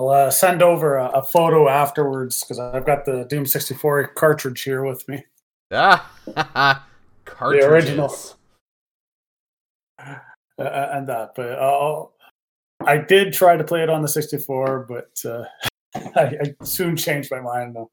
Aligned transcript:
I'll 0.00 0.08
uh, 0.08 0.30
send 0.30 0.62
over 0.62 0.96
a, 0.96 1.08
a 1.08 1.22
photo 1.22 1.68
afterwards 1.68 2.42
because 2.42 2.58
I've 2.58 2.86
got 2.86 3.04
the 3.04 3.24
Doom 3.24 3.44
64 3.44 4.08
cartridge 4.08 4.62
here 4.62 4.82
with 4.82 5.06
me. 5.06 5.26
Ah, 5.70 6.10
cartridges. 7.26 7.66
The 7.66 7.70
original. 7.70 8.16
Uh, 9.98 10.16
and 10.58 11.06
that, 11.06 11.32
but 11.36 11.52
I'll, 11.58 12.14
I 12.86 12.96
did 12.96 13.34
try 13.34 13.58
to 13.58 13.64
play 13.64 13.82
it 13.82 13.90
on 13.90 14.00
the 14.00 14.08
64, 14.08 14.86
but 14.88 15.30
uh, 15.30 15.44
I, 16.16 16.22
I 16.22 16.64
soon 16.64 16.96
changed 16.96 17.30
my 17.30 17.40
mind. 17.40 17.76
Though. 17.76 17.90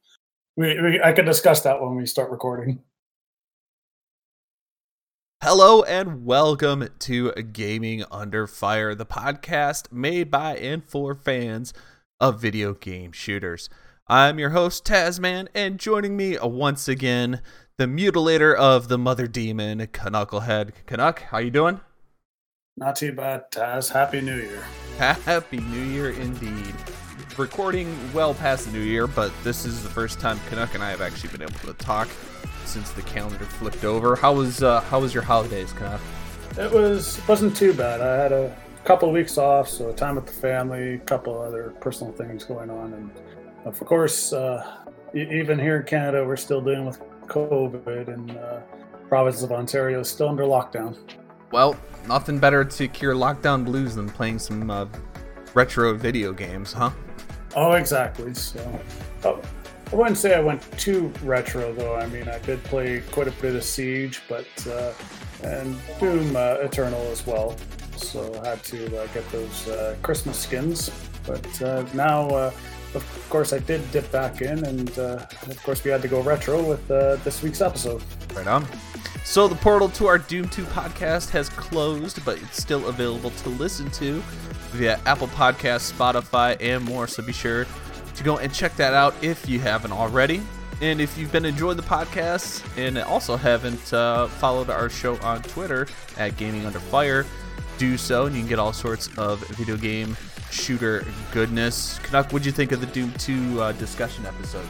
We, 0.56 0.82
we, 0.82 1.02
I 1.02 1.12
can 1.12 1.26
discuss 1.26 1.60
that 1.64 1.82
when 1.82 1.96
we 1.96 2.06
start 2.06 2.32
recording. 2.32 2.80
Hello 5.44 5.84
and 5.84 6.26
welcome 6.26 6.88
to 7.00 7.32
Gaming 7.32 8.04
Under 8.10 8.48
Fire, 8.48 8.96
the 8.96 9.06
podcast 9.06 9.92
made 9.92 10.32
by 10.32 10.56
and 10.58 10.84
for 10.84 11.14
fans 11.14 11.74
of 12.20 12.42
video 12.42 12.74
game 12.74 13.12
shooters. 13.12 13.70
I'm 14.08 14.40
your 14.40 14.52
host 14.52 14.86
Tasman, 14.86 15.50
and 15.54 15.80
joining 15.80 16.16
me 16.16 16.38
once 16.42 16.88
again, 16.88 17.42
the 17.78 17.86
mutilator 17.86 18.56
of 18.56 18.88
the 18.88 18.98
mother 18.98 19.28
demon, 19.28 19.80
Knucklehead. 19.80 20.72
Canuck, 20.86 21.24
how 21.24 21.40
you 21.40 21.52
doing? 21.52 21.82
Not 22.78 22.96
too 22.96 23.12
bad, 23.12 23.52
Taz. 23.52 23.92
Happy 23.92 24.22
New 24.22 24.38
Year. 24.38 24.64
Happy 24.98 25.58
New 25.58 25.84
Year 25.84 26.12
indeed. 26.12 26.74
Recording 27.38 27.96
well 28.14 28.34
past 28.34 28.66
the 28.66 28.72
new 28.72 28.84
year, 28.84 29.08
but 29.08 29.32
this 29.44 29.66
is 29.66 29.84
the 29.84 29.90
first 29.90 30.20
time 30.20 30.40
Canuck 30.50 30.74
and 30.74 30.84
I 30.84 30.90
have 30.90 31.02
actually 31.02 31.30
been 31.30 31.42
able 31.42 31.60
to 31.60 31.74
talk 31.74 32.08
since 32.66 32.92
the 32.92 33.02
calendar 33.04 33.46
flipped 33.46 33.84
over. 33.84 34.16
How 34.16 34.34
was 34.34 34.64
uh, 34.64 34.82
how 34.82 35.00
was 35.00 35.14
your 35.14 35.24
holidays, 35.24 35.74
Canuck? 35.74 36.02
It 36.58 36.72
was 36.72 37.20
wasn't 37.28 37.56
too 37.56 37.74
bad. 37.74 38.02
I 38.02 38.16
had 38.16 38.32
a 38.32 38.56
couple 38.88 39.10
of 39.10 39.14
weeks 39.14 39.38
off, 39.38 39.68
so 39.68 39.92
time 39.92 40.16
with 40.16 40.26
the 40.26 40.32
family, 40.32 40.94
a 40.94 40.98
couple 41.00 41.38
other 41.38 41.74
personal 41.82 42.14
things 42.14 42.46
going 42.46 42.70
on, 42.70 42.94
and 42.94 43.12
of 43.66 43.78
course, 43.82 44.32
uh, 44.32 44.78
even 45.14 45.60
here 45.60 45.82
in 45.82 45.86
Canada, 45.86 46.26
we're 46.26 46.38
still 46.38 46.62
dealing 46.62 46.86
with 46.86 46.98
COVID, 47.28 48.08
and 48.08 48.32
uh, 48.32 48.62
province 49.10 49.44
of 49.44 49.52
Ontario 49.52 50.00
is 50.00 50.10
still 50.10 50.30
under 50.30 50.44
lockdown. 50.44 50.96
Well, 51.52 51.76
nothing 52.08 52.40
better 52.40 52.64
to 52.64 52.88
cure 52.88 53.14
lockdown 53.14 53.66
blues 53.66 53.94
than 53.94 54.08
playing 54.08 54.40
some 54.40 54.72
uh, 54.72 54.86
retro 55.54 55.94
video 55.94 56.32
games, 56.32 56.72
huh? 56.72 56.92
Oh, 57.58 57.74
exactly. 57.74 58.34
So, 58.36 58.80
oh, 59.26 59.42
I 59.92 59.96
wouldn't 59.98 60.18
say 60.18 60.34
I 60.34 60.40
went 60.40 60.62
too 60.80 61.12
retro 61.24 61.74
though. 61.74 61.98
I 61.98 62.06
mean, 62.08 62.30
I 62.30 62.40
did 62.40 62.64
play 62.64 63.04
quite 63.12 63.28
a 63.28 63.32
bit 63.32 63.54
of 63.54 63.66
Siege, 63.66 64.22
but 64.30 64.48
uh, 64.66 64.94
and 65.44 65.76
Doom 66.00 66.38
uh, 66.38 66.56
Eternal 66.62 67.02
as 67.12 67.28
well. 67.28 67.58
So 67.98 68.42
I 68.44 68.50
had 68.50 68.64
to 68.66 69.02
uh, 69.02 69.08
get 69.08 69.30
those 69.32 69.68
uh, 69.68 69.96
Christmas 70.02 70.40
skins. 70.40 70.92
But 71.26 71.62
uh, 71.62 71.86
now, 71.94 72.30
uh, 72.30 72.52
of 72.94 73.28
course, 73.30 73.54
I 73.54 73.60
did 73.60 73.90
dip 73.92 74.12
back 74.12 74.42
in, 74.42 74.64
and 74.64 74.90
of 74.98 75.62
course, 75.64 75.84
we 75.84 75.92
had 75.92 76.02
to 76.02 76.08
go 76.08 76.22
retro 76.22 76.64
with 76.64 76.88
this 76.88 77.44
week's 77.44 77.62
episode. 77.62 78.02
Right 78.34 78.48
on. 78.48 78.66
So 79.26 79.50
the 79.50 79.56
portal 79.56 79.90
to 79.90 80.08
our 80.08 80.18
Doom 80.18 80.48
2 80.48 80.64
podcast 80.64 81.30
has 81.32 81.50
closed, 81.50 82.24
but 82.24 82.42
it's 82.42 82.62
still 82.62 82.88
available 82.88 83.32
to 83.32 83.50
listen 83.50 83.92
to 83.92 84.22
via 84.72 85.00
Apple 85.06 85.28
Podcasts, 85.28 85.92
Spotify, 85.92 86.56
and 86.62 86.86
more. 86.86 87.08
So 87.08 87.22
be 87.22 87.34
sure 87.34 87.68
to 88.16 88.24
go 88.24 88.38
and 88.38 88.54
check 88.54 88.76
that 88.78 88.94
out 88.94 89.14
if 89.22 89.50
you 89.50 89.60
haven't 89.60 89.92
already. 89.92 90.42
And 90.80 91.02
if 91.02 91.18
you've 91.18 91.32
been 91.32 91.46
enjoying 91.46 91.76
the 91.76 91.84
podcast 91.84 92.64
and 92.78 92.98
also 93.00 93.36
haven't 93.36 93.92
uh, 93.94 94.28
followed 94.28 94.70
our 94.70 94.90
show 94.90 95.18
on 95.18 95.42
Twitter 95.42 95.88
at 96.18 96.38
Gaming 96.38 96.66
Under 96.66 96.80
Fire, 96.80 97.26
do 97.78 97.98
so, 97.98 98.26
and 98.26 98.36
you 98.36 98.42
can 98.42 98.50
get 98.50 98.60
all 98.60 98.74
sorts 98.74 99.10
of 99.18 99.40
video 99.50 99.78
game 99.78 100.18
shooter 100.52 101.06
goodness. 101.32 102.00
Canuck, 102.00 102.32
what'd 102.32 102.46
you 102.46 102.52
think 102.52 102.72
of 102.72 102.82
the 102.82 102.88
Doom 102.88 103.12
2 103.14 103.62
uh, 103.62 103.72
discussion 103.74 104.26
episode? 104.26 104.66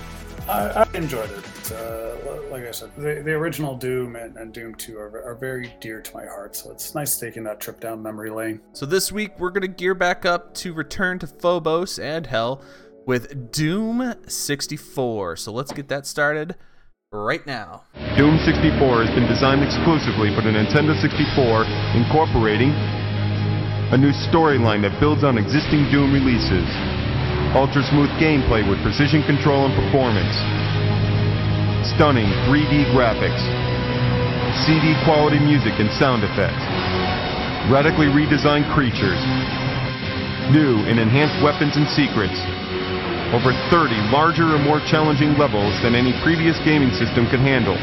I, 0.48 0.86
I 0.86 0.98
enjoyed 0.98 1.30
it. 1.30 1.72
Uh, 1.72 2.16
like 2.50 2.66
I 2.66 2.72
said, 2.72 2.92
the, 2.96 3.22
the 3.24 3.34
original 3.34 3.76
Doom 3.76 4.16
and, 4.16 4.38
and 4.38 4.54
Doom 4.54 4.76
2 4.76 4.98
are, 4.98 5.24
are 5.24 5.36
very 5.36 5.74
dear 5.82 6.02
to 6.02 6.14
my 6.14 6.26
heart, 6.26 6.56
so 6.56 6.72
it's 6.72 6.96
nice 6.96 7.18
taking 7.18 7.44
that 7.44 7.60
trip 7.60 7.80
down 7.80 8.02
memory 8.02 8.30
lane. 8.30 8.62
So 8.74 8.86
this 8.86 9.12
week, 9.12 9.38
we're 9.40 9.50
going 9.50 9.62
to 9.62 9.68
gear 9.68 9.94
back 9.94 10.26
up 10.26 10.54
to 10.56 10.74
return 10.74 11.20
to 11.20 11.28
Phobos 11.28 12.00
and 12.00 12.28
Hell 12.28 12.62
with 13.06 13.52
Doom 13.52 14.14
64. 14.28 15.36
So 15.38 15.52
let's 15.52 15.72
get 15.74 15.90
that 15.90 16.06
started 16.06 16.56
right 17.12 17.46
now. 17.46 17.84
Doom 18.16 18.38
64 18.40 19.06
has 19.06 19.16
been 19.16 19.28
designed 19.28 19.64
exclusively 19.64 20.34
for 20.36 20.42
the 20.42 20.50
Nintendo 20.50 21.00
64, 21.00 21.64
incorporating 21.96 22.72
a 23.88 23.98
new 23.98 24.12
storyline 24.12 24.84
that 24.84 24.92
builds 25.00 25.24
on 25.24 25.40
existing 25.40 25.88
Doom 25.88 26.12
releases. 26.12 26.68
Ultra 27.56 27.80
smooth 27.88 28.12
gameplay 28.20 28.60
with 28.60 28.76
precision 28.84 29.24
control 29.24 29.64
and 29.64 29.72
performance, 29.72 30.36
stunning 31.96 32.28
3D 32.52 32.92
graphics, 32.92 33.40
CD 34.68 34.92
quality 35.08 35.40
music 35.40 35.72
and 35.80 35.88
sound 35.96 36.28
effects, 36.28 36.60
radically 37.72 38.12
redesigned 38.12 38.68
creatures, 38.76 39.24
new 40.52 40.84
and 40.92 41.00
enhanced 41.00 41.40
weapons 41.40 41.80
and 41.80 41.88
secrets, 41.96 42.36
over 43.32 43.56
30 43.72 43.96
larger 44.12 44.52
and 44.52 44.68
more 44.68 44.84
challenging 44.84 45.40
levels 45.40 45.72
than 45.80 45.96
any 45.96 46.12
previous 46.28 46.60
gaming 46.68 46.92
system 46.92 47.24
could 47.32 47.40
handle. 47.40 47.80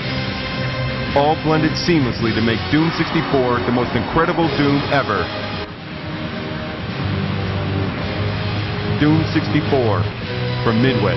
All 1.16 1.40
blended 1.48 1.72
seamlessly 1.80 2.36
to 2.36 2.44
make 2.44 2.60
Doom 2.68 2.92
64 2.92 3.64
the 3.64 3.72
most 3.72 3.96
incredible 3.96 4.52
Doom 4.60 4.84
ever. 4.92 5.24
Doom 9.00 9.24
64 9.32 10.02
from 10.62 10.80
Midway. 10.80 11.16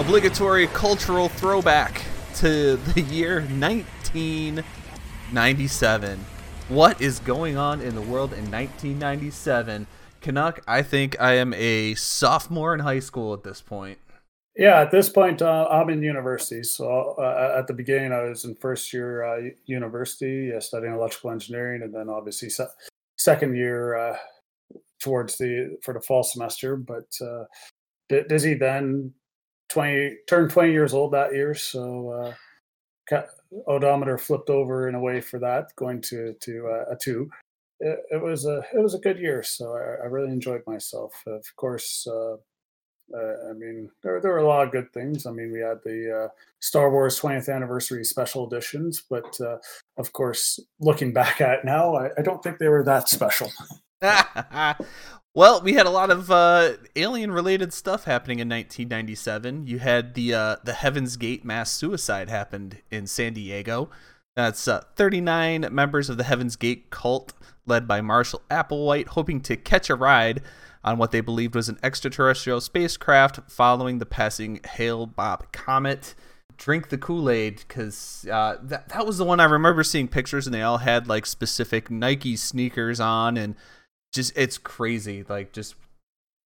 Obligatory 0.00 0.66
cultural 0.68 1.28
throwback 1.28 2.00
to 2.36 2.76
the 2.76 3.02
year 3.02 3.42
1997. 3.42 6.24
What 6.68 7.02
is 7.02 7.20
going 7.20 7.58
on 7.58 7.82
in 7.82 7.94
the 7.94 8.00
world 8.00 8.32
in 8.32 8.50
1997? 8.50 9.86
Canuck, 10.20 10.60
I 10.66 10.82
think 10.82 11.20
I 11.20 11.34
am 11.34 11.54
a 11.54 11.94
sophomore 11.94 12.74
in 12.74 12.80
high 12.80 13.00
school 13.00 13.34
at 13.34 13.42
this 13.42 13.60
point. 13.60 13.98
Yeah, 14.56 14.80
at 14.80 14.90
this 14.90 15.08
point, 15.08 15.42
uh, 15.42 15.68
I'm 15.70 15.90
in 15.90 16.02
university. 16.02 16.62
So 16.62 17.14
uh, 17.18 17.56
at 17.58 17.66
the 17.66 17.72
beginning, 17.72 18.12
I 18.12 18.24
was 18.24 18.44
in 18.44 18.54
first 18.56 18.92
year 18.92 19.24
uh, 19.24 19.50
university, 19.66 20.52
uh, 20.54 20.60
studying 20.60 20.92
electrical 20.92 21.30
engineering, 21.30 21.82
and 21.82 21.94
then 21.94 22.08
obviously 22.08 22.50
se- 22.50 22.66
second 23.16 23.56
year 23.56 23.94
uh, 23.96 24.16
towards 25.00 25.38
the 25.38 25.78
for 25.82 25.94
the 25.94 26.00
fall 26.00 26.22
semester. 26.22 26.76
But 26.76 27.06
uh, 27.22 27.44
busy 28.28 28.54
then. 28.54 29.14
Twenty 29.68 30.16
turned 30.26 30.50
twenty 30.50 30.72
years 30.72 30.92
old 30.92 31.12
that 31.12 31.32
year, 31.32 31.54
so 31.54 32.34
odometer 33.68 34.18
flipped 34.18 34.50
over 34.50 34.88
in 34.88 34.96
a 34.96 35.00
way 35.00 35.20
for 35.20 35.38
that, 35.38 35.68
going 35.76 36.00
to 36.02 36.34
to 36.40 36.84
a 36.90 36.96
two 36.96 37.30
it, 37.80 37.98
it, 38.10 38.22
was 38.22 38.46
a 38.46 38.62
it 38.74 38.82
was 38.82 38.94
a 38.94 38.98
good 38.98 39.18
year. 39.18 39.42
So 39.42 39.74
I, 39.74 40.04
I 40.04 40.06
really 40.06 40.30
enjoyed 40.30 40.62
myself. 40.66 41.12
Of 41.26 41.44
course, 41.56 42.06
uh, 42.06 42.34
uh, 43.14 43.50
I 43.50 43.52
mean 43.54 43.90
there 44.02 44.20
there 44.20 44.32
were 44.32 44.38
a 44.38 44.46
lot 44.46 44.66
of 44.66 44.72
good 44.72 44.92
things. 44.92 45.26
I 45.26 45.32
mean 45.32 45.50
we 45.52 45.60
had 45.60 45.78
the 45.84 46.24
uh, 46.24 46.28
Star 46.60 46.90
Wars 46.90 47.18
20th 47.18 47.54
anniversary 47.54 48.04
special 48.04 48.46
editions, 48.46 49.02
but 49.08 49.40
uh, 49.40 49.56
of 49.96 50.12
course, 50.12 50.60
looking 50.78 51.12
back 51.12 51.40
at 51.40 51.64
now, 51.64 51.94
I, 51.94 52.10
I 52.18 52.22
don't 52.22 52.42
think 52.42 52.58
they 52.58 52.68
were 52.68 52.84
that 52.84 53.08
special. 53.08 53.50
well, 55.34 55.60
we 55.62 55.74
had 55.74 55.86
a 55.86 55.90
lot 55.90 56.10
of 56.10 56.30
uh, 56.30 56.72
alien 56.96 57.30
related 57.30 57.72
stuff 57.72 58.04
happening 58.04 58.38
in 58.38 58.48
1997. 58.48 59.66
You 59.66 59.78
had 59.78 60.14
the 60.14 60.34
uh, 60.34 60.56
the 60.64 60.74
Heaven's 60.74 61.16
Gate 61.16 61.44
mass 61.44 61.72
suicide 61.72 62.28
happened 62.28 62.78
in 62.90 63.06
San 63.06 63.32
Diego. 63.32 63.90
That's 64.36 64.68
uh, 64.68 64.84
39 64.96 65.68
members 65.70 66.08
of 66.08 66.16
the 66.16 66.24
Heaven's 66.24 66.56
Gate 66.56 66.90
cult 66.90 67.32
led 67.66 67.86
by 67.86 68.00
Marshall 68.00 68.42
Applewhite, 68.50 69.08
hoping 69.08 69.40
to 69.42 69.56
catch 69.56 69.90
a 69.90 69.94
ride 69.94 70.42
on 70.82 70.98
what 70.98 71.10
they 71.10 71.20
believed 71.20 71.54
was 71.54 71.68
an 71.68 71.78
extraterrestrial 71.82 72.60
spacecraft 72.60 73.50
following 73.50 73.98
the 73.98 74.06
passing 74.06 74.60
Hale 74.64 75.06
Bopp 75.06 75.52
comet. 75.52 76.14
Drink 76.56 76.90
the 76.90 76.98
Kool 76.98 77.30
Aid 77.30 77.64
because 77.66 78.26
uh, 78.30 78.56
that, 78.62 78.90
that 78.90 79.06
was 79.06 79.16
the 79.16 79.24
one 79.24 79.40
I 79.40 79.44
remember 79.44 79.82
seeing 79.82 80.08
pictures, 80.08 80.46
and 80.46 80.52
they 80.54 80.62
all 80.62 80.78
had 80.78 81.08
like 81.08 81.24
specific 81.24 81.90
Nike 81.90 82.36
sneakers 82.36 83.00
on, 83.00 83.38
and 83.38 83.54
just 84.12 84.36
it's 84.36 84.58
crazy, 84.58 85.24
like 85.26 85.52
just 85.52 85.74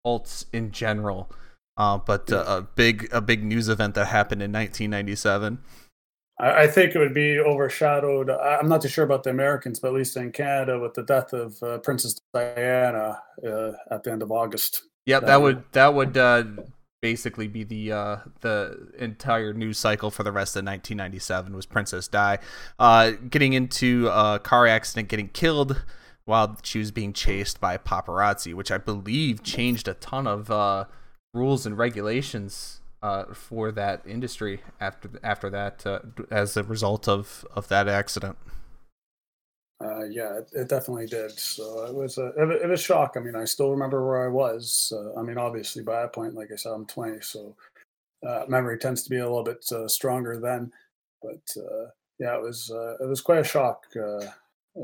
cults 0.05 0.47
in 0.53 0.71
general. 0.71 1.31
Uh, 1.77 1.99
but 1.99 2.31
uh, 2.31 2.45
a 2.47 2.63
big 2.63 3.09
a 3.11 3.21
big 3.21 3.43
news 3.43 3.69
event 3.69 3.97
that 3.97 4.07
happened 4.07 4.41
in 4.41 4.53
1997. 4.53 5.59
I, 6.39 6.67
think 6.67 6.95
it 6.95 6.99
would 6.99 7.15
be 7.15 7.39
overshadowed. 7.39 8.29
I'm 8.29 8.69
not 8.69 8.83
too 8.83 8.89
sure 8.89 9.05
about 9.05 9.23
the 9.23 9.31
Americans, 9.31 9.79
but 9.79 9.89
at 9.89 9.95
least 9.95 10.17
in 10.17 10.33
Canada, 10.33 10.81
with 10.81 10.95
the 10.95 11.05
death 11.05 11.33
of 11.33 11.63
uh, 11.63 11.79
Princess 11.79 12.21
Diana 12.33 13.21
uh, 13.47 13.73
at 13.91 14.03
the 14.03 14.11
end 14.11 14.23
of 14.23 14.33
August. 14.33 14.83
Yep, 15.07 15.21
that, 15.23 15.27
that 15.27 15.43
would 15.43 15.65
that 15.73 15.95
would 15.95 16.17
uh, 16.17 16.45
basically 17.01 17.47
be 17.47 17.63
the 17.63 17.93
uh, 17.93 18.17
the 18.41 18.89
entire 18.99 19.53
news 19.53 19.79
cycle 19.79 20.11
for 20.11 20.23
the 20.23 20.33
rest 20.33 20.57
of 20.57 20.65
1997 20.65 21.55
was 21.55 21.67
Princess 21.67 22.09
Di 22.09 22.39
uh, 22.79 23.13
getting 23.31 23.53
into 23.53 24.09
a 24.09 24.41
car 24.43 24.67
accident, 24.67 25.09
getting 25.09 25.29
killed 25.29 25.85
while 26.25 26.59
she 26.63 26.79
was 26.79 26.91
being 26.91 27.13
chased 27.13 27.61
by 27.61 27.77
paparazzi, 27.77 28.55
which 28.55 28.71
I 28.71 28.79
believe 28.79 29.43
changed 29.43 29.87
a 29.87 29.95
ton 29.95 30.27
of 30.27 30.51
uh, 30.51 30.87
rules 31.35 31.67
and 31.67 31.77
regulations 31.77 32.81
uh, 33.05 33.35
for 33.35 33.71
that 33.71 34.01
industry 34.07 34.63
after 34.81 35.11
after 35.23 35.51
that 35.51 35.87
uh, 35.87 35.99
as 36.31 36.57
a 36.57 36.63
result 36.63 37.07
of 37.07 37.45
of 37.55 37.69
that 37.69 37.87
accident. 37.87 38.37
Uh, 39.85 40.05
yeah, 40.05 40.39
it, 40.39 40.49
it, 40.55 40.69
definitely 40.69 41.07
did. 41.07 41.39
So 41.39 41.85
it 41.85 41.95
was 41.95 42.17
a 42.17 42.29
it, 42.29 42.63
it 42.63 42.69
was 42.69 42.81
shock. 42.81 43.15
I 43.17 43.21
mean, 43.21 43.37
I 43.37 43.45
still 43.45 43.71
remember 43.71 44.07
where 44.07 44.25
I 44.25 44.29
was. 44.29 44.91
I 45.19 45.23
mean, 45.23 45.37
obviously 45.37 45.83
by 45.83 46.01
that 46.01 46.15
point, 46.15 46.35
like 46.35 46.49
I 46.51 46.57
said, 46.57 46.73
I'm 46.73 46.87
20, 46.87 47.21
so 47.21 47.55
uh, 48.27 48.45
memory 48.49 48.79
tends 48.79 49.03
to 49.03 49.11
be 49.11 49.19
a 49.19 49.29
little 49.29 49.45
bit 49.45 49.63
uh, 49.71 49.87
stronger 49.87 50.41
then. 50.41 50.73
But 51.23 51.45
uh, 51.59 51.91
yeah, 52.19 52.37
it 52.37 52.43
was 52.43 52.71
it 53.01 53.07
was 53.07 53.21
quite 53.21 53.41
a 53.41 53.45
shock, 53.45 53.85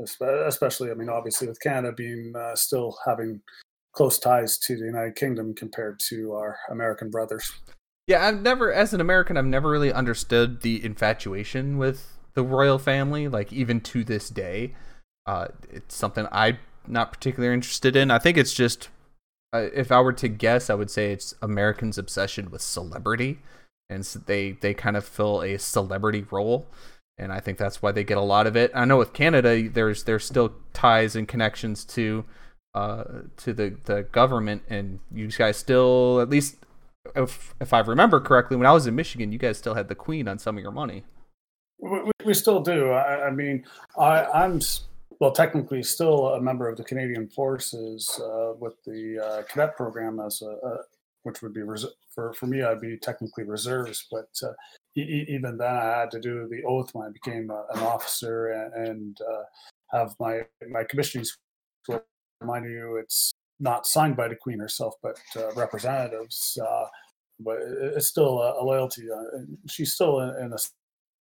especially. 0.03 0.91
I 0.91 0.93
mean, 0.93 1.09
obviously 1.09 1.47
with 1.47 1.59
Canada 1.59 1.91
being 1.91 2.35
still 2.53 2.99
having 3.03 3.41
close 3.93 4.19
ties 4.19 4.59
to 4.59 4.77
the 4.77 4.85
United 4.85 5.15
Kingdom 5.15 5.55
compared 5.55 5.99
to 6.09 6.33
our 6.33 6.59
American 6.69 7.09
brothers. 7.09 7.51
Yeah, 8.07 8.25
I've 8.25 8.41
never, 8.41 8.73
as 8.73 8.93
an 8.93 9.01
American, 9.01 9.37
I've 9.37 9.45
never 9.45 9.69
really 9.69 9.93
understood 9.93 10.61
the 10.61 10.83
infatuation 10.83 11.77
with 11.77 12.17
the 12.33 12.43
royal 12.43 12.79
family. 12.79 13.27
Like 13.27 13.53
even 13.53 13.79
to 13.81 14.03
this 14.03 14.29
day, 14.29 14.73
uh, 15.25 15.47
it's 15.69 15.95
something 15.95 16.27
I'm 16.31 16.57
not 16.87 17.13
particularly 17.13 17.53
interested 17.53 17.95
in. 17.95 18.11
I 18.11 18.19
think 18.19 18.37
it's 18.37 18.53
just, 18.53 18.89
uh, 19.53 19.67
if 19.73 19.91
I 19.91 20.01
were 20.01 20.13
to 20.13 20.27
guess, 20.27 20.69
I 20.69 20.73
would 20.73 20.89
say 20.89 21.11
it's 21.11 21.33
Americans' 21.41 21.97
obsession 21.97 22.49
with 22.51 22.61
celebrity, 22.61 23.39
and 23.89 24.05
so 24.05 24.19
they 24.19 24.53
they 24.53 24.73
kind 24.73 24.97
of 24.97 25.05
fill 25.05 25.41
a 25.41 25.57
celebrity 25.57 26.25
role, 26.31 26.67
and 27.17 27.31
I 27.31 27.39
think 27.39 27.57
that's 27.57 27.81
why 27.81 27.91
they 27.91 28.03
get 28.03 28.17
a 28.17 28.21
lot 28.21 28.47
of 28.47 28.55
it. 28.55 28.71
I 28.73 28.85
know 28.85 28.97
with 28.97 29.13
Canada, 29.13 29.69
there's 29.69 30.03
there's 30.05 30.25
still 30.25 30.53
ties 30.73 31.15
and 31.15 31.27
connections 31.27 31.83
to 31.85 32.25
uh 32.73 33.03
to 33.37 33.53
the 33.53 33.75
the 33.85 34.03
government, 34.03 34.63
and 34.69 34.99
you 35.13 35.27
guys 35.27 35.57
still 35.57 36.19
at 36.21 36.29
least. 36.29 36.57
If, 37.15 37.55
if 37.59 37.73
I 37.73 37.79
remember 37.79 38.19
correctly, 38.19 38.57
when 38.57 38.67
I 38.67 38.71
was 38.71 38.87
in 38.87 38.95
Michigan, 38.95 39.31
you 39.31 39.37
guys 39.37 39.57
still 39.57 39.73
had 39.73 39.87
the 39.87 39.95
Queen 39.95 40.27
on 40.27 40.39
some 40.39 40.57
of 40.57 40.63
your 40.63 40.71
money. 40.71 41.03
We, 41.79 41.99
we 42.25 42.33
still 42.33 42.61
do. 42.61 42.91
I, 42.91 43.27
I 43.27 43.31
mean, 43.31 43.65
I, 43.97 44.25
I'm 44.25 44.61
well, 45.19 45.31
technically 45.31 45.83
still 45.83 46.29
a 46.29 46.41
member 46.41 46.67
of 46.69 46.77
the 46.77 46.83
Canadian 46.83 47.27
Forces 47.27 48.19
uh, 48.23 48.53
with 48.59 48.73
the 48.85 49.19
uh, 49.19 49.41
cadet 49.43 49.75
program 49.75 50.19
as 50.19 50.41
a, 50.41 50.49
a 50.67 50.77
which 51.23 51.41
would 51.43 51.53
be 51.53 51.61
res- 51.61 51.85
for 52.09 52.33
for 52.33 52.47
me, 52.47 52.63
I'd 52.63 52.81
be 52.81 52.97
technically 52.97 53.43
reserves, 53.43 54.07
but 54.11 54.29
uh, 54.43 54.53
e- 54.95 55.25
even 55.27 55.57
then, 55.57 55.75
I 55.75 55.99
had 55.99 56.11
to 56.11 56.19
do 56.19 56.47
the 56.49 56.63
oath 56.63 56.89
when 56.93 57.07
I 57.07 57.11
became 57.11 57.51
a, 57.51 57.65
an 57.75 57.81
officer 57.81 58.47
and, 58.47 58.87
and 58.87 59.17
uh, 59.21 59.43
have 59.97 60.15
my 60.19 60.41
my 60.69 60.83
commissioning. 60.83 61.25
School. 61.25 62.03
Remind 62.41 62.65
you, 62.65 62.97
it's 62.97 63.33
not 63.61 63.87
signed 63.87 64.17
by 64.17 64.27
the 64.27 64.35
Queen 64.35 64.59
herself, 64.59 64.95
but 65.01 65.17
uh, 65.37 65.53
representatives. 65.53 66.57
Uh, 66.61 66.85
but 67.39 67.57
it's 67.61 68.07
still 68.07 68.39
a, 68.39 68.61
a 68.61 68.63
loyalty. 68.63 69.07
she's 69.69 69.93
still 69.93 70.19
in, 70.19 70.45
in 70.45 70.53
a 70.53 70.57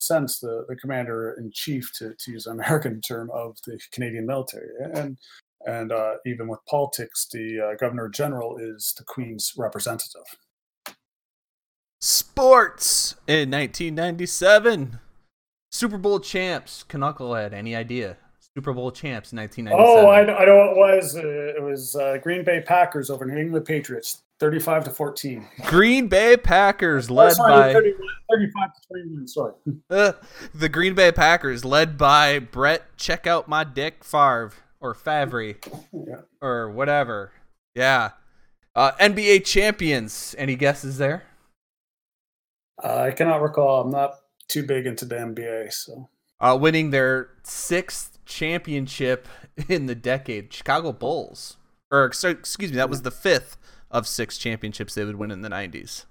sense 0.01 0.41
the, 0.41 0.65
the 0.69 0.77
commander 0.77 1.33
in 1.39 1.51
chief, 1.53 1.93
to, 1.99 2.15
to 2.19 2.33
use 2.33 2.47
an 2.47 2.53
American 2.61 3.01
term, 3.01 3.31
of 3.33 3.57
the 3.67 3.79
Canadian 3.93 4.27
military. 4.27 4.69
And 4.95 5.19
and 5.67 5.93
uh, 5.93 6.15
even 6.25 6.49
with 6.49 6.61
politics, 6.67 7.27
the 7.31 7.61
uh, 7.61 7.77
governor 7.77 8.09
general 8.09 8.57
is 8.57 8.95
the 8.97 9.05
Queen's 9.05 9.53
representative. 9.59 10.25
Sports 12.01 13.15
in 13.27 13.51
1997. 13.51 15.01
Super 15.71 15.99
Bowl 15.99 16.19
champs, 16.19 16.85
Knucklehead. 16.89 17.53
Any 17.53 17.77
idea? 17.77 18.17
Super 18.57 18.73
Bowl 18.73 18.91
champs, 18.91 19.33
1997. 19.33 19.79
Oh, 19.79 20.09
I, 20.09 20.21
I 20.21 20.45
know 20.45 20.57
what 20.57 20.71
it 20.71 20.77
was. 20.77 21.17
Uh, 21.17 21.21
it 21.23 21.63
was 21.63 21.95
uh, 21.95 22.19
Green 22.23 22.45
Bay 22.45 22.61
Packers 22.61 23.09
over 23.09 23.25
New 23.25 23.39
England 23.39 23.65
Patriots. 23.65 24.23
35 24.41 24.85
to 24.85 24.91
14. 24.91 25.47
Green 25.67 26.09
Bay 26.09 26.37
Packers 26.37 27.11
led 27.11 27.35
oh, 27.39 27.47
by 27.47 27.73
35 27.73 28.11
to 28.31 28.89
21, 28.89 29.29
sorry. 29.29 29.53
Uh, 29.91 30.13
the 30.55 30.69
Green 30.69 30.95
Bay 30.95 31.13
Packers 31.13 31.65
led 31.65 31.99
by 31.99 32.39
Brett 32.39 32.97
check 32.97 33.27
out 33.27 33.49
my 33.49 33.65
dick 33.65 34.03
Favre 34.03 34.53
or 34.81 34.95
Favre 34.95 35.43
yeah. 35.43 36.23
or 36.41 36.71
whatever. 36.71 37.33
Yeah. 37.75 38.13
Uh, 38.75 38.93
NBA 38.93 39.45
champions. 39.45 40.35
Any 40.39 40.57
guesses 40.57 40.97
there? 40.97 41.25
Uh, 42.83 42.97
I 42.97 43.11
cannot 43.11 43.43
recall. 43.43 43.83
I'm 43.83 43.91
not 43.91 44.15
too 44.49 44.63
big 44.63 44.87
into 44.87 45.05
the 45.05 45.17
NBA, 45.17 45.73
so. 45.73 46.09
Uh, 46.41 46.57
winning 46.59 46.91
their 46.91 47.29
sixth 47.43 48.20
championship 48.31 49.29
in 49.69 49.87
the 49.87 49.95
decade, 49.95 50.53
Chicago 50.53 50.93
Bulls. 50.93 51.59
Or 51.91 52.05
excuse 52.05 52.71
me, 52.71 52.77
that 52.77 52.89
was 52.89 53.03
the 53.03 53.11
fifth 53.11 53.59
of 53.91 54.07
six 54.07 54.39
championships 54.39 54.95
they 54.95 55.05
would 55.05 55.17
win 55.17 55.33
in 55.33 55.43
the 55.43 55.49
90s. 55.49 56.05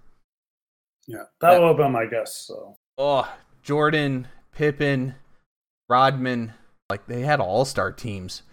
Yeah, 1.08 1.24
that, 1.40 1.52
that 1.52 1.62
would 1.62 1.70
have 1.70 1.78
been 1.78 1.92
my 1.92 2.06
guess. 2.06 2.36
So. 2.36 2.78
Oh, 2.98 3.34
Jordan, 3.64 4.28
Pippen, 4.52 5.16
Rodman, 5.88 6.54
like 6.90 7.08
they 7.08 7.22
had 7.22 7.40
all 7.40 7.64
star 7.66 7.92
teams 7.92 8.44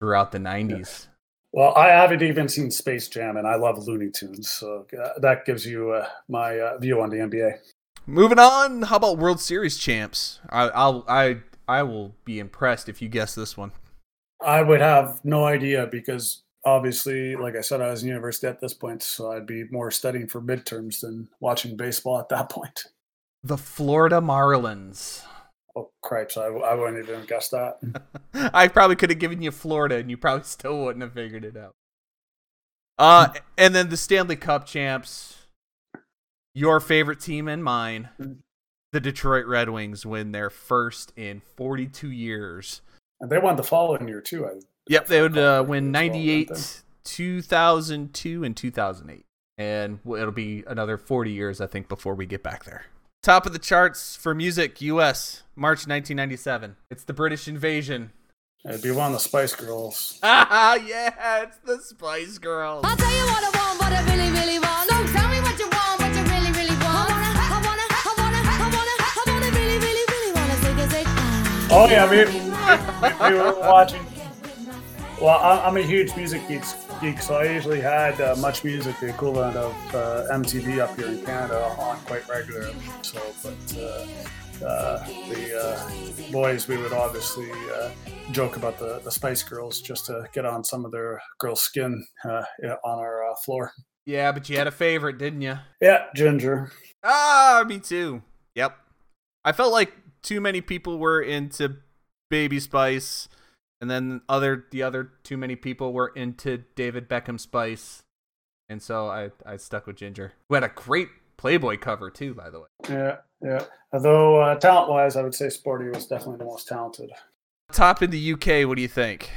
throughout 0.00 0.32
the 0.32 0.38
90s. 0.38 1.04
Yeah. 1.04 1.10
Well, 1.52 1.74
I 1.76 1.88
haven't 1.88 2.22
even 2.22 2.48
seen 2.48 2.70
Space 2.70 3.08
Jam, 3.08 3.36
and 3.36 3.46
I 3.46 3.56
love 3.56 3.76
Looney 3.78 4.10
Tunes, 4.10 4.48
so 4.48 4.86
that 5.18 5.44
gives 5.44 5.66
you 5.66 5.90
uh, 5.90 6.08
my 6.28 6.58
uh, 6.58 6.78
view 6.78 7.00
on 7.00 7.10
the 7.10 7.16
NBA. 7.16 7.58
Moving 8.06 8.38
on, 8.38 8.82
how 8.82 8.96
about 8.96 9.18
World 9.18 9.40
Series 9.40 9.76
champs? 9.76 10.38
I, 10.48 10.68
I'll 10.68 11.04
I 11.08 11.38
I 11.70 11.84
will 11.84 12.16
be 12.24 12.40
impressed 12.40 12.88
if 12.88 13.00
you 13.00 13.08
guess 13.08 13.36
this 13.36 13.56
one. 13.56 13.70
I 14.44 14.60
would 14.60 14.80
have 14.80 15.20
no 15.22 15.44
idea 15.44 15.86
because 15.86 16.42
obviously, 16.64 17.36
like 17.36 17.54
I 17.54 17.60
said, 17.60 17.80
I 17.80 17.90
was 17.90 18.02
in 18.02 18.08
university 18.08 18.48
at 18.48 18.60
this 18.60 18.74
point, 18.74 19.04
so 19.04 19.30
I'd 19.30 19.46
be 19.46 19.64
more 19.70 19.92
studying 19.92 20.26
for 20.26 20.42
midterms 20.42 21.00
than 21.00 21.28
watching 21.38 21.76
baseball 21.76 22.18
at 22.18 22.28
that 22.30 22.50
point. 22.50 22.86
The 23.44 23.56
Florida 23.56 24.20
Marlins. 24.20 25.22
Oh, 25.76 25.92
cripes. 26.02 26.36
I, 26.36 26.46
I 26.46 26.74
wouldn't 26.74 27.08
even 27.08 27.24
guess 27.26 27.50
that. 27.50 27.78
I 28.52 28.66
probably 28.66 28.96
could 28.96 29.10
have 29.10 29.20
given 29.20 29.40
you 29.40 29.52
Florida 29.52 29.96
and 29.98 30.10
you 30.10 30.16
probably 30.16 30.44
still 30.44 30.84
wouldn't 30.84 31.04
have 31.04 31.12
figured 31.12 31.44
it 31.44 31.56
out. 31.56 31.76
Uh, 32.98 33.28
and 33.56 33.76
then 33.76 33.90
the 33.90 33.96
Stanley 33.96 34.36
Cup 34.36 34.66
champs, 34.66 35.46
your 36.52 36.80
favorite 36.80 37.20
team 37.20 37.46
and 37.46 37.62
mine, 37.62 38.08
the 38.92 39.00
Detroit 39.00 39.46
Red 39.46 39.70
Wings 39.70 40.04
win 40.04 40.32
their 40.32 40.50
first 40.50 41.12
in 41.16 41.42
42 41.56 42.10
years. 42.10 42.80
And 43.20 43.30
they 43.30 43.38
won 43.38 43.56
the 43.56 43.62
following 43.62 44.08
year, 44.08 44.20
too, 44.20 44.46
I 44.46 44.60
Yep, 44.88 45.06
they 45.06 45.22
would 45.22 45.38
uh, 45.38 45.64
win 45.66 45.92
98, 45.92 46.82
2002, 47.04 48.44
and 48.44 48.56
2008. 48.56 49.24
And 49.56 50.00
it'll 50.04 50.32
be 50.32 50.64
another 50.66 50.96
40 50.96 51.30
years, 51.30 51.60
I 51.60 51.66
think, 51.66 51.88
before 51.88 52.14
we 52.14 52.26
get 52.26 52.42
back 52.42 52.64
there. 52.64 52.86
Top 53.22 53.46
of 53.46 53.52
the 53.52 53.58
charts 53.58 54.16
for 54.16 54.34
music, 54.34 54.80
US, 54.80 55.42
March 55.54 55.86
1997. 55.86 56.76
It's 56.90 57.04
the 57.04 57.12
British 57.12 57.46
invasion. 57.46 58.10
It'd 58.64 58.82
be 58.82 58.90
one 58.90 59.08
of 59.08 59.12
the 59.12 59.20
Spice 59.20 59.54
Girls. 59.54 60.18
Ah, 60.22 60.74
yeah, 60.86 61.42
it's 61.42 61.58
the 61.58 61.78
Spice 61.78 62.38
Girls. 62.38 62.84
I'll 62.84 62.96
tell 62.96 63.10
you 63.10 63.24
what 63.24 63.44
I 63.44 63.58
want, 63.58 63.80
what 63.80 63.92
I 63.92 64.02
really, 64.12 64.30
really 64.30 64.58
want. 64.58 64.69
Oh, 71.82 71.88
yeah, 71.88 72.10
we, 72.10 72.18
we, 72.18 73.36
we 73.36 73.42
were 73.42 73.58
watching 73.60 74.04
well, 75.18 75.38
I'm 75.38 75.76
a 75.76 75.82
huge 75.82 76.14
music 76.16 76.46
geek, 76.48 76.62
geek 77.00 77.20
so 77.20 77.36
I 77.36 77.44
usually 77.44 77.80
had 77.80 78.20
uh, 78.20 78.36
Much 78.36 78.64
Music, 78.64 78.98
the 79.00 79.08
equivalent 79.08 79.56
of 79.56 79.72
uh, 79.94 80.26
MTV 80.30 80.78
up 80.78 80.94
here 80.96 81.08
in 81.08 81.24
Canada, 81.24 81.62
on 81.78 81.98
quite 82.00 82.26
regularly. 82.28 82.74
So, 83.02 83.20
but 83.42 83.78
uh, 83.78 84.66
uh 84.66 85.06
the 85.28 85.58
uh, 85.58 86.32
boys, 86.32 86.68
we 86.68 86.76
would 86.78 86.92
obviously 86.92 87.50
uh, 87.74 87.90
joke 88.30 88.56
about 88.56 88.78
the, 88.78 89.00
the 89.04 89.10
Spice 89.10 89.42
Girls 89.42 89.80
just 89.80 90.06
to 90.06 90.26
get 90.32 90.46
on 90.46 90.64
some 90.64 90.86
of 90.86 90.92
their 90.92 91.20
girls' 91.38 91.60
skin 91.60 92.06
on 92.24 92.44
our 92.84 93.34
floor. 93.44 93.72
Yeah, 94.06 94.32
but 94.32 94.48
you 94.48 94.56
had 94.56 94.66
a 94.66 94.70
favorite, 94.72 95.18
didn't 95.18 95.42
you? 95.42 95.58
Yeah, 95.80 96.04
Ginger. 96.14 96.72
Ah, 97.04 97.64
me 97.66 97.78
too. 97.78 98.22
Yep. 98.54 98.76
I 99.44 99.52
felt 99.52 99.72
like 99.72 99.92
too 100.22 100.40
many 100.40 100.60
people 100.60 100.98
were 100.98 101.20
into 101.20 101.76
Baby 102.28 102.60
Spice 102.60 103.28
and 103.80 103.90
then 103.90 104.20
other 104.28 104.66
the 104.70 104.82
other 104.82 105.12
too 105.22 105.36
many 105.36 105.56
people 105.56 105.92
were 105.92 106.08
into 106.08 106.58
David 106.76 107.08
Beckham 107.08 107.40
Spice, 107.40 108.02
and 108.68 108.82
so 108.82 109.08
I 109.08 109.30
I 109.46 109.56
stuck 109.56 109.86
with 109.86 109.96
Ginger, 109.96 110.32
who 110.48 110.54
had 110.54 110.64
a 110.64 110.68
great 110.68 111.08
Playboy 111.36 111.78
cover 111.78 112.10
too, 112.10 112.34
by 112.34 112.50
the 112.50 112.60
way. 112.60 112.66
Yeah, 112.88 113.16
yeah. 113.42 113.64
Although 113.92 114.40
uh, 114.40 114.54
talent 114.56 114.90
wise, 114.90 115.16
I 115.16 115.22
would 115.22 115.34
say 115.34 115.48
Sporty 115.48 115.88
was 115.88 116.06
definitely 116.06 116.38
the 116.38 116.44
most 116.44 116.68
talented. 116.68 117.10
Top 117.72 118.02
in 118.02 118.10
the 118.10 118.32
UK, 118.32 118.68
what 118.68 118.76
do 118.76 118.82
you 118.82 118.88
think? 118.88 119.30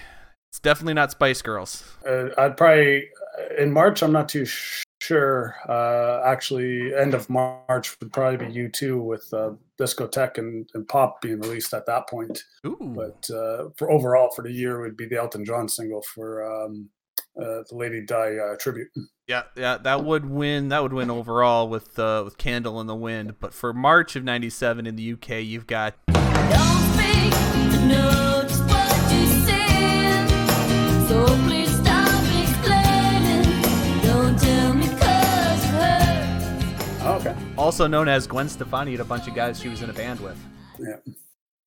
It's 0.51 0.59
definitely 0.59 0.95
not 0.95 1.11
Spice 1.11 1.41
Girls. 1.41 1.83
Uh, 2.07 2.29
I'd 2.37 2.57
probably 2.57 3.07
in 3.57 3.71
March. 3.71 4.03
I'm 4.03 4.11
not 4.11 4.29
too 4.29 4.45
sure. 5.03 5.55
Uh, 5.67 6.21
actually, 6.25 6.93
end 6.95 7.13
of 7.13 7.29
March 7.29 7.99
would 7.99 8.13
probably 8.13 8.47
be 8.47 8.53
U2 8.53 9.03
with 9.03 9.27
uh, 9.33 9.51
Discotheque 9.79 10.37
and, 10.37 10.69
and 10.73 10.87
Pop 10.87 11.21
being 11.21 11.39
released 11.41 11.73
at 11.73 11.85
that 11.87 12.07
point. 12.09 12.43
Ooh. 12.65 12.77
But 12.79 13.29
uh, 13.29 13.69
for 13.75 13.91
overall 13.91 14.31
for 14.35 14.43
the 14.43 14.51
year 14.51 14.81
would 14.81 14.97
be 14.97 15.05
the 15.05 15.17
Elton 15.17 15.45
John 15.45 15.67
single 15.67 16.01
for 16.01 16.43
um, 16.43 16.89
uh, 17.37 17.63
the 17.69 17.75
Lady 17.75 18.05
Di 18.05 18.37
uh, 18.37 18.55
tribute. 18.59 18.87
Yeah, 19.27 19.43
yeah, 19.55 19.77
that 19.77 20.03
would 20.03 20.25
win. 20.25 20.69
That 20.69 20.83
would 20.83 20.93
win 20.93 21.09
overall 21.09 21.69
with 21.69 21.97
uh, 21.97 22.21
with 22.25 22.37
"Candle 22.37 22.81
in 22.81 22.87
the 22.87 22.95
Wind." 22.95 23.35
But 23.39 23.53
for 23.53 23.73
March 23.73 24.15
of 24.15 24.23
'97 24.23 24.85
in 24.85 24.95
the 24.95 25.13
UK, 25.13 25.29
you've 25.43 25.67
got 25.67 25.95
also 37.63 37.87
known 37.87 38.07
as 38.09 38.27
Gwen 38.27 38.49
Stefani, 38.49 38.91
had 38.91 38.99
a 38.99 39.05
bunch 39.05 39.27
of 39.27 39.33
guys 39.33 39.59
she 39.59 39.69
was 39.69 39.81
in 39.81 39.89
a 39.89 39.93
band 39.93 40.19
with. 40.19 40.37
Yeah. 40.79 40.97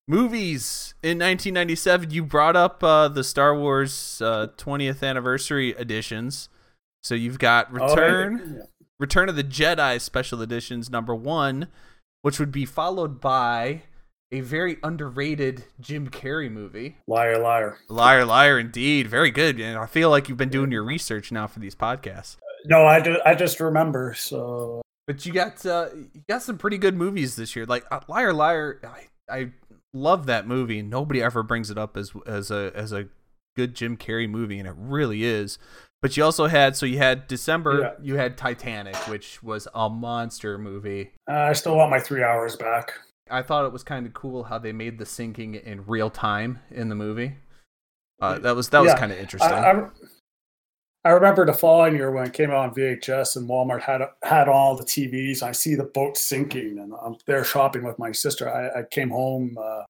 Movies 0.09 0.95
in 1.03 1.19
1997. 1.19 2.11
You 2.11 2.23
brought 2.25 2.55
up 2.55 2.83
uh, 2.85 3.09
the 3.09 3.25
Star 3.25 3.57
Wars 3.59 4.21
uh, 4.23 4.49
20th 4.57 5.03
anniversary 5.03 5.71
editions. 5.71 6.49
So 7.03 7.15
you've 7.15 7.38
got 7.38 7.69
Oh, 7.71 7.88
Return, 7.88 8.57
yeah. 8.59 8.65
Return 9.00 9.29
of 9.29 9.37
the 9.37 9.45
Jedi 9.45 10.00
special 10.00 10.43
editions 10.43 10.91
number 10.91 11.15
one, 11.15 11.69
which 12.23 12.38
would 12.38 12.53
be 12.53 12.65
followed 12.67 13.21
by 13.21 13.83
a 14.33 14.41
very 14.41 14.76
underrated 14.83 15.65
Jim 15.81 16.09
Carrey 16.11 16.50
movie. 16.50 16.99
Liar, 17.07 17.38
liar. 17.38 17.79
Liar, 17.88 18.25
liar, 18.25 18.59
indeed. 18.59 19.07
Very 19.09 19.31
good. 19.31 19.59
And 19.61 19.79
I 19.79 19.87
feel 19.87 20.11
like 20.11 20.29
you've 20.29 20.38
been 20.38 20.49
doing 20.50 20.71
your 20.73 20.83
research 20.85 21.33
now 21.33 21.47
for 21.47 21.59
these 21.61 21.75
podcasts. 21.75 22.37
No, 22.65 22.85
I, 22.87 23.00
ju- 23.00 23.21
I 23.25 23.35
just 23.35 23.61
remember. 23.61 24.15
So 24.17 24.83
But 25.07 25.25
you 25.25 25.33
got 25.33 25.65
uh, 25.65 25.89
you 25.95 26.23
got 26.29 26.43
some 26.43 26.59
pretty 26.59 26.79
good 26.79 26.97
movies 26.97 27.37
this 27.37 27.55
year. 27.55 27.65
Like 27.65 27.85
uh, 27.91 28.01
Liar, 28.09 28.33
Liar. 28.33 28.81
I, 28.85 29.35
I 29.35 29.51
love 29.93 30.27
that 30.27 30.47
movie. 30.47 30.83
Nobody 30.83 31.23
ever 31.23 31.43
brings 31.43 31.71
it 31.71 31.79
up 31.79 31.97
as 31.97 32.13
as 32.27 32.51
a 32.51 32.73
as 32.75 32.93
a 32.93 33.09
good 33.57 33.75
Jim 33.75 33.97
Carrey 33.97 34.29
movie, 34.29 34.59
and 34.59 34.69
it 34.69 34.75
really 34.77 35.25
is. 35.25 35.59
But 36.03 36.17
you 36.17 36.25
also 36.25 36.47
had 36.47 36.77
so 36.77 36.87
you 36.87 36.99
had 36.99 37.27
December. 37.29 37.81
Yeah. 37.81 38.05
You 38.05 38.17
had 38.17 38.37
Titanic, 38.37 38.97
which 39.09 39.43
was 39.43 39.69
a 39.75 39.89
monster 39.89 40.59
movie. 40.59 41.13
uh, 41.31 41.35
I 41.35 41.53
still 41.53 41.77
want 41.77 41.91
my 41.91 42.01
three 42.01 42.23
hours 42.23 42.57
back. 42.57 42.93
I 43.31 43.43
thought 43.43 43.65
it 43.65 43.73
was 43.73 43.83
kind 43.83 44.07
of 44.07 44.15
cool 44.15 44.45
how 44.45 44.59
they 44.59 44.73
made 44.73 44.99
the 44.99 45.07
sinking 45.07 45.55
in 45.55 45.85
real 45.87 46.11
time 46.11 46.61
in 46.71 46.89
the 46.89 46.95
movie. 46.95 47.37
Uh, 48.21 48.39
that 48.39 48.57
was 48.57 48.71
that 48.71 48.83
was 48.83 48.95
kind 48.95 49.13
of 49.13 49.19
interesting. 49.19 49.53
I, 49.53 49.71
I, 49.71 49.89
I 51.07 51.11
remember 51.11 51.47
the 51.47 51.53
following 51.53 51.95
year 51.95 52.11
when 52.11 52.27
it 52.27 52.33
came 52.33 52.51
out 52.51 52.57
on 52.57 52.75
VHS 52.75 53.37
and 53.37 53.49
Walmart 53.49 53.81
had 53.81 54.01
had 54.25 54.49
all 54.49 54.77
the 54.77 54.83
TVs. 54.83 55.41
I 55.41 55.53
see 55.53 55.77
the 55.77 55.85
boat 55.85 56.19
sinking, 56.19 56.81
and 56.81 56.93
I'm 57.01 57.15
there 57.27 57.45
shopping 57.45 57.85
with 57.85 57.97
my 57.97 58.11
sister. 58.11 58.53
I, 58.53 58.81
I 58.81 58.83
came 58.91 59.11
home 59.11 59.57
uh, 59.57 59.85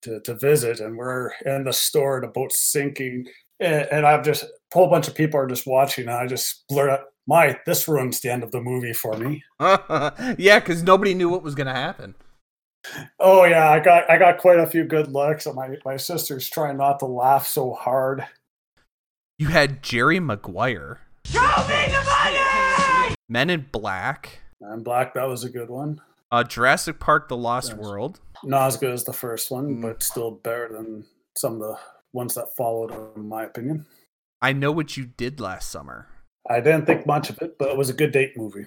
to 0.00 0.20
to 0.20 0.34
visit, 0.34 0.80
and 0.80 0.96
we're 0.96 1.32
in 1.44 1.64
the 1.64 1.74
store. 1.74 2.22
The 2.22 2.28
boat's 2.28 2.58
sinking, 2.58 3.26
and, 3.60 3.86
and 3.92 4.06
I've 4.06 4.24
just 4.24 4.44
a 4.44 4.48
whole 4.72 4.88
bunch 4.88 5.08
of 5.08 5.14
people 5.14 5.38
are 5.38 5.46
just 5.46 5.66
watching. 5.66 6.08
And 6.08 6.16
I 6.16 6.26
just 6.26 6.66
blurt 6.70 6.88
out, 6.88 7.00
"My, 7.26 7.60
this 7.66 7.86
ruins 7.86 8.20
the 8.20 8.32
end 8.32 8.42
of 8.42 8.50
the 8.50 8.62
movie 8.62 8.94
for 8.94 9.18
me." 9.18 9.44
yeah, 9.60 10.58
because 10.58 10.82
nobody 10.82 11.12
knew 11.12 11.28
what 11.28 11.42
was 11.42 11.54
going 11.54 11.66
to 11.66 11.74
happen. 11.74 12.14
Oh 13.18 13.44
yeah, 13.44 13.68
I 13.68 13.78
got 13.78 14.08
I 14.08 14.16
got 14.16 14.38
quite 14.38 14.58
a 14.58 14.66
few 14.66 14.84
good 14.84 15.12
looks, 15.12 15.44
and 15.44 15.54
my 15.54 15.76
my 15.84 15.98
sister's 15.98 16.48
trying 16.48 16.78
not 16.78 16.98
to 17.00 17.06
laugh 17.06 17.46
so 17.46 17.74
hard. 17.74 18.24
You 19.40 19.46
had 19.46 19.82
Jerry 19.82 20.20
Maguire. 20.20 21.00
Show 21.24 21.40
me 21.40 21.86
the 21.86 22.04
money! 22.04 23.14
Men 23.26 23.48
in 23.48 23.66
Black. 23.72 24.40
Men 24.60 24.72
in 24.74 24.82
Black, 24.82 25.14
that 25.14 25.26
was 25.26 25.44
a 25.44 25.48
good 25.48 25.70
one. 25.70 26.02
Uh, 26.30 26.44
Jurassic 26.44 27.00
Park: 27.00 27.28
The 27.30 27.38
Lost 27.38 27.70
Yes. 27.70 27.78
World. 27.78 28.20
Not 28.44 28.66
as 28.66 28.76
good 28.76 28.92
as 28.92 29.04
the 29.04 29.14
first 29.14 29.50
one, 29.50 29.76
Mm. 29.76 29.80
but 29.80 30.02
still 30.02 30.30
better 30.30 30.68
than 30.70 31.06
some 31.38 31.54
of 31.54 31.60
the 31.60 31.78
ones 32.12 32.34
that 32.34 32.54
followed, 32.54 32.92
in 33.16 33.30
my 33.30 33.44
opinion. 33.44 33.86
I 34.42 34.52
know 34.52 34.72
what 34.72 34.98
you 34.98 35.06
did 35.06 35.40
last 35.40 35.70
summer. 35.70 36.06
I 36.46 36.60
didn't 36.60 36.84
think 36.84 37.06
much 37.06 37.30
of 37.30 37.40
it, 37.40 37.56
but 37.58 37.70
it 37.70 37.78
was 37.78 37.88
a 37.88 37.94
good 37.94 38.12
date 38.12 38.36
movie. 38.36 38.66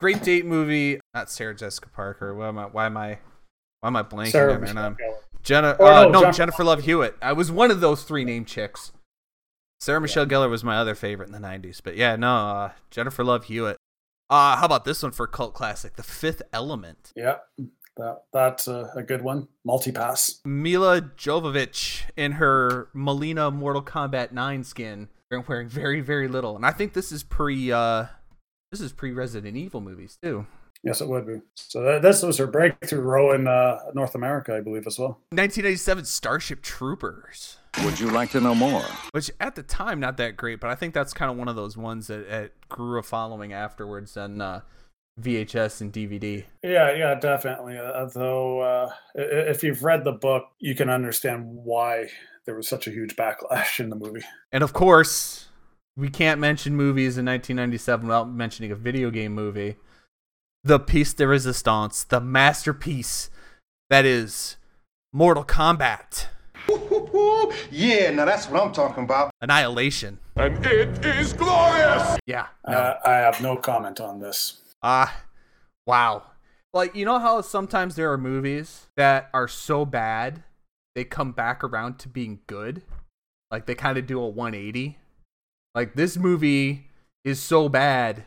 Great 0.00 0.24
date 0.24 0.46
movie. 0.46 0.98
Not 1.14 1.30
Sarah 1.30 1.54
Jessica 1.54 1.90
Parker. 1.90 2.34
Why 2.34 2.48
am 2.48 2.58
I? 2.58 2.64
Why 2.64 2.86
am 2.86 2.96
I? 2.96 3.18
Why 3.82 3.86
am 3.86 3.94
I 3.94 4.02
blanking? 4.02 4.32
Sarah 4.32 4.58
there, 4.58 4.74
man? 4.74 4.96
Michelle 4.98 5.20
Jenna. 5.44 5.76
Oh, 5.78 5.86
uh, 5.86 6.02
no, 6.06 6.08
no, 6.08 6.20
Jennifer- 6.22 6.36
Jennifer 6.38 6.64
Love 6.64 6.82
Hewitt. 6.82 7.14
I 7.22 7.32
was 7.34 7.52
one 7.52 7.70
of 7.70 7.80
those 7.80 8.02
three 8.02 8.24
named 8.24 8.48
chicks. 8.48 8.90
Sarah 9.80 10.00
Michelle 10.00 10.26
Gellar 10.26 10.50
was 10.50 10.64
my 10.64 10.76
other 10.76 10.94
favorite 10.94 11.28
in 11.28 11.32
the 11.32 11.46
'90s, 11.46 11.80
but 11.82 11.96
yeah, 11.96 12.16
no, 12.16 12.34
uh, 12.34 12.72
Jennifer 12.90 13.22
Love 13.24 13.44
Hewitt. 13.44 13.76
Uh, 14.30 14.56
how 14.56 14.66
about 14.66 14.84
this 14.84 15.02
one 15.02 15.12
for 15.12 15.24
a 15.24 15.28
cult 15.28 15.54
classic, 15.54 15.96
The 15.96 16.02
Fifth 16.02 16.42
Element? 16.52 17.12
Yeah, 17.16 17.36
that 17.96 18.22
that's 18.32 18.68
a, 18.68 18.90
a 18.94 19.02
good 19.02 19.22
one. 19.22 19.48
Multipass. 19.66 20.44
Milla 20.44 21.00
Jovovich 21.00 22.02
in 22.16 22.32
her 22.32 22.88
Mileena 22.94 23.52
Mortal 23.52 23.82
Kombat 23.82 24.32
9 24.32 24.64
skin, 24.64 25.08
wearing 25.30 25.68
very, 25.68 26.00
very 26.00 26.28
little. 26.28 26.56
And 26.56 26.66
I 26.66 26.72
think 26.72 26.92
this 26.92 27.12
is 27.12 27.22
pre 27.22 27.72
uh 27.72 28.06
this 28.70 28.80
is 28.80 28.92
pre 28.92 29.12
Resident 29.12 29.56
Evil 29.56 29.80
movies 29.80 30.18
too. 30.22 30.46
Yes, 30.82 31.00
it 31.00 31.08
would 31.08 31.26
be. 31.26 31.40
So 31.56 31.82
that, 31.82 32.02
this 32.02 32.22
was 32.22 32.38
her 32.38 32.46
breakthrough 32.46 33.00
role 33.00 33.32
in 33.32 33.48
uh, 33.48 33.78
North 33.94 34.14
America, 34.14 34.54
I 34.54 34.60
believe, 34.60 34.86
as 34.86 34.96
well. 34.96 35.20
1987 35.30 36.04
Starship 36.04 36.62
Troopers. 36.62 37.57
Would 37.84 38.00
you 38.00 38.10
like 38.10 38.30
to 38.32 38.40
know 38.40 38.54
more? 38.54 38.84
Which 39.12 39.30
at 39.40 39.54
the 39.54 39.62
time 39.62 40.00
not 40.00 40.16
that 40.16 40.36
great, 40.36 40.60
but 40.60 40.70
I 40.70 40.74
think 40.74 40.94
that's 40.94 41.12
kind 41.12 41.30
of 41.30 41.36
one 41.36 41.48
of 41.48 41.56
those 41.56 41.76
ones 41.76 42.08
that, 42.08 42.28
that 42.28 42.52
grew 42.68 42.98
a 42.98 43.02
following 43.02 43.52
afterwards 43.52 44.16
on 44.16 44.40
uh, 44.40 44.60
VHS 45.20 45.80
and 45.80 45.92
DVD. 45.92 46.44
Yeah, 46.62 46.92
yeah, 46.94 47.14
definitely. 47.14 47.76
Uh, 47.78 48.06
though, 48.06 48.60
uh, 48.60 48.90
i- 49.16 49.20
i- 49.20 49.50
if 49.50 49.62
you've 49.62 49.82
read 49.82 50.04
the 50.04 50.12
book, 50.12 50.44
you 50.58 50.74
can 50.74 50.88
understand 50.90 51.44
why 51.46 52.08
there 52.46 52.54
was 52.54 52.68
such 52.68 52.86
a 52.86 52.90
huge 52.90 53.14
backlash 53.16 53.78
in 53.80 53.90
the 53.90 53.96
movie. 53.96 54.24
And 54.52 54.62
of 54.64 54.72
course, 54.72 55.48
we 55.96 56.08
can't 56.08 56.40
mention 56.40 56.74
movies 56.76 57.18
in 57.18 57.24
1997 57.26 58.06
without 58.06 58.30
mentioning 58.30 58.70
a 58.72 58.76
video 58.76 59.10
game 59.10 59.34
movie. 59.34 59.76
The 60.64 60.78
piece 60.80 61.12
de 61.14 61.26
resistance, 61.26 62.04
the 62.04 62.20
masterpiece 62.20 63.30
that 63.90 64.04
is 64.04 64.56
Mortal 65.12 65.44
Kombat 65.44 66.26
Yeah, 67.70 68.10
now 68.10 68.24
that's 68.24 68.48
what 68.48 68.62
I'm 68.62 68.72
talking 68.72 69.04
about. 69.04 69.30
Annihilation. 69.40 70.18
And 70.36 70.64
it 70.66 71.04
is 71.04 71.32
glorious! 71.32 72.18
Yeah. 72.26 72.46
no. 72.66 72.76
Uh, 72.76 72.98
I 73.04 73.12
have 73.12 73.40
no 73.40 73.56
comment 73.56 74.00
on 74.00 74.18
this. 74.18 74.60
Ah, 74.82 75.22
wow. 75.86 76.22
Like, 76.72 76.94
you 76.94 77.04
know 77.04 77.18
how 77.18 77.40
sometimes 77.40 77.94
there 77.94 78.12
are 78.12 78.18
movies 78.18 78.88
that 78.96 79.30
are 79.32 79.48
so 79.48 79.84
bad, 79.84 80.42
they 80.94 81.04
come 81.04 81.32
back 81.32 81.62
around 81.62 81.98
to 82.00 82.08
being 82.08 82.40
good? 82.46 82.82
Like, 83.50 83.66
they 83.66 83.74
kind 83.74 83.96
of 83.96 84.06
do 84.06 84.20
a 84.20 84.28
180? 84.28 84.98
Like, 85.74 85.94
this 85.94 86.16
movie 86.16 86.88
is 87.24 87.40
so 87.40 87.68
bad, 87.68 88.24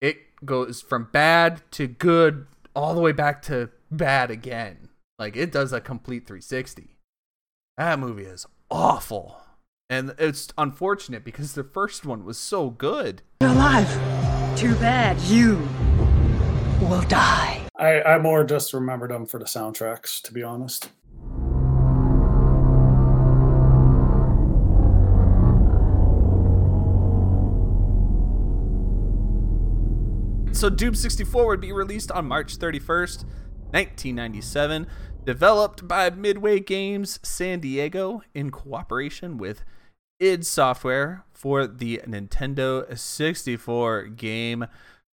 it 0.00 0.16
goes 0.44 0.80
from 0.82 1.08
bad 1.12 1.62
to 1.72 1.86
good 1.86 2.46
all 2.74 2.94
the 2.94 3.00
way 3.00 3.12
back 3.12 3.42
to 3.42 3.70
bad 3.90 4.30
again. 4.30 4.88
Like, 5.18 5.36
it 5.36 5.52
does 5.52 5.72
a 5.72 5.80
complete 5.80 6.26
360. 6.26 6.95
That 7.76 7.98
movie 7.98 8.24
is 8.24 8.46
awful. 8.70 9.38
And 9.90 10.14
it's 10.18 10.48
unfortunate 10.56 11.24
because 11.24 11.52
the 11.52 11.62
first 11.62 12.06
one 12.06 12.24
was 12.24 12.38
so 12.38 12.70
good. 12.70 13.20
You're 13.42 13.50
alive. 13.50 13.86
Too 14.56 14.74
bad 14.76 15.20
you 15.20 15.56
will 16.80 17.02
die. 17.02 17.68
I, 17.78 18.00
I 18.00 18.18
more 18.18 18.44
just 18.44 18.72
remembered 18.72 19.10
them 19.10 19.26
for 19.26 19.38
the 19.38 19.44
soundtracks, 19.44 20.22
to 20.22 20.32
be 20.32 20.42
honest. 20.42 20.90
So 30.52 30.70
Doom 30.70 30.94
64 30.94 31.46
would 31.46 31.60
be 31.60 31.72
released 31.72 32.10
on 32.10 32.24
March 32.24 32.56
31st, 32.56 33.24
1997, 33.72 34.86
developed 35.26 35.88
by 35.88 36.08
Midway 36.08 36.60
Games 36.60 37.18
San 37.22 37.58
Diego 37.58 38.22
in 38.32 38.50
cooperation 38.50 39.36
with 39.36 39.64
id 40.20 40.46
Software 40.46 41.24
for 41.32 41.66
the 41.66 42.00
Nintendo 42.06 42.96
64 42.96 44.04
game 44.04 44.66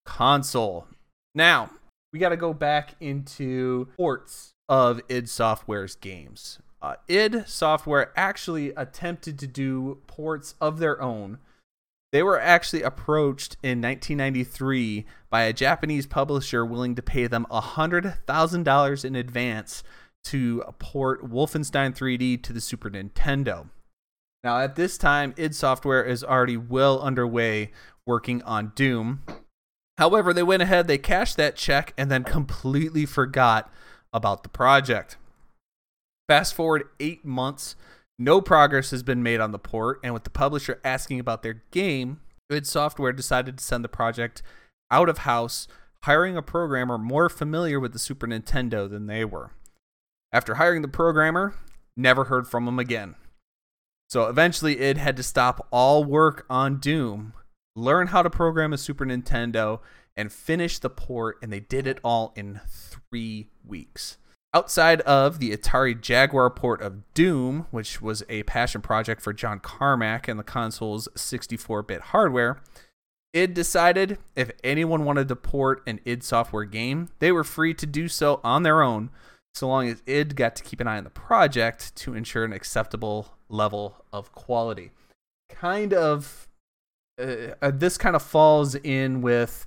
console. 0.06 0.88
Now, 1.34 1.72
we 2.14 2.20
got 2.20 2.30
to 2.30 2.38
go 2.38 2.54
back 2.54 2.96
into 3.00 3.88
ports 3.98 4.54
of 4.70 5.02
id 5.10 5.28
Software's 5.28 5.96
games. 5.96 6.60
Uh, 6.80 6.96
id 7.08 7.46
Software 7.48 8.14
actually 8.16 8.70
attempted 8.78 9.40
to 9.40 9.48
do 9.48 9.98
ports 10.06 10.54
of 10.62 10.78
their 10.78 11.02
own 11.02 11.40
they 12.14 12.22
were 12.22 12.40
actually 12.40 12.84
approached 12.84 13.58
in 13.64 13.82
1993 13.82 15.04
by 15.32 15.42
a 15.44 15.52
Japanese 15.52 16.06
publisher 16.06 16.64
willing 16.64 16.94
to 16.94 17.02
pay 17.02 17.26
them 17.26 17.48
$100,000 17.50 19.06
in 19.06 19.16
advance 19.16 19.84
to 20.26 20.64
port 20.80 21.30
Wolfenstein 21.30 21.96
3D 21.96 22.42
to 22.44 22.54
the 22.54 22.62
Super 22.62 22.90
Nintendo. 22.90 23.68
Now, 24.44 24.60
at 24.60 24.76
this 24.76 24.98
time, 24.98 25.34
id 25.38 25.56
Software 25.56 26.04
is 26.04 26.24
already 26.24 26.58
well 26.58 27.00
underway 27.00 27.72
working 28.06 28.42
on 28.44 28.74
Doom. 28.76 29.22
However, 29.98 30.34
they 30.34 30.44
went 30.44 30.64
ahead, 30.64 30.88
they 30.88 30.98
cashed 30.98 31.38
that 31.38 31.56
check, 31.56 31.94
and 31.98 32.12
then 32.12 32.24
completely 32.24 33.06
forgot 33.06 33.72
about 34.12 34.44
the 34.44 34.50
project. 34.50 35.18
Fast 36.28 36.54
forward 36.54 36.88
eight 37.00 37.24
months, 37.24 37.76
no 38.18 38.42
progress 38.42 38.92
has 38.92 39.04
been 39.04 39.24
made 39.24 39.40
on 39.40 39.52
the 39.52 39.60
port, 39.60 40.00
and 40.04 40.14
with 40.14 40.24
the 40.24 40.30
publisher 40.30 40.80
asking 40.84 41.20
about 41.20 41.44
their 41.44 41.64
game, 41.72 42.20
id 42.50 42.66
Software 42.66 43.14
decided 43.14 43.58
to 43.58 43.64
send 43.64 43.84
the 43.84 43.90
project 43.90 44.42
out 44.92 45.10
of 45.10 45.20
house, 45.20 45.68
hiring 46.04 46.36
a 46.36 46.42
programmer 46.42 46.98
more 46.98 47.30
familiar 47.30 47.80
with 47.80 47.94
the 47.94 48.00
Super 48.00 48.28
Nintendo 48.28 48.90
than 48.90 49.08
they 49.08 49.24
were. 49.24 49.52
After 50.34 50.56
hiring 50.56 50.82
the 50.82 50.88
programmer, 50.88 51.54
never 51.96 52.24
heard 52.24 52.48
from 52.48 52.68
him 52.68 52.80
again. 52.80 53.14
So 54.10 54.26
eventually, 54.26 54.80
id 54.80 54.98
had 54.98 55.16
to 55.18 55.24
stop 55.24 55.68
all 55.72 56.04
work 56.04 56.46
on 56.50 56.80
Doom, 56.80 57.34
learn 57.76 58.08
how 58.08 58.24
to 58.24 58.32
program 58.32 58.74
a 58.74 58.78
Super 58.80 59.06
Nintendo, 59.06 59.80
and 60.18 60.34
finish 60.34 60.80
the 60.80 60.90
port, 60.90 61.38
and 61.44 61.54
they 61.54 61.60
did 61.60 61.86
it 61.86 62.00
all 62.04 62.34
in 62.36 62.62
three 62.68 63.50
weeks. 63.64 64.18
Outside 64.56 65.02
of 65.02 65.40
the 65.40 65.56
Atari 65.56 66.00
Jaguar 66.00 66.50
port 66.50 66.82
of 66.82 67.14
Doom, 67.14 67.68
which 67.70 68.02
was 68.02 68.24
a 68.28 68.44
passion 68.44 68.82
project 68.82 69.22
for 69.22 69.34
John 69.34 69.60
Carmack 69.60 70.28
and 70.28 70.40
the 70.40 70.44
console's 70.44 71.08
64 71.16 71.84
bit 71.84 72.02
hardware, 72.02 72.62
id 73.34 73.54
decided 73.54 74.18
if 74.36 74.52
anyone 74.64 75.06
wanted 75.06 75.28
to 75.28 75.36
port 75.36 75.82
an 75.88 76.00
id 76.06 76.24
software 76.24 76.66
game, 76.66 77.10
they 77.20 77.32
were 77.32 77.44
free 77.44 77.74
to 77.76 77.88
do 77.88 78.08
so 78.08 78.40
on 78.44 78.62
their 78.62 78.84
own, 78.84 79.10
so 79.54 79.68
long 79.68 79.88
as 79.88 80.02
id 80.06 80.36
got 80.36 80.56
to 80.56 80.64
keep 80.64 80.80
an 80.80 80.88
eye 80.88 80.98
on 80.98 81.04
the 81.04 81.10
project 81.10 81.96
to 81.96 82.16
ensure 82.16 82.44
an 82.44 82.54
acceptable 82.54 83.34
level 83.50 84.04
of 84.12 84.32
quality. 84.34 84.92
Kind 85.50 85.94
of, 85.94 86.48
uh, 87.22 87.54
uh, 87.62 87.72
this 87.72 87.98
kind 87.98 88.16
of 88.16 88.24
falls 88.24 88.76
in 88.76 89.22
with 89.22 89.66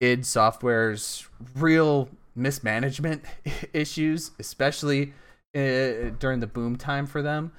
id 0.00 0.24
Software's 0.26 1.28
real 1.56 2.08
mismanagement 2.34 3.24
issues, 3.72 4.32
especially 4.38 5.12
uh, 5.54 6.10
during 6.18 6.40
the 6.40 6.46
boom 6.46 6.76
time 6.76 7.06
for 7.06 7.22
them. 7.22 7.52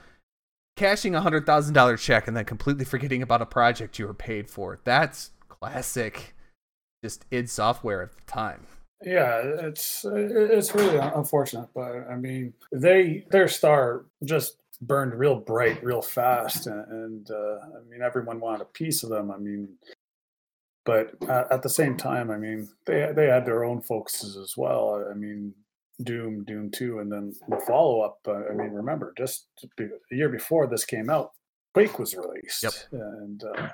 Cashing 0.75 1.15
a 1.15 1.21
hundred 1.21 1.45
thousand 1.45 1.74
dollar 1.74 1.98
check 1.98 2.27
and 2.27 2.36
then 2.36 2.45
completely 2.45 2.86
forgetting 2.86 3.21
about 3.21 3.41
a 3.41 3.45
project 3.45 4.00
you 4.00 4.07
were 4.07 4.13
paid 4.13 4.50
for. 4.50 4.79
That's 4.83 5.31
classic, 5.48 6.36
just 7.03 7.25
id 7.31 7.50
Software 7.50 8.01
at 8.01 8.15
the 8.15 8.21
time. 8.25 8.65
Yeah, 9.03 9.41
it's 9.44 10.06
it's 10.06 10.75
really 10.75 10.98
unfortunate, 10.98 11.70
but 11.74 12.06
I 12.10 12.15
mean, 12.15 12.53
they 12.72 13.25
their 13.32 13.48
star 13.48 14.06
just 14.25 14.58
burned 14.82 15.13
real 15.13 15.36
bright, 15.36 15.84
real 15.84 16.01
fast, 16.01 16.68
and, 16.68 16.86
and 16.91 17.32
uh, 17.32 17.60
I 17.77 17.89
mean, 17.89 18.01
everyone 18.01 18.39
wanted 18.41 18.62
a 18.62 18.65
piece 18.65 19.03
of 19.03 19.10
them. 19.10 19.32
I 19.32 19.38
mean, 19.38 19.70
but 20.86 21.13
at, 21.29 21.51
at 21.51 21.62
the 21.62 21.70
same 21.70 21.96
time, 21.96 22.29
I 22.29 22.38
mean, 22.38 22.68
they 22.86 23.12
they 23.15 23.27
had 23.27 23.46
their 23.46 23.63
own 23.63 23.82
focuses 23.82 24.36
as 24.36 24.56
well. 24.58 25.06
I 25.10 25.13
mean, 25.13 25.53
Doom, 26.03 26.44
Doom 26.44 26.70
Two, 26.70 27.00
and 27.00 27.10
then 27.12 27.34
the 27.48 27.58
follow 27.68 28.01
up. 28.01 28.20
Uh, 28.27 28.50
I 28.50 28.53
mean, 28.53 28.72
remember, 28.72 29.13
just 29.18 29.48
a 29.79 29.86
year 30.12 30.29
before 30.29 30.68
this 30.68 30.84
came 30.84 31.10
out, 31.10 31.32
Quake 31.74 32.00
was 32.00 32.15
released, 32.15 32.63
Yep. 32.63 32.74
and 32.91 33.44
uh, 33.46 33.70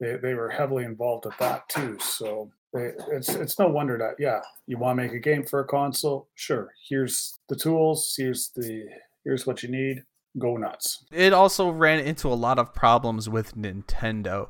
they 0.00 0.16
they 0.16 0.34
were 0.34 0.50
heavily 0.50 0.82
involved 0.84 1.26
with 1.26 1.38
that 1.38 1.68
too. 1.68 1.96
So 2.00 2.50
it's 2.74 3.28
it's 3.28 3.58
no 3.58 3.68
wonder 3.68 3.96
that 3.98 4.16
yeah, 4.18 4.40
you 4.66 4.78
want 4.78 4.98
to 4.98 5.02
make 5.02 5.12
a 5.12 5.18
game 5.18 5.44
for 5.44 5.60
a 5.60 5.64
console. 5.64 6.28
Sure, 6.34 6.72
here's 6.88 7.34
the 7.48 7.56
tools. 7.56 8.14
Here's 8.16 8.50
the 8.54 8.86
here's 9.24 9.46
what 9.46 9.62
you 9.62 9.70
need. 9.70 10.02
Go 10.36 10.56
nuts. 10.56 11.04
it 11.12 11.32
also 11.32 11.70
ran 11.70 12.00
into 12.00 12.26
a 12.26 12.34
lot 12.34 12.58
of 12.58 12.74
problems 12.74 13.28
with 13.28 13.56
Nintendo. 13.56 14.48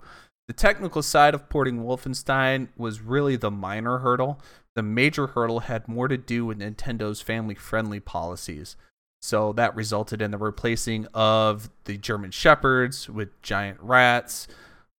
The 0.48 0.54
technical 0.54 1.02
side 1.02 1.34
of 1.34 1.50
porting 1.50 1.84
Wolfenstein 1.84 2.68
was 2.76 3.02
really 3.02 3.36
the 3.36 3.50
minor 3.50 3.98
hurdle. 3.98 4.40
The 4.76 4.82
major 4.82 5.28
hurdle 5.28 5.60
had 5.60 5.86
more 5.86 6.08
to 6.08 6.16
do 6.16 6.46
with 6.46 6.58
Nintendo's 6.58 7.20
family 7.20 7.54
friendly 7.54 8.00
policies. 8.00 8.76
So 9.22 9.52
that 9.54 9.74
resulted 9.74 10.20
in 10.20 10.32
the 10.32 10.38
replacing 10.38 11.06
of 11.14 11.70
the 11.84 11.96
German 11.96 12.30
Shepherds 12.30 13.08
with 13.08 13.40
giant 13.40 13.78
rats, 13.80 14.48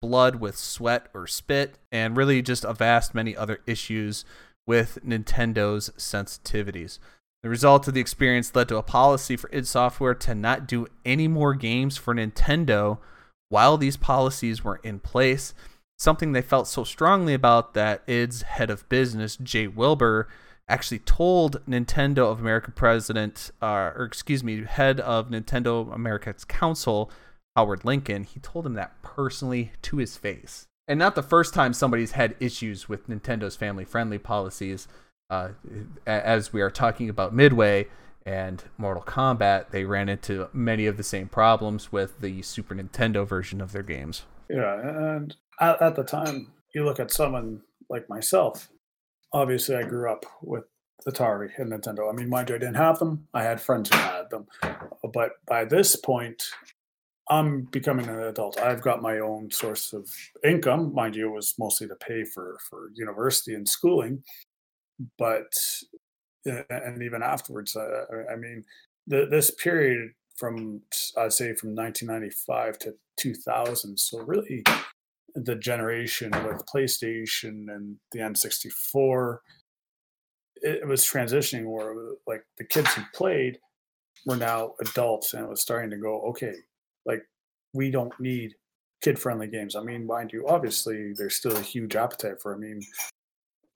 blood 0.04 0.36
with 0.36 0.58
sweat 0.58 1.06
or 1.14 1.26
spit, 1.26 1.78
and 1.90 2.14
really 2.14 2.42
just 2.42 2.62
a 2.62 2.74
vast 2.74 3.14
many 3.14 3.34
other 3.34 3.60
issues 3.66 4.22
with 4.66 4.98
Nintendo's 5.02 5.88
sensitivities. 5.96 6.98
The 7.42 7.48
result 7.48 7.88
of 7.88 7.94
the 7.94 8.02
experience 8.02 8.54
led 8.54 8.68
to 8.68 8.76
a 8.76 8.82
policy 8.82 9.34
for 9.34 9.48
id 9.50 9.66
Software 9.66 10.14
to 10.14 10.34
not 10.34 10.66
do 10.66 10.86
any 11.06 11.26
more 11.26 11.54
games 11.54 11.96
for 11.96 12.14
Nintendo 12.14 12.98
while 13.48 13.78
these 13.78 13.96
policies 13.96 14.62
were 14.62 14.80
in 14.84 14.98
place. 14.98 15.54
Something 15.98 16.32
they 16.32 16.42
felt 16.42 16.68
so 16.68 16.84
strongly 16.84 17.32
about 17.32 17.72
that 17.72 18.02
id's 18.06 18.42
head 18.42 18.68
of 18.68 18.86
business, 18.90 19.36
Jay 19.36 19.66
Wilbur, 19.66 20.28
actually 20.68 20.98
told 20.98 21.64
Nintendo 21.66 22.30
of 22.30 22.40
America 22.40 22.70
president, 22.70 23.50
uh, 23.62 23.92
or 23.96 24.04
excuse 24.04 24.44
me, 24.44 24.64
head 24.64 25.00
of 25.00 25.30
Nintendo 25.30 25.94
America's 25.94 26.44
council, 26.44 27.10
Howard 27.56 27.84
Lincoln, 27.84 28.24
he 28.24 28.40
told 28.40 28.66
him 28.66 28.74
that 28.74 29.00
personally 29.02 29.72
to 29.82 29.98
his 29.98 30.16
face. 30.16 30.66
And 30.88 30.98
not 30.98 31.14
the 31.14 31.22
first 31.22 31.54
time 31.54 31.72
somebody's 31.72 32.12
had 32.12 32.34
issues 32.40 32.88
with 32.88 33.08
Nintendo's 33.08 33.56
family 33.56 33.84
friendly 33.84 34.18
policies. 34.18 34.88
Uh, 35.30 35.50
as 36.06 36.52
we 36.52 36.60
are 36.60 36.70
talking 36.70 37.08
about 37.08 37.34
Midway 37.34 37.86
and 38.26 38.62
Mortal 38.76 39.02
Kombat, 39.02 39.70
they 39.70 39.84
ran 39.84 40.08
into 40.08 40.48
many 40.52 40.86
of 40.86 40.96
the 40.96 41.02
same 41.02 41.28
problems 41.28 41.90
with 41.90 42.20
the 42.20 42.42
Super 42.42 42.74
Nintendo 42.74 43.26
version 43.26 43.60
of 43.60 43.72
their 43.72 43.82
games. 43.82 44.24
Yeah, 44.50 45.14
and 45.14 45.34
at, 45.60 45.80
at 45.80 45.96
the 45.96 46.04
time, 46.04 46.52
you 46.74 46.84
look 46.84 47.00
at 47.00 47.10
someone 47.10 47.62
like 47.88 48.08
myself. 48.08 48.68
Obviously, 49.32 49.76
I 49.76 49.82
grew 49.84 50.10
up 50.10 50.26
with 50.42 50.64
Atari 51.06 51.50
and 51.58 51.72
Nintendo. 51.72 52.10
I 52.10 52.14
mean, 52.14 52.28
mind 52.28 52.50
you, 52.50 52.56
I 52.56 52.58
didn't 52.58 52.74
have 52.74 52.98
them. 52.98 53.26
I 53.32 53.42
had 53.42 53.60
friends 53.60 53.90
who 53.90 53.96
had 53.96 54.30
them, 54.30 54.46
but 55.12 55.32
by 55.46 55.64
this 55.64 55.96
point, 55.96 56.42
I'm 57.28 57.62
becoming 57.64 58.08
an 58.08 58.20
adult. 58.20 58.58
I've 58.60 58.82
got 58.82 59.00
my 59.02 59.18
own 59.20 59.50
source 59.50 59.92
of 59.92 60.08
income. 60.44 60.94
Mind 60.94 61.16
you, 61.16 61.28
it 61.28 61.34
was 61.34 61.54
mostly 61.58 61.88
to 61.88 61.94
pay 61.96 62.24
for 62.24 62.58
for 62.68 62.90
university 62.94 63.54
and 63.54 63.68
schooling, 63.68 64.22
but 65.18 65.52
and 66.44 67.02
even 67.02 67.22
afterwards, 67.22 67.76
uh, 67.76 68.04
I- 68.12 68.32
I 68.34 68.36
mean, 68.36 68.64
the, 69.06 69.26
this 69.26 69.50
period 69.50 70.12
from 70.36 70.82
I'd 71.16 71.32
say 71.32 71.54
from 71.54 71.74
1995 71.74 72.78
to 72.80 72.94
2000. 73.16 73.98
So 73.98 74.20
really, 74.20 74.62
the 75.34 75.56
generation 75.56 76.30
with 76.32 76.66
PlayStation 76.66 77.74
and 77.74 77.96
the 78.12 78.20
N64, 78.20 79.38
it, 80.62 80.80
it 80.82 80.88
was 80.88 81.04
transitioning 81.04 81.66
where 81.66 81.94
like 82.26 82.44
the 82.58 82.64
kids 82.64 82.92
who 82.94 83.02
played 83.14 83.58
were 84.26 84.36
now 84.36 84.74
adults, 84.80 85.34
and 85.34 85.44
it 85.44 85.48
was 85.50 85.62
starting 85.62 85.90
to 85.90 85.98
go 85.98 86.20
okay, 86.30 86.54
like 87.06 87.22
we 87.72 87.90
don't 87.90 88.12
need 88.20 88.54
kid-friendly 89.02 89.48
games. 89.48 89.76
I 89.76 89.82
mean, 89.82 90.06
mind 90.06 90.32
you, 90.32 90.46
obviously 90.48 91.12
there's 91.16 91.36
still 91.36 91.56
a 91.56 91.60
huge 91.60 91.96
appetite 91.96 92.40
for. 92.40 92.54
I 92.54 92.58
mean, 92.58 92.80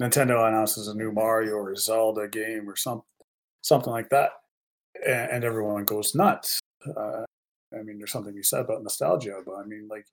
Nintendo 0.01 0.49
announces 0.49 0.89
a 0.89 0.95
new 0.95 1.13
Mario 1.13 1.55
or 1.55 1.75
Zelda 1.77 2.29
game 2.29 2.69
or 2.69 2.77
some 2.77 3.03
something 3.63 3.93
like 3.93 4.09
that, 4.11 4.31
and, 5.07 5.31
and 5.31 5.45
everyone 5.45 5.85
goes 5.85 6.15
nuts. 6.15 6.61
Uh, 6.87 7.25
I 7.79 7.83
mean, 7.83 7.99
there's 7.99 8.13
something 8.13 8.35
you 8.35 8.43
said 8.43 8.61
about 8.61 8.83
nostalgia, 8.83 9.41
but 9.45 9.57
I 9.57 9.65
mean, 9.65 9.89
like, 9.91 10.07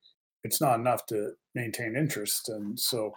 it's 0.44 0.60
not 0.60 0.80
enough 0.80 1.06
to 1.08 1.32
maintain 1.54 1.96
interest. 1.96 2.50
And 2.50 2.78
so, 2.78 3.14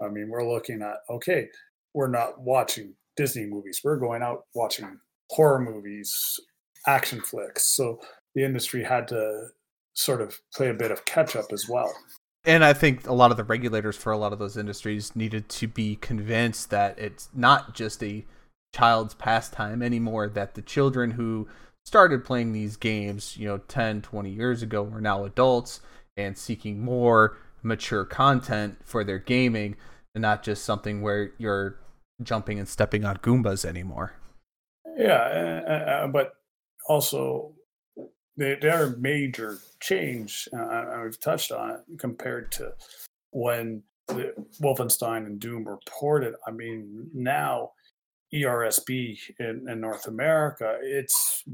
I 0.00 0.08
mean, 0.08 0.28
we're 0.28 0.48
looking 0.48 0.82
at 0.82 0.98
okay, 1.08 1.48
we're 1.94 2.08
not 2.08 2.40
watching 2.40 2.94
Disney 3.16 3.46
movies. 3.46 3.80
We're 3.82 3.96
going 3.96 4.22
out 4.22 4.44
watching 4.54 4.98
horror 5.30 5.60
movies, 5.60 6.38
action 6.86 7.20
flicks. 7.20 7.64
So 7.74 8.00
the 8.34 8.44
industry 8.44 8.84
had 8.84 9.08
to 9.08 9.48
sort 9.94 10.20
of 10.20 10.38
play 10.54 10.68
a 10.68 10.74
bit 10.74 10.90
of 10.90 11.04
catch 11.04 11.36
up 11.36 11.52
as 11.52 11.68
well. 11.68 11.92
And 12.44 12.64
I 12.64 12.72
think 12.72 13.06
a 13.06 13.12
lot 13.12 13.30
of 13.30 13.36
the 13.36 13.44
regulators 13.44 13.96
for 13.96 14.12
a 14.12 14.18
lot 14.18 14.32
of 14.32 14.38
those 14.38 14.56
industries 14.56 15.14
needed 15.14 15.48
to 15.50 15.66
be 15.66 15.96
convinced 15.96 16.70
that 16.70 16.98
it's 16.98 17.28
not 17.34 17.74
just 17.74 18.02
a 18.02 18.24
child's 18.74 19.14
pastime 19.14 19.82
anymore, 19.82 20.28
that 20.28 20.54
the 20.54 20.62
children 20.62 21.12
who 21.12 21.48
started 21.84 22.24
playing 22.24 22.52
these 22.52 22.76
games, 22.76 23.36
you 23.36 23.46
know, 23.46 23.58
10, 23.58 24.02
20 24.02 24.30
years 24.30 24.62
ago 24.62 24.88
are 24.92 25.00
now 25.00 25.24
adults 25.24 25.80
and 26.16 26.38
seeking 26.38 26.82
more 26.82 27.36
mature 27.62 28.04
content 28.04 28.78
for 28.84 29.04
their 29.04 29.18
gaming 29.18 29.76
and 30.14 30.22
not 30.22 30.42
just 30.42 30.64
something 30.64 31.02
where 31.02 31.32
you're 31.36 31.76
jumping 32.22 32.58
and 32.58 32.68
stepping 32.68 33.04
on 33.04 33.16
Goombas 33.18 33.64
anymore. 33.64 34.14
Yeah, 34.96 35.62
uh, 35.68 35.72
uh, 35.72 36.06
but 36.08 36.32
also 36.88 37.54
the, 38.40 38.68
are 38.70 38.84
other 38.84 38.96
major 38.96 39.58
change, 39.80 40.48
uh, 40.52 40.92
and 40.92 41.02
we've 41.02 41.20
touched 41.20 41.52
on 41.52 41.70
it, 41.70 41.80
compared 41.98 42.50
to 42.52 42.72
when 43.32 43.82
the 44.08 44.32
Wolfenstein 44.60 45.26
and 45.26 45.38
Doom 45.38 45.64
were 45.64 45.78
ported. 45.86 46.34
I 46.46 46.50
mean, 46.50 47.08
now 47.12 47.72
ERSB 48.32 49.18
in, 49.38 49.66
in 49.68 49.80
North 49.80 50.06
America, 50.06 50.78
it's 50.80 51.44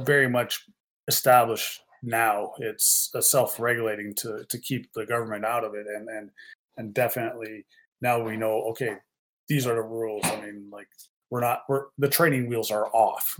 very 0.00 0.28
much 0.28 0.66
established 1.06 1.80
now. 2.02 2.52
It's 2.58 3.10
a 3.14 3.22
self-regulating 3.22 4.14
to 4.16 4.44
to 4.48 4.58
keep 4.58 4.92
the 4.92 5.06
government 5.06 5.44
out 5.44 5.64
of 5.64 5.74
it, 5.74 5.86
and 5.86 6.08
and 6.08 6.30
and 6.76 6.92
definitely 6.92 7.64
now 8.00 8.20
we 8.20 8.36
know 8.36 8.62
okay 8.62 8.96
these 9.48 9.66
are 9.66 9.74
the 9.74 9.82
rules 9.82 10.24
i 10.24 10.40
mean 10.40 10.68
like 10.70 10.88
we're 11.30 11.40
not 11.40 11.62
we're 11.68 11.86
the 11.98 12.08
training 12.08 12.48
wheels 12.48 12.70
are 12.70 12.86
off 12.94 13.38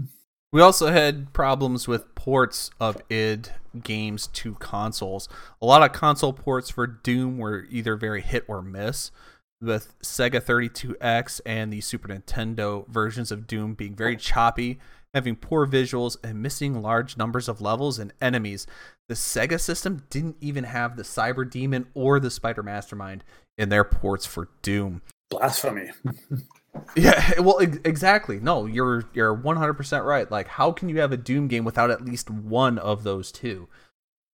We 0.52 0.60
also 0.60 0.90
had 0.90 1.32
problems 1.32 1.86
with 1.86 2.12
ports 2.16 2.70
of 2.80 2.96
id 3.08 3.50
games 3.84 4.26
to 4.28 4.54
consoles. 4.54 5.28
A 5.62 5.66
lot 5.66 5.82
of 5.82 5.92
console 5.92 6.32
ports 6.32 6.70
for 6.70 6.88
Doom 6.88 7.38
were 7.38 7.66
either 7.70 7.94
very 7.94 8.20
hit 8.20 8.44
or 8.48 8.60
miss, 8.60 9.12
with 9.60 9.94
Sega 10.00 10.42
32X 10.42 11.40
and 11.46 11.72
the 11.72 11.80
Super 11.80 12.08
Nintendo 12.08 12.88
versions 12.88 13.30
of 13.30 13.46
Doom 13.46 13.74
being 13.74 13.94
very 13.94 14.16
choppy, 14.16 14.80
having 15.14 15.36
poor 15.36 15.68
visuals, 15.68 16.16
and 16.24 16.42
missing 16.42 16.82
large 16.82 17.16
numbers 17.16 17.48
of 17.48 17.60
levels 17.60 18.00
and 18.00 18.12
enemies. 18.20 18.66
The 19.08 19.14
Sega 19.14 19.60
system 19.60 20.02
didn't 20.10 20.36
even 20.40 20.64
have 20.64 20.96
the 20.96 21.04
Cyber 21.04 21.48
Demon 21.48 21.86
or 21.94 22.18
the 22.18 22.30
Spider 22.30 22.64
Mastermind 22.64 23.22
in 23.56 23.68
their 23.68 23.84
ports 23.84 24.26
for 24.26 24.48
Doom. 24.62 25.02
blasphemy 25.30 25.90
Yeah, 26.96 27.40
well, 27.40 27.61
ex- 27.61 27.78
exactly. 27.85 28.40
No, 28.40 28.66
you're 28.66 29.04
you're 29.12 29.37
100% 29.37 30.04
right. 30.04 30.30
Like, 30.30 30.48
how 30.48 30.72
can 30.72 30.88
you 30.88 31.00
have 31.00 31.12
a 31.12 31.16
Doom 31.16 31.48
game 31.48 31.64
without 31.64 31.90
at 31.90 32.04
least 32.04 32.30
one 32.30 32.78
of 32.78 33.02
those 33.02 33.33
two, 33.33 33.68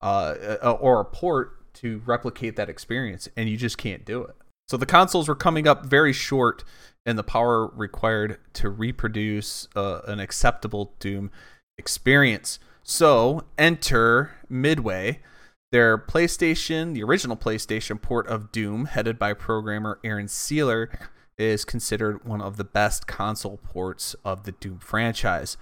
uh, 0.03 0.35
uh, 0.63 0.77
or 0.81 1.01
a 1.01 1.05
port 1.05 1.73
to 1.75 2.03
replicate 2.07 2.57
that 2.57 2.69
experience? 2.69 3.29
And 3.37 3.49
you 3.49 3.57
just 3.57 3.79
can't 3.79 4.05
do 4.05 4.23
it. 4.23 4.35
So 4.69 4.77
the 4.77 4.87
consoles 4.87 5.29
were 5.29 5.35
coming 5.35 5.69
up 5.69 5.87
very 5.87 6.13
short 6.13 6.65
and 7.07 7.19
the 7.19 7.23
power 7.23 7.67
required 7.67 8.39
to 8.55 8.71
reproduce 8.71 9.69
uh, 9.77 10.01
an 10.07 10.21
acceptable 10.21 10.95
Doom 11.01 11.31
experience. 11.77 12.59
So 12.83 13.45
enter 13.59 14.33
Midway. 14.49 15.21
Their 15.71 15.99
PlayStation, 15.99 16.95
the 16.95 17.03
original 17.03 17.37
PlayStation 17.37 18.01
port 18.01 18.29
of 18.29 18.53
Doom, 18.53 18.85
headed 18.85 19.19
by 19.19 19.33
programmer 19.33 19.99
Aaron 20.05 20.29
Seeler, 20.29 20.89
is 21.39 21.65
considered 21.65 22.25
one 22.25 22.41
of 22.41 22.57
the 22.57 22.65
best 22.65 23.07
console 23.07 23.59
ports 23.59 24.15
of 24.25 24.45
the 24.45 24.53
Doom 24.53 24.79
franchise. 24.79 25.57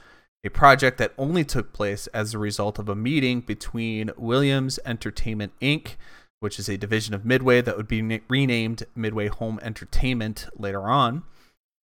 A 0.45 0.51
project 0.51 0.99
that 0.99 1.15
only 1.17 1.45
took 1.45 1.73
place 1.73 2.09
as 2.09 2.35
a 2.35 2.39
result 2.39 2.79
of 2.79 2.89
a 2.89 2.97
meeting 2.97 3.41
between 3.41 4.11
Williams 4.17 4.79
Entertainment 4.85 5.53
Inc., 5.61 5.97
which 6.41 6.59
is 6.59 6.69
a 6.69 6.77
division 6.77 7.15
of 7.15 7.25
Midway 7.25 7.61
that 7.61 7.77
would 7.77 7.87
be 7.87 8.03
na- 8.03 8.19
renamed 8.29 8.83
Midway 8.97 9.29
Home 9.29 9.61
Entertainment 9.63 10.49
later 10.57 10.83
on, 10.83 11.23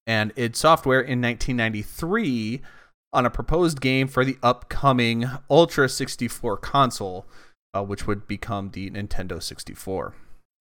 and 0.08 0.34
id 0.36 0.56
Software 0.56 1.00
in 1.00 1.21
1993 1.21 2.62
on 3.13 3.26
a 3.26 3.30
proposed 3.30 3.80
game 3.80 4.08
for 4.08 4.26
the 4.26 4.38
upcoming 4.41 5.30
Ultra 5.50 5.88
64 5.88 6.58
console, 6.58 7.28
uh, 7.76 7.84
which 7.84 8.08
would 8.08 8.28
become 8.28 8.71
the 8.71 8.89
Nintendo 8.89 9.41
64. 9.41 10.15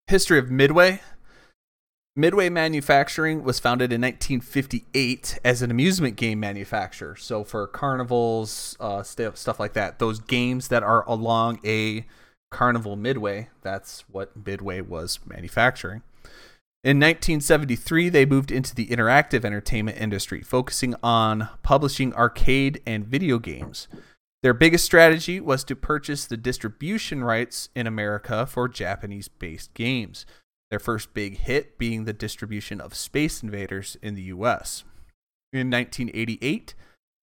History 0.07 0.39
of 0.39 0.51
Midway 0.51 1.01
Midway 2.19 2.49
Manufacturing 2.49 3.45
was 3.45 3.61
founded 3.61 3.93
in 3.93 4.01
1958 4.01 5.39
as 5.45 5.61
an 5.61 5.71
amusement 5.71 6.17
game 6.17 6.41
manufacturer. 6.41 7.15
So 7.15 7.45
for 7.45 7.67
carnivals, 7.67 8.75
uh, 8.81 9.03
st- 9.03 9.37
stuff 9.37 9.61
like 9.61 9.75
that, 9.75 9.99
those 9.99 10.19
games 10.19 10.69
that 10.69 10.83
are 10.83 11.07
along 11.07 11.61
a 11.63 12.07
carnival 12.51 12.97
midway, 12.97 13.51
that's 13.61 14.05
what 14.11 14.47
Midway 14.47 14.81
was 14.81 15.19
manufacturing. 15.27 16.01
In 16.83 16.99
1973, 16.99 18.09
they 18.09 18.25
moved 18.25 18.51
into 18.51 18.75
the 18.75 18.87
interactive 18.87 19.45
entertainment 19.45 19.99
industry, 20.01 20.41
focusing 20.41 20.95
on 21.03 21.51
publishing 21.63 22.15
arcade 22.15 22.81
and 22.87 23.07
video 23.07 23.39
games. 23.39 23.89
Their 24.43 24.55
biggest 24.55 24.87
strategy 24.87 25.39
was 25.39 25.65
to 25.65 25.77
purchase 25.77 26.25
the 26.25 26.39
distribution 26.39 27.23
rights 27.25 27.69
in 27.75 27.87
America 27.87 28.47
for 28.47 28.69
Japanese 28.69 29.29
based 29.29 29.75
games 29.75 30.25
their 30.71 30.79
first 30.79 31.15
big 31.15 31.39
hit 31.39 31.79
being 31.79 32.05
the 32.05 32.13
distribution 32.13 32.81
of 32.81 32.95
Space 32.95 33.43
Invaders 33.43 33.97
in 34.03 34.15
the 34.15 34.23
US. 34.23 34.85
In 35.53 35.71
1988, 35.71 36.75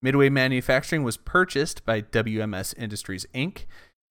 Midway 0.01 0.29
Manufacturing 0.29 1.03
was 1.03 1.17
purchased 1.17 1.85
by 1.85 2.01
WMS 2.01 2.73
Industries 2.77 3.25
Inc. 3.33 3.65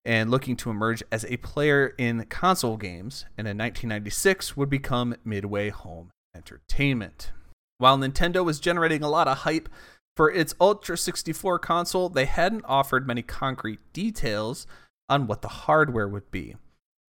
and 0.04 0.30
looking 0.30 0.56
to 0.56 0.70
emerge 0.70 1.02
as 1.12 1.24
a 1.26 1.36
player 1.38 1.94
in 1.98 2.24
console 2.26 2.76
games, 2.76 3.24
and 3.36 3.46
in 3.46 3.58
1996 3.58 4.56
would 4.56 4.70
become 4.70 5.16
Midway 5.24 5.70
Home 5.70 6.10
Entertainment. 6.34 7.32
While 7.78 7.98
Nintendo 7.98 8.44
was 8.44 8.60
generating 8.60 9.02
a 9.02 9.10
lot 9.10 9.28
of 9.28 9.38
hype 9.38 9.68
for 10.16 10.30
its 10.30 10.54
Ultra 10.60 10.96
64 10.96 11.58
console, 11.58 12.08
they 12.08 12.26
hadn't 12.26 12.64
offered 12.64 13.06
many 13.06 13.22
concrete 13.22 13.80
details 13.92 14.66
on 15.08 15.26
what 15.26 15.42
the 15.42 15.48
hardware 15.48 16.08
would 16.08 16.30
be. 16.30 16.56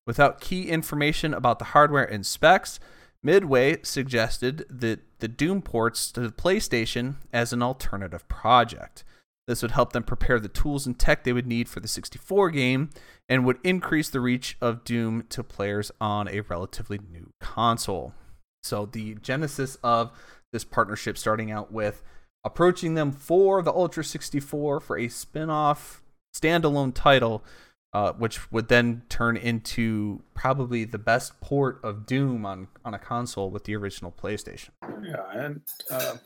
Without 0.06 0.40
key 0.40 0.68
information 0.68 1.32
about 1.32 1.58
the 1.58 1.66
hardware 1.66 2.04
and 2.04 2.26
specs, 2.26 2.80
Midway 3.22 3.80
suggested 3.82 4.66
that 4.68 5.00
the 5.20 5.28
Doom 5.28 5.62
ports 5.62 6.10
to 6.12 6.20
the 6.20 6.32
PlayStation 6.32 7.16
as 7.32 7.52
an 7.52 7.62
alternative 7.62 8.26
project. 8.28 9.04
This 9.46 9.62
would 9.62 9.72
help 9.72 9.92
them 9.92 10.02
prepare 10.02 10.40
the 10.40 10.48
tools 10.48 10.86
and 10.86 10.98
tech 10.98 11.22
they 11.22 11.32
would 11.32 11.46
need 11.46 11.68
for 11.68 11.80
the 11.80 11.88
64 11.88 12.50
game 12.50 12.90
and 13.28 13.44
would 13.44 13.58
increase 13.62 14.08
the 14.08 14.20
reach 14.20 14.56
of 14.60 14.84
Doom 14.84 15.24
to 15.30 15.44
players 15.44 15.90
on 16.00 16.28
a 16.28 16.40
relatively 16.40 16.98
new 17.10 17.30
console. 17.40 18.14
So, 18.62 18.86
the 18.86 19.16
genesis 19.16 19.76
of 19.82 20.12
this 20.52 20.64
partnership 20.64 21.18
starting 21.18 21.50
out 21.50 21.72
with 21.72 22.02
approaching 22.44 22.94
them 22.94 23.12
for 23.12 23.62
the 23.62 23.72
Ultra 23.72 24.04
64 24.04 24.80
for 24.80 24.98
a 24.98 25.08
spin 25.08 25.50
off 25.50 26.02
standalone 26.34 26.92
title 26.94 27.44
uh, 27.92 28.12
which 28.14 28.50
would 28.50 28.68
then 28.68 29.02
turn 29.08 29.36
into 29.36 30.22
probably 30.34 30.84
the 30.84 30.98
best 30.98 31.38
port 31.40 31.78
of 31.82 32.06
Doom 32.06 32.46
on, 32.46 32.68
on 32.84 32.94
a 32.94 32.98
console 32.98 33.50
with 33.50 33.64
the 33.64 33.76
original 33.76 34.10
PlayStation. 34.10 34.70
Yeah, 35.02 35.24
and 35.32 35.60
uh, 35.90 36.16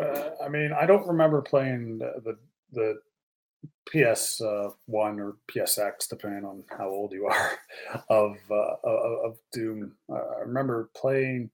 uh, 0.00 0.30
I 0.44 0.48
mean, 0.48 0.72
I 0.72 0.86
don't 0.86 1.06
remember 1.06 1.40
playing 1.40 1.98
the 1.98 2.14
the, 2.24 2.38
the 2.72 4.12
PS 4.12 4.40
uh, 4.40 4.70
one 4.86 5.20
or 5.20 5.36
PSX, 5.48 6.08
depending 6.08 6.44
on 6.44 6.64
how 6.76 6.88
old 6.88 7.12
you 7.12 7.26
are, 7.26 7.52
of 8.10 8.36
uh, 8.50 8.74
of, 8.82 9.24
of 9.24 9.38
Doom. 9.52 9.92
Uh, 10.10 10.14
I 10.14 10.40
remember 10.40 10.90
playing 10.96 11.50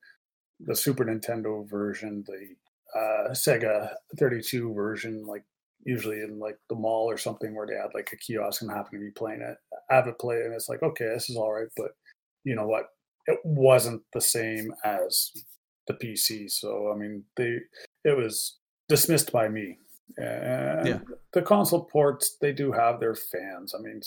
the 0.61 0.75
Super 0.75 1.05
Nintendo 1.05 1.69
version, 1.69 2.25
the 2.27 2.55
Sega 3.33 3.93
32 4.17 4.73
version, 4.73 5.27
like 5.27 5.43
usually 5.85 6.20
in 6.20 6.38
like 6.38 6.59
the 6.68 6.75
mall 6.75 7.11
or 7.11 7.18
something 7.18 7.55
where 7.55 7.66
they 7.66 7.75
had 7.75 7.94
like 7.94 8.11
a 8.12 8.16
kiosk 8.16 8.62
and 8.62 8.70
happen 8.70 8.99
to 8.99 9.05
be 9.05 9.11
playing 9.11 9.42
it. 9.42 9.57
I 9.90 9.94
have 9.94 10.07
it 10.07 10.18
play 10.18 10.42
and 10.42 10.55
it's 10.55 10.68
like, 10.68 10.83
okay, 10.83 11.07
this 11.07 11.31
is 11.31 11.37
all 11.37 11.53
right, 11.53 11.68
but 11.77 11.92
you 12.44 12.55
know 12.55 12.66
what? 12.66 12.87
It 13.27 13.38
wasn't 13.44 14.03
the 14.12 14.20
same 14.20 14.73
as 14.85 15.31
the 15.87 15.94
PC. 15.94 16.51
So 16.51 16.90
I 16.92 16.97
mean, 16.97 17.25
they 17.37 17.61
it 18.05 18.16
was 18.16 18.59
dismissed 18.88 19.33
by 19.33 19.49
me. 19.49 19.79
And 20.18 20.88
Yeah. 20.88 21.01
the 21.33 21.42
console 21.42 21.85
ports, 21.85 22.37
they 22.40 22.53
do 22.53 22.70
have 22.73 23.01
their 23.01 23.14
fans. 23.14 23.75
I 23.75 23.79
mean, 23.79 24.01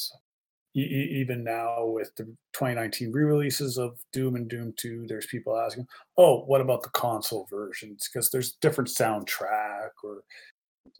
even 0.75 1.43
now 1.43 1.85
with 1.85 2.13
the 2.15 2.25
2019 2.53 3.11
re-releases 3.11 3.79
of 3.79 3.99
Doom 4.11 4.35
and 4.35 4.47
Doom 4.47 4.73
2, 4.77 5.07
there's 5.07 5.25
people 5.25 5.57
asking, 5.57 5.87
"Oh, 6.17 6.45
what 6.45 6.61
about 6.61 6.83
the 6.83 6.91
console 6.91 7.47
versions?" 7.49 8.07
Because 8.07 8.29
there's 8.29 8.53
different 8.57 8.89
soundtrack, 8.89 9.89
or 10.03 10.23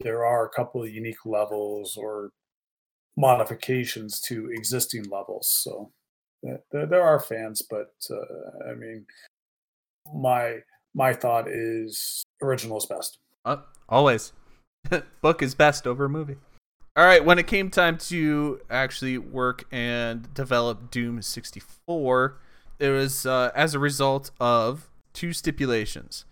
there 0.00 0.24
are 0.24 0.44
a 0.44 0.50
couple 0.50 0.82
of 0.82 0.90
unique 0.90 1.24
levels 1.24 1.96
or 1.96 2.30
modifications 3.16 4.20
to 4.20 4.50
existing 4.52 5.04
levels. 5.04 5.48
So 5.48 5.92
uh, 6.48 6.58
there, 6.70 6.86
there 6.86 7.02
are 7.02 7.18
fans, 7.18 7.62
but 7.68 7.92
uh, 8.10 8.70
I 8.70 8.74
mean, 8.74 9.06
my 10.14 10.58
my 10.94 11.12
thought 11.12 11.48
is 11.48 12.24
original 12.42 12.78
is 12.78 12.86
best. 12.86 13.18
Uh, 13.44 13.58
always. 13.88 14.32
Book 15.22 15.42
is 15.42 15.54
best 15.54 15.86
over 15.86 16.08
movie. 16.08 16.36
All 16.96 17.04
right, 17.04 17.24
when 17.24 17.38
it 17.38 17.46
came 17.46 17.70
time 17.70 17.96
to 17.98 18.60
actually 18.70 19.18
work 19.18 19.64
and 19.70 20.32
develop 20.34 20.90
Doom 20.90 21.22
64, 21.22 22.40
it 22.80 22.88
was 22.88 23.24
uh, 23.24 23.52
as 23.54 23.74
a 23.74 23.78
result 23.78 24.32
of 24.40 24.90
two 25.12 25.32
stipulations. 25.32 26.24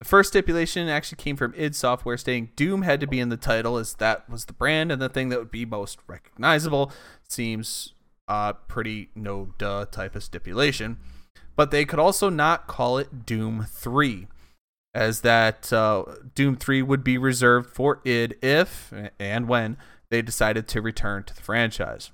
The 0.00 0.04
first 0.04 0.28
stipulation 0.30 0.88
actually 0.88 1.16
came 1.16 1.36
from 1.36 1.54
id 1.56 1.74
Software 1.74 2.16
stating 2.16 2.50
Doom 2.54 2.82
had 2.82 3.00
to 3.00 3.06
be 3.06 3.18
in 3.18 3.30
the 3.30 3.36
title 3.36 3.76
as 3.76 3.94
that 3.94 4.28
was 4.30 4.44
the 4.44 4.52
brand 4.52 4.92
and 4.92 5.02
the 5.02 5.08
thing 5.08 5.28
that 5.30 5.38
would 5.38 5.50
be 5.50 5.64
most 5.64 5.98
recognizable. 6.06 6.92
Seems 7.28 7.94
uh, 8.28 8.52
pretty 8.52 9.10
no 9.16 9.54
duh 9.58 9.86
type 9.86 10.14
of 10.14 10.22
stipulation. 10.22 10.98
But 11.56 11.72
they 11.72 11.84
could 11.84 11.98
also 11.98 12.30
not 12.30 12.68
call 12.68 12.98
it 12.98 13.26
Doom 13.26 13.66
3 13.68 14.28
as 14.94 15.22
that 15.22 15.72
uh, 15.72 16.04
Doom 16.34 16.54
3 16.54 16.82
would 16.82 17.02
be 17.02 17.18
reserved 17.18 17.74
for 17.74 18.00
id 18.04 18.36
if 18.40 18.92
and 19.18 19.48
when 19.48 19.76
they 20.10 20.22
decided 20.22 20.68
to 20.68 20.80
return 20.80 21.24
to 21.24 21.34
the 21.34 21.42
franchise. 21.42 22.12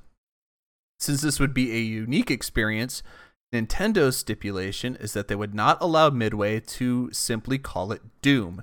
Since 0.99 1.20
this 1.20 1.38
would 1.38 1.53
be 1.53 1.73
a 1.73 1.81
unique 1.81 2.31
experience, 2.31 3.03
Nintendo's 3.54 4.16
stipulation 4.16 4.96
is 4.96 5.12
that 5.12 5.28
they 5.28 5.36
would 5.36 5.54
not 5.54 5.78
allow 5.80 6.10
Midway 6.10 6.58
to 6.60 7.08
simply 7.12 7.56
call 7.56 7.92
it 7.92 8.02
Doom 8.20 8.62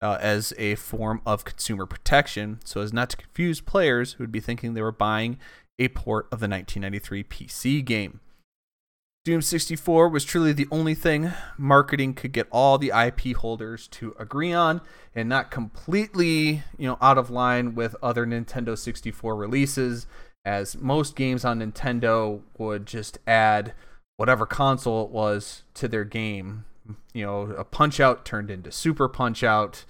uh, 0.00 0.16
as 0.20 0.54
a 0.56 0.76
form 0.76 1.20
of 1.26 1.44
consumer 1.44 1.86
protection, 1.86 2.60
so 2.64 2.80
as 2.80 2.92
not 2.92 3.10
to 3.10 3.16
confuse 3.16 3.60
players 3.60 4.12
who 4.12 4.22
would 4.22 4.30
be 4.30 4.40
thinking 4.40 4.74
they 4.74 4.82
were 4.82 4.92
buying 4.92 5.38
a 5.78 5.88
port 5.88 6.26
of 6.26 6.38
the 6.38 6.48
1993 6.48 7.24
PC 7.24 7.84
game. 7.84 8.20
Doom 9.24 9.42
64 9.42 10.08
was 10.08 10.24
truly 10.24 10.52
the 10.52 10.68
only 10.70 10.94
thing 10.94 11.32
marketing 11.58 12.14
could 12.14 12.32
get 12.32 12.46
all 12.50 12.78
the 12.78 12.92
IP 12.96 13.36
holders 13.36 13.88
to 13.88 14.14
agree 14.18 14.52
on 14.52 14.80
and 15.14 15.28
not 15.28 15.50
completely, 15.50 16.62
you 16.78 16.88
know, 16.88 16.96
out 17.02 17.18
of 17.18 17.28
line 17.28 17.74
with 17.74 17.96
other 18.02 18.24
Nintendo 18.24 18.78
64 18.78 19.36
releases 19.36 20.06
as 20.44 20.78
most 20.78 21.16
games 21.16 21.44
on 21.44 21.58
Nintendo 21.60 22.40
would 22.56 22.86
just 22.86 23.18
add 23.26 23.74
whatever 24.18 24.44
console 24.44 25.04
it 25.04 25.10
was 25.10 25.62
to 25.72 25.88
their 25.88 26.04
game. 26.04 26.66
You 27.14 27.24
know, 27.24 27.40
a 27.56 27.64
Punch 27.64 28.00
Out 28.00 28.26
turned 28.26 28.50
into 28.50 28.70
Super 28.70 29.08
Punch 29.08 29.42
Out. 29.42 29.86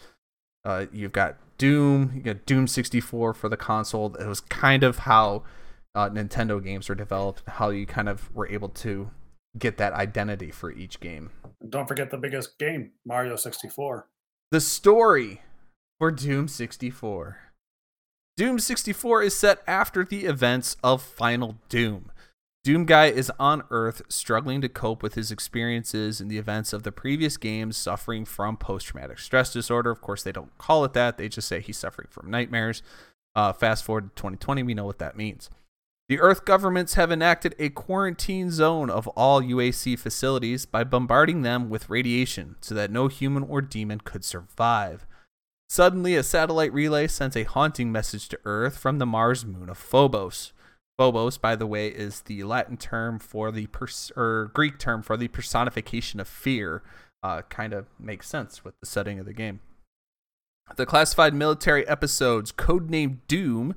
Uh, 0.65 0.87
you've 0.93 1.13
got 1.13 1.37
Doom, 1.57 2.13
you 2.15 2.21
got 2.21 2.47
Doom 2.47 2.69
64 2.69 3.35
for 3.35 3.49
the 3.49 3.57
console. 3.57 4.15
It 4.15 4.27
was 4.27 4.41
kind 4.41 4.85
of 4.85 5.01
how 5.01 5.43
uh, 5.95 6.11
Nintendo 6.11 6.63
games 6.63 6.89
were 6.89 6.95
developed, 6.95 7.43
how 7.49 7.71
you 7.71 7.87
kind 7.87 8.09
of 8.09 8.33
were 8.35 8.49
able 8.49 8.69
to 8.69 9.11
get 9.59 9.79
that 9.79 9.93
identity 9.95 10.51
for 10.51 10.71
each 10.71 11.01
game. 11.01 11.31
Don't 11.69 11.89
forget 11.89 12.11
the 12.11 12.19
biggest 12.19 12.59
game, 12.59 12.93
Mario 13.05 13.35
64. 13.35 14.09
The 14.51 14.61
story 14.61 15.43
for 15.99 16.11
Doom 16.11 16.49
64. 16.49 17.39
Doom 18.37 18.59
64 18.59 19.23
is 19.23 19.37
set 19.37 19.63
after 19.67 20.05
the 20.05 20.27
events 20.27 20.77
of 20.85 21.03
Final 21.03 21.57
Doom. 21.69 22.13
Doom 22.69 22.85
Guy 22.85 23.07
is 23.07 23.33
on 23.41 23.63
Earth 23.71 24.03
struggling 24.11 24.61
to 24.61 24.69
cope 24.69 25.03
with 25.03 25.15
his 25.15 25.33
experiences 25.33 26.21
in 26.21 26.29
the 26.29 26.37
events 26.37 26.75
of 26.75 26.83
the 26.83 26.93
previous 26.93 27.39
games, 27.39 27.79
suffering 27.79 28.27
from 28.27 28.59
post 28.59 28.89
traumatic 28.89 29.19
stress 29.19 29.51
disorder. 29.51 29.91
Of 29.91 30.03
course, 30.03 30.23
they 30.23 30.33
don't 30.33 30.59
call 30.59 30.85
it 30.85 30.93
that, 30.93 31.17
they 31.17 31.31
just 31.31 31.49
say 31.49 31.63
he's 31.63 31.79
suffering 31.79 32.09
from 32.11 32.31
nightmares. 32.31 32.83
Uh, 33.35 33.55
fast 33.55 33.85
forward 33.87 34.15
to 34.15 34.21
2020, 34.21 34.65
we 34.65 34.75
know 34.75 34.85
what 34.85 34.99
that 34.99 35.17
means. 35.17 35.49
The 36.11 36.21
Earth 36.21 36.45
governments 36.45 36.93
have 36.93 37.11
enacted 37.11 37.55
a 37.59 37.71
quarantine 37.71 38.51
zone 38.51 38.91
of 38.91 39.09
all 39.17 39.41
UAC 39.41 39.99
facilities 39.99 40.67
by 40.67 40.85
bombarding 40.85 41.41
them 41.41 41.71
with 41.71 41.89
radiation 41.89 42.57
so 42.61 42.75
that 42.75 42.91
no 42.91 43.09
human 43.09 43.45
or 43.45 43.63
demon 43.63 44.03
could 44.05 44.27
survive. 44.27 45.07
Suddenly, 45.71 46.17
a 46.17 46.23
satellite 46.23 46.75
relay 46.75 47.07
sends 47.07 47.35
a 47.35 47.45
haunting 47.45 47.91
message 47.91 48.29
to 48.29 48.41
Earth 48.45 48.77
from 48.77 48.99
the 48.99 49.07
Mars 49.07 49.47
moon 49.47 49.71
of 49.71 49.79
Phobos. 49.79 50.53
Phobos, 50.99 51.39
by 51.39 51.55
the 51.55 51.67
way, 51.67 51.89
is 51.89 52.23
the 52.23 52.43
Latin 52.43 52.77
term 52.77 53.21
for 53.21 53.53
the 53.53 53.69
pers- 53.69 54.11
or 54.17 54.51
Greek 54.53 54.79
term 54.79 55.03
for 55.03 55.17
the 55.17 55.29
personification 55.29 56.19
of 56.19 56.27
fear. 56.27 56.83
Uh, 57.23 57.43
kind 57.43 57.73
of 57.73 57.87
makes 57.99 58.29
sense 58.29 58.65
with 58.65 58.75
the 58.81 58.87
setting 58.87 59.19
of 59.19 59.27
the 59.27 59.33
game. 59.33 59.61
The 60.77 60.87
classified 60.87 61.35
military 61.35 61.87
episodes, 61.89 62.53
codenamed 62.53 63.19
Doom, 63.29 63.75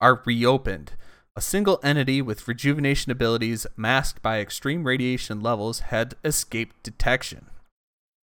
are 0.00 0.22
reopened. 0.26 0.92
A 1.36 1.40
single 1.40 1.80
entity 1.82 2.20
with 2.22 2.46
rejuvenation 2.46 3.10
abilities 3.10 3.66
masked 3.76 4.22
by 4.22 4.40
extreme 4.40 4.84
radiation 4.84 5.40
levels 5.40 5.80
had 5.80 6.14
escaped 6.24 6.82
detection. 6.82 7.46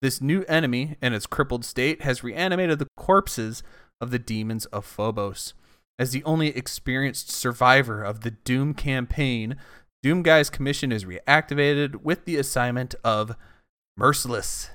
This 0.01 0.21
new 0.21 0.43
enemy, 0.47 0.95
in 1.01 1.13
its 1.13 1.25
crippled 1.25 1.65
state, 1.65 2.01
has 2.03 2.23
reanimated 2.23 2.79
the 2.79 2.87
corpses 2.95 3.63
of 3.99 4.11
the 4.11 4.19
demons 4.19 4.65
of 4.67 4.85
Phobos. 4.85 5.53
As 5.99 6.11
the 6.11 6.23
only 6.23 6.55
experienced 6.55 7.29
survivor 7.29 8.01
of 8.01 8.21
the 8.21 8.31
Doom 8.31 8.73
campaign, 8.73 9.57
Doom 10.01 10.23
Guy's 10.23 10.49
commission 10.49 10.93
is 10.93 11.03
reactivated 11.03 11.97
with 11.97 12.23
the 12.23 12.37
assignment 12.37 12.95
of 13.03 13.35
merciless 13.97 14.69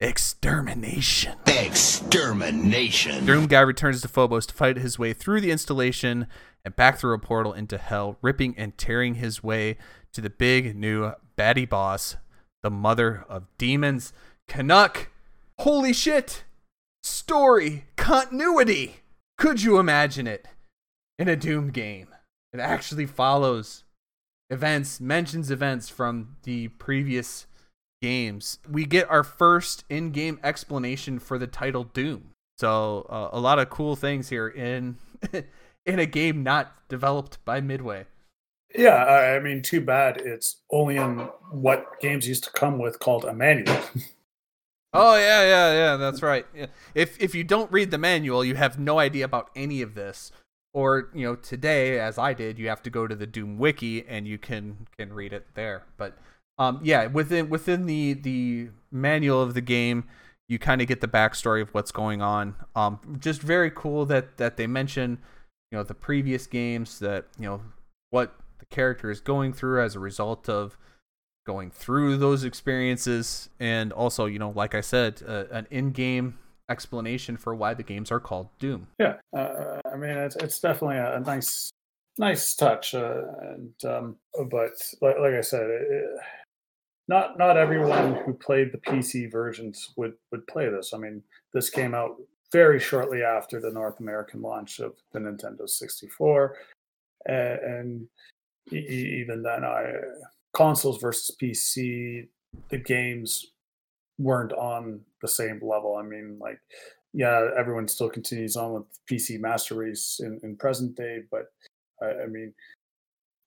extermination. 0.00 1.32
Extermination. 1.46 3.24
Doom 3.24 3.46
Guy 3.46 3.62
returns 3.62 4.02
to 4.02 4.08
Phobos 4.08 4.44
to 4.44 4.54
fight 4.54 4.76
his 4.76 4.98
way 4.98 5.14
through 5.14 5.40
the 5.40 5.50
installation 5.50 6.26
and 6.62 6.76
back 6.76 6.98
through 6.98 7.14
a 7.14 7.18
portal 7.18 7.54
into 7.54 7.78
hell, 7.78 8.18
ripping 8.20 8.54
and 8.58 8.76
tearing 8.76 9.14
his 9.14 9.42
way 9.42 9.78
to 10.12 10.20
the 10.20 10.28
big 10.28 10.76
new 10.76 11.12
baddie 11.38 11.66
boss, 11.66 12.16
the 12.62 12.70
mother 12.70 13.24
of 13.30 13.46
demons, 13.56 14.12
Canuck. 14.46 15.08
Holy 15.60 15.94
shit! 15.94 16.44
Story 17.02 17.86
continuity. 17.96 18.96
Could 19.38 19.62
you 19.62 19.78
imagine 19.78 20.26
it 20.26 20.48
in 21.18 21.28
a 21.28 21.36
Doom 21.36 21.70
game? 21.70 22.08
It 22.52 22.60
actually 22.60 23.06
follows 23.06 23.84
events, 24.50 25.00
mentions 25.00 25.50
events 25.50 25.88
from 25.88 26.36
the 26.44 26.68
previous 26.68 27.46
games. 28.00 28.58
We 28.70 28.84
get 28.84 29.10
our 29.10 29.24
first 29.24 29.84
in-game 29.88 30.38
explanation 30.42 31.18
for 31.18 31.38
the 31.38 31.46
title 31.46 31.84
Doom. 31.84 32.30
So 32.58 33.06
uh, 33.10 33.30
a 33.32 33.40
lot 33.40 33.58
of 33.58 33.68
cool 33.68 33.96
things 33.96 34.28
here 34.30 34.48
in 34.48 34.96
in 35.86 35.98
a 35.98 36.06
game 36.06 36.42
not 36.42 36.88
developed 36.88 37.44
by 37.44 37.60
Midway. 37.60 38.06
Yeah, 38.74 39.04
I 39.04 39.36
I 39.36 39.40
mean, 39.40 39.62
too 39.62 39.80
bad 39.80 40.18
it's 40.18 40.62
only 40.70 40.96
in 40.96 41.28
what 41.50 42.00
games 42.00 42.26
used 42.28 42.44
to 42.44 42.50
come 42.52 42.78
with 42.78 42.98
called 42.98 43.24
a 43.24 43.34
manual. 43.34 43.78
Oh 44.92 45.14
yeah, 45.16 45.42
yeah, 45.42 45.72
yeah. 45.74 45.96
That's 45.96 46.22
right. 46.22 46.46
Yeah. 46.54 46.66
If 46.94 47.20
if 47.20 47.34
you 47.34 47.44
don't 47.44 47.70
read 47.70 47.90
the 47.90 47.98
manual, 47.98 48.42
you 48.42 48.54
have 48.54 48.78
no 48.78 48.98
idea 48.98 49.26
about 49.26 49.50
any 49.54 49.82
of 49.82 49.94
this. 49.94 50.32
Or 50.76 51.08
you 51.14 51.26
know, 51.26 51.36
today, 51.36 51.98
as 51.98 52.18
I 52.18 52.34
did, 52.34 52.58
you 52.58 52.68
have 52.68 52.82
to 52.82 52.90
go 52.90 53.06
to 53.06 53.14
the 53.14 53.26
Doom 53.26 53.56
wiki 53.56 54.06
and 54.06 54.28
you 54.28 54.36
can 54.36 54.86
can 54.98 55.10
read 55.10 55.32
it 55.32 55.46
there. 55.54 55.84
But 55.96 56.18
um, 56.58 56.80
yeah, 56.82 57.06
within 57.06 57.48
within 57.48 57.86
the 57.86 58.12
the 58.12 58.68
manual 58.92 59.40
of 59.40 59.54
the 59.54 59.62
game, 59.62 60.04
you 60.50 60.58
kind 60.58 60.82
of 60.82 60.86
get 60.86 61.00
the 61.00 61.08
backstory 61.08 61.62
of 61.62 61.72
what's 61.72 61.92
going 61.92 62.20
on. 62.20 62.56
Um, 62.74 63.16
just 63.18 63.40
very 63.40 63.70
cool 63.70 64.04
that 64.04 64.36
that 64.36 64.58
they 64.58 64.66
mention, 64.66 65.18
you 65.72 65.78
know, 65.78 65.82
the 65.82 65.94
previous 65.94 66.46
games 66.46 66.98
that 66.98 67.24
you 67.38 67.46
know 67.46 67.62
what 68.10 68.34
the 68.58 68.66
character 68.66 69.10
is 69.10 69.22
going 69.22 69.54
through 69.54 69.82
as 69.82 69.94
a 69.94 69.98
result 69.98 70.46
of 70.46 70.76
going 71.46 71.70
through 71.70 72.18
those 72.18 72.44
experiences 72.44 73.48
and 73.60 73.92
also 73.92 74.26
you 74.26 74.38
know 74.38 74.50
like 74.50 74.74
i 74.74 74.80
said 74.80 75.22
uh, 75.28 75.44
an 75.52 75.64
in-game 75.70 76.36
explanation 76.68 77.36
for 77.36 77.54
why 77.54 77.74
the 77.74 77.82
games 77.82 78.10
are 78.10 78.20
called 78.20 78.48
doom 78.58 78.86
yeah, 78.98 79.14
uh, 79.36 79.78
I 79.92 79.96
mean, 79.96 80.10
it's, 80.16 80.36
it's 80.36 80.60
definitely 80.60 80.96
a, 80.98 81.16
a 81.16 81.20
nice, 81.20 81.70
nice 82.18 82.54
touch. 82.54 82.94
Uh, 82.94 83.22
and 83.40 83.84
um, 83.84 84.16
but 84.50 84.72
like, 85.00 85.18
like 85.18 85.34
I 85.34 85.40
said, 85.40 85.62
it, 85.70 86.04
not 87.08 87.38
not 87.38 87.56
everyone 87.56 88.16
who 88.24 88.34
played 88.34 88.72
the 88.72 88.78
PC 88.78 89.30
versions 89.30 89.92
would 89.96 90.14
would 90.32 90.46
play 90.48 90.68
this. 90.68 90.92
I 90.92 90.98
mean, 90.98 91.22
this 91.52 91.70
came 91.70 91.94
out 91.94 92.16
very 92.52 92.80
shortly 92.80 93.22
after 93.22 93.60
the 93.60 93.70
North 93.70 94.00
American 94.00 94.42
launch 94.42 94.80
of 94.80 94.94
the 95.12 95.18
Nintendo 95.18 95.68
64, 95.68 96.56
a- 97.28 97.32
and 97.62 98.08
e- 98.72 99.20
even 99.22 99.42
then, 99.42 99.64
I 99.64 99.92
consoles 100.52 101.00
versus 101.00 101.36
PC, 101.40 102.28
the 102.70 102.78
games 102.78 103.46
weren't 104.18 104.52
on 104.52 105.00
the 105.22 105.28
same 105.28 105.60
level. 105.62 105.96
I 105.96 106.02
mean, 106.02 106.38
like, 106.40 106.58
yeah, 107.12 107.48
everyone 107.58 107.88
still 107.88 108.10
continues 108.10 108.56
on 108.56 108.72
with 108.72 108.84
PC 109.10 109.40
Master 109.40 109.74
Race 109.74 110.20
in, 110.20 110.40
in 110.42 110.56
present 110.56 110.96
day, 110.96 111.20
but 111.30 111.46
I, 112.02 112.24
I 112.24 112.26
mean, 112.26 112.52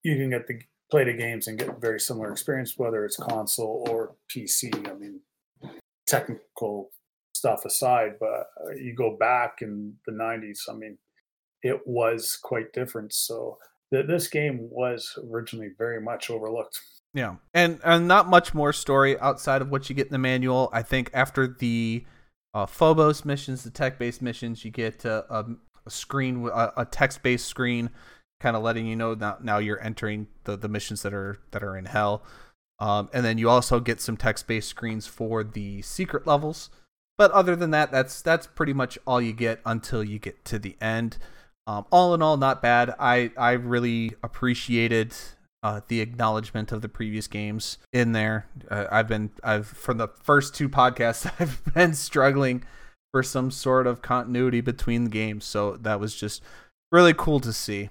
you 0.03 0.15
can 0.15 0.29
get 0.29 0.47
the 0.47 0.59
play 0.89 1.03
the 1.03 1.13
games 1.13 1.47
and 1.47 1.59
get 1.59 1.79
very 1.79 1.99
similar 1.99 2.31
experience, 2.31 2.77
whether 2.77 3.05
it's 3.05 3.17
console 3.17 3.85
or 3.89 4.15
PC. 4.29 4.89
I 4.89 4.93
mean, 4.95 5.21
technical 6.07 6.91
stuff 7.33 7.63
aside, 7.65 8.13
but 8.19 8.47
uh, 8.65 8.71
you 8.75 8.93
go 8.95 9.15
back 9.15 9.59
in 9.61 9.93
the 10.05 10.11
90s, 10.11 10.61
I 10.69 10.73
mean, 10.73 10.97
it 11.61 11.81
was 11.85 12.37
quite 12.41 12.73
different. 12.73 13.13
So 13.13 13.57
th- 13.93 14.07
this 14.07 14.27
game 14.27 14.67
was 14.71 15.17
originally 15.31 15.69
very 15.77 16.01
much 16.01 16.29
overlooked. 16.29 16.79
Yeah. 17.13 17.35
And 17.53 17.79
and 17.83 18.07
not 18.07 18.27
much 18.27 18.53
more 18.53 18.73
story 18.73 19.19
outside 19.19 19.61
of 19.61 19.69
what 19.69 19.89
you 19.89 19.95
get 19.95 20.07
in 20.07 20.11
the 20.11 20.19
manual. 20.19 20.69
I 20.71 20.81
think 20.81 21.09
after 21.13 21.47
the 21.47 22.05
uh, 22.53 22.65
phobos 22.65 23.25
missions 23.25 23.63
the 23.63 23.69
tech-based 23.69 24.21
missions 24.21 24.65
you 24.65 24.71
get 24.71 25.05
uh, 25.05 25.23
a, 25.29 25.45
a 25.85 25.91
screen 25.91 26.49
a 26.53 26.85
text-based 26.89 27.45
screen 27.45 27.89
kind 28.39 28.55
of 28.55 28.63
letting 28.63 28.87
you 28.87 28.95
know 28.95 29.13
now, 29.13 29.37
now 29.41 29.57
you're 29.57 29.81
entering 29.83 30.27
the, 30.45 30.55
the 30.55 30.69
missions 30.69 31.01
that 31.01 31.13
are 31.13 31.39
that 31.51 31.63
are 31.63 31.77
in 31.77 31.85
hell. 31.85 32.23
Um, 32.79 33.09
and 33.11 33.25
then 33.25 33.37
you 33.37 33.49
also 33.49 33.81
get 33.81 33.99
some 33.99 34.15
text-based 34.15 34.69
screens 34.69 35.05
for 35.05 35.43
the 35.43 35.81
secret 35.81 36.25
levels. 36.25 36.69
But 37.17 37.31
other 37.31 37.55
than 37.55 37.71
that 37.71 37.91
that's 37.91 38.21
that's 38.21 38.47
pretty 38.47 38.73
much 38.73 38.97
all 39.05 39.21
you 39.21 39.33
get 39.33 39.59
until 39.65 40.03
you 40.03 40.19
get 40.19 40.45
to 40.45 40.59
the 40.59 40.77
end. 40.79 41.17
Um, 41.67 41.85
all 41.91 42.13
in 42.13 42.21
all 42.21 42.37
not 42.37 42.61
bad. 42.61 42.95
I 42.99 43.31
i 43.37 43.51
really 43.51 44.13
appreciated 44.23 45.13
uh, 45.61 45.81
the 45.87 46.01
acknowledgement 46.01 46.71
of 46.71 46.81
the 46.81 46.89
previous 46.89 47.27
games 47.27 47.77
in 47.91 48.11
there 48.13 48.47
uh, 48.69 48.85
i've 48.91 49.07
been 49.07 49.29
i've 49.43 49.67
from 49.67 49.97
the 49.97 50.07
first 50.07 50.55
two 50.55 50.69
podcasts 50.69 51.31
i've 51.39 51.61
been 51.73 51.93
struggling 51.93 52.63
for 53.11 53.23
some 53.23 53.49
sort 53.51 53.87
of 53.87 54.01
continuity 54.01 54.61
between 54.61 55.03
the 55.03 55.09
games 55.09 55.43
so 55.43 55.75
that 55.77 55.99
was 55.99 56.15
just 56.15 56.41
really 56.91 57.13
cool 57.13 57.39
to 57.39 57.51
see 57.51 57.89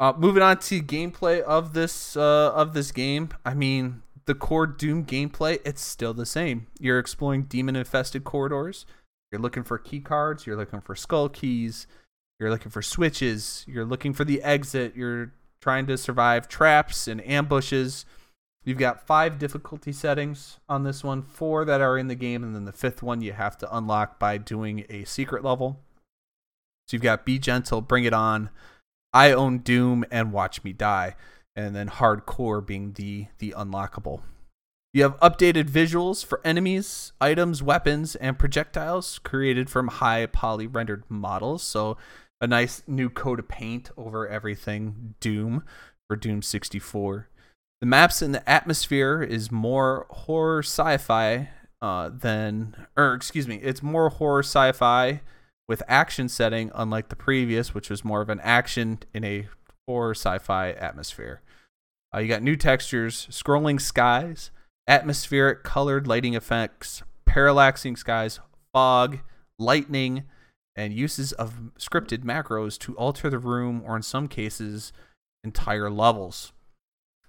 uh, 0.00 0.14
moving 0.16 0.42
on 0.42 0.58
to 0.58 0.80
gameplay 0.80 1.42
of 1.42 1.74
this 1.74 2.16
uh, 2.16 2.52
of 2.54 2.72
this 2.72 2.90
game. 2.90 3.28
I 3.44 3.52
mean, 3.52 4.02
the 4.24 4.34
core 4.34 4.66
Doom 4.66 5.04
gameplay 5.04 5.60
it's 5.64 5.82
still 5.82 6.14
the 6.14 6.26
same. 6.26 6.66
You're 6.80 6.98
exploring 6.98 7.42
demon 7.44 7.76
infested 7.76 8.24
corridors. 8.24 8.86
You're 9.30 9.42
looking 9.42 9.62
for 9.62 9.78
key 9.78 10.00
cards. 10.00 10.46
You're 10.46 10.56
looking 10.56 10.80
for 10.80 10.96
skull 10.96 11.28
keys. 11.28 11.86
You're 12.40 12.48
looking 12.48 12.70
for 12.70 12.80
switches. 12.80 13.64
You're 13.68 13.84
looking 13.84 14.14
for 14.14 14.24
the 14.24 14.42
exit. 14.42 14.96
You're 14.96 15.32
trying 15.60 15.86
to 15.86 15.98
survive 15.98 16.48
traps 16.48 17.06
and 17.06 17.26
ambushes. 17.26 18.06
You've 18.64 18.78
got 18.78 19.06
five 19.06 19.38
difficulty 19.38 19.92
settings 19.92 20.58
on 20.68 20.84
this 20.84 21.02
one, 21.02 21.22
four 21.22 21.64
that 21.64 21.80
are 21.80 21.96
in 21.96 22.08
the 22.08 22.14
game, 22.14 22.42
and 22.44 22.54
then 22.54 22.66
the 22.66 22.72
fifth 22.72 23.02
one 23.02 23.22
you 23.22 23.32
have 23.32 23.56
to 23.58 23.76
unlock 23.76 24.18
by 24.18 24.38
doing 24.38 24.84
a 24.88 25.04
secret 25.04 25.42
level. 25.42 25.80
So 26.86 26.96
you've 26.96 27.02
got 27.02 27.24
Be 27.24 27.38
Gentle, 27.38 27.80
Bring 27.80 28.04
It 28.04 28.12
On, 28.12 28.50
I 29.12 29.32
Own 29.32 29.58
Doom, 29.58 30.04
and 30.10 30.32
Watch 30.32 30.62
Me 30.62 30.72
Die, 30.72 31.14
and 31.56 31.74
then 31.74 31.88
Hardcore 31.88 32.64
being 32.64 32.92
the 32.92 33.26
the 33.38 33.54
unlockable. 33.56 34.22
You 34.92 35.04
have 35.04 35.20
updated 35.20 35.70
visuals 35.70 36.24
for 36.24 36.40
enemies, 36.44 37.12
items, 37.20 37.62
weapons, 37.62 38.16
and 38.16 38.38
projectiles 38.38 39.20
created 39.20 39.70
from 39.70 39.86
high 39.86 40.26
poly 40.26 40.66
rendered 40.66 41.04
models. 41.08 41.62
So 41.62 41.96
a 42.40 42.46
nice 42.46 42.82
new 42.86 43.10
coat 43.10 43.38
of 43.38 43.48
paint 43.48 43.90
over 43.96 44.26
everything 44.26 45.14
Doom 45.20 45.64
for 46.08 46.16
Doom 46.16 46.42
64. 46.42 47.28
The 47.80 47.86
maps 47.86 48.22
and 48.22 48.34
the 48.34 48.48
atmosphere 48.48 49.22
is 49.22 49.50
more 49.50 50.06
horror 50.10 50.62
sci-fi 50.62 51.48
uh, 51.80 52.10
than, 52.12 52.76
or 52.96 53.14
excuse 53.14 53.48
me, 53.48 53.56
it's 53.56 53.82
more 53.82 54.10
horror 54.10 54.42
sci-fi 54.42 55.22
with 55.68 55.82
action 55.88 56.28
setting, 56.28 56.70
unlike 56.74 57.08
the 57.08 57.16
previous, 57.16 57.74
which 57.74 57.88
was 57.88 58.04
more 58.04 58.20
of 58.20 58.28
an 58.28 58.40
action 58.40 58.98
in 59.14 59.24
a 59.24 59.48
horror 59.86 60.14
sci-fi 60.14 60.72
atmosphere. 60.72 61.42
Uh, 62.14 62.18
you 62.18 62.28
got 62.28 62.42
new 62.42 62.56
textures, 62.56 63.28
scrolling 63.30 63.80
skies, 63.80 64.50
atmospheric 64.86 65.62
colored 65.62 66.06
lighting 66.06 66.34
effects, 66.34 67.02
parallaxing 67.28 67.96
skies, 67.96 68.40
fog, 68.72 69.20
lightning, 69.58 70.24
and 70.80 70.94
uses 70.94 71.32
of 71.32 71.72
scripted 71.78 72.24
macros 72.24 72.78
to 72.78 72.96
alter 72.96 73.28
the 73.28 73.38
room 73.38 73.82
or, 73.84 73.96
in 73.96 74.02
some 74.02 74.26
cases, 74.26 74.94
entire 75.44 75.90
levels. 75.90 76.52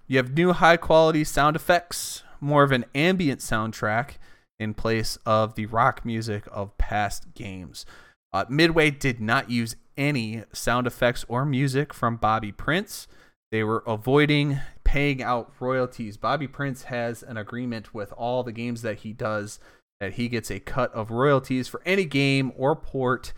You 0.08 0.18
have 0.18 0.34
new 0.34 0.54
high 0.54 0.78
quality 0.78 1.26
sound 1.26 1.58
effects, 1.58 2.24
more 2.40 2.64
of 2.64 2.72
an 2.72 2.86
ambient 2.96 3.42
soundtrack 3.42 4.12
in 4.58 4.74
place 4.74 5.18
of 5.26 5.56
the 5.56 5.66
rock 5.66 6.06
music 6.06 6.46
of 6.50 6.78
past 6.78 7.34
games. 7.34 7.86
Uh, 8.32 8.46
Midway 8.48 8.90
did 8.90 9.20
not 9.20 9.50
use 9.50 9.76
any 9.98 10.44
sound 10.54 10.88
effects 10.88 11.26
or 11.28 11.44
music 11.46 11.94
from 11.94 12.16
Bobby 12.16 12.54
Prince. 12.54 13.08
They 13.52 13.64
were 13.66 13.84
avoiding 13.86 14.62
paying 14.86 15.22
out 15.22 15.52
royalties. 15.60 16.16
Bobby 16.16 16.48
Prince 16.48 16.84
has 16.84 17.22
an 17.22 17.36
agreement 17.36 17.94
with 17.94 18.14
all 18.14 18.44
the 18.44 18.54
games 18.54 18.82
that 18.82 19.00
he 19.00 19.12
does 19.12 19.60
that 20.02 20.14
he 20.14 20.28
gets 20.28 20.52
a 20.52 20.60
cut 20.60 20.92
of 20.94 21.12
royalties 21.12 21.70
for 21.70 21.82
any 21.86 22.04
game 22.04 22.52
or 22.58 22.76
port 22.76 23.32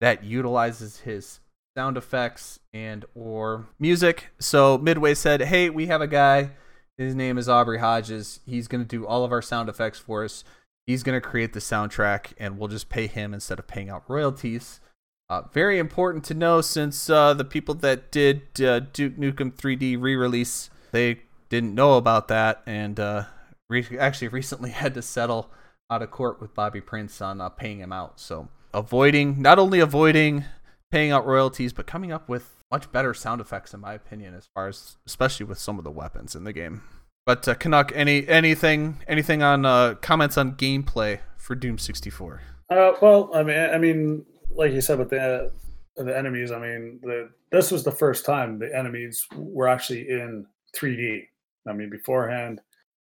that 0.00 0.24
utilizes 0.24 1.00
his 1.00 1.40
sound 1.76 1.96
effects 1.96 2.58
and 2.72 3.04
or 3.14 3.66
music. 3.78 4.30
So 4.40 4.78
Midway 4.78 5.14
said, 5.14 5.42
"Hey, 5.42 5.70
we 5.70 5.86
have 5.86 6.00
a 6.00 6.08
guy. 6.08 6.52
His 6.98 7.14
name 7.14 7.36
is 7.36 7.48
Aubrey 7.48 7.78
Hodges. 7.78 8.40
He's 8.46 8.66
going 8.66 8.82
to 8.82 8.88
do 8.88 9.06
all 9.06 9.24
of 9.24 9.30
our 9.30 9.42
sound 9.42 9.68
effects 9.68 9.98
for 9.98 10.24
us. 10.24 10.42
He's 10.86 11.02
going 11.02 11.20
to 11.20 11.20
create 11.20 11.52
the 11.52 11.60
soundtrack, 11.60 12.32
and 12.38 12.58
we'll 12.58 12.68
just 12.68 12.88
pay 12.88 13.06
him 13.06 13.34
instead 13.34 13.58
of 13.58 13.66
paying 13.66 13.90
out 13.90 14.02
royalties." 14.08 14.80
Uh, 15.28 15.42
very 15.52 15.78
important 15.78 16.24
to 16.24 16.34
know 16.34 16.60
since 16.60 17.10
uh, 17.10 17.34
the 17.34 17.44
people 17.44 17.74
that 17.74 18.10
did 18.10 18.42
uh, 18.62 18.80
Duke 18.80 19.16
Nukem 19.16 19.52
3D 19.52 20.00
re-release 20.00 20.70
they 20.92 21.20
didn't 21.50 21.74
know 21.74 21.98
about 21.98 22.28
that, 22.28 22.62
and 22.64 22.98
uh, 22.98 23.24
re- 23.68 23.98
actually 23.98 24.28
recently 24.28 24.70
had 24.82 24.94
to 24.94 25.02
settle 25.02 25.50
out 25.90 26.02
of 26.02 26.10
court 26.10 26.40
with 26.40 26.54
Bobby 26.54 26.80
Prince 26.80 27.20
on 27.20 27.40
uh, 27.40 27.48
paying 27.48 27.78
him 27.78 27.92
out. 27.92 28.20
So 28.20 28.48
avoiding, 28.74 29.40
not 29.40 29.58
only 29.58 29.80
avoiding 29.80 30.44
paying 30.90 31.10
out 31.10 31.26
royalties, 31.26 31.72
but 31.72 31.86
coming 31.86 32.12
up 32.12 32.28
with 32.28 32.56
much 32.70 32.90
better 32.92 33.14
sound 33.14 33.40
effects, 33.40 33.74
in 33.74 33.80
my 33.80 33.94
opinion, 33.94 34.34
as 34.34 34.48
far 34.54 34.68
as 34.68 34.96
especially 35.06 35.46
with 35.46 35.58
some 35.58 35.78
of 35.78 35.84
the 35.84 35.90
weapons 35.90 36.34
in 36.34 36.44
the 36.44 36.52
game. 36.52 36.82
But 37.24 37.46
uh, 37.48 37.54
Canuck, 37.54 37.92
any 37.94 38.26
anything 38.28 39.02
anything 39.08 39.42
on 39.42 39.64
uh, 39.64 39.94
comments 39.94 40.38
on 40.38 40.54
gameplay 40.54 41.20
for 41.36 41.54
Doom 41.54 41.78
64? 41.78 42.40
Uh, 42.70 42.92
well, 43.00 43.30
I 43.34 43.42
mean, 43.42 43.58
I 43.58 43.78
mean, 43.78 44.26
like 44.50 44.72
you 44.72 44.80
said 44.80 44.98
with 44.98 45.10
the 45.10 45.52
the 45.96 46.16
enemies, 46.16 46.52
I 46.52 46.58
mean, 46.58 47.00
the 47.02 47.30
this 47.50 47.70
was 47.70 47.84
the 47.84 47.92
first 47.92 48.24
time 48.24 48.58
the 48.58 48.76
enemies 48.76 49.26
were 49.34 49.68
actually 49.68 50.08
in 50.08 50.46
3D. 50.76 51.22
I 51.68 51.72
mean, 51.72 51.90
beforehand, 51.90 52.60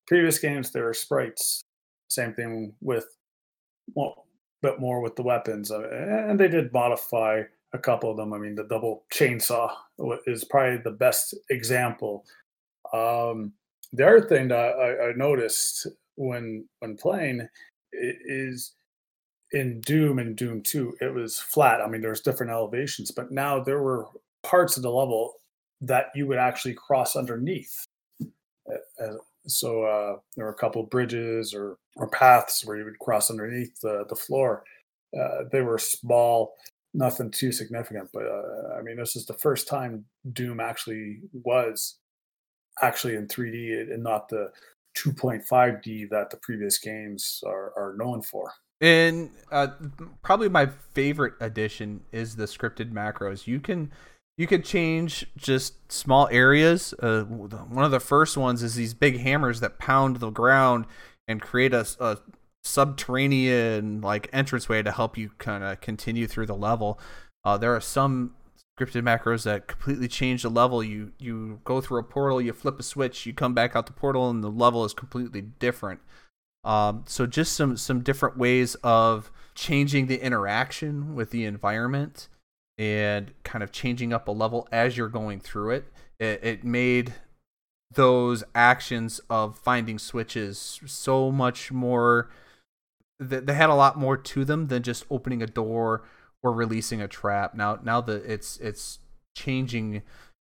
previous 0.08 0.40
games 0.40 0.72
there 0.72 0.86
were 0.86 0.94
sprites. 0.94 1.64
Same 2.14 2.34
thing 2.34 2.74
with, 2.82 3.06
well, 3.96 4.26
bit 4.62 4.80
more 4.80 5.02
with 5.02 5.16
the 5.16 5.24
weapons, 5.24 5.72
and 5.72 6.40
they 6.40 6.48
did 6.48 6.74
modify 6.74 7.44
a 7.74 7.78
couple 7.78 8.10
of 8.10 8.18
them. 8.18 8.34
I 8.34 8.38
mean, 8.38 8.56
the 8.56 8.64
double 8.64 9.06
chainsaw 9.14 9.72
is 10.26 10.44
probably 10.44 10.78
the 10.78 10.92
best 10.92 11.36
example. 11.50 12.26
Um, 12.94 13.54
the 13.92 14.08
other 14.08 14.22
thing 14.22 14.48
that 14.48 14.56
I, 14.56 15.10
I 15.10 15.14
noticed 15.16 15.88
when 16.16 16.68
when 16.80 16.96
playing 16.98 17.48
is 17.92 18.74
in 19.52 19.82
Doom 19.82 20.20
and 20.20 20.36
Doom 20.36 20.62
2, 20.64 20.98
it 21.02 21.14
was 21.14 21.40
flat. 21.40 21.82
I 21.82 21.88
mean, 21.88 22.02
there's 22.02 22.22
different 22.22 22.52
elevations, 22.52 23.12
but 23.12 23.32
now 23.32 23.64
there 23.64 23.82
were 23.82 24.08
parts 24.42 24.78
of 24.78 24.84
the 24.84 24.92
level 24.92 25.36
that 25.82 26.08
you 26.16 26.26
would 26.28 26.40
actually 26.40 26.74
cross 26.74 27.16
underneath. 27.16 27.86
So 29.48 29.84
uh, 29.84 30.18
there 30.36 30.46
were 30.46 30.52
a 30.52 30.56
couple 30.56 30.84
bridges 30.84 31.54
or, 31.54 31.78
or 31.96 32.10
paths 32.10 32.64
where 32.66 32.78
you 32.78 32.86
would 32.86 33.00
cross 33.00 33.30
underneath 33.30 33.80
the, 33.82 34.06
the 34.08 34.16
floor. 34.16 34.64
Uh, 35.18 35.44
they 35.52 35.62
were 35.62 35.78
small, 35.78 36.54
nothing 36.94 37.30
too 37.30 37.52
significant, 37.52 38.10
but 38.14 38.24
uh, 38.24 38.78
I 38.78 38.82
mean, 38.82 38.98
this 38.98 39.16
is 39.16 39.26
the 39.26 39.34
first 39.34 39.68
time 39.68 40.06
Doom 40.32 40.60
actually 40.60 41.20
was 41.34 42.00
actually 42.82 43.16
in 43.16 43.28
3D 43.28 43.94
and 43.94 44.04
not 44.04 44.30
the 44.30 44.50
2.5D 44.98 46.10
that 46.10 46.30
the 46.30 46.38
previous 46.38 46.78
games 46.78 47.42
are, 47.46 47.74
are 47.78 47.96
known 47.98 48.22
for. 48.22 48.52
And 48.82 49.32
uh, 49.52 49.68
probably 50.24 50.50
my 50.50 50.68
favorite 50.94 51.36
addition 51.40 52.02
is 52.12 52.36
the 52.36 52.46
scripted 52.46 52.92
macros. 52.92 53.48
You 53.48 53.60
can 53.60 53.92
you 54.38 54.48
could 54.48 54.66
change 54.66 55.28
just 55.38 55.92
small 55.92 56.28
areas. 56.32 56.94
Uh, 57.00 57.24
one 57.24 57.86
of 57.86 57.92
the 57.92 58.00
first 58.00 58.36
ones 58.36 58.64
is 58.64 58.76
these 58.76 58.94
big 58.94 59.20
hammers 59.20 59.60
that 59.60 59.78
pound 59.78 60.18
the 60.18 60.32
ground 60.32 60.86
and 61.28 61.42
create 61.42 61.74
a, 61.74 61.86
a 62.00 62.18
subterranean 62.64 64.02
like 64.02 64.30
entranceway 64.34 64.82
to 64.82 64.92
help 64.92 65.18
you 65.18 65.32
kind 65.38 65.64
of 65.64 65.82
continue 65.82 66.28
through 66.28 66.48
the 66.48 66.56
level. 66.56 67.00
Uh, 67.46 67.58
there 67.58 67.76
are 67.76 67.82
some 67.82 68.34
scripted 68.80 69.04
macros 69.04 69.44
that 69.44 69.68
completely 69.68 70.08
change 70.08 70.42
the 70.44 70.50
level. 70.50 70.84
You 70.84 71.12
you 71.20 71.60
go 71.64 71.80
through 71.82 72.00
a 72.00 72.04
portal, 72.04 72.42
you 72.42 72.54
flip 72.54 72.80
a 72.80 72.84
switch, 72.84 73.26
you 73.26 73.34
come 73.34 73.54
back 73.54 73.76
out 73.76 73.86
the 73.86 73.94
portal, 73.94 74.30
and 74.30 74.44
the 74.44 74.50
level 74.50 74.84
is 74.84 74.94
completely 74.94 75.42
different. 75.42 76.00
Um, 76.64 77.04
so 77.08 77.28
just 77.28 77.54
some 77.54 77.78
some 77.78 78.02
different 78.02 78.38
ways 78.38 78.76
of 78.84 79.32
changing 79.54 80.08
the 80.08 80.24
interaction 80.24 81.14
with 81.14 81.30
the 81.30 81.46
environment 81.46 82.30
and 82.78 83.34
kind 83.44 83.64
of 83.64 83.72
changing 83.72 84.14
up 84.14 84.28
a 84.28 84.32
level 84.32 84.68
as 84.72 84.98
you're 84.98 85.10
going 85.10 85.40
through 85.40 85.72
it. 85.72 85.86
It, 86.20 86.40
it 86.44 86.64
made 86.64 87.14
those 87.94 88.44
actions 88.56 89.22
of 89.30 89.58
finding 89.58 90.00
switches 90.00 90.80
so 90.86 91.32
much 91.32 91.72
more. 91.72 92.30
They, 93.20 93.40
they 93.40 93.54
had 93.54 93.70
a 93.70 93.76
lot 93.76 93.98
more 93.98 94.18
to 94.18 94.46
them 94.46 94.68
than 94.68 94.84
just 94.84 95.06
opening 95.10 95.42
a 95.42 95.48
door 95.48 96.04
or 96.42 96.52
releasing 96.52 97.02
a 97.02 97.08
trap. 97.08 97.54
Now 97.54 97.80
now 97.84 98.02
that 98.02 98.26
it's 98.26 98.58
it's 98.58 99.00
changing 99.36 100.02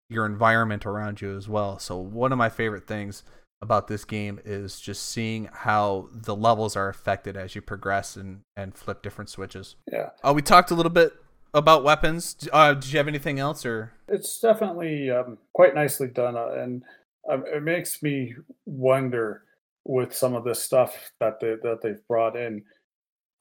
your 0.10 0.26
environment 0.26 0.86
around 0.86 1.22
you 1.22 1.36
as 1.36 1.48
well. 1.48 1.80
So 1.80 1.98
one 1.98 2.32
of 2.32 2.38
my 2.38 2.50
favorite 2.50 2.88
things 2.88 3.24
about 3.62 3.88
this 3.88 4.04
game 4.06 4.40
is 4.44 4.80
just 4.80 5.08
seeing 5.08 5.48
how 5.52 6.10
the 6.12 6.36
levels 6.36 6.76
are 6.76 6.90
affected 6.90 7.38
as 7.38 7.56
you 7.56 7.62
progress 7.62 8.16
and 8.16 8.42
and 8.56 8.76
flip 8.76 9.02
different 9.02 9.30
switches. 9.30 9.76
Yeah. 9.92 10.10
Uh, 10.24 10.34
we 10.34 10.42
talked 10.42 10.72
a 10.72 10.76
little 10.76 10.92
bit 10.92 11.14
about 11.54 11.84
weapons. 11.84 12.48
Uh, 12.52 12.74
did 12.74 12.92
you 12.92 12.98
have 12.98 13.08
anything 13.08 13.40
else 13.40 13.66
or? 13.66 13.94
it's 14.12 14.40
definitely 14.40 15.10
um, 15.10 15.38
quite 15.54 15.74
nicely 15.74 16.08
done, 16.08 16.36
uh, 16.36 16.50
and 16.50 16.84
um, 17.30 17.44
it 17.48 17.64
makes 17.64 18.04
me 18.04 18.36
wonder 18.66 19.44
with 19.86 20.14
some 20.14 20.36
of 20.36 20.44
this 20.44 20.62
stuff 20.62 21.12
that 21.20 21.40
they 21.40 21.56
that 21.64 21.80
they've 21.82 22.08
brought 22.08 22.36
in, 22.36 22.64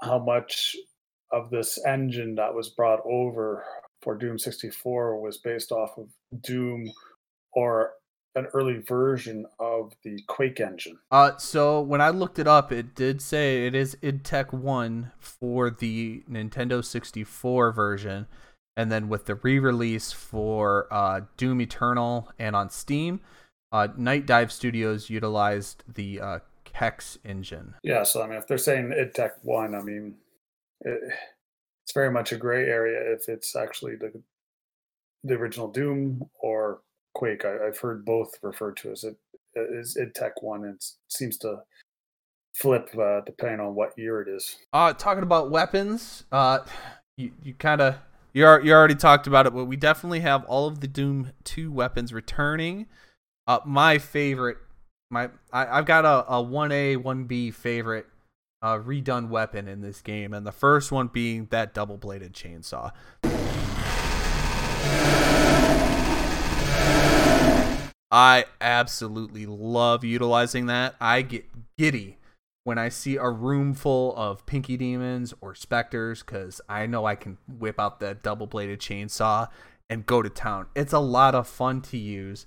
how 0.00 0.18
much 0.18 0.76
of 1.32 1.50
this 1.50 1.78
engine 1.86 2.34
that 2.36 2.54
was 2.54 2.70
brought 2.70 3.00
over 3.04 3.64
for 4.02 4.16
Doom 4.16 4.38
64 4.38 5.20
was 5.20 5.38
based 5.38 5.72
off 5.72 5.98
of 5.98 6.08
Doom 6.40 6.90
or 7.52 7.92
an 8.34 8.46
early 8.54 8.78
version 8.78 9.46
of 9.58 9.92
the 10.04 10.22
Quake 10.28 10.60
engine. 10.60 10.98
Uh, 11.10 11.36
so 11.36 11.80
when 11.80 12.00
I 12.00 12.10
looked 12.10 12.38
it 12.38 12.46
up, 12.46 12.70
it 12.70 12.94
did 12.94 13.20
say 13.20 13.66
it 13.66 13.74
is 13.74 13.96
id 14.02 14.24
Tech 14.24 14.52
One 14.52 15.12
for 15.18 15.70
the 15.70 16.22
Nintendo 16.30 16.84
64 16.84 17.72
version, 17.72 18.26
and 18.76 18.90
then 18.90 19.08
with 19.08 19.26
the 19.26 19.34
re-release 19.36 20.12
for 20.12 20.86
uh, 20.90 21.22
Doom 21.36 21.60
Eternal 21.60 22.30
and 22.38 22.54
on 22.54 22.70
Steam, 22.70 23.20
uh, 23.72 23.88
Nightdive 23.98 24.50
Studios 24.50 25.10
utilized 25.10 25.82
the 25.92 26.20
uh, 26.20 26.38
Kex 26.64 27.18
engine. 27.24 27.74
Yeah, 27.82 28.04
so 28.04 28.22
I 28.22 28.28
mean, 28.28 28.38
if 28.38 28.46
they're 28.46 28.58
saying 28.58 28.92
id 28.92 29.14
Tech 29.14 29.32
One, 29.42 29.74
I 29.74 29.82
mean, 29.82 30.14
it, 30.82 31.00
it's 31.84 31.92
very 31.92 32.10
much 32.10 32.32
a 32.32 32.36
gray 32.36 32.66
area 32.66 33.12
if 33.12 33.28
it's 33.28 33.56
actually 33.56 33.96
the 33.96 34.12
the 35.24 35.34
original 35.34 35.68
Doom 35.68 36.22
or 36.40 36.80
Quake. 37.14 37.44
I, 37.44 37.66
I've 37.66 37.78
heard 37.78 38.04
both 38.04 38.38
referred 38.42 38.76
to 38.78 38.92
as 38.92 39.04
id 39.04 40.14
Tech 40.14 40.42
one. 40.42 40.64
It 40.64 40.84
seems 41.08 41.36
to 41.38 41.62
flip 42.54 42.88
uh, 42.98 43.20
depending 43.26 43.60
on 43.60 43.74
what 43.74 43.96
year 43.96 44.20
it 44.22 44.28
is. 44.28 44.56
Uh, 44.72 44.92
talking 44.92 45.22
about 45.22 45.50
weapons, 45.50 46.24
uh, 46.32 46.60
you 47.16 47.32
you 47.42 47.54
kind 47.54 47.80
of 47.80 47.96
you 48.32 48.46
are, 48.46 48.60
you 48.60 48.72
already 48.72 48.94
talked 48.94 49.26
about 49.26 49.46
it, 49.46 49.52
but 49.52 49.64
we 49.64 49.76
definitely 49.76 50.20
have 50.20 50.44
all 50.44 50.66
of 50.68 50.80
the 50.80 50.86
Doom 50.86 51.32
two 51.42 51.72
weapons 51.72 52.12
returning. 52.12 52.86
Uh, 53.46 53.58
my 53.64 53.98
favorite, 53.98 54.58
my 55.10 55.30
I, 55.52 55.78
I've 55.78 55.86
got 55.86 56.04
a 56.04 56.32
a 56.32 56.42
one 56.42 56.70
A 56.72 56.96
one 56.96 57.24
B 57.24 57.50
favorite 57.50 58.06
uh, 58.62 58.76
redone 58.78 59.28
weapon 59.28 59.66
in 59.66 59.80
this 59.80 60.00
game, 60.00 60.32
and 60.32 60.46
the 60.46 60.52
first 60.52 60.92
one 60.92 61.08
being 61.08 61.48
that 61.50 61.74
double 61.74 61.96
bladed 61.96 62.32
chainsaw. 62.32 62.92
I 68.10 68.46
absolutely 68.60 69.46
love 69.46 70.04
utilizing 70.04 70.66
that. 70.66 70.96
I 71.00 71.22
get 71.22 71.46
giddy 71.78 72.18
when 72.64 72.78
I 72.78 72.88
see 72.88 73.16
a 73.16 73.28
room 73.30 73.74
full 73.74 74.14
of 74.16 74.44
pinky 74.46 74.76
demons 74.76 75.32
or 75.40 75.54
specters 75.54 76.22
because 76.22 76.60
I 76.68 76.86
know 76.86 77.06
I 77.06 77.14
can 77.14 77.38
whip 77.48 77.78
out 77.78 78.00
that 78.00 78.22
double 78.22 78.46
bladed 78.46 78.80
chainsaw 78.80 79.48
and 79.88 80.06
go 80.06 80.22
to 80.22 80.28
town. 80.28 80.66
It's 80.74 80.92
a 80.92 80.98
lot 80.98 81.34
of 81.34 81.48
fun 81.48 81.82
to 81.82 81.96
use. 81.96 82.46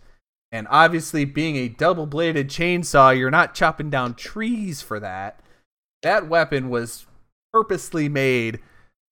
And 0.51 0.67
obviously, 0.69 1.25
being 1.25 1.55
a 1.55 1.67
double 1.67 2.05
bladed 2.05 2.47
chainsaw, 2.47 3.17
you're 3.17 3.31
not 3.31 3.55
chopping 3.55 3.89
down 3.89 4.13
trees 4.13 4.81
for 4.81 4.99
that. 4.99 5.39
That 6.03 6.27
weapon 6.29 6.69
was 6.69 7.07
purposely 7.51 8.07
made 8.07 8.59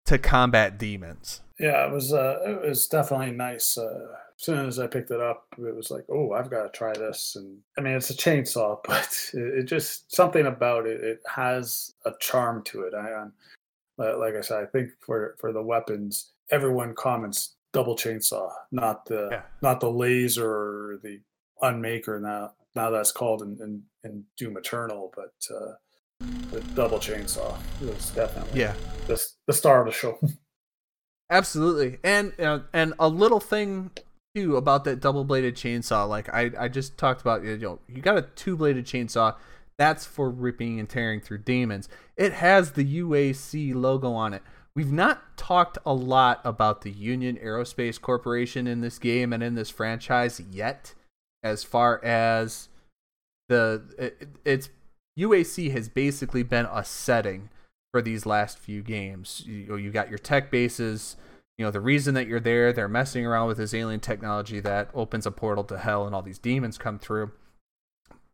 to 0.06 0.20
combat 0.20 0.78
demons. 0.78 1.42
Yeah, 1.60 1.88
it 1.88 1.92
was 1.92 2.14
uh, 2.14 2.40
it 2.46 2.68
was 2.68 2.88
definitely 2.88 3.32
nice. 3.32 3.78
Uh, 3.78 4.08
soon 4.44 4.66
as 4.68 4.80
I 4.80 4.88
picked 4.88 5.12
it 5.12 5.22
up, 5.22 5.46
it 5.58 5.76
was 5.76 5.92
like, 5.92 6.06
oh, 6.10 6.32
I've 6.34 6.50
got 6.50 6.64
to 6.64 6.70
try 6.78 6.94
this. 6.94 7.36
And 7.36 7.60
I 7.78 7.82
mean, 7.82 7.94
it's 7.94 8.10
a 8.10 8.14
chainsaw, 8.16 8.80
but 8.88 9.10
it, 9.34 9.60
it 9.60 9.64
just 9.64 10.14
something 10.14 10.46
about 10.48 10.86
it. 10.88 11.02
It 11.04 11.20
has 11.28 11.94
a 12.06 12.12
charm 12.20 12.64
to 12.66 12.82
it. 12.82 12.94
I, 12.94 13.26
li- 13.98 14.14
like 14.16 14.36
I 14.36 14.42
said, 14.42 14.64
I 14.64 14.66
think 14.66 14.90
for 15.06 15.36
for 15.40 15.52
the 15.54 15.62
weapons, 15.64 16.32
everyone 16.52 16.94
comments 16.96 17.56
double 17.74 17.96
chainsaw, 17.96 18.50
not 18.72 19.06
the 19.06 19.30
Yeah. 19.32 19.42
not 19.62 19.80
the 19.80 19.92
laser 19.92 20.50
or 20.50 21.00
the 21.04 21.22
unmaker. 21.62 22.20
Now 22.22 22.54
now 22.76 22.90
that's 22.90 23.12
called 23.12 23.42
in 23.44 23.58
in, 23.62 23.84
in 24.04 24.26
Doom 24.38 24.58
Eternal, 24.58 25.14
but 25.16 25.34
uh, 25.56 25.74
the 26.52 26.62
double 26.76 26.98
chainsaw 27.00 27.56
was 27.82 28.10
definitely 28.12 28.60
Yeah. 28.60 28.74
the 29.08 29.22
the 29.48 29.54
star 29.54 29.82
of 29.82 29.86
the 29.86 29.92
show. 29.94 30.20
Absolutely, 31.30 31.98
and 32.04 32.34
uh, 32.42 32.60
and 32.74 32.94
a 33.00 33.08
little 33.08 33.40
thing 33.40 33.92
too 34.36 34.58
about 34.58 34.84
that 34.86 35.00
double 35.00 35.24
bladed 35.24 35.56
chainsaw. 35.56 36.08
Like 36.08 36.30
I 36.34 36.52
I 36.58 36.68
just 36.68 36.98
talked 36.98 37.22
about, 37.22 37.44
you 37.44 37.58
know, 37.58 37.80
you 37.88 38.02
got 38.02 38.18
a 38.18 38.24
two 38.24 38.56
bladed 38.56 38.86
chainsaw. 38.86 39.36
That's 39.78 40.06
for 40.06 40.30
ripping 40.30 40.80
and 40.80 40.88
tearing 40.88 41.22
through 41.22 41.40
demons. 41.40 41.90
It 42.16 42.34
has 42.34 42.74
the 42.74 43.02
UAC 43.02 43.74
logo 43.74 44.14
on 44.14 44.34
it. 44.34 44.44
We've 44.76 44.92
not 44.92 45.38
talked 45.38 45.78
a 45.86 45.94
lot 45.94 46.40
about 46.46 46.82
the 46.82 46.92
Union 46.92 47.38
Aerospace 47.44 48.00
Corporation 48.00 48.68
in 48.68 48.82
this 48.82 49.00
game 49.00 49.34
and 49.34 49.44
in 49.44 49.56
this 49.56 49.70
franchise 49.70 50.40
yet, 50.40 50.94
as 51.44 51.64
far 51.64 52.04
as 52.06 52.70
the 53.50 53.84
it, 53.98 54.30
it's 54.46 54.70
UAC 55.20 55.72
has 55.72 55.90
basically 55.90 56.44
been 56.44 56.68
a 56.72 56.86
setting 56.86 57.50
for 57.92 58.02
these 58.02 58.26
last 58.26 58.58
few 58.58 58.82
games. 58.82 59.44
You, 59.46 59.76
you 59.76 59.92
got 59.92 60.10
your 60.10 60.20
tech 60.20 60.50
bases. 60.50 61.18
You 61.58 61.66
know 61.66 61.72
the 61.72 61.82
reason 61.82 62.14
that 62.16 62.28
you're 62.28 62.40
there. 62.40 62.74
They're 62.74 62.88
messing 62.88 63.26
around 63.26 63.48
with 63.48 63.58
this 63.58 63.74
alien 63.74 64.00
technology 64.00 64.60
that 64.62 64.90
opens 64.94 65.26
a 65.26 65.32
portal 65.32 65.64
to 65.66 65.78
hell, 65.78 66.06
and 66.06 66.16
all 66.16 66.22
these 66.22 66.40
demons 66.40 66.78
come 66.78 66.98
through. 66.98 67.32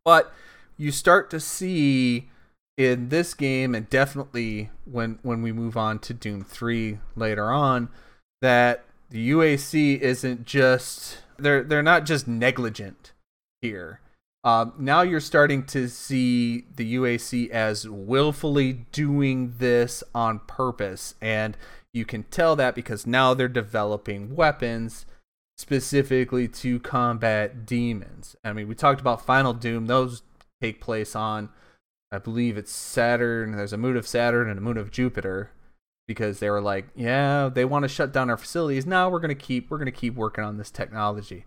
But 0.06 0.32
you 0.78 0.92
start 0.92 1.30
to 1.32 1.40
see 1.40 2.30
in 2.78 3.10
this 3.10 3.34
game, 3.34 3.76
and 3.76 3.90
definitely 3.90 4.70
when 4.86 5.20
when 5.24 5.42
we 5.42 5.52
move 5.52 5.76
on 5.76 6.00
to 6.00 6.14
Doom 6.14 6.44
Three 6.44 7.00
later 7.16 7.52
on, 7.52 7.90
that 8.42 8.86
the 9.10 9.32
UAC 9.32 10.00
isn't 10.00 10.46
just 10.46 11.20
they're 11.38 11.64
they're 11.64 11.84
not 11.84 12.06
just 12.06 12.28
negligent 12.28 13.14
here. 13.62 14.00
Um, 14.44 14.74
now 14.78 15.02
you're 15.02 15.20
starting 15.20 15.66
to 15.66 15.90
see 15.90 16.66
the 16.74 16.96
UAC 16.96 17.50
as 17.50 17.90
willfully 17.90 18.86
doing 18.92 19.56
this 19.58 20.04
on 20.14 20.40
purpose, 20.48 21.16
and 21.20 21.58
you 21.94 22.06
can 22.06 22.24
tell 22.24 22.56
that 22.56 22.76
because 22.76 23.08
now 23.08 23.34
they're 23.34 23.48
developing 23.48 24.36
weapons 24.36 25.06
specifically 25.58 26.48
to 26.48 26.80
combat 26.80 27.66
demons. 27.66 28.36
I 28.44 28.54
mean, 28.54 28.68
we 28.68 28.76
talked 28.76 29.02
about 29.02 29.26
Final 29.26 29.54
Doom; 29.54 29.88
those 29.88 30.22
take 30.62 30.82
place 30.82 31.16
on, 31.16 31.50
I 32.12 32.20
believe 32.20 32.58
it's 32.58 32.72
Saturn. 32.72 33.56
There's 33.56 33.74
a 33.74 33.78
moon 33.78 33.98
of 33.98 34.08
Saturn 34.08 34.50
and 34.50 34.60
a 34.60 34.62
moon 34.62 34.78
of 34.78 34.92
Jupiter, 34.92 35.52
because 36.08 36.40
they 36.40 36.50
were 36.50 36.62
like, 36.62 36.88
yeah, 36.96 37.50
they 37.54 37.66
want 37.66 37.84
to 37.84 37.90
shut 37.90 38.14
down 38.14 38.30
our 38.30 38.38
facilities. 38.38 38.86
Now 38.86 39.10
we're 39.10 39.20
gonna 39.20 39.36
keep 39.36 39.70
we're 39.70 39.78
gonna 39.78 39.92
keep 39.92 40.16
working 40.16 40.44
on 40.44 40.58
this 40.58 40.72
technology. 40.72 41.46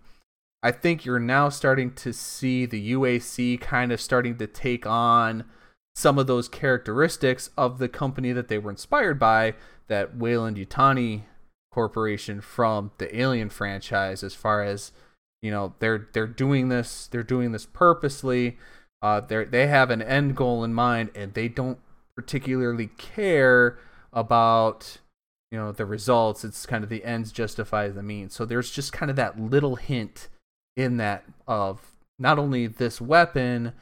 I 0.63 0.71
think 0.71 1.05
you're 1.05 1.19
now 1.19 1.49
starting 1.49 1.91
to 1.95 2.13
see 2.13 2.65
the 2.67 2.91
UAC 2.93 3.59
kind 3.59 3.91
of 3.91 3.99
starting 3.99 4.37
to 4.37 4.45
take 4.47 4.85
on 4.85 5.45
some 5.95 6.19
of 6.19 6.27
those 6.27 6.47
characteristics 6.47 7.49
of 7.57 7.79
the 7.79 7.89
company 7.89 8.31
that 8.31 8.47
they 8.47 8.59
were 8.59 8.69
inspired 8.69 9.19
by, 9.19 9.55
that 9.91 10.15
Weyland 10.15 10.55
Yutani 10.55 11.23
Corporation 11.73 12.39
from 12.39 12.91
the 12.97 13.13
Alien 13.17 13.49
franchise, 13.49 14.23
as 14.23 14.33
far 14.33 14.63
as 14.63 14.93
you 15.41 15.51
know, 15.51 15.73
they're 15.79 16.07
they're 16.13 16.27
doing 16.27 16.69
this, 16.69 17.07
they're 17.07 17.23
doing 17.23 17.51
this 17.51 17.65
purposely. 17.65 18.57
Uh, 19.01 19.19
they 19.19 19.43
they 19.43 19.67
have 19.67 19.89
an 19.89 20.01
end 20.01 20.35
goal 20.35 20.63
in 20.63 20.73
mind, 20.73 21.09
and 21.13 21.33
they 21.33 21.47
don't 21.47 21.79
particularly 22.15 22.87
care 22.97 23.77
about 24.13 24.99
you 25.51 25.57
know 25.57 25.71
the 25.71 25.85
results. 25.85 26.45
It's 26.45 26.65
kind 26.65 26.83
of 26.83 26.89
the 26.89 27.03
ends 27.03 27.31
justify 27.31 27.89
the 27.89 28.03
means. 28.03 28.33
So 28.33 28.45
there's 28.45 28.71
just 28.71 28.93
kind 28.93 29.09
of 29.09 29.17
that 29.17 29.39
little 29.39 29.75
hint 29.75 30.29
in 30.77 30.97
that 30.97 31.25
of 31.47 31.91
not 32.17 32.39
only 32.39 32.67
this 32.67 33.01
weapon, 33.01 33.73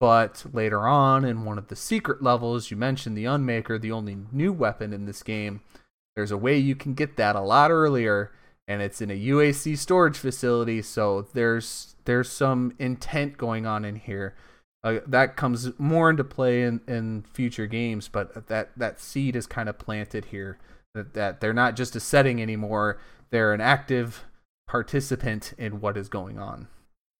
but 0.00 0.44
later 0.52 0.86
on 0.86 1.24
in 1.24 1.44
one 1.44 1.58
of 1.58 1.68
the 1.68 1.76
secret 1.76 2.22
levels, 2.22 2.70
you 2.70 2.76
mentioned 2.76 3.16
the 3.16 3.24
Unmaker, 3.24 3.80
the 3.80 3.92
only 3.92 4.16
new 4.32 4.52
weapon 4.52 4.92
in 4.92 5.06
this 5.06 5.22
game. 5.22 5.60
There's 6.16 6.30
a 6.30 6.36
way 6.36 6.58
you 6.58 6.74
can 6.74 6.94
get 6.94 7.16
that 7.16 7.36
a 7.36 7.40
lot 7.40 7.70
earlier, 7.70 8.32
and 8.68 8.82
it's 8.82 9.00
in 9.00 9.10
a 9.10 9.18
UAC 9.18 9.76
storage 9.78 10.16
facility. 10.16 10.82
So 10.82 11.26
there's 11.32 11.96
there's 12.04 12.30
some 12.30 12.74
intent 12.78 13.36
going 13.36 13.66
on 13.66 13.84
in 13.84 13.96
here. 13.96 14.34
Uh, 14.82 15.00
that 15.06 15.34
comes 15.34 15.70
more 15.78 16.10
into 16.10 16.22
play 16.22 16.62
in, 16.62 16.80
in 16.86 17.24
future 17.32 17.66
games, 17.66 18.08
but 18.08 18.46
that 18.48 18.70
that 18.76 19.00
seed 19.00 19.34
is 19.34 19.46
kind 19.46 19.68
of 19.68 19.78
planted 19.78 20.26
here. 20.26 20.58
That, 20.94 21.14
that 21.14 21.40
they're 21.40 21.54
not 21.54 21.74
just 21.74 21.96
a 21.96 22.00
setting 22.00 22.40
anymore; 22.42 23.00
they're 23.30 23.54
an 23.54 23.60
active 23.60 24.24
participant 24.68 25.54
in 25.56 25.80
what 25.80 25.96
is 25.96 26.08
going 26.08 26.38
on. 26.38 26.68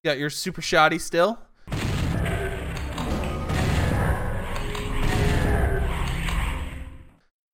Yeah, 0.02 0.12
you're 0.12 0.30
super 0.30 0.60
shoddy 0.60 0.98
still. 0.98 1.38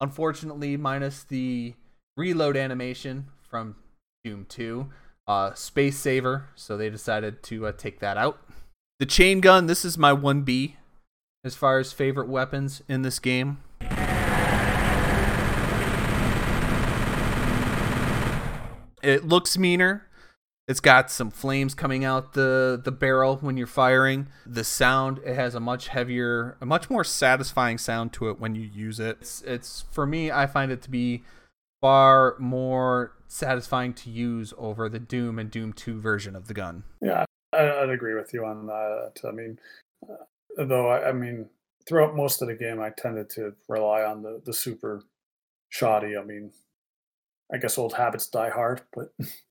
Unfortunately, 0.00 0.76
minus 0.76 1.24
the 1.24 1.74
reload 2.16 2.56
animation 2.56 3.26
from 3.42 3.76
Doom 4.24 4.46
2, 4.48 4.88
uh, 5.26 5.52
Space 5.54 5.98
Saver, 5.98 6.48
so 6.54 6.76
they 6.76 6.88
decided 6.88 7.42
to 7.44 7.66
uh, 7.66 7.72
take 7.72 8.00
that 8.00 8.16
out. 8.16 8.40
The 8.98 9.06
chain 9.06 9.40
gun, 9.40 9.66
this 9.66 9.84
is 9.84 9.98
my 9.98 10.12
1B 10.14 10.76
as 11.44 11.54
far 11.54 11.78
as 11.78 11.92
favorite 11.92 12.28
weapons 12.28 12.82
in 12.88 13.02
this 13.02 13.18
game. 13.18 13.58
It 19.02 19.26
looks 19.26 19.56
meaner. 19.56 20.06
It's 20.70 20.78
got 20.78 21.10
some 21.10 21.32
flames 21.32 21.74
coming 21.74 22.04
out 22.04 22.34
the 22.34 22.80
the 22.80 22.92
barrel 22.92 23.38
when 23.38 23.56
you're 23.56 23.66
firing. 23.66 24.28
The 24.46 24.62
sound 24.62 25.18
it 25.26 25.34
has 25.34 25.56
a 25.56 25.60
much 25.60 25.88
heavier, 25.88 26.56
a 26.60 26.64
much 26.64 26.88
more 26.88 27.02
satisfying 27.02 27.76
sound 27.76 28.12
to 28.12 28.30
it 28.30 28.38
when 28.38 28.54
you 28.54 28.62
use 28.62 29.00
it. 29.00 29.18
It's, 29.20 29.42
it's 29.42 29.84
for 29.90 30.06
me, 30.06 30.30
I 30.30 30.46
find 30.46 30.70
it 30.70 30.80
to 30.82 30.90
be 30.90 31.24
far 31.80 32.36
more 32.38 33.16
satisfying 33.26 33.94
to 33.94 34.10
use 34.10 34.54
over 34.56 34.88
the 34.88 35.00
Doom 35.00 35.40
and 35.40 35.50
Doom 35.50 35.72
2 35.72 36.00
version 36.00 36.36
of 36.36 36.46
the 36.46 36.54
gun. 36.54 36.84
Yeah, 37.02 37.24
I, 37.52 37.68
I'd 37.68 37.90
agree 37.90 38.14
with 38.14 38.32
you 38.32 38.44
on 38.44 38.68
that. 38.68 39.14
I 39.26 39.32
mean, 39.32 39.58
uh, 40.08 40.64
though, 40.66 40.88
I, 40.88 41.08
I 41.08 41.12
mean, 41.12 41.48
throughout 41.88 42.14
most 42.14 42.42
of 42.42 42.48
the 42.48 42.54
game, 42.54 42.80
I 42.80 42.90
tended 42.90 43.28
to 43.30 43.54
rely 43.68 44.04
on 44.04 44.22
the, 44.22 44.40
the 44.44 44.52
super 44.52 45.02
shoddy. 45.68 46.16
I 46.16 46.22
mean, 46.22 46.52
I 47.52 47.56
guess 47.56 47.76
old 47.76 47.94
habits 47.94 48.28
die 48.28 48.50
hard, 48.50 48.82
but 48.94 49.12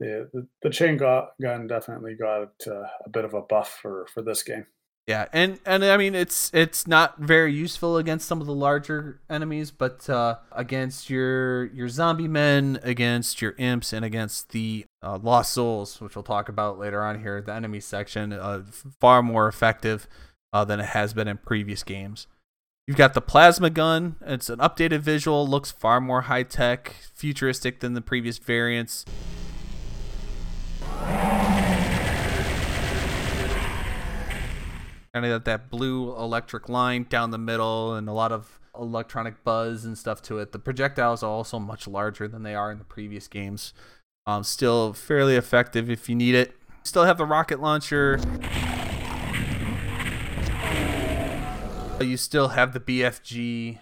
the 0.00 0.46
the, 0.62 0.70
chain 0.70 0.96
gu- 0.96 1.26
gun 1.40 1.66
definitely 1.66 2.14
got 2.14 2.52
uh, 2.66 2.86
a 3.04 3.08
bit 3.10 3.24
of 3.24 3.34
a 3.34 3.42
buff 3.42 3.78
for, 3.82 4.06
for 4.12 4.22
this 4.22 4.42
game. 4.42 4.66
Yeah, 5.08 5.24
and 5.32 5.58
and 5.64 5.82
I 5.82 5.96
mean 5.96 6.14
it's 6.14 6.50
it's 6.52 6.86
not 6.86 7.18
very 7.18 7.50
useful 7.50 7.96
against 7.96 8.28
some 8.28 8.42
of 8.42 8.46
the 8.46 8.54
larger 8.54 9.22
enemies, 9.30 9.70
but 9.70 10.08
uh, 10.10 10.36
against 10.52 11.08
your 11.08 11.64
your 11.72 11.88
zombie 11.88 12.28
men, 12.28 12.78
against 12.82 13.40
your 13.40 13.54
imps, 13.56 13.94
and 13.94 14.04
against 14.04 14.50
the 14.50 14.84
uh, 15.02 15.18
lost 15.22 15.54
souls, 15.54 15.98
which 16.02 16.14
we'll 16.14 16.22
talk 16.22 16.50
about 16.50 16.78
later 16.78 17.02
on 17.02 17.20
here, 17.20 17.40
the 17.40 17.54
enemy 17.54 17.80
section, 17.80 18.34
uh, 18.34 18.64
far 19.00 19.22
more 19.22 19.48
effective 19.48 20.06
uh, 20.52 20.66
than 20.66 20.78
it 20.78 20.86
has 20.86 21.14
been 21.14 21.26
in 21.26 21.38
previous 21.38 21.82
games. 21.82 22.26
You've 22.86 22.98
got 22.98 23.14
the 23.14 23.22
plasma 23.22 23.70
gun. 23.70 24.16
It's 24.26 24.50
an 24.50 24.58
updated 24.58 25.00
visual, 25.00 25.46
looks 25.46 25.70
far 25.70 26.02
more 26.02 26.22
high 26.22 26.42
tech, 26.42 26.96
futuristic 27.14 27.80
than 27.80 27.94
the 27.94 28.02
previous 28.02 28.36
variants. 28.36 29.06
Kind 35.12 35.26
of 35.26 35.44
that 35.44 35.70
blue 35.70 36.14
electric 36.16 36.68
line 36.68 37.06
down 37.08 37.30
the 37.30 37.38
middle 37.38 37.94
and 37.94 38.08
a 38.08 38.12
lot 38.12 38.32
of 38.32 38.58
electronic 38.78 39.42
buzz 39.44 39.84
and 39.84 39.98
stuff 39.98 40.22
to 40.22 40.38
it. 40.38 40.52
The 40.52 40.58
projectiles 40.58 41.22
are 41.22 41.30
also 41.30 41.58
much 41.58 41.86
larger 41.86 42.28
than 42.28 42.42
they 42.42 42.54
are 42.54 42.70
in 42.70 42.78
the 42.78 42.84
previous 42.84 43.28
games. 43.28 43.72
Um, 44.26 44.44
still 44.44 44.92
fairly 44.92 45.36
effective 45.36 45.90
if 45.90 46.08
you 46.08 46.14
need 46.14 46.34
it. 46.34 46.54
Still 46.84 47.04
have 47.04 47.18
the 47.18 47.26
rocket 47.26 47.60
launcher. 47.60 48.20
You 52.00 52.16
still 52.16 52.48
have 52.48 52.72
the 52.72 52.80
BFG. 52.80 53.78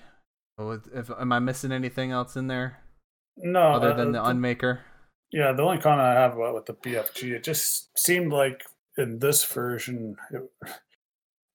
Oh, 0.59 0.81
if, 0.95 1.11
am 1.11 1.33
I 1.33 1.39
missing 1.39 1.71
anything 1.71 2.13
else 2.13 2.35
in 2.35 2.47
there 2.47 2.79
No, 3.37 3.61
other 3.73 3.93
than 3.93 4.15
uh, 4.17 4.23
the 4.23 4.31
Unmaker? 4.31 4.79
Yeah, 5.31 5.53
the 5.53 5.63
only 5.63 5.79
comment 5.79 6.07
I 6.07 6.15
have 6.15 6.35
about 6.35 6.55
with 6.55 6.67
the 6.67 6.73
BFG, 6.73 7.33
it 7.33 7.45
just 7.45 7.99
seemed 7.99 8.33
like 8.33 8.63
in 8.97 9.19
this 9.19 9.45
version, 9.45 10.17
it, 10.31 10.51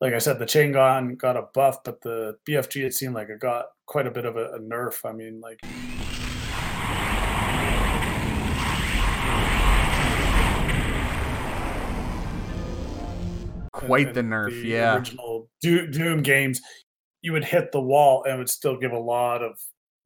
like 0.02 0.16
I 0.16 0.18
said, 0.18 0.40
the 0.40 0.48
chain 0.48 0.72
gun 0.72 1.14
got 1.16 1.38
a 1.38 1.44
buff, 1.54 1.84
but 1.86 2.02
the 2.02 2.36
BFG 2.50 2.84
it 2.86 2.96
seemed 2.96 3.14
like 3.14 3.30
it 3.30 3.40
got 3.40 3.68
quite 3.86 4.08
a 4.08 4.12
bit 4.12 4.26
of 4.26 4.36
a, 4.36 4.54
a 4.54 4.60
nerf. 4.60 5.08
I 5.08 5.14
mean, 5.14 5.40
like 5.40 5.60
Quite 13.72 14.14
the 14.16 14.22
nerf, 14.22 14.50
the 14.50 14.68
yeah. 14.68 14.96
Original 14.96 15.50
Doom, 15.62 15.92
Doom 15.92 16.24
games, 16.24 16.62
you 17.22 17.32
would 17.34 17.46
hit 17.46 17.72
the 17.72 17.82
wall 17.82 18.24
and 18.28 18.40
would 18.40 18.50
still 18.50 18.78
give 18.78 18.92
a 18.92 19.00
lot 19.00 19.44
of 19.44 19.60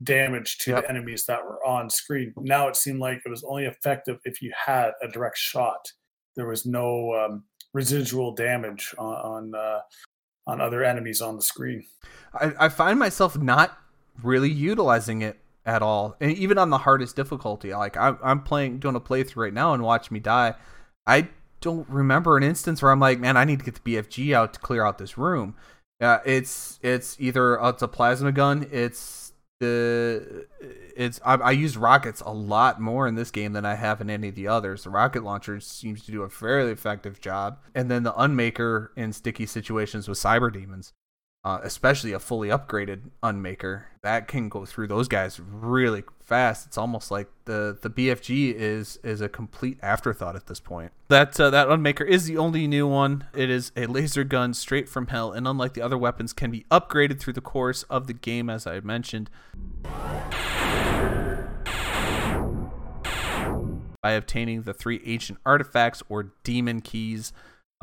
damage 0.04 0.58
to 0.60 0.72
Yep. 0.72 0.84
the 0.84 0.89
enemies 0.89 1.26
that 1.26 1.43
were 1.43 1.66
on 1.66 1.89
screen. 1.89 2.34
Now 2.38 2.68
it 2.68 2.76
seemed 2.76 3.00
like 3.00 3.22
it 3.26 3.30
was 3.30 3.46
only 3.48 3.66
effective 3.66 4.20
if 4.26 4.41
you 4.41 4.52
had 4.66 4.91
a 5.02 5.08
direct 5.08 5.38
shot. 5.38 5.88
There 6.36 6.48
was 6.48 6.66
no 6.66 7.14
um, 7.14 7.46
residual 7.76 8.32
damage 8.32 8.95
on 8.97 9.13
on, 9.13 9.55
uh, 9.55 9.82
on 10.47 10.61
other 10.61 10.84
enemies 10.84 11.21
on 11.21 11.36
the 11.36 11.41
screen. 11.41 11.86
I, 12.34 12.53
I 12.61 12.69
find 12.69 12.97
myself 12.97 13.38
not 13.38 13.78
really 14.23 14.49
utilizing 14.49 15.21
it 15.21 15.38
at 15.65 15.82
all, 15.82 16.15
and 16.21 16.32
even 16.32 16.57
on 16.57 16.69
the 16.69 16.80
hardest 16.80 17.15
difficulty. 17.15 17.73
Like 17.73 17.97
I'm, 17.97 18.17
I'm 18.23 18.41
playing, 18.41 18.80
doing 18.80 18.95
a 18.95 19.01
playthrough 19.01 19.43
right 19.43 19.53
now, 19.53 19.73
and 19.73 19.84
watch 19.84 20.09
me 20.09 20.19
die. 20.19 20.55
I 21.05 21.28
don't 21.59 21.88
remember 21.89 22.38
an 22.38 22.43
instance 22.43 22.82
where 22.82 22.91
I'm 22.91 22.99
like, 22.99 23.19
man, 23.19 23.38
I 23.38 23.43
need 23.43 23.59
to 23.59 23.65
get 23.65 23.84
the 23.84 23.95
BFG 23.95 24.34
out 24.34 24.53
to 24.53 24.59
clear 24.59 24.86
out 24.86 24.97
this 24.97 25.17
room. 25.17 25.55
Uh, 25.99 26.19
it's 26.26 26.80
it's 26.82 27.17
either 27.19 27.61
uh, 27.61 27.69
it's 27.69 27.82
a 27.82 27.88
plasma 27.88 28.32
gun, 28.32 28.67
it's 28.71 29.24
the 29.60 30.47
it's 30.95 31.20
I, 31.26 31.36
I 31.36 31.51
use 31.51 31.78
rockets 31.78 32.22
a 32.22 32.32
lot 32.32 32.82
more 32.82 33.08
in 33.08 33.16
this 33.16 33.32
game 33.32 33.53
than 33.53 33.66
I 33.66 33.76
have 33.76 34.01
in 34.01 34.10
any 34.10 34.30
of 34.30 34.36
the 34.36 34.47
others. 34.47 34.84
The 34.84 34.89
rocket 34.89 35.24
launcher 35.24 35.60
seems 35.60 36.06
to 36.06 36.12
do 36.12 36.24
a 36.24 36.30
fairly 36.30 36.72
effective 36.72 37.20
job, 37.20 37.60
and 37.74 37.89
then 37.89 38.03
the 38.03 38.14
unmaker 38.14 38.89
in 38.95 39.14
sticky 39.14 39.45
situations 39.45 40.08
with 40.08 40.18
cyber 40.18 40.51
demons 40.51 40.93
uh, 41.46 41.60
especially 41.62 42.12
a 42.12 42.20
fully 42.20 42.50
upgraded 42.50 43.02
unmaker 43.22 43.84
that 44.02 44.28
can 44.28 44.50
go 44.50 44.66
through 44.66 44.88
those 44.88 45.08
guys 45.08 45.39
really 45.39 46.04
fast. 46.20 46.66
It's 46.66 46.78
almost 46.78 47.12
like 47.12 47.28
the 47.46 47.78
the 47.80 47.89
bfg 47.89 48.52
is 48.56 48.98
is 49.04 49.22
a 49.22 49.30
complete 49.30 49.78
afterthought 49.84 50.36
at 50.36 50.48
this 50.48 50.60
point. 50.60 50.91
That 51.10 51.39
uh, 51.39 51.52
that 51.52 51.68
unmaker 51.68 52.06
is 52.06 52.26
the 52.26 52.39
only 52.39 52.66
new 52.66 52.88
one. 52.88 53.28
It 53.36 53.52
is 53.52 53.72
a 53.78 53.86
laser 53.86 54.24
gun 54.24 54.56
straight 54.56 54.89
from 54.89 55.08
hell 55.08 55.32
and 55.32 55.48
unlike 55.48 55.76
the 55.76 55.84
other 55.84 56.00
weapons 56.00 56.34
can 56.34 56.50
be 56.50 56.66
upgraded 56.72 57.20
through 57.20 57.34
the 57.34 57.41
course 57.41 57.84
of 57.84 58.08
the 58.08 58.14
game 58.14 58.50
as 58.50 58.66
i 58.66 58.80
mentioned. 58.80 59.30
By 64.02 64.12
obtaining 64.12 64.64
the 64.64 64.74
three 64.74 65.02
ancient 65.06 65.38
artifacts 65.46 66.02
or 66.10 66.32
demon 66.43 66.82
keys 66.82 67.34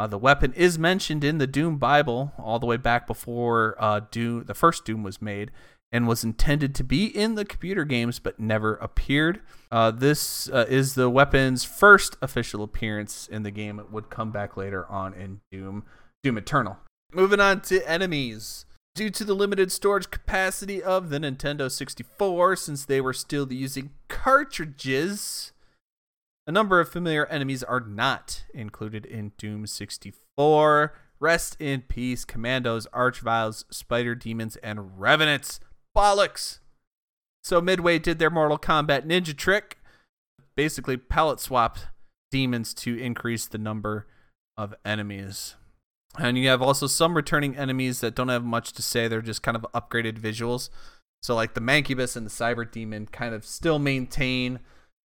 uh, 0.02 0.06
the 0.08 0.18
weapon 0.18 0.52
is 0.54 0.80
mentioned 0.80 1.22
in 1.22 1.38
the 1.38 1.46
Doom 1.46 1.78
Bible 1.78 2.32
all 2.36 2.58
the 2.58 2.66
way 2.66 2.76
back 2.76 3.06
before 3.06 3.76
uh, 3.78 4.00
Doom, 4.10 4.42
the 4.46 4.54
first 4.54 4.84
Doom 4.84 5.04
was 5.04 5.22
made, 5.22 5.52
and 5.92 6.08
was 6.08 6.24
intended 6.24 6.74
to 6.74 6.82
be 6.82 7.06
in 7.06 7.36
the 7.36 7.44
computer 7.44 7.84
games 7.84 8.18
but 8.18 8.40
never 8.40 8.74
appeared. 8.76 9.40
Uh, 9.70 9.92
this 9.92 10.48
uh, 10.48 10.66
is 10.68 10.96
the 10.96 11.08
weapon's 11.08 11.62
first 11.62 12.16
official 12.20 12.64
appearance 12.64 13.28
in 13.28 13.44
the 13.44 13.52
game. 13.52 13.78
It 13.78 13.92
would 13.92 14.10
come 14.10 14.32
back 14.32 14.56
later 14.56 14.86
on 14.88 15.14
in 15.14 15.40
Doom, 15.52 15.84
Doom 16.24 16.36
Eternal. 16.36 16.78
Moving 17.12 17.38
on 17.38 17.60
to 17.60 17.88
enemies. 17.88 18.64
Due 18.96 19.10
to 19.10 19.22
the 19.22 19.34
limited 19.34 19.70
storage 19.70 20.10
capacity 20.10 20.82
of 20.82 21.10
the 21.10 21.20
Nintendo 21.20 21.70
64, 21.70 22.56
since 22.56 22.84
they 22.84 23.00
were 23.00 23.12
still 23.12 23.50
using 23.52 23.90
cartridges, 24.08 25.51
a 26.46 26.52
number 26.52 26.80
of 26.80 26.88
familiar 26.88 27.26
enemies 27.26 27.62
are 27.62 27.80
not 27.80 28.44
included 28.52 29.06
in 29.06 29.32
Doom 29.38 29.66
64. 29.66 30.94
Rest 31.20 31.56
in 31.60 31.82
peace, 31.82 32.24
Commandos, 32.24 32.86
Archviles, 32.92 33.64
Spider 33.70 34.16
Demons, 34.16 34.56
and 34.56 34.98
Revenants. 34.98 35.60
Bollocks! 35.96 36.58
So 37.44 37.60
Midway 37.60 37.98
did 37.98 38.18
their 38.18 38.30
Mortal 38.30 38.58
Kombat 38.58 39.06
ninja 39.06 39.36
trick. 39.36 39.78
Basically, 40.56 40.96
palette 40.96 41.40
swapped 41.40 41.86
demons 42.30 42.74
to 42.74 42.96
increase 42.96 43.46
the 43.46 43.58
number 43.58 44.06
of 44.56 44.74
enemies. 44.84 45.54
And 46.18 46.36
you 46.36 46.48
have 46.48 46.60
also 46.60 46.86
some 46.86 47.14
returning 47.14 47.56
enemies 47.56 48.00
that 48.00 48.14
don't 48.14 48.28
have 48.28 48.44
much 48.44 48.72
to 48.72 48.82
say. 48.82 49.08
They're 49.08 49.22
just 49.22 49.42
kind 49.42 49.56
of 49.56 49.66
upgraded 49.74 50.18
visuals. 50.18 50.68
So, 51.22 51.34
like 51.34 51.54
the 51.54 51.60
Mancubus 51.60 52.16
and 52.16 52.26
the 52.26 52.30
Cyber 52.30 52.70
Demon 52.70 53.06
kind 53.06 53.34
of 53.34 53.46
still 53.46 53.78
maintain 53.78 54.58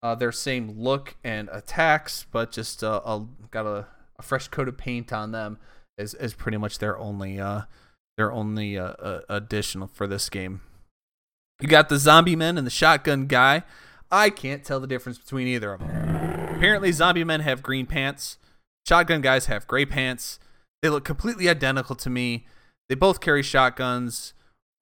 uh, 0.05 0.15
their 0.15 0.31
same 0.31 0.79
look 0.79 1.17
and 1.25 1.49
attacks, 1.51 2.27
but 2.31 2.53
just 2.53 2.85
uh, 2.85 3.01
a, 3.07 3.25
got 3.51 3.65
a, 3.65 3.87
a 4.19 4.23
fresh 4.23 4.49
coat 4.49 4.69
of 4.69 4.77
paint 4.77 5.15
on 5.15 5.33
them 5.33 5.59
is, 5.97 6.13
is 6.15 6.35
pretty 6.35 6.59
much 6.59 6.79
their 6.79 6.99
only 6.99 7.41
uh, 7.41 7.63
their 8.19 8.31
only 8.31 8.79
uh, 8.79 8.89
uh, 8.89 9.21
additional 9.31 9.89
for 9.89 10.07
this 10.07 10.29
game. 10.29 10.61
You 11.59 11.69
got 11.69 11.89
the 11.89 11.97
zombie 11.97 12.37
men 12.37 12.59
and 12.59 12.67
the 12.67 12.71
shotgun 12.71 13.27
guy. 13.27 13.63
I 14.11 14.29
can't 14.29 14.63
tell 14.63 14.79
the 14.79 14.87
difference 14.87 15.17
between 15.17 15.49
either 15.49 15.73
of 15.73 15.81
them. 15.81 16.55
Apparently, 16.55 16.93
zombie 16.93 17.25
men 17.25 17.41
have 17.41 17.63
green 17.63 17.87
pants. 17.87 18.37
Shotgun 18.87 19.23
guys 19.23 19.47
have 19.47 19.67
gray 19.67 19.87
pants. 19.87 20.39
They 20.83 20.91
look 20.91 21.05
completely 21.05 21.49
identical 21.49 21.97
to 21.97 22.11
me. 22.11 22.47
They 22.91 22.95
both 22.95 23.23
carry 23.23 23.43
shotguns. 23.43 24.35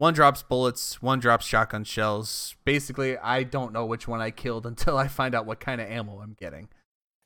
One 0.02 0.14
drops 0.14 0.42
bullets, 0.42 1.00
one 1.00 1.20
drops 1.20 1.46
shotgun 1.46 1.84
shells. 1.84 2.56
Basically, 2.64 3.16
I 3.18 3.44
don't 3.44 3.72
know 3.72 3.86
which 3.86 4.08
one 4.08 4.20
I 4.20 4.32
killed 4.32 4.66
until 4.72 4.98
I 4.98 5.06
find 5.06 5.32
out 5.32 5.46
what 5.46 5.60
kind 5.60 5.80
of 5.80 5.88
ammo 5.88 6.18
I'm 6.18 6.34
getting. 6.40 6.70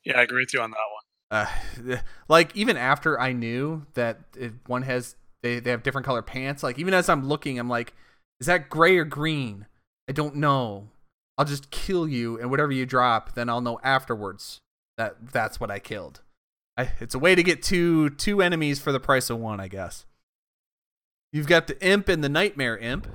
Yeah, 0.03 0.19
I 0.19 0.21
agree 0.21 0.43
with 0.43 0.53
you 0.53 0.61
on 0.61 0.69
that 0.69 1.47
one. 1.81 1.95
Uh, 1.95 1.97
like 2.27 2.55
even 2.55 2.77
after 2.77 3.19
I 3.19 3.33
knew 3.33 3.87
that 3.95 4.19
one 4.67 4.83
has 4.83 5.15
they, 5.41 5.59
they 5.59 5.71
have 5.71 5.81
different 5.81 6.05
color 6.05 6.21
pants, 6.21 6.61
like 6.61 6.77
even 6.77 6.93
as 6.93 7.09
I'm 7.09 7.27
looking, 7.27 7.57
I'm 7.57 7.67
like, 7.67 7.95
is 8.39 8.45
that 8.45 8.69
gray 8.69 8.95
or 8.95 9.05
green? 9.05 9.65
I 10.07 10.11
don't 10.11 10.35
know. 10.35 10.89
I'll 11.35 11.45
just 11.45 11.71
kill 11.71 12.07
you, 12.07 12.39
and 12.39 12.51
whatever 12.51 12.71
you 12.71 12.85
drop, 12.85 13.33
then 13.33 13.49
I'll 13.49 13.59
know 13.59 13.79
afterwards 13.83 14.61
that 14.99 15.31
that's 15.31 15.59
what 15.59 15.71
I 15.71 15.79
killed. 15.79 16.21
I, 16.77 16.91
it's 16.99 17.15
a 17.15 17.19
way 17.19 17.33
to 17.33 17.41
get 17.41 17.63
two 17.63 18.11
two 18.11 18.39
enemies 18.39 18.79
for 18.79 18.91
the 18.91 18.99
price 18.99 19.31
of 19.31 19.39
one, 19.39 19.59
I 19.59 19.67
guess. 19.67 20.05
You've 21.33 21.47
got 21.47 21.67
the 21.67 21.81
imp 21.85 22.07
and 22.07 22.23
the 22.23 22.29
nightmare 22.29 22.77
imp. 22.77 23.07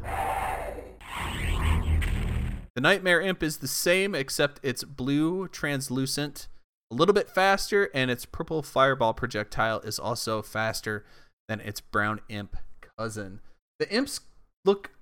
The 2.75 2.81
nightmare 2.81 3.21
imp 3.21 3.43
is 3.43 3.59
the 3.59 3.69
same, 3.69 4.15
except 4.15 4.61
it's 4.63 4.85
blue, 4.85 5.49
translucent, 5.49 6.49
a 6.91 6.95
little 6.95 7.15
bit 7.15 7.29
faster, 7.29 7.91
and 7.95 8.11
its 8.11 8.25
purple 8.25 8.63
fireball 8.63 9.15
projectile 9.15 9.81
is 9.81 9.99
also 9.99 10.43
faster 10.43 11.05
than 11.49 11.61
its 11.61 11.81
brown 11.81 12.21
imp 12.29 12.57
cousin. 12.99 13.41
The 13.79 13.91
imps 13.93 14.21
look. 14.65 14.93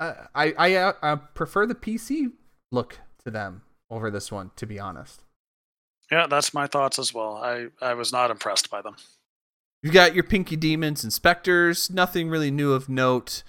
Uh, 0.00 0.26
I 0.34 0.54
I 0.58 0.74
uh, 0.74 0.92
I 1.02 1.14
prefer 1.16 1.66
the 1.66 1.74
PC 1.74 2.32
look 2.70 3.00
to 3.24 3.30
them 3.30 3.62
over 3.90 4.10
this 4.10 4.30
one, 4.30 4.50
to 4.56 4.66
be 4.66 4.78
honest. 4.78 5.24
Yeah, 6.10 6.26
that's 6.26 6.54
my 6.54 6.66
thoughts 6.66 6.98
as 6.98 7.12
well. 7.12 7.36
I, 7.36 7.66
I 7.82 7.94
was 7.94 8.12
not 8.12 8.30
impressed 8.30 8.70
by 8.70 8.80
them. 8.80 8.96
You 9.82 9.92
got 9.92 10.12
your 10.12 10.24
pinky 10.24 10.56
demons 10.56 11.04
and 11.04 11.12
specters. 11.12 11.88
Nothing 11.88 12.28
really 12.28 12.50
new 12.50 12.72
of 12.72 12.88
note. 12.88 13.44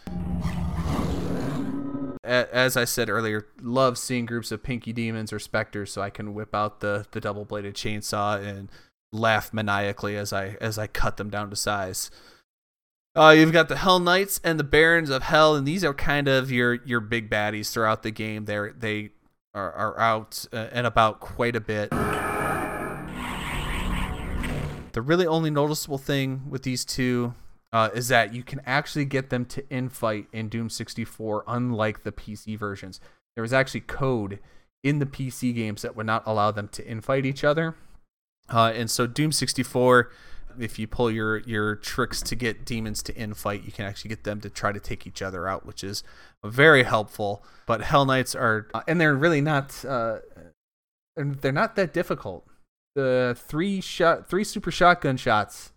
As 2.24 2.78
I 2.78 2.86
said 2.86 3.10
earlier, 3.10 3.48
love 3.60 3.98
seeing 3.98 4.28
groups 4.28 4.52
of 4.52 4.62
pinky 4.62 4.94
demons 4.94 5.34
or 5.34 5.40
specters, 5.40 5.92
so 5.92 6.04
I 6.04 6.12
can 6.12 6.36
whip 6.36 6.54
out 6.54 6.82
the 6.82 7.08
the 7.10 7.20
double 7.20 7.46
bladed 7.46 7.74
chainsaw 7.74 8.40
and 8.44 8.70
laugh 9.12 9.52
maniacally 9.52 10.16
as 10.16 10.32
I 10.32 10.58
as 10.62 10.78
I 10.78 10.86
cut 10.86 11.18
them 11.18 11.32
down 11.32 11.50
to 11.50 11.56
size. 11.56 12.12
Uh, 13.16 13.34
you've 13.36 13.52
got 13.52 13.68
the 13.68 13.78
Hell 13.78 14.00
Knights 14.00 14.40
and 14.44 14.60
the 14.60 14.64
Barons 14.64 15.10
of 15.10 15.24
Hell, 15.24 15.56
and 15.56 15.68
these 15.68 15.84
are 15.84 15.96
kind 15.96 16.28
of 16.28 16.52
your 16.52 16.76
your 16.86 17.00
big 17.00 17.28
baddies 17.28 17.72
throughout 17.74 18.04
the 18.04 18.12
game. 18.12 18.46
They're 18.46 18.72
they 18.72 19.10
are, 19.56 19.72
are 19.72 20.00
out 20.00 20.46
uh, 20.54 20.68
and 20.72 20.86
about 20.86 21.20
quite 21.20 21.56
a 21.56 21.62
bit. 21.62 21.90
The 24.94 25.02
really 25.02 25.28
only 25.28 25.50
noticeable 25.50 25.98
thing 25.98 26.50
with 26.50 26.64
these 26.64 26.84
two 26.84 27.34
uh, 27.72 27.90
is 27.94 28.08
that 28.08 28.34
you 28.34 28.44
can 28.44 28.62
actually 28.66 29.06
get 29.06 29.30
them 29.30 29.46
to 29.46 29.62
infight 29.64 30.28
in 30.34 30.50
Doom 30.50 30.70
64, 30.70 31.44
unlike 31.48 32.04
the 32.04 32.12
PC 32.12 32.58
versions. 32.58 33.00
There 33.36 33.42
was 33.42 33.54
actually 33.54 33.82
code 33.82 34.40
in 34.84 35.00
the 35.00 35.06
PC 35.06 35.54
games 35.54 35.82
that 35.82 35.96
would 35.96 36.06
not 36.06 36.24
allow 36.26 36.52
them 36.52 36.68
to 36.70 36.84
infight 36.84 37.26
each 37.26 37.44
other. 37.44 37.76
Uh, 38.50 38.72
and 38.74 38.90
so 38.90 39.06
Doom 39.06 39.32
64, 39.32 40.12
if 40.60 40.80
you 40.80 40.88
pull 40.88 41.12
your 41.12 41.38
your 41.40 41.76
tricks 41.76 42.22
to 42.24 42.36
get 42.36 42.66
demons 42.66 43.04
to 43.04 43.14
infight, 43.14 43.66
you 43.66 43.72
can 43.72 43.86
actually 43.86 44.10
get 44.10 44.24
them 44.24 44.42
to 44.42 44.50
try 44.50 44.72
to 44.72 44.80
take 44.80 45.06
each 45.06 45.22
other 45.22 45.48
out, 45.48 45.66
which 45.66 45.84
is 45.84 46.04
very 46.44 46.84
helpful. 46.84 47.44
But 47.68 47.82
Hell 47.82 48.06
Knights 48.06 48.34
are, 48.34 48.68
uh, 48.74 48.82
and 48.88 49.00
they're 49.00 49.16
really 49.16 49.42
not, 49.42 49.86
uh, 49.86 50.20
and 51.16 51.36
they're 51.36 51.52
not 51.52 51.76
that 51.76 51.94
difficult. 51.94 52.49
The 53.00 53.36
three 53.36 53.80
shot, 53.80 54.30
three 54.30 54.44
super 54.44 54.72
shotgun 54.72 55.16
shots 55.16 55.72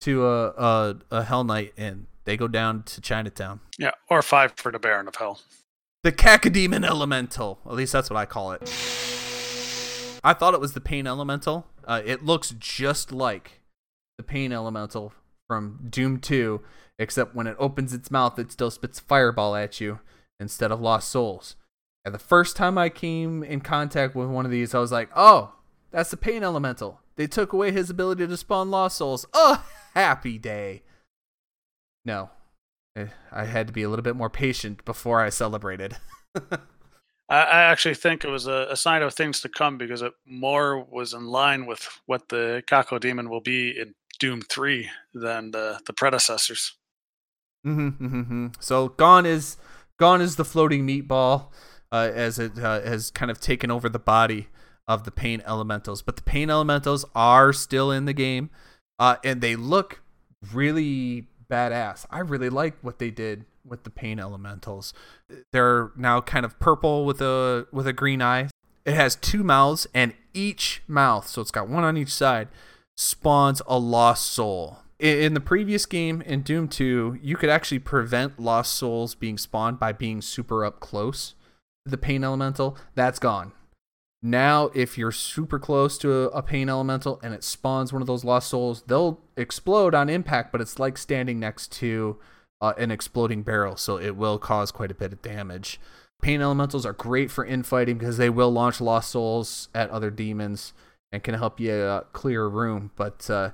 to 0.00 0.26
a 0.26 0.48
a, 0.48 0.96
a 1.10 1.22
Hell 1.22 1.44
Knight, 1.44 1.72
and 1.76 2.06
they 2.24 2.36
go 2.36 2.48
down 2.48 2.82
to 2.82 3.00
Chinatown. 3.00 3.60
Yeah, 3.78 3.92
or 4.10 4.22
five 4.22 4.54
for 4.56 4.72
the 4.72 4.78
Baron 4.78 5.06
of 5.06 5.14
Hell. 5.14 5.40
The 6.02 6.12
Cacodemon 6.12 6.84
Elemental. 6.84 7.60
At 7.64 7.74
least 7.74 7.92
that's 7.92 8.10
what 8.10 8.16
I 8.16 8.26
call 8.26 8.52
it. 8.52 8.62
I 10.24 10.34
thought 10.34 10.54
it 10.54 10.60
was 10.60 10.72
the 10.72 10.80
Pain 10.80 11.06
Elemental. 11.06 11.66
Uh, 11.84 12.02
it 12.04 12.24
looks 12.24 12.54
just 12.58 13.12
like 13.12 13.62
the 14.16 14.24
Pain 14.24 14.52
Elemental 14.52 15.12
from 15.46 15.86
Doom 15.88 16.18
2, 16.18 16.60
except 16.98 17.34
when 17.34 17.46
it 17.46 17.56
opens 17.58 17.94
its 17.94 18.10
mouth, 18.10 18.38
it 18.38 18.50
still 18.50 18.70
spits 18.70 18.98
Fireball 18.98 19.54
at 19.54 19.80
you 19.80 20.00
instead 20.40 20.72
of 20.72 20.80
Lost 20.80 21.08
Souls. 21.08 21.56
And 22.04 22.12
the 22.12 22.18
first 22.18 22.56
time 22.56 22.76
I 22.78 22.88
came 22.88 23.42
in 23.44 23.60
contact 23.60 24.14
with 24.14 24.28
one 24.28 24.44
of 24.44 24.50
these, 24.50 24.74
I 24.74 24.80
was 24.80 24.92
like, 24.92 25.08
oh, 25.14 25.52
that's 25.90 26.10
the 26.10 26.16
Pain 26.16 26.42
Elemental. 26.42 27.00
They 27.16 27.26
took 27.26 27.52
away 27.52 27.72
his 27.72 27.90
ability 27.90 28.26
to 28.26 28.36
spawn 28.36 28.70
Lost 28.70 28.98
Souls. 28.98 29.26
Oh, 29.32 29.64
happy 29.94 30.38
day. 30.38 30.82
No. 32.04 32.30
Eh, 32.96 33.06
I 33.32 33.44
had 33.44 33.66
to 33.66 33.72
be 33.72 33.82
a 33.82 33.88
little 33.88 34.02
bit 34.02 34.16
more 34.16 34.30
patient 34.30 34.84
before 34.84 35.20
I 35.20 35.30
celebrated. 35.30 35.96
I, 37.28 37.42
I 37.42 37.62
actually 37.62 37.94
think 37.94 38.24
it 38.24 38.30
was 38.30 38.46
a, 38.46 38.68
a 38.70 38.76
sign 38.76 39.02
of 39.02 39.14
things 39.14 39.40
to 39.40 39.48
come 39.48 39.78
because 39.78 40.02
it 40.02 40.12
more 40.26 40.82
was 40.84 41.12
in 41.12 41.26
line 41.26 41.66
with 41.66 41.88
what 42.06 42.28
the 42.28 42.62
Cacodemon 42.66 43.28
will 43.28 43.40
be 43.40 43.70
in 43.78 43.94
Doom 44.18 44.42
3 44.42 44.88
than 45.14 45.50
the, 45.50 45.80
the 45.86 45.92
predecessors. 45.92 46.74
Mm-hmm, 47.66 48.06
mm-hmm. 48.06 48.46
So 48.60 48.88
gone 48.90 49.26
is 49.26 49.56
gone 49.98 50.20
is 50.20 50.36
the 50.36 50.44
floating 50.44 50.86
meatball 50.86 51.48
uh, 51.90 52.10
as 52.14 52.38
it 52.38 52.58
uh, 52.58 52.80
has 52.82 53.10
kind 53.10 53.30
of 53.30 53.40
taken 53.40 53.70
over 53.70 53.88
the 53.88 53.98
body 53.98 54.48
of 54.88 55.04
the 55.04 55.10
pain 55.10 55.42
elementals. 55.46 56.02
But 56.02 56.16
the 56.16 56.22
pain 56.22 56.50
elementals 56.50 57.04
are 57.14 57.52
still 57.52 57.92
in 57.92 58.06
the 58.06 58.14
game, 58.14 58.50
uh, 58.98 59.16
and 59.22 59.40
they 59.40 59.54
look 59.54 60.00
really 60.52 61.28
badass. 61.50 62.06
I 62.10 62.20
really 62.20 62.50
like 62.50 62.76
what 62.82 62.98
they 62.98 63.10
did 63.10 63.44
with 63.64 63.84
the 63.84 63.90
pain 63.90 64.18
elementals. 64.18 64.94
They're 65.52 65.90
now 65.94 66.22
kind 66.22 66.46
of 66.46 66.58
purple 66.58 67.04
with 67.04 67.20
a 67.20 67.66
with 67.70 67.86
a 67.86 67.92
green 67.92 68.22
eye. 68.22 68.48
It 68.84 68.94
has 68.94 69.14
two 69.14 69.44
mouths, 69.44 69.86
and 69.92 70.14
each 70.32 70.82
mouth, 70.88 71.28
so 71.28 71.42
it's 71.42 71.50
got 71.50 71.68
one 71.68 71.84
on 71.84 71.98
each 71.98 72.12
side, 72.12 72.48
spawns 72.96 73.60
a 73.66 73.78
lost 73.78 74.26
soul. 74.26 74.78
In, 74.98 75.34
the 75.34 75.40
previous 75.40 75.86
game, 75.86 76.22
in 76.22 76.42
Doom 76.42 76.66
2, 76.66 77.18
you 77.22 77.36
could 77.36 77.50
actually 77.50 77.78
prevent 77.78 78.40
lost 78.40 78.74
souls 78.74 79.14
being 79.14 79.38
spawned 79.38 79.78
by 79.78 79.92
being 79.92 80.20
super 80.20 80.64
up 80.64 80.80
close 80.80 81.34
to 81.84 81.90
the 81.90 81.98
pain 81.98 82.24
elemental. 82.24 82.76
That's 82.96 83.20
gone. 83.20 83.52
Now, 84.22 84.70
if 84.74 84.98
you're 84.98 85.12
super 85.12 85.58
close 85.60 85.96
to 85.98 86.12
a, 86.30 86.42
pain 86.42 86.68
elemental 86.68 87.20
and 87.22 87.32
it 87.32 87.44
spawns 87.44 87.92
one 87.92 88.02
of 88.02 88.08
those 88.08 88.24
lost 88.24 88.48
souls, 88.48 88.82
they'll 88.86 89.20
explode 89.36 89.94
on 89.94 90.08
impact, 90.08 90.50
but 90.50 90.60
it's 90.60 90.80
like 90.80 90.98
standing 90.98 91.38
next 91.38 91.70
to 91.72 92.18
uh, 92.60 92.72
an 92.78 92.90
exploding 92.90 93.42
barrel, 93.42 93.76
so 93.76 93.96
it 93.96 94.16
will 94.16 94.38
cause 94.38 94.72
quite 94.72 94.90
a 94.90 94.94
bit 94.94 95.12
of 95.12 95.22
damage. 95.22 95.78
Pain 96.20 96.42
elementals 96.42 96.84
are 96.84 96.92
great 96.92 97.30
for 97.30 97.44
infighting 97.44 97.96
because 97.96 98.16
they 98.16 98.28
will 98.28 98.50
launch 98.50 98.80
lost 98.80 99.10
souls 99.10 99.68
at 99.72 99.88
other 99.90 100.10
demons 100.10 100.72
and 101.12 101.22
can 101.22 101.34
help 101.34 101.60
you 101.60 101.72
uh, 101.72 102.00
clear 102.12 102.44
a 102.44 102.48
room. 102.48 102.90
But 102.96 103.30
uh, 103.30 103.50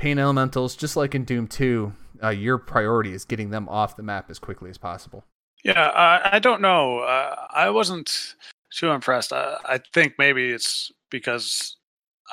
pain 0.00 0.18
elementals, 0.18 0.74
just 0.74 0.96
like 0.96 1.14
in 1.14 1.24
Doom 1.24 1.46
2, 1.46 1.92
uh, 2.24 2.28
your 2.30 2.58
priority 2.58 3.12
is 3.12 3.24
getting 3.24 3.50
them 3.50 3.68
off 3.68 3.96
the 3.96 4.02
map 4.02 4.30
as 4.30 4.40
quickly 4.40 4.68
as 4.68 4.78
possible. 4.78 5.24
Yeah, 5.62 5.88
I, 5.88 6.36
I 6.36 6.38
don't 6.40 6.60
know. 6.60 7.00
Uh, 7.00 7.46
I 7.50 7.70
wasn't 7.70 8.34
too 8.72 8.90
impressed. 8.90 9.32
I, 9.32 9.56
I 9.64 9.80
think 9.94 10.14
maybe 10.18 10.50
it's 10.50 10.90
because 11.10 11.76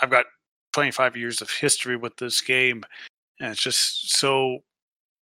I've 0.02 0.10
got 0.10 0.26
25 0.74 1.16
years 1.16 1.42
of 1.42 1.50
history 1.50 1.96
with 1.96 2.18
this 2.18 2.42
game, 2.42 2.84
and 3.40 3.52
it's 3.52 3.62
just 3.62 4.18
so 4.18 4.60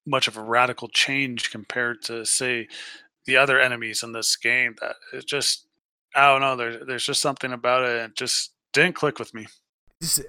much 0.06 0.28
of 0.28 0.36
a 0.36 0.42
radical 0.42 0.88
change 0.88 1.50
compared 1.50 2.02
to, 2.02 2.24
say, 2.24 2.68
the 3.26 3.36
other 3.36 3.60
enemies 3.60 4.02
in 4.02 4.12
this 4.12 4.36
game 4.36 4.74
that 4.80 4.96
it 5.12 5.26
just 5.26 5.66
I 6.14 6.26
don't 6.26 6.40
know. 6.40 6.56
There's 6.56 6.86
there's 6.86 7.04
just 7.04 7.22
something 7.22 7.52
about 7.52 7.84
it. 7.84 8.10
It 8.10 8.16
just 8.16 8.52
didn't 8.72 8.94
click 8.94 9.18
with 9.18 9.32
me. 9.34 9.46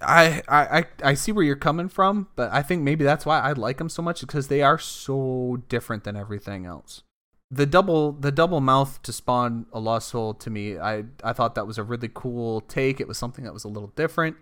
I, 0.01 0.41
I 0.47 0.85
I 1.03 1.13
see 1.13 1.31
where 1.31 1.45
you're 1.45 1.55
coming 1.55 1.89
from, 1.89 2.27
but 2.35 2.51
I 2.51 2.61
think 2.61 2.83
maybe 2.83 3.03
that's 3.03 3.25
why 3.25 3.39
I 3.39 3.53
like 3.53 3.77
them 3.77 3.89
so 3.89 4.01
much 4.01 4.21
because 4.21 4.47
they 4.47 4.61
are 4.61 4.77
so 4.77 5.63
different 5.69 6.03
than 6.03 6.15
everything 6.15 6.65
else. 6.65 7.03
The 7.51 7.65
double 7.65 8.13
the 8.13 8.31
double 8.31 8.61
mouth 8.61 9.01
to 9.03 9.11
spawn 9.11 9.65
a 9.73 9.79
lost 9.79 10.09
soul 10.09 10.33
to 10.35 10.49
me, 10.49 10.77
I 10.77 11.03
I 11.23 11.33
thought 11.33 11.55
that 11.55 11.67
was 11.67 11.77
a 11.77 11.83
really 11.83 12.09
cool 12.13 12.61
take. 12.61 13.01
It 13.01 13.07
was 13.07 13.17
something 13.17 13.43
that 13.43 13.53
was 13.53 13.65
a 13.65 13.67
little 13.67 13.91
different. 13.95 14.37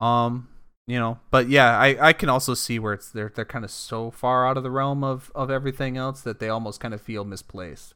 Um, 0.00 0.48
you 0.86 0.98
know, 0.98 1.18
but 1.30 1.48
yeah, 1.48 1.78
I 1.78 2.08
I 2.08 2.12
can 2.12 2.28
also 2.28 2.54
see 2.54 2.78
where 2.78 2.92
it's 2.92 3.08
they're 3.08 3.32
they're 3.34 3.44
kind 3.44 3.64
of 3.64 3.70
so 3.70 4.10
far 4.10 4.46
out 4.46 4.56
of 4.56 4.62
the 4.62 4.70
realm 4.70 5.02
of 5.02 5.32
of 5.34 5.50
everything 5.50 5.96
else 5.96 6.20
that 6.20 6.38
they 6.38 6.48
almost 6.48 6.78
kind 6.78 6.92
of 6.92 7.00
feel 7.00 7.24
misplaced. 7.24 7.94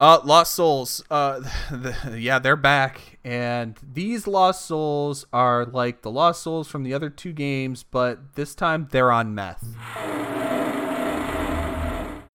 Uh, 0.00 0.20
Lost 0.24 0.54
Souls. 0.54 1.04
Uh, 1.10 1.38
the, 1.70 2.18
yeah, 2.20 2.40
they're 2.40 2.56
back, 2.56 3.20
and 3.22 3.78
these 3.80 4.26
Lost 4.26 4.64
Souls 4.64 5.26
are 5.32 5.64
like 5.64 6.02
the 6.02 6.10
Lost 6.10 6.42
Souls 6.42 6.66
from 6.66 6.82
the 6.82 6.92
other 6.92 7.08
two 7.08 7.32
games, 7.32 7.84
but 7.84 8.34
this 8.34 8.56
time 8.56 8.88
they're 8.90 9.12
on 9.12 9.32
meth. 9.32 9.64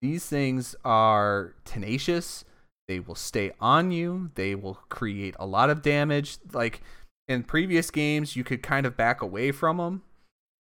These 0.06 0.28
things 0.28 0.76
are 0.86 1.56
tenacious. 1.66 2.46
They 2.88 3.00
will 3.00 3.16
stay 3.16 3.54
on 3.60 3.90
you. 3.90 4.30
They 4.36 4.54
will 4.54 4.76
create 4.88 5.36
a 5.40 5.48
lot 5.48 5.72
of 5.72 5.82
damage. 5.82 6.38
Like 6.54 6.82
in 7.28 7.42
previous 7.42 7.90
games, 7.90 8.36
you 8.36 8.44
could 8.44 8.62
kind 8.62 8.86
of 8.86 8.96
back 8.96 9.24
away 9.24 9.52
from 9.52 9.78
them, 9.78 10.04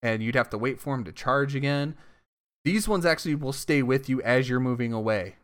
and 0.02 0.24
you'd 0.24 0.34
have 0.34 0.50
to 0.50 0.58
wait 0.58 0.80
for 0.80 0.96
them 0.96 1.04
to 1.04 1.12
charge 1.12 1.54
again. 1.54 1.96
These 2.64 2.88
ones 2.88 3.06
actually 3.06 3.36
will 3.36 3.54
stay 3.54 3.84
with 3.84 4.10
you 4.10 4.20
as 4.24 4.50
you're 4.50 4.60
moving 4.60 4.92
away. 4.92 5.36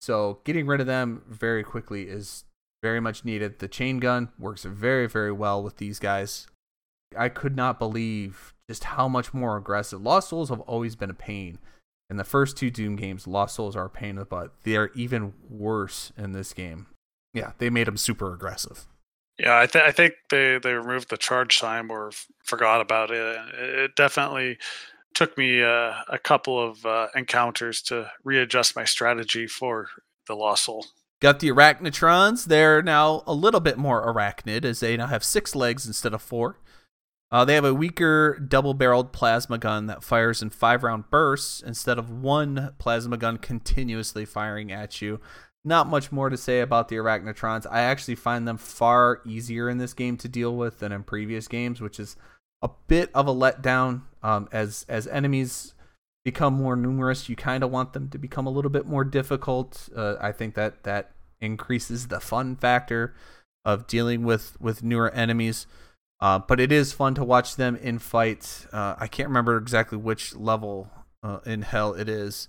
So 0.00 0.40
getting 0.42 0.66
rid 0.66 0.80
of 0.80 0.88
them 0.88 1.22
very 1.28 1.62
quickly 1.62 2.08
is 2.08 2.46
very 2.82 2.98
much 2.98 3.24
needed. 3.24 3.60
The 3.60 3.68
chain 3.68 4.00
gun 4.00 4.30
works 4.40 4.64
very, 4.64 5.06
very 5.06 5.30
well 5.30 5.62
with 5.62 5.76
these 5.76 6.00
guys. 6.00 6.48
I 7.16 7.28
could 7.28 7.54
not 7.54 7.78
believe 7.78 8.54
just 8.68 8.82
how 8.82 9.06
much 9.06 9.32
more 9.32 9.56
aggressive. 9.56 10.02
Lost 10.02 10.30
Souls 10.30 10.48
have 10.48 10.62
always 10.62 10.96
been 10.96 11.10
a 11.10 11.14
pain. 11.14 11.60
In 12.08 12.16
the 12.16 12.24
first 12.24 12.56
two 12.56 12.70
Doom 12.70 12.96
games, 12.96 13.26
Lost 13.26 13.56
Souls 13.56 13.74
are 13.74 13.86
a 13.86 13.90
pain 13.90 14.10
in 14.10 14.16
the 14.16 14.24
butt. 14.24 14.52
They 14.62 14.76
are 14.76 14.90
even 14.94 15.34
worse 15.48 16.12
in 16.16 16.32
this 16.32 16.52
game. 16.52 16.86
Yeah, 17.34 17.52
they 17.58 17.68
made 17.68 17.86
them 17.86 17.96
super 17.96 18.32
aggressive. 18.32 18.86
Yeah, 19.38 19.58
I, 19.58 19.66
th- 19.66 19.84
I 19.84 19.92
think 19.92 20.14
they, 20.30 20.58
they 20.58 20.72
removed 20.72 21.10
the 21.10 21.18
charge 21.18 21.60
time 21.60 21.90
or 21.90 22.08
f- 22.08 22.26
forgot 22.44 22.80
about 22.80 23.10
it. 23.10 23.38
It 23.54 23.96
definitely 23.96 24.58
took 25.14 25.36
me 25.36 25.62
uh, 25.62 25.94
a 26.08 26.18
couple 26.18 26.62
of 26.62 26.86
uh, 26.86 27.08
encounters 27.14 27.82
to 27.82 28.10
readjust 28.24 28.76
my 28.76 28.84
strategy 28.84 29.46
for 29.46 29.88
the 30.26 30.34
Lost 30.34 30.64
Soul. 30.64 30.86
Got 31.20 31.40
the 31.40 31.48
Arachnotrons. 31.48 32.44
They're 32.46 32.82
now 32.82 33.22
a 33.26 33.34
little 33.34 33.60
bit 33.60 33.78
more 33.78 34.06
arachnid 34.06 34.64
as 34.64 34.80
they 34.80 34.96
now 34.96 35.06
have 35.06 35.24
six 35.24 35.54
legs 35.54 35.86
instead 35.86 36.14
of 36.14 36.22
four. 36.22 36.58
Uh, 37.30 37.44
they 37.44 37.54
have 37.54 37.64
a 37.64 37.74
weaker 37.74 38.38
double 38.38 38.74
barreled 38.74 39.12
plasma 39.12 39.58
gun 39.58 39.86
that 39.86 40.04
fires 40.04 40.42
in 40.42 40.50
five 40.50 40.82
round 40.82 41.10
bursts 41.10 41.60
instead 41.60 41.98
of 41.98 42.10
one 42.10 42.72
plasma 42.78 43.16
gun 43.16 43.36
continuously 43.36 44.24
firing 44.24 44.70
at 44.70 45.02
you. 45.02 45.20
Not 45.64 45.88
much 45.88 46.12
more 46.12 46.30
to 46.30 46.36
say 46.36 46.60
about 46.60 46.88
the 46.88 46.96
Arachnotrons. 46.96 47.66
I 47.68 47.80
actually 47.80 48.14
find 48.14 48.46
them 48.46 48.56
far 48.56 49.20
easier 49.26 49.68
in 49.68 49.78
this 49.78 49.94
game 49.94 50.16
to 50.18 50.28
deal 50.28 50.56
with 50.56 50.78
than 50.78 50.92
in 50.92 51.02
previous 51.02 51.48
games, 51.48 51.80
which 51.80 51.98
is 51.98 52.16
a 52.62 52.70
bit 52.86 53.10
of 53.12 53.26
a 53.26 53.34
letdown. 53.34 54.02
Um, 54.22 54.48
as 54.52 54.86
as 54.88 55.08
enemies 55.08 55.74
become 56.24 56.54
more 56.54 56.76
numerous, 56.76 57.28
you 57.28 57.34
kind 57.34 57.64
of 57.64 57.72
want 57.72 57.92
them 57.92 58.08
to 58.10 58.18
become 58.18 58.46
a 58.46 58.50
little 58.50 58.70
bit 58.70 58.86
more 58.86 59.04
difficult. 59.04 59.88
Uh, 59.94 60.14
I 60.20 60.30
think 60.30 60.54
that 60.54 60.84
that 60.84 61.10
increases 61.40 62.08
the 62.08 62.20
fun 62.20 62.54
factor 62.54 63.14
of 63.64 63.88
dealing 63.88 64.22
with 64.22 64.56
with 64.60 64.84
newer 64.84 65.10
enemies. 65.10 65.66
Uh, 66.20 66.38
but 66.38 66.60
it 66.60 66.72
is 66.72 66.92
fun 66.92 67.14
to 67.14 67.24
watch 67.24 67.56
them 67.56 67.76
in 67.76 67.98
fight. 67.98 68.66
Uh, 68.72 68.94
I 68.98 69.06
can't 69.06 69.28
remember 69.28 69.56
exactly 69.58 69.98
which 69.98 70.34
level 70.34 70.90
uh, 71.22 71.40
in 71.44 71.62
hell 71.62 71.92
it 71.94 72.08
is. 72.08 72.48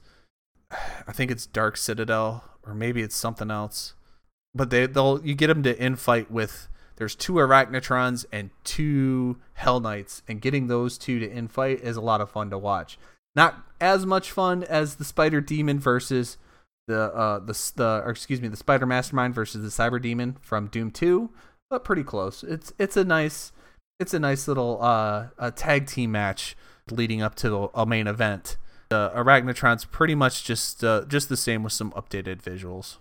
I 1.08 1.12
think 1.12 1.32
it's 1.32 1.46
Dark 1.46 1.78
Citadel, 1.78 2.44
or 2.66 2.74
maybe 2.74 3.02
it's 3.02 3.16
something 3.16 3.52
else. 3.52 3.94
But 4.54 4.70
they 4.70 4.86
they'll 4.86 5.22
you 5.24 5.36
get 5.36 5.48
them 5.48 5.64
to 5.64 5.84
in 5.84 5.96
fight 5.96 6.32
with. 6.32 6.70
There's 6.96 7.16
two 7.16 7.34
Arachnotrons 7.34 8.26
and 8.32 8.50
two 8.64 9.38
Hell 9.54 9.80
Knights, 9.80 10.24
and 10.28 10.42
getting 10.42 10.68
those 10.68 10.98
two 10.98 11.20
to 11.20 11.30
in 11.30 11.48
fight 11.48 11.82
is 11.82 11.96
a 11.96 12.02
lot 12.02 12.22
of 12.22 12.32
fun 12.32 12.50
to 12.50 12.58
watch. 12.58 12.98
Not 13.36 13.64
as 13.80 14.06
much 14.06 14.32
fun 14.32 14.64
as 14.64 14.96
the 14.96 15.06
Spider 15.06 15.42
Demon 15.42 15.80
versus 15.80 16.38
the 16.88 17.14
uh 17.14 17.40
the 17.40 17.72
the 17.76 18.04
excuse 18.08 18.42
me 18.42 18.48
the 18.48 18.58
Spider 18.58 18.86
Mastermind 18.86 19.36
versus 19.36 19.62
the 19.62 19.84
Cyber 19.84 20.02
Demon 20.02 20.38
from 20.42 20.68
Doom 20.68 20.90
Two, 20.90 21.30
but 21.70 21.84
pretty 21.84 22.04
close. 22.04 22.44
It's 22.44 22.74
it's 22.80 22.98
a 22.98 23.04
nice 23.04 23.52
it's 24.00 24.14
a 24.14 24.20
nice 24.20 24.48
little 24.48 24.80
uh 24.82 25.28
a 25.38 25.52
tag 25.52 25.88
team 25.88 26.12
match 26.12 26.56
leading 26.92 27.22
up 27.22 27.36
to 27.36 27.70
a 27.74 27.86
main 27.86 28.08
event. 28.08 28.58
The 28.90 29.12
Arachnotron's 29.16 29.86
pretty 29.86 30.16
much 30.16 30.44
just 30.46 30.84
uh, 30.84 31.04
just 31.08 31.30
the 31.30 31.38
same 31.38 31.64
with 31.64 31.74
some 31.74 31.92
updated 31.92 32.42
visuals. 32.42 32.98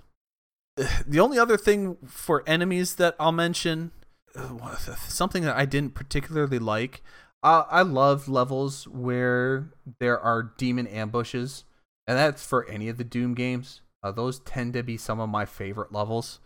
The 1.06 1.20
only 1.20 1.38
other 1.38 1.56
thing 1.56 1.96
for 2.06 2.42
enemies 2.46 2.96
that 2.96 3.14
I'll 3.18 3.32
mention, 3.32 3.92
something 4.96 5.44
that 5.44 5.56
I 5.56 5.64
didn't 5.64 5.94
particularly 5.94 6.58
like. 6.58 7.02
Uh, 7.42 7.64
I 7.70 7.82
love 7.82 8.28
levels 8.28 8.88
where 8.88 9.70
there 10.00 10.18
are 10.18 10.52
demon 10.58 10.86
ambushes, 10.88 11.64
and 12.06 12.18
that's 12.18 12.44
for 12.44 12.68
any 12.68 12.88
of 12.88 12.98
the 12.98 13.04
Doom 13.04 13.34
games. 13.34 13.82
Uh, 14.02 14.10
those 14.10 14.40
tend 14.40 14.72
to 14.72 14.82
be 14.82 14.96
some 14.96 15.20
of 15.20 15.28
my 15.28 15.44
favorite 15.44 15.92
levels. 15.92 16.40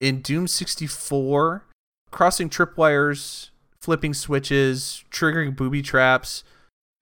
In 0.00 0.20
Doom 0.20 0.46
64, 0.46 1.64
crossing 2.10 2.50
tripwires, 2.50 3.50
flipping 3.82 4.14
switches, 4.14 5.04
triggering 5.10 5.56
booby 5.56 5.82
traps, 5.82 6.44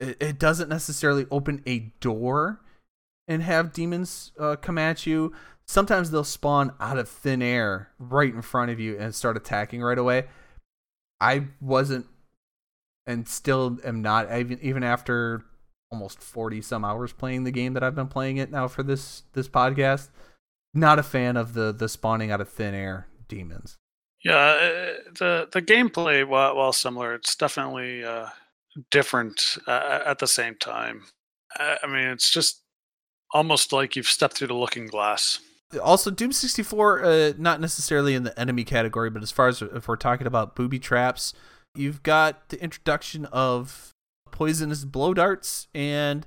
it, 0.00 0.16
it 0.20 0.38
doesn't 0.38 0.70
necessarily 0.70 1.26
open 1.30 1.62
a 1.66 1.92
door 2.00 2.60
and 3.28 3.42
have 3.42 3.72
demons 3.72 4.32
uh, 4.40 4.56
come 4.56 4.78
at 4.78 5.06
you. 5.06 5.32
Sometimes 5.68 6.10
they'll 6.10 6.24
spawn 6.24 6.72
out 6.80 6.98
of 6.98 7.08
thin 7.08 7.42
air 7.42 7.90
right 7.98 8.34
in 8.34 8.42
front 8.42 8.70
of 8.70 8.80
you 8.80 8.98
and 8.98 9.14
start 9.14 9.36
attacking 9.36 9.82
right 9.82 9.98
away. 9.98 10.24
I 11.20 11.48
wasn't 11.60 12.06
and 13.06 13.28
still 13.28 13.78
am 13.84 14.00
not 14.02 14.32
even 14.32 14.58
even 14.62 14.82
after 14.82 15.44
almost 15.92 16.20
40 16.20 16.62
some 16.62 16.84
hours 16.84 17.12
playing 17.12 17.44
the 17.44 17.50
game 17.50 17.74
that 17.74 17.82
I've 17.82 17.94
been 17.94 18.08
playing 18.08 18.38
it 18.38 18.50
now 18.50 18.68
for 18.68 18.82
this 18.82 19.24
this 19.34 19.48
podcast. 19.48 20.08
Not 20.72 20.98
a 20.98 21.02
fan 21.02 21.36
of 21.36 21.52
the 21.52 21.72
the 21.72 21.88
spawning 21.88 22.30
out 22.30 22.40
of 22.40 22.48
thin 22.48 22.74
air 22.74 23.06
demons. 23.28 23.76
Yeah, 24.24 24.36
uh, 24.36 25.10
the 25.18 25.48
the 25.50 25.62
gameplay, 25.62 26.26
while, 26.26 26.56
while 26.56 26.72
similar, 26.72 27.14
it's 27.14 27.34
definitely 27.34 28.04
uh, 28.04 28.28
different 28.90 29.58
uh, 29.66 30.00
at 30.04 30.18
the 30.18 30.26
same 30.26 30.56
time. 30.56 31.04
I 31.56 31.78
I 31.82 31.86
mean, 31.86 32.08
it's 32.08 32.30
just 32.30 32.62
almost 33.32 33.72
like 33.72 33.96
you've 33.96 34.06
stepped 34.06 34.34
through 34.36 34.48
the 34.48 34.54
looking 34.54 34.86
glass. 34.86 35.40
Also, 35.82 36.10
Doom 36.10 36.32
64, 36.32 37.04
uh, 37.04 37.32
not 37.38 37.60
necessarily 37.60 38.14
in 38.14 38.24
the 38.24 38.38
enemy 38.38 38.64
category, 38.64 39.08
but 39.08 39.22
as 39.22 39.30
far 39.30 39.46
as 39.46 39.62
if 39.62 39.86
we're 39.86 39.94
talking 39.94 40.26
about 40.26 40.56
booby 40.56 40.80
traps, 40.80 41.32
you've 41.76 42.02
got 42.02 42.48
the 42.48 42.60
introduction 42.60 43.24
of 43.26 43.94
poisonous 44.32 44.84
blow 44.84 45.14
darts 45.14 45.68
and 45.72 46.26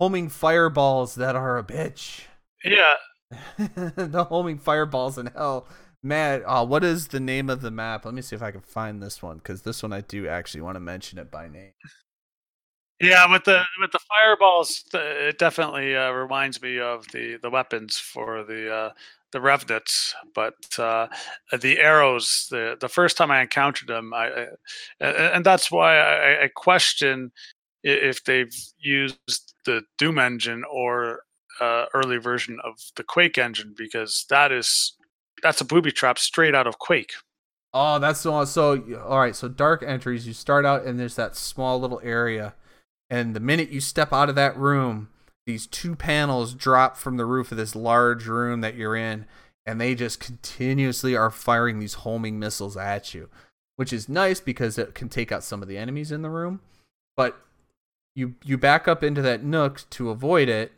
homing 0.00 0.28
fireballs 0.28 1.14
that 1.14 1.36
are 1.36 1.56
a 1.56 1.62
bitch. 1.62 2.22
Yeah, 2.64 2.94
the 3.58 4.26
homing 4.28 4.58
fireballs 4.58 5.18
in 5.18 5.26
hell. 5.26 5.68
Man, 6.02 6.42
uh, 6.46 6.64
what 6.64 6.84
is 6.84 7.08
the 7.08 7.20
name 7.20 7.50
of 7.50 7.60
the 7.60 7.70
map? 7.70 8.04
Let 8.04 8.14
me 8.14 8.22
see 8.22 8.36
if 8.36 8.42
I 8.42 8.52
can 8.52 8.60
find 8.60 9.02
this 9.02 9.22
one 9.22 9.38
because 9.38 9.62
this 9.62 9.82
one 9.82 9.92
I 9.92 10.00
do 10.02 10.28
actually 10.28 10.60
want 10.60 10.76
to 10.76 10.80
mention 10.80 11.18
it 11.18 11.30
by 11.30 11.48
name. 11.48 11.72
yeah. 13.00 13.30
With 13.30 13.44
the 13.44 13.62
with 13.80 13.90
the 13.90 13.98
fireballs, 14.08 14.84
it 14.94 15.38
definitely 15.38 15.96
uh, 15.96 16.10
reminds 16.12 16.62
me 16.62 16.78
of 16.78 17.06
the 17.08 17.38
the 17.42 17.50
weapons 17.50 17.98
for 17.98 18.44
the 18.44 18.72
uh, 18.72 18.90
the 19.32 19.40
Revenants. 19.40 20.14
But 20.34 20.54
uh, 20.78 21.08
the 21.60 21.78
arrows, 21.80 22.46
the 22.50 22.76
the 22.80 22.88
first 22.88 23.16
time 23.16 23.32
I 23.32 23.42
encountered 23.42 23.88
them, 23.88 24.14
I, 24.14 24.46
I 25.00 25.06
and 25.06 25.44
that's 25.44 25.70
why 25.70 25.98
I, 25.98 26.44
I 26.44 26.48
question 26.54 27.32
if 27.82 28.22
they've 28.24 28.54
used 28.78 29.54
the 29.64 29.82
Doom 29.98 30.18
engine 30.18 30.64
or 30.70 31.22
uh, 31.60 31.86
early 31.94 32.18
version 32.18 32.58
of 32.64 32.78
the 32.96 33.02
Quake 33.02 33.38
engine 33.38 33.74
because 33.76 34.26
that 34.30 34.52
is 34.52 34.94
that's 35.42 35.60
a 35.60 35.64
booby 35.64 35.92
trap 35.92 36.18
straight 36.18 36.54
out 36.54 36.66
of 36.66 36.78
Quake. 36.78 37.12
Oh, 37.74 37.98
that's 37.98 38.22
the 38.22 38.32
one. 38.32 38.46
So, 38.46 39.02
all 39.04 39.18
right. 39.18 39.36
So, 39.36 39.48
dark 39.48 39.82
entries. 39.82 40.26
You 40.26 40.32
start 40.32 40.64
out 40.64 40.84
and 40.84 40.98
there's 40.98 41.16
that 41.16 41.36
small 41.36 41.80
little 41.80 42.00
area, 42.02 42.54
and 43.10 43.34
the 43.34 43.40
minute 43.40 43.70
you 43.70 43.80
step 43.80 44.12
out 44.12 44.28
of 44.28 44.34
that 44.36 44.56
room, 44.56 45.10
these 45.46 45.66
two 45.66 45.96
panels 45.96 46.54
drop 46.54 46.96
from 46.96 47.16
the 47.16 47.26
roof 47.26 47.50
of 47.50 47.58
this 47.58 47.74
large 47.74 48.26
room 48.26 48.60
that 48.60 48.74
you're 48.74 48.96
in, 48.96 49.26
and 49.66 49.80
they 49.80 49.94
just 49.94 50.20
continuously 50.20 51.16
are 51.16 51.30
firing 51.30 51.78
these 51.78 51.94
homing 51.94 52.38
missiles 52.38 52.76
at 52.76 53.14
you, 53.14 53.28
which 53.76 53.92
is 53.92 54.08
nice 54.08 54.40
because 54.40 54.78
it 54.78 54.94
can 54.94 55.08
take 55.08 55.30
out 55.30 55.44
some 55.44 55.62
of 55.62 55.68
the 55.68 55.78
enemies 55.78 56.12
in 56.12 56.22
the 56.22 56.30
room. 56.30 56.60
But 57.16 57.38
you 58.14 58.34
you 58.44 58.58
back 58.58 58.88
up 58.88 59.02
into 59.02 59.22
that 59.22 59.44
nook 59.44 59.88
to 59.90 60.10
avoid 60.10 60.48
it. 60.48 60.72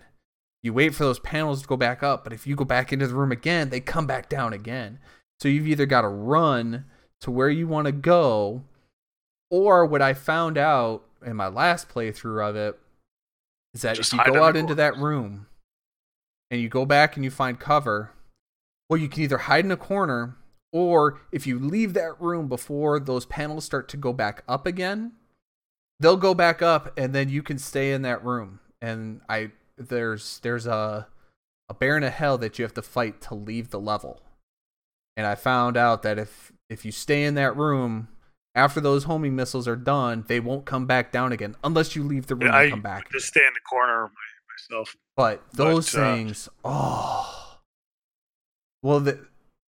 You 0.63 0.75
wait 0.75 0.95
for 0.95 1.05
those 1.05 1.19
panels 1.19 1.63
to 1.63 1.69
go 1.69 1.77
back 1.77 2.03
up, 2.03 2.23
but 2.23 2.33
if 2.33 2.47
you 2.47 2.55
go 2.55 2.65
back 2.65 2.93
into 2.93 3.07
the 3.07 3.15
room 3.15 3.33
again, 3.33 3.71
they 3.71 3.81
come 3.81 4.07
back 4.07 4.29
down 4.29 4.53
again. 4.53 4.99
So 5.41 5.49
you've 5.49 5.67
either 5.67 5.87
got 5.87 6.03
to 6.03 6.09
run 6.09 6.85
to 7.23 7.31
where 7.31 7.49
you 7.49 7.67
want 7.67 7.87
to 7.87 7.93
go, 7.93 8.63
or 9.51 9.87
what 9.87 10.03
I 10.03 10.13
found 10.15 10.59
out 10.59 11.05
in 11.25 11.37
my 11.37 11.49
last 11.49 11.89
playthrough 11.89 12.49
of 12.49 12.57
it 12.57 12.79
is 13.75 13.83
that 13.83 13.97
Just 13.97 14.13
if 14.13 14.19
you 14.19 14.33
go 14.33 14.45
out 14.45 14.57
into 14.57 14.75
that 14.75 14.97
room 14.97 15.47
and 16.51 16.61
you 16.61 16.69
go 16.69 16.85
back 16.85 17.17
and 17.17 17.25
you 17.25 17.31
find 17.31 17.59
cover, 17.59 18.13
well, 18.89 18.99
you 18.99 19.09
can 19.09 19.23
either 19.23 19.39
hide 19.39 19.65
in 19.65 19.71
a 19.71 19.77
corner, 19.77 20.37
or 20.73 21.21
if 21.33 21.47
you 21.47 21.59
leave 21.59 21.95
that 21.95 22.21
room 22.21 22.49
before 22.49 23.01
those 23.01 23.25
panels 23.27 23.65
start 23.65 23.89
to 23.89 23.97
go 23.97 24.13
back 24.13 24.43
up 24.47 24.67
again, 24.67 25.13
they'll 26.01 26.17
go 26.17 26.35
back 26.35 26.61
up, 26.61 26.93
and 26.99 27.15
then 27.15 27.29
you 27.29 27.43
can 27.43 27.59
stay 27.59 27.93
in 27.93 28.03
that 28.03 28.25
room. 28.25 28.61
And 28.83 29.21
I 29.29 29.53
there's 29.89 30.39
there's 30.41 30.66
a 30.66 31.07
a 31.68 31.74
baron 31.74 32.03
of 32.03 32.12
hell 32.12 32.37
that 32.39 32.59
you 32.59 32.64
have 32.64 32.74
to 32.74 32.83
fight 32.83 33.20
to 33.22 33.35
leave 33.35 33.70
the 33.70 33.81
level 33.81 34.20
and 35.16 35.26
I 35.26 35.35
found 35.35 35.76
out 35.76 36.03
that 36.03 36.18
if 36.18 36.53
if 36.68 36.85
you 36.85 36.93
stay 36.93 37.24
in 37.24 37.35
that 37.35 37.57
room 37.57 38.09
after 38.55 38.81
those 38.81 39.05
homing 39.05 39.37
missiles 39.37 39.68
are 39.68 39.76
done, 39.76 40.24
they 40.28 40.41
won't 40.41 40.64
come 40.64 40.87
back 40.87 41.12
down 41.12 41.33
again 41.33 41.57
unless 41.62 41.95
you 41.95 42.03
leave 42.03 42.26
the 42.26 42.35
room 42.35 42.53
I 42.53 42.62
and 42.62 42.72
come 42.72 42.83
back. 42.83 43.11
just 43.12 43.26
stay 43.26 43.41
in 43.41 43.53
the 43.55 43.61
corner 43.61 44.11
myself. 44.49 44.97
But 45.16 45.43
those 45.53 45.93
but, 45.93 46.01
uh, 46.01 46.14
things, 46.14 46.49
oh, 46.64 47.59
well, 48.83 49.01
they, 49.01 49.18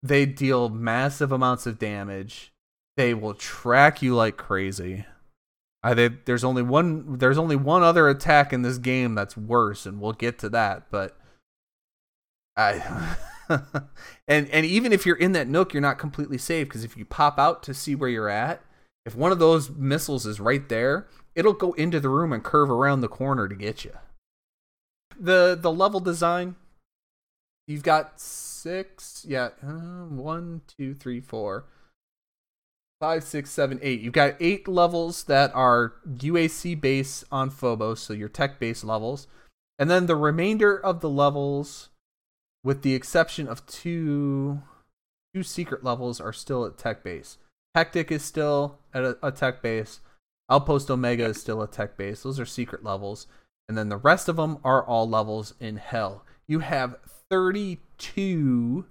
they 0.01 0.25
deal 0.25 0.69
massive 0.69 1.31
amounts 1.31 1.65
of 1.65 1.77
damage. 1.77 2.51
They 2.97 3.13
will 3.13 3.33
track 3.33 4.01
you 4.01 4.15
like 4.15 4.37
crazy. 4.37 5.05
I 5.83 5.95
think 5.95 6.25
there's 6.25 6.43
only 6.43 6.61
one. 6.61 7.17
There's 7.17 7.37
only 7.37 7.55
one 7.55 7.81
other 7.81 8.07
attack 8.07 8.53
in 8.53 8.61
this 8.61 8.77
game 8.77 9.15
that's 9.15 9.35
worse, 9.35 9.85
and 9.85 9.99
we'll 9.99 10.13
get 10.13 10.37
to 10.39 10.49
that. 10.49 10.91
But 10.91 11.17
I, 12.55 13.17
and 14.27 14.47
and 14.49 14.65
even 14.65 14.93
if 14.93 15.05
you're 15.05 15.15
in 15.15 15.31
that 15.31 15.47
nook, 15.47 15.73
you're 15.73 15.81
not 15.81 15.97
completely 15.97 16.37
safe 16.37 16.67
because 16.67 16.83
if 16.83 16.95
you 16.95 17.05
pop 17.05 17.39
out 17.39 17.63
to 17.63 17.73
see 17.73 17.95
where 17.95 18.09
you're 18.09 18.29
at, 18.29 18.61
if 19.05 19.15
one 19.15 19.31
of 19.31 19.39
those 19.39 19.71
missiles 19.71 20.27
is 20.27 20.39
right 20.39 20.67
there, 20.69 21.07
it'll 21.35 21.53
go 21.53 21.73
into 21.73 21.99
the 21.99 22.09
room 22.09 22.31
and 22.31 22.43
curve 22.43 22.69
around 22.69 23.01
the 23.01 23.07
corner 23.07 23.47
to 23.47 23.55
get 23.55 23.83
you. 23.83 23.93
The 25.19 25.57
the 25.59 25.71
level 25.71 25.99
design, 25.99 26.57
you've 27.67 27.83
got 27.83 28.19
six, 28.19 29.25
yeah, 29.27 29.49
uh, 29.63 30.05
one, 30.05 30.61
two, 30.67 30.93
three, 30.93 31.21
four, 31.21 31.65
five, 33.01 33.23
six, 33.23 33.49
seven, 33.49 33.79
eight. 33.81 33.99
You've 33.99 34.13
got 34.13 34.35
eight 34.39 34.67
levels 34.67 35.23
that 35.23 35.53
are 35.55 35.95
UAC 36.07 36.79
base 36.79 37.25
on 37.31 37.49
Phobos, 37.49 37.99
so 37.99 38.13
your 38.13 38.29
tech 38.29 38.59
base 38.59 38.83
levels, 38.83 39.27
and 39.79 39.89
then 39.89 40.05
the 40.05 40.15
remainder 40.15 40.79
of 40.79 41.01
the 41.01 41.09
levels, 41.09 41.89
with 42.63 42.83
the 42.83 42.93
exception 42.93 43.47
of 43.47 43.65
two 43.65 44.61
two 45.33 45.41
secret 45.41 45.83
levels, 45.83 46.21
are 46.21 46.31
still 46.31 46.63
at 46.63 46.77
tech 46.77 47.03
base. 47.03 47.39
Hectic 47.75 48.11
is 48.11 48.23
still 48.23 48.77
at 48.93 49.03
a, 49.03 49.17
a 49.23 49.31
tech 49.31 49.63
base. 49.63 50.01
Outpost 50.49 50.91
Omega 50.91 51.25
is 51.25 51.41
still 51.41 51.61
a 51.63 51.67
tech 51.67 51.97
base. 51.97 52.21
Those 52.21 52.39
are 52.39 52.45
secret 52.45 52.83
levels. 52.83 53.25
And 53.67 53.77
then 53.77 53.89
the 53.89 53.97
rest 53.97 54.27
of 54.27 54.35
them 54.35 54.59
are 54.63 54.85
all 54.85 55.09
levels 55.09 55.53
in 55.59 55.77
hell. 55.77 56.25
You 56.47 56.59
have 56.59 56.97
32 57.29 58.85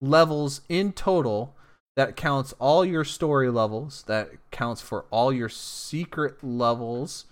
levels 0.00 0.60
in 0.68 0.92
total. 0.92 1.56
That 1.96 2.16
counts 2.16 2.54
all 2.58 2.84
your 2.84 3.04
story 3.04 3.50
levels. 3.50 4.04
That 4.06 4.30
counts 4.50 4.80
for 4.80 5.04
all 5.10 5.32
your 5.32 5.48
secret 5.48 6.42
levels. 6.42 7.26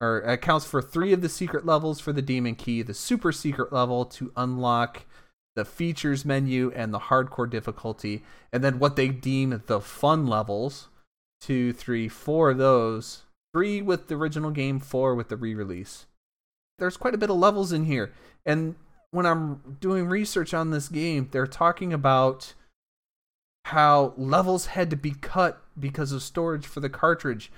Or 0.00 0.18
accounts 0.20 0.66
for 0.66 0.82
three 0.82 1.12
of 1.12 1.22
the 1.22 1.28
secret 1.28 1.64
levels 1.64 2.00
for 2.00 2.12
the 2.12 2.20
Demon 2.22 2.56
Key, 2.56 2.82
the 2.82 2.92
super 2.92 3.32
secret 3.32 3.72
level 3.72 4.04
to 4.06 4.32
unlock 4.36 5.06
the 5.56 5.64
features 5.64 6.24
menu 6.24 6.72
and 6.74 6.92
the 6.92 6.98
hardcore 6.98 7.48
difficulty, 7.48 8.24
and 8.52 8.62
then 8.64 8.78
what 8.78 8.96
they 8.96 9.08
deem 9.08 9.62
the 9.66 9.80
fun 9.80 10.26
levels 10.26 10.88
two, 11.40 11.72
three, 11.72 12.08
four 12.08 12.50
of 12.50 12.58
those. 12.58 13.22
Three 13.52 13.82
with 13.82 14.08
the 14.08 14.16
original 14.16 14.50
game, 14.50 14.80
four 14.80 15.14
with 15.14 15.28
the 15.28 15.36
re-release. 15.36 16.06
There's 16.78 16.96
quite 16.96 17.14
a 17.14 17.18
bit 17.18 17.30
of 17.30 17.36
levels 17.36 17.70
in 17.70 17.84
here, 17.84 18.12
and 18.44 18.74
when 19.10 19.26
I'm 19.26 19.76
doing 19.80 20.06
research 20.06 20.52
on 20.52 20.70
this 20.70 20.88
game, 20.88 21.28
they're 21.30 21.46
talking 21.46 21.92
about 21.92 22.54
how 23.64 24.12
levels 24.16 24.66
had 24.66 24.90
to 24.90 24.96
be 24.96 25.12
cut 25.12 25.62
because 25.78 26.12
of 26.12 26.22
storage 26.22 26.66
for 26.66 26.80
the 26.80 26.90
cartridge. 26.90 27.50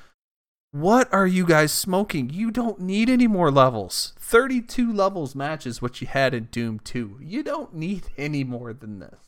What 0.71 1.13
are 1.13 1.27
you 1.27 1.47
guys 1.47 1.73
smoking? 1.73 2.31
You 2.31 2.51
don't 2.51 2.81
need 2.81 3.09
any 3.09 3.27
more 3.27 3.51
levels. 3.51 4.13
32 4.19 4.93
levels 4.93 5.35
matches 5.35 5.81
what 5.81 6.01
you 6.01 6.07
had 6.07 6.35
in 6.35 6.45
Doom 6.45 6.81
2. 6.81 7.19
You 7.23 7.43
don't 7.43 7.75
need 7.75 8.09
any 8.19 8.45
more 8.45 8.73
than 8.73 9.01
this. 9.01 9.19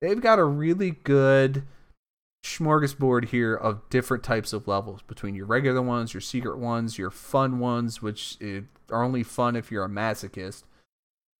They've 0.00 0.20
got 0.20 0.38
a 0.38 0.44
really 0.44 0.92
good 0.92 1.64
smorgasbord 2.44 3.26
here 3.26 3.54
of 3.54 3.88
different 3.88 4.22
types 4.22 4.52
of 4.52 4.68
levels 4.68 5.00
between 5.02 5.34
your 5.34 5.46
regular 5.46 5.80
ones, 5.80 6.12
your 6.12 6.20
secret 6.20 6.58
ones, 6.58 6.98
your 6.98 7.10
fun 7.10 7.58
ones, 7.58 8.02
which 8.02 8.36
eh, 8.40 8.60
are 8.90 9.02
only 9.02 9.22
fun 9.22 9.56
if 9.56 9.70
you're 9.70 9.84
a 9.84 9.88
masochist. 9.88 10.64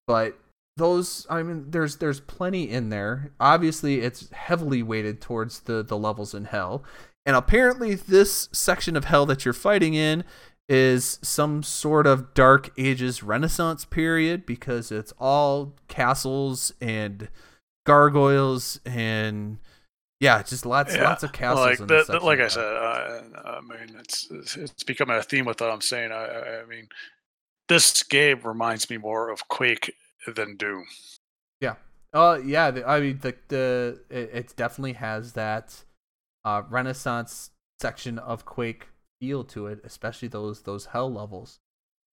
But 0.07 0.39
those 0.77 1.27
i 1.31 1.43
mean 1.43 1.71
there's 1.71 1.97
there's 1.99 2.21
plenty 2.21 2.69
in 2.69 2.89
there. 2.91 3.31
Obviously 3.39 4.01
it's 4.01 4.31
heavily 4.33 4.83
weighted 4.83 5.21
towards 5.21 5.61
the 5.61 5.83
the 5.83 5.97
levels 5.97 6.35
in 6.35 6.47
hell. 6.47 6.83
And 7.27 7.37
apparently 7.37 7.95
this 7.95 8.49
section 8.53 8.97
of 8.97 9.05
hell 9.07 9.25
that 9.27 9.45
you're 9.45 9.55
fighting 9.55 9.95
in 9.95 10.25
is 10.69 11.19
some 11.23 11.63
sort 11.63 12.07
of 12.07 12.35
dark 12.35 12.71
ages 12.79 13.23
renaissance 13.23 13.85
period 13.85 14.45
because 14.47 14.91
it's 14.91 15.13
all 15.19 15.75
castles 15.89 16.73
and 16.81 17.29
gargoyles 17.87 18.81
and 18.85 19.59
yeah 20.21 20.43
just 20.43 20.65
lots 20.67 20.95
Yeah, 20.95 21.05
lots 21.05 21.23
of 21.23 21.33
castles 21.33 21.67
like 21.67 21.81
in 21.81 21.87
the, 21.87 22.05
the- 22.09 22.21
like 22.21 22.41
I 22.41 22.49
said, 22.49 22.65
uh, 22.65 23.21
I 23.45 23.61
mean, 23.61 23.97
it's 24.01 24.31
it's- 24.31 24.83
becoming 24.85 25.17
a 25.17 25.23
theme 25.23 25.45
with 25.45 25.61
what 25.61 25.71
I'm 25.71 25.81
saying. 25.83 26.13
I, 26.13 26.25
I, 26.25 26.63
I 26.63 26.65
mean, 26.67 26.89
this 27.69 28.03
game 28.03 28.41
reminds 28.43 28.89
me 28.91 28.97
more 28.97 29.31
of 29.31 29.47
Quake 29.49 29.95
than 30.33 30.57
Doom. 30.57 30.87
Yeah. 31.61 31.75
Uh 32.13 32.39
yeah, 32.45 32.71
the, 32.71 32.89
I 32.89 33.01
mean 33.01 33.19
the 33.21 33.35
the 33.49 34.01
it, 34.11 34.31
it 34.33 34.55
definitely 34.57 34.95
has 34.95 35.33
that 35.33 35.85
uh 36.45 36.63
Renaissance 36.69 37.51
section 37.81 38.19
of 38.19 38.45
Quake 38.45 38.89
feel 39.21 39.45
to 39.45 39.67
it, 39.67 39.81
especially 39.85 40.29
those 40.29 40.63
those 40.63 40.87
hell 40.87 41.13
levels. 41.13 41.59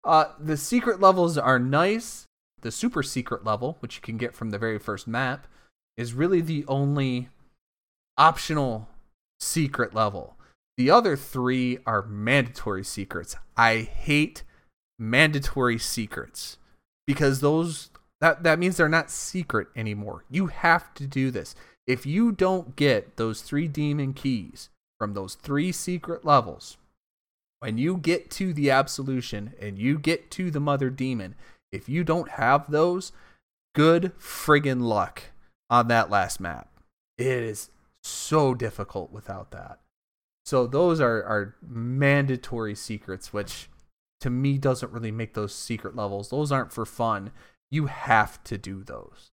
Uh 0.04 0.26
the 0.40 0.58
secret 0.58 1.00
levels 1.00 1.38
are 1.38 1.60
nice. 1.60 2.26
The 2.62 2.72
super 2.72 3.04
secret 3.04 3.46
level, 3.46 3.78
which 3.80 3.96
you 3.96 4.02
can 4.02 4.18
get 4.18 4.36
from 4.36 4.50
the 4.50 4.58
very 4.58 4.80
first 4.80 5.08
map, 5.08 5.48
is 5.98 6.14
really 6.14 6.42
the 6.42 6.66
only 6.68 7.30
optional 8.18 8.90
secret 9.40 9.94
level. 9.94 10.36
The 10.78 10.90
other 10.90 11.18
3 11.18 11.80
are 11.86 12.04
mandatory 12.04 12.84
secrets. 12.84 13.36
I 13.58 13.80
hate 13.80 14.44
mandatory 14.98 15.78
secrets 15.78 16.58
because 17.06 17.40
those 17.42 17.90
that 18.22 18.44
that 18.44 18.60
means 18.60 18.78
they're 18.78 18.90
not 18.90 19.12
secret 19.12 19.68
anymore. 19.76 20.26
You 20.30 20.48
have 20.48 20.94
to 20.96 21.08
do 21.08 21.32
this. 21.32 21.56
If 21.88 22.06
you 22.06 22.32
don't 22.32 22.76
get 22.76 23.18
those 23.18 23.42
three 23.42 23.68
demon 23.68 24.14
keys 24.14 24.70
from 25.00 25.14
those 25.14 25.36
three 25.36 25.72
secret 25.72 26.26
levels, 26.26 26.78
when 27.60 27.78
you 27.78 27.98
get 27.98 28.30
to 28.32 28.54
the 28.54 28.72
absolution 28.72 29.54
and 29.60 29.78
you 29.78 29.98
get 30.00 30.32
to 30.32 30.52
the 30.52 30.60
mother 30.60 30.90
demon, 30.90 31.36
if 31.72 31.90
you 31.90 32.04
don't 32.04 32.32
have 32.32 32.70
those, 32.70 33.12
good 33.76 34.14
friggin' 34.18 34.82
luck 34.82 35.24
on 35.70 35.88
that 35.88 36.10
last 36.10 36.40
map. 36.40 36.70
It 37.18 37.28
is 37.28 37.70
so 38.04 38.54
difficult 38.54 39.12
without 39.12 39.52
that. 39.52 39.80
So 40.46 40.66
those 40.66 41.00
are 41.00 41.24
are 41.24 41.56
mandatory 41.62 42.76
secrets, 42.76 43.34
which 43.34 43.70
to 44.22 44.30
me 44.30 44.58
doesn't 44.58 44.92
really 44.92 45.12
make 45.12 45.34
those 45.34 45.54
secret 45.54 45.96
levels. 45.96 46.30
Those 46.30 46.52
aren't 46.52 46.74
for 46.74 46.86
fun. 46.86 47.32
You 47.72 47.88
have 47.88 48.44
to 48.46 48.58
do 48.58 48.84
those. 48.84 49.32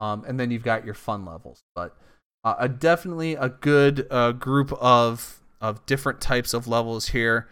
Um, 0.00 0.24
and 0.26 0.38
then 0.38 0.50
you've 0.50 0.62
got 0.62 0.84
your 0.84 0.94
fun 0.94 1.24
levels, 1.24 1.62
but 1.74 1.96
uh, 2.44 2.54
a 2.58 2.68
definitely 2.68 3.34
a 3.34 3.48
good 3.48 4.06
uh, 4.10 4.32
group 4.32 4.72
of 4.74 5.40
of 5.60 5.84
different 5.86 6.20
types 6.20 6.52
of 6.52 6.68
levels 6.68 7.08
here. 7.08 7.48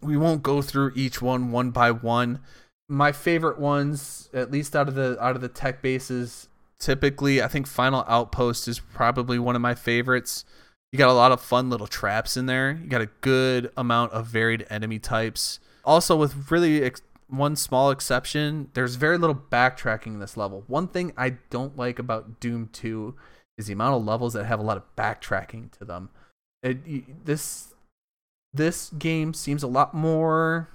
We 0.00 0.16
won't 0.16 0.42
go 0.42 0.60
through 0.60 0.92
each 0.96 1.22
one 1.22 1.52
one 1.52 1.70
by 1.70 1.92
one. 1.92 2.40
My 2.88 3.12
favorite 3.12 3.58
ones, 3.58 4.28
at 4.34 4.50
least 4.50 4.74
out 4.74 4.88
of 4.88 4.94
the 4.96 5.16
out 5.22 5.36
of 5.36 5.42
the 5.42 5.48
tech 5.48 5.82
bases, 5.82 6.48
typically 6.80 7.42
I 7.42 7.48
think 7.48 7.66
Final 7.66 8.04
Outpost 8.08 8.66
is 8.66 8.80
probably 8.80 9.38
one 9.38 9.54
of 9.54 9.62
my 9.62 9.74
favorites. 9.74 10.44
You 10.92 10.98
got 10.98 11.10
a 11.10 11.12
lot 11.12 11.32
of 11.32 11.40
fun 11.40 11.70
little 11.70 11.86
traps 11.86 12.36
in 12.36 12.46
there. 12.46 12.78
You 12.82 12.88
got 12.88 13.02
a 13.02 13.10
good 13.20 13.70
amount 13.76 14.12
of 14.12 14.26
varied 14.26 14.66
enemy 14.70 14.98
types. 14.98 15.60
Also, 15.84 16.16
with 16.16 16.50
really 16.50 16.82
ex- 16.82 17.02
one 17.28 17.56
small 17.56 17.90
exception, 17.90 18.70
there's 18.74 18.94
very 18.96 19.18
little 19.18 19.36
backtracking 19.36 20.06
in 20.06 20.20
this 20.20 20.36
level. 20.36 20.64
One 20.66 20.88
thing 20.88 21.12
I 21.16 21.30
don't 21.50 21.76
like 21.76 21.98
about 21.98 22.40
Doom 22.40 22.70
2 22.72 23.14
is 23.56 23.66
the 23.66 23.72
amount 23.72 23.96
of 23.96 24.04
levels 24.04 24.32
that 24.32 24.44
have 24.44 24.60
a 24.60 24.62
lot 24.62 24.76
of 24.76 24.96
backtracking 24.96 25.70
to 25.78 25.84
them. 25.84 26.10
It, 26.62 27.24
this 27.24 27.74
this 28.52 28.90
game 28.98 29.34
seems 29.34 29.62
a 29.62 29.68
lot 29.68 29.94
more 29.94 30.68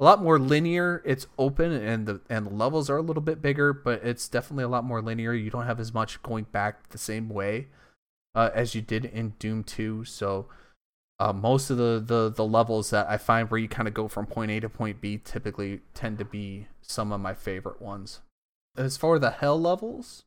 a 0.00 0.04
lot 0.04 0.22
more 0.22 0.38
linear. 0.38 1.02
It's 1.04 1.26
open 1.38 1.72
and 1.72 2.06
the 2.06 2.20
and 2.28 2.46
the 2.46 2.54
levels 2.54 2.88
are 2.90 2.96
a 2.96 3.02
little 3.02 3.22
bit 3.22 3.42
bigger, 3.42 3.72
but 3.72 4.02
it's 4.04 4.28
definitely 4.28 4.64
a 4.64 4.68
lot 4.68 4.84
more 4.84 5.02
linear. 5.02 5.32
You 5.32 5.50
don't 5.50 5.66
have 5.66 5.80
as 5.80 5.92
much 5.92 6.22
going 6.22 6.44
back 6.44 6.88
the 6.88 6.98
same 6.98 7.28
way 7.28 7.68
uh, 8.34 8.50
as 8.54 8.74
you 8.74 8.80
did 8.80 9.04
in 9.04 9.34
Doom 9.38 9.62
2. 9.62 10.04
So 10.04 10.46
uh, 11.24 11.32
most 11.32 11.70
of 11.70 11.78
the, 11.78 12.02
the 12.04 12.28
the 12.28 12.44
levels 12.44 12.90
that 12.90 13.08
I 13.08 13.16
find 13.16 13.50
where 13.50 13.58
you 13.58 13.66
kind 13.66 13.88
of 13.88 13.94
go 13.94 14.08
from 14.08 14.26
point 14.26 14.50
A 14.50 14.60
to 14.60 14.68
point 14.68 15.00
B 15.00 15.18
typically 15.24 15.80
tend 15.94 16.18
to 16.18 16.24
be 16.24 16.66
some 16.82 17.12
of 17.12 17.20
my 17.20 17.32
favorite 17.32 17.80
ones. 17.80 18.20
As 18.76 18.98
for 18.98 19.18
the 19.18 19.30
hell 19.30 19.58
levels, 19.58 20.24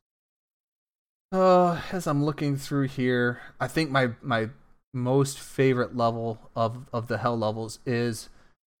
uh, 1.30 1.82
as 1.92 2.08
I'm 2.08 2.24
looking 2.24 2.56
through 2.56 2.88
here, 2.88 3.40
I 3.60 3.68
think 3.68 3.90
my 3.90 4.10
my 4.22 4.48
most 4.92 5.38
favorite 5.38 5.96
level 5.96 6.50
of 6.56 6.88
of 6.92 7.06
the 7.06 7.18
hell 7.18 7.38
levels 7.38 7.78
is 7.86 8.28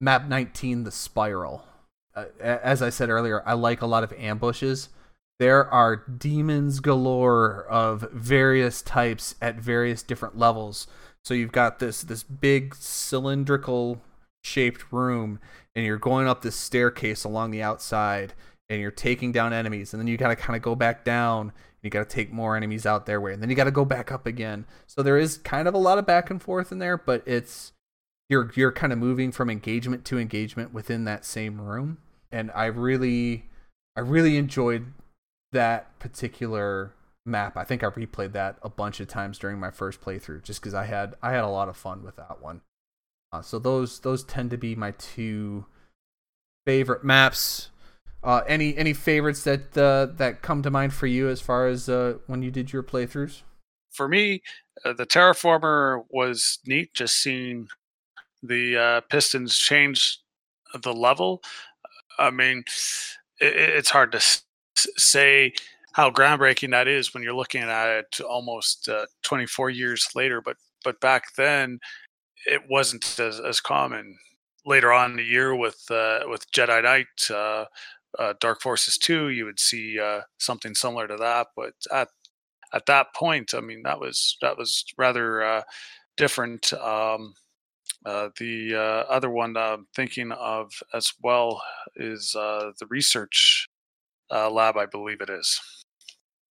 map 0.00 0.26
19, 0.26 0.82
the 0.82 0.90
spiral. 0.90 1.66
Uh, 2.16 2.24
as 2.40 2.82
I 2.82 2.90
said 2.90 3.10
earlier, 3.10 3.44
I 3.46 3.52
like 3.52 3.80
a 3.80 3.86
lot 3.86 4.02
of 4.02 4.12
ambushes. 4.14 4.88
There 5.38 5.72
are 5.72 5.96
demons 5.96 6.80
galore 6.80 7.64
of 7.70 8.10
various 8.12 8.82
types 8.82 9.36
at 9.40 9.54
various 9.54 10.02
different 10.02 10.36
levels. 10.36 10.88
So 11.24 11.34
you've 11.34 11.52
got 11.52 11.78
this 11.78 12.02
this 12.02 12.22
big 12.22 12.74
cylindrical 12.74 14.00
shaped 14.42 14.92
room 14.92 15.40
and 15.74 15.84
you're 15.84 15.98
going 15.98 16.26
up 16.26 16.42
this 16.42 16.56
staircase 16.56 17.24
along 17.24 17.50
the 17.50 17.62
outside 17.62 18.32
and 18.70 18.80
you're 18.80 18.90
taking 18.90 19.32
down 19.32 19.52
enemies 19.52 19.92
and 19.92 20.00
then 20.00 20.06
you 20.06 20.16
got 20.16 20.28
to 20.28 20.36
kind 20.36 20.56
of 20.56 20.62
go 20.62 20.74
back 20.74 21.04
down 21.04 21.52
you 21.82 21.90
got 21.90 22.08
to 22.08 22.14
take 22.14 22.32
more 22.32 22.56
enemies 22.56 22.86
out 22.86 23.06
their 23.06 23.20
way 23.20 23.32
and 23.32 23.42
then 23.42 23.50
you 23.50 23.56
got 23.56 23.64
to 23.64 23.70
go 23.70 23.84
back 23.84 24.10
up 24.10 24.26
again. 24.26 24.64
So 24.86 25.02
there 25.02 25.18
is 25.18 25.38
kind 25.38 25.68
of 25.68 25.74
a 25.74 25.78
lot 25.78 25.98
of 25.98 26.06
back 26.06 26.30
and 26.30 26.40
forth 26.42 26.72
in 26.72 26.78
there 26.78 26.96
but 26.96 27.22
it's 27.26 27.72
you're 28.28 28.50
you're 28.54 28.72
kind 28.72 28.92
of 28.92 28.98
moving 28.98 29.32
from 29.32 29.50
engagement 29.50 30.04
to 30.06 30.18
engagement 30.18 30.72
within 30.72 31.04
that 31.04 31.24
same 31.24 31.60
room 31.60 31.98
and 32.30 32.50
i 32.54 32.66
really 32.66 33.46
i 33.96 34.00
really 34.00 34.36
enjoyed 34.36 34.92
that 35.52 35.98
particular 35.98 36.92
map 37.28 37.56
i 37.56 37.64
think 37.64 37.82
i 37.84 37.86
replayed 37.86 38.32
that 38.32 38.56
a 38.62 38.68
bunch 38.68 39.00
of 39.00 39.08
times 39.08 39.38
during 39.38 39.58
my 39.58 39.70
first 39.70 40.00
playthrough 40.00 40.42
just 40.42 40.60
because 40.60 40.74
i 40.74 40.84
had 40.84 41.14
i 41.22 41.32
had 41.32 41.44
a 41.44 41.48
lot 41.48 41.68
of 41.68 41.76
fun 41.76 42.02
with 42.02 42.16
that 42.16 42.40
one 42.40 42.60
uh, 43.32 43.42
so 43.42 43.58
those 43.58 44.00
those 44.00 44.24
tend 44.24 44.50
to 44.50 44.56
be 44.56 44.74
my 44.74 44.90
two 44.92 45.66
favorite 46.66 47.04
maps 47.04 47.70
uh, 48.22 48.42
any 48.46 48.76
any 48.76 48.92
favorites 48.92 49.44
that 49.44 49.76
uh, 49.78 50.06
that 50.16 50.42
come 50.42 50.62
to 50.62 50.70
mind 50.70 50.92
for 50.92 51.06
you 51.06 51.28
as 51.28 51.40
far 51.40 51.68
as 51.68 51.88
uh, 51.88 52.14
when 52.26 52.42
you 52.42 52.50
did 52.50 52.72
your 52.72 52.82
playthroughs 52.82 53.42
For 53.90 54.08
me, 54.08 54.42
uh, 54.84 54.92
the 54.92 55.06
Terraformer 55.06 56.04
was 56.10 56.58
neat. 56.66 56.94
Just 56.94 57.22
seeing 57.22 57.68
the 58.42 58.76
uh, 58.76 59.00
Pistons 59.02 59.56
change 59.56 60.18
the 60.82 60.92
level. 60.92 61.42
I 62.18 62.30
mean, 62.30 62.64
it, 63.40 63.54
it's 63.56 63.90
hard 63.90 64.12
to 64.12 64.20
say 64.76 65.52
how 65.98 66.12
groundbreaking 66.12 66.70
that 66.70 66.86
is 66.86 67.12
when 67.12 67.24
you're 67.24 67.34
looking 67.34 67.62
at 67.62 67.88
it 67.88 68.20
almost 68.20 68.88
uh, 68.88 69.04
24 69.24 69.68
years 69.70 70.06
later. 70.14 70.40
But 70.40 70.56
but 70.84 71.00
back 71.00 71.24
then, 71.36 71.80
it 72.46 72.62
wasn't 72.70 73.18
as, 73.18 73.40
as 73.40 73.60
common. 73.60 74.16
Later 74.64 74.92
on 74.92 75.10
in 75.10 75.16
the 75.16 75.24
year, 75.24 75.56
with 75.56 75.82
uh, 75.90 76.20
with 76.26 76.48
Jedi 76.52 76.84
Knight, 76.84 77.06
uh, 77.30 77.64
uh, 78.16 78.34
Dark 78.40 78.60
Forces 78.62 78.96
2, 78.96 79.30
you 79.30 79.44
would 79.44 79.58
see 79.58 79.98
uh, 79.98 80.20
something 80.38 80.72
similar 80.76 81.08
to 81.08 81.16
that. 81.16 81.48
But 81.56 81.72
at 81.92 82.08
at 82.72 82.86
that 82.86 83.08
point, 83.16 83.52
I 83.52 83.60
mean, 83.60 83.82
that 83.82 83.98
was 83.98 84.36
that 84.40 84.56
was 84.56 84.84
rather 84.96 85.42
uh, 85.42 85.62
different. 86.16 86.72
Um, 86.74 87.34
uh, 88.06 88.28
the 88.38 88.76
uh, 88.76 89.12
other 89.12 89.30
one 89.30 89.56
I'm 89.56 89.88
thinking 89.96 90.30
of 90.30 90.72
as 90.94 91.12
well 91.22 91.60
is 91.96 92.36
uh, 92.36 92.70
the 92.78 92.86
research 92.86 93.68
uh, 94.30 94.48
lab, 94.48 94.76
I 94.76 94.86
believe 94.86 95.20
it 95.20 95.30
is. 95.30 95.60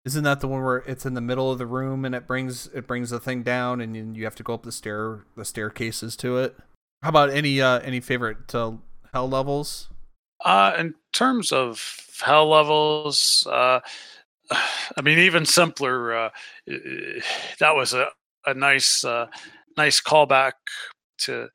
Isn't 0.06 0.26
that 0.26 0.42
the 0.42 0.48
one 0.50 0.62
where 0.64 0.78
it's 0.80 1.06
in 1.06 1.14
the 1.14 1.22
middle 1.22 1.50
of 1.52 1.58
the 1.60 1.66
room 1.66 2.04
and 2.04 2.14
it 2.14 2.28
brings 2.28 2.68
it 2.68 2.88
brings 2.88 3.10
the 3.10 3.20
thing 3.20 3.42
down 3.42 3.80
and 3.80 3.96
you- 3.96 4.12
you 4.14 4.24
have 4.26 4.36
to 4.36 4.44
go 4.44 4.54
up 4.54 4.64
the 4.64 4.72
stair 4.72 5.26
the 5.36 5.46
staircases 5.46 6.16
to 6.18 6.38
it? 6.38 6.58
How 7.02 7.10
about 7.10 7.30
any 7.30 7.62
uh 7.62 7.80
any 7.80 8.02
favorite 8.02 8.54
uh, 8.54 8.74
hell 9.14 9.30
levels? 9.30 9.90
Uh, 10.44 10.74
in 10.78 10.96
terms 11.14 11.52
of 11.52 12.00
hell 12.22 12.50
levels, 12.50 13.48
uh, 13.50 13.80
I 14.52 15.02
mean, 15.04 15.20
even 15.20 15.46
simpler. 15.46 16.16
Uh, 16.16 16.30
that 17.60 17.76
was 17.76 17.94
a, 17.94 18.10
a 18.46 18.54
nice, 18.54 19.04
uh, 19.06 19.28
nice 19.78 20.02
callback 20.02 20.54
to 21.20 21.50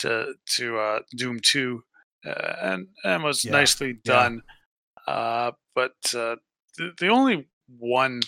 to 0.00 0.34
to 0.56 0.78
uh, 0.78 1.00
Doom 1.16 1.40
Two, 1.40 1.84
uh, 2.26 2.54
and 2.62 2.88
and 3.04 3.22
was 3.24 3.44
Yeah, 3.44 3.52
nicely 3.52 3.94
yeah. 4.04 4.04
done. 4.04 4.42
Uh, 5.06 5.52
but 5.74 5.94
uh, 6.14 6.36
the 6.76 6.92
the 6.98 7.08
only 7.08 7.48
one 7.68 8.22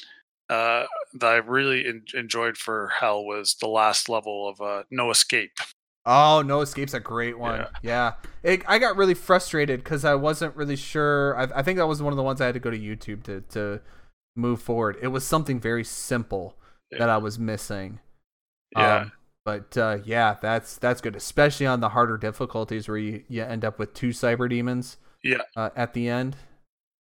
uh, 0.49 0.85
that 1.15 1.27
I 1.33 1.37
really 1.37 1.87
en- 1.87 2.05
enjoyed 2.15 2.57
for 2.57 2.89
Hell 2.99 3.25
was 3.25 3.55
the 3.61 3.69
last 3.69 4.09
level 4.09 4.49
of 4.49 4.61
uh, 4.61 4.83
No 4.91 5.11
Escape. 5.11 5.53
Oh, 6.07 6.43
No 6.43 6.61
Escape's 6.61 6.95
a 6.95 7.01
great 7.01 7.39
one. 7.39 7.67
Yeah. 7.83 8.15
It, 8.43 8.63
I 8.67 8.79
got 8.79 8.97
really 8.97 9.15
frustrated 9.15 9.85
because 9.85 10.05
I 10.05 10.15
wasn't 10.15 10.57
really 10.57 10.77
sure. 10.77 11.37
I, 11.39 11.61
I 11.61 11.63
think 11.63 11.79
that 11.79 11.87
was 11.87 12.03
one 12.03 12.13
of 12.13 12.17
the 12.17 12.23
ones 12.23 12.41
I 12.41 12.47
had 12.47 12.55
to 12.55 12.61
go 12.61 12.71
to 12.71 12.79
YouTube 12.79 13.23
to, 13.25 13.43
to 13.51 13.81
move 14.35 14.61
forward. 14.63 14.97
It 15.03 15.09
was 15.09 15.25
something 15.25 15.61
very 15.61 15.85
simple 15.85 16.57
that 16.99 17.09
I 17.09 17.19
was 17.19 17.39
missing. 17.39 18.01
Yeah. 18.77 18.97
Um, 18.97 19.13
but 19.45 19.77
uh, 19.77 19.99
yeah, 20.05 20.37
that's 20.41 20.77
that's 20.77 21.01
good, 21.01 21.17
especially 21.17 21.67
on 21.67 21.81
the 21.81 21.91
harder 21.91 22.17
difficulties 22.19 22.89
where 22.89 22.99
you, 22.99 23.23
you 23.29 23.43
end 23.43 23.65
up 23.65 23.79
with 23.79 23.95
two 23.95 24.09
cyber 24.09 24.49
demons 24.49 24.97
Yeah. 25.23 25.39
uh, 25.57 25.71
at 25.77 25.93
the 25.95 26.09
end. 26.09 26.37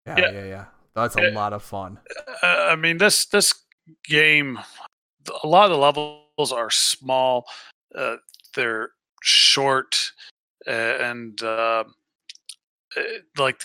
Yeah, 0.06 0.16
Yeah. 0.18 0.30
yeah, 0.30 0.44
yeah. 0.46 0.64
That's 0.94 1.16
a 1.16 1.30
lot 1.30 1.52
of 1.52 1.62
fun. 1.62 1.98
uh, 2.42 2.46
I 2.70 2.76
mean, 2.76 2.98
this 2.98 3.26
this 3.26 3.54
game, 4.04 4.58
a 5.42 5.46
lot 5.46 5.64
of 5.66 5.70
the 5.70 5.78
levels 5.78 6.52
are 6.52 6.70
small. 6.70 7.46
Uh, 7.94 8.16
they're 8.54 8.90
short, 9.22 10.12
uh, 10.66 10.70
and 10.70 11.40
uh, 11.42 11.84
uh, 12.96 13.02
like 13.38 13.64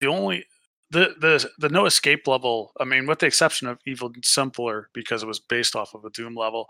the 0.00 0.06
only 0.06 0.44
the 0.90 1.14
the 1.20 1.48
the 1.58 1.68
no 1.68 1.86
escape 1.86 2.26
level. 2.26 2.72
I 2.80 2.84
mean, 2.84 3.06
with 3.06 3.18
the 3.18 3.26
exception 3.26 3.68
of 3.68 3.78
Even 3.86 4.14
Simpler, 4.22 4.90
because 4.94 5.22
it 5.22 5.26
was 5.26 5.40
based 5.40 5.76
off 5.76 5.94
of 5.94 6.04
a 6.04 6.10
Doom 6.10 6.34
level. 6.34 6.66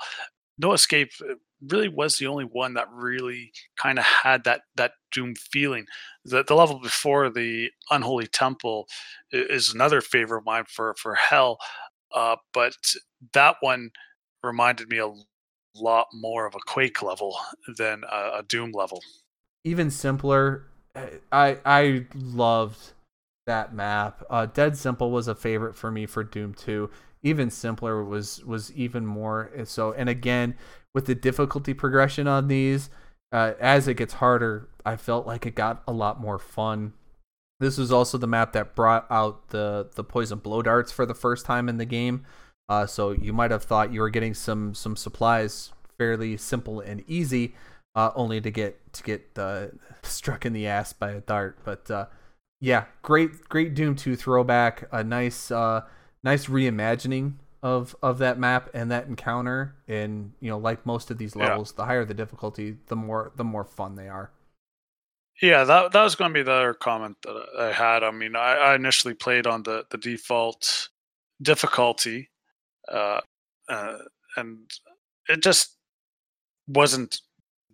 No 0.59 0.73
escape 0.73 1.13
uh, 1.23 1.35
really 1.61 1.89
was 1.89 2.17
the 2.19 2.27
only 2.27 2.45
one 2.45 2.75
that 2.75 2.89
really 2.93 3.53
kind 3.77 3.99
of 3.99 4.05
had 4.05 4.45
that 4.45 4.63
that 4.77 4.93
Doom 5.13 5.35
feeling. 5.35 5.87
The 6.25 6.45
the 6.45 6.55
level 6.55 6.81
before 6.81 7.31
the 7.31 7.71
Unholy 7.91 8.27
Temple 8.27 8.87
is 9.33 9.73
another 9.73 10.01
favorite 10.01 10.39
of 10.39 10.45
mine 10.45 10.65
for 10.69 10.95
for 10.99 11.15
hell 11.15 11.59
uh, 12.15 12.37
but 12.53 12.75
that 13.35 13.57
one 13.61 13.91
reminded 14.43 14.89
me 14.89 14.99
a 14.99 15.13
lot 15.75 16.07
more 16.13 16.47
of 16.47 16.55
a 16.55 16.61
quake 16.67 17.03
level 17.03 17.37
than 17.77 18.03
a, 18.11 18.39
a 18.39 18.43
doom 18.49 18.73
level 18.73 19.01
even 19.65 19.91
simpler. 19.91 20.65
I 21.31 21.59
I 21.65 22.07
loved 22.15 22.93
that 23.47 23.75
map. 23.75 24.23
Uh, 24.31 24.47
Dead 24.47 24.77
Simple 24.77 25.11
was 25.11 25.29
a 25.29 25.35
favorite 25.35 25.77
for 25.77 25.91
me 25.91 26.07
for 26.07 26.25
Doom 26.25 26.55
2. 26.55 26.91
Even 27.23 27.51
simpler 27.51 28.03
was 28.03 28.45
was 28.45 28.73
even 28.73 29.05
more 29.05 29.51
eh, 29.55 29.65
so. 29.65 29.93
And 29.93 30.09
again, 30.09 30.57
with 30.95 31.07
the 31.07 31.15
difficulty 31.15 31.75
progression 31.75 32.27
on 32.27 32.49
these, 32.49 32.91
uh, 33.33 33.53
as 33.61 33.89
it 33.89 33.95
gets 33.95 34.15
harder, 34.15 34.69
I 34.85 34.97
felt 34.97 35.27
like 35.27 35.47
it 35.47 35.55
got 35.55 35.83
a 35.87 35.93
lot 35.93 36.21
more 36.21 36.39
fun. 36.39 36.95
This 37.61 37.77
was 37.77 37.93
also 37.93 38.19
the 38.19 38.27
map 38.27 38.53
that 38.53 38.75
brought 38.75 39.07
out 39.11 39.49
the 39.49 39.89
the 39.95 40.05
poison 40.05 40.39
blow 40.39 40.63
darts 40.63 40.93
for 40.93 41.05
the 41.05 41.15
first 41.15 41.45
time 41.45 41.69
in 41.69 41.77
the 41.77 41.85
game. 41.85 42.25
Uh, 42.69 42.87
so 42.87 43.11
you 43.11 43.33
might 43.33 43.51
have 43.51 43.65
thought 43.65 43.93
you 43.93 44.01
were 44.01 44.11
getting 44.11 44.35
some 44.35 44.75
some 44.75 44.97
supplies 44.97 45.73
fairly 45.99 46.37
simple 46.37 46.81
and 46.81 47.03
easy, 47.09 47.55
uh, 47.95 48.11
only 48.15 48.41
to 48.41 48.51
get 48.51 48.93
to 48.93 49.03
get 49.03 49.27
uh, 49.37 49.67
struck 50.03 50.47
in 50.47 50.53
the 50.53 50.67
ass 50.67 50.93
by 50.93 51.11
a 51.11 51.21
dart. 51.21 51.59
But 51.65 51.91
uh, 51.91 52.07
yeah, 52.61 52.85
great 53.03 53.49
great 53.49 53.75
Doom 53.75 53.97
2 53.97 54.17
throwback, 54.17 54.89
a 54.93 55.03
nice 55.03 55.51
uh, 55.51 55.83
nice 56.23 56.47
reimagining 56.47 57.35
of 57.63 57.97
of 58.03 58.19
that 58.19 58.39
map 58.39 58.71
and 58.75 58.91
that 58.91 59.07
encounter. 59.07 59.75
And 59.89 60.33
you 60.41 60.51
know, 60.51 60.59
like 60.59 60.85
most 60.87 61.11
of 61.11 61.19
these 61.19 61.35
Yeah. 61.37 61.51
levels, 61.51 61.73
the 61.73 61.85
higher 61.87 62.05
the 62.05 62.15
difficulty, 62.15 62.77
the 62.87 62.97
more 62.97 63.33
the 63.37 63.45
more 63.45 63.65
fun 63.65 63.95
they 63.97 64.09
are. 64.09 64.31
yeah 65.41 65.63
that, 65.65 65.93
that 65.93 66.03
was 66.03 66.17
going 66.17 66.31
to 66.33 66.35
be 66.35 66.43
the 66.43 66.51
other 66.53 66.75
comment 66.75 67.17
that 67.23 67.37
i 67.61 67.71
had 67.71 68.03
i 68.03 68.11
mean 68.11 68.35
i, 68.35 68.55
I 68.55 68.75
initially 68.75 69.15
played 69.15 69.47
on 69.47 69.63
the, 69.63 69.85
the 69.91 69.97
default 69.99 70.89
difficulty 71.41 72.29
uh, 72.91 73.21
uh, 73.69 73.99
and 74.37 74.59
it 75.29 75.41
just 75.43 75.77
wasn't 76.67 77.21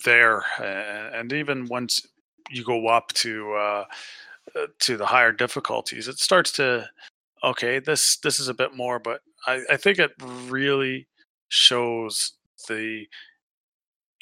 there 0.05 0.43
and, 0.63 1.15
and 1.15 1.33
even 1.33 1.65
once 1.67 2.07
you 2.51 2.63
go 2.65 2.87
up 2.89 3.09
to 3.15 3.53
uh, 3.55 3.85
uh, 4.55 4.67
to 4.81 4.99
the 4.99 5.07
higher 5.07 5.33
difficulties 5.33 6.07
it 6.07 6.19
starts 6.19 6.53
to 6.53 6.87
okay 7.43 7.79
this 7.79 8.19
this 8.19 8.39
is 8.39 8.49
a 8.49 8.55
bit 8.55 8.75
more 8.77 8.99
but 8.99 9.23
i, 9.47 9.63
I 9.71 9.77
think 9.77 9.99
it 9.99 10.13
really 10.21 11.09
shows 11.49 12.35
the 12.69 13.07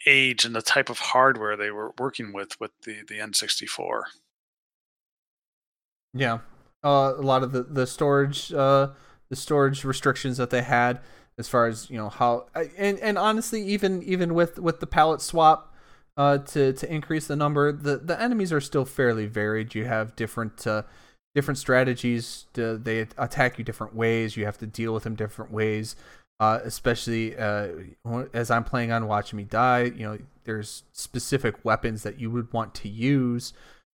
age 0.07 0.45
and 0.45 0.55
the 0.55 0.63
type 0.63 0.91
of 0.91 0.99
hardware 0.99 1.57
they 1.57 1.71
were 1.71 1.93
working 1.99 2.33
with 2.33 2.59
with 2.61 2.73
the 2.85 3.03
the 3.09 3.19
n64 3.19 4.03
Yeah, 6.15 6.39
uh, 6.85 7.15
a 7.17 7.23
lot 7.23 7.43
of 7.43 7.53
the 7.53 7.63
the 7.63 7.87
storage 7.87 8.53
uh, 8.53 8.89
the 9.31 9.37
storage 9.37 9.85
restrictions 9.85 10.37
that 10.37 10.51
they 10.51 10.63
had 10.63 11.01
as 11.39 11.49
far 11.49 11.67
as 11.67 11.89
you 11.89 11.97
know 11.97 12.09
how 12.09 12.47
and 12.77 12.99
and 12.99 13.17
honestly 13.17 13.63
even 13.63 14.03
even 14.03 14.35
with 14.35 14.59
with 14.59 14.81
the 14.81 14.87
palette 14.87 15.23
swap 15.23 15.75
uh, 16.17 16.39
to 16.39 16.73
to 16.75 16.93
increase 16.93 17.27
the 17.27 17.37
number 17.37 17.73
the 17.73 17.97
the 17.97 18.21
enemies 18.21 18.53
are 18.53 18.61
still 18.61 18.85
fairly 18.85 19.27
varied. 19.27 19.75
You 19.75 19.87
have 19.87 20.15
different 20.17 20.67
uh, 20.67 20.83
different 21.35 21.59
strategies. 21.59 22.47
To, 22.55 22.79
they 22.79 23.01
attack 23.19 23.59
you 23.59 23.65
different 23.65 23.95
ways. 23.95 24.37
You 24.37 24.45
have 24.45 24.59
to 24.59 24.67
deal 24.67 24.93
with 24.95 25.05
them 25.05 25.15
different 25.15 25.53
ways. 25.53 25.97
Uh, 26.41 26.59
especially 26.65 27.37
uh, 27.37 27.69
as 28.35 28.51
I'm 28.51 28.65
playing 28.65 28.91
on 28.91 29.07
Watch 29.07 29.33
Me 29.33 29.45
Die, 29.45 29.83
you 29.83 30.05
know, 30.05 30.19
there's 30.45 30.83
specific 30.93 31.65
weapons 31.65 32.03
that 32.03 32.19
you 32.19 32.33
would 32.33 32.53
want 32.53 32.75
to 32.77 32.89
use 32.89 33.53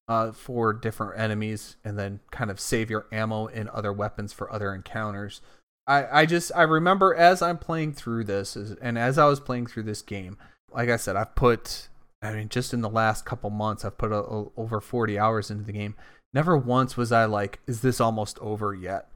uh, 0.08 0.32
for 0.32 0.72
different 0.72 1.20
enemies 1.20 1.76
and 1.84 1.98
then 1.98 2.20
kind 2.30 2.50
of 2.50 2.58
save 2.58 2.88
your 2.88 3.06
ammo 3.12 3.48
and 3.48 3.68
other 3.68 3.92
weapons 3.92 4.32
for 4.32 4.50
other 4.50 4.74
encounters. 4.74 5.42
I, 5.86 6.20
I 6.20 6.26
just 6.26 6.50
I 6.54 6.62
remember 6.62 7.14
as 7.14 7.42
I'm 7.42 7.58
playing 7.58 7.92
through 7.92 8.24
this 8.24 8.56
and 8.56 8.98
as 8.98 9.18
I 9.18 9.26
was 9.26 9.40
playing 9.40 9.66
through 9.66 9.84
this 9.84 10.02
game, 10.02 10.38
like 10.72 10.88
I 10.88 10.96
said, 10.96 11.16
I've 11.16 11.34
put 11.34 11.88
I 12.22 12.32
mean 12.32 12.48
just 12.48 12.72
in 12.72 12.80
the 12.80 12.88
last 12.90 13.24
couple 13.26 13.50
months 13.50 13.84
I've 13.84 13.98
put 13.98 14.12
a, 14.12 14.22
a- 14.22 14.50
over 14.56 14.80
40 14.80 15.18
hours 15.18 15.50
into 15.50 15.64
the 15.64 15.72
game. 15.72 15.94
Never 16.34 16.56
once 16.56 16.96
was 16.96 17.12
I 17.12 17.24
like, 17.24 17.60
is 17.66 17.80
this 17.80 18.00
almost 18.00 18.38
over 18.40 18.74
yet? 18.74 19.10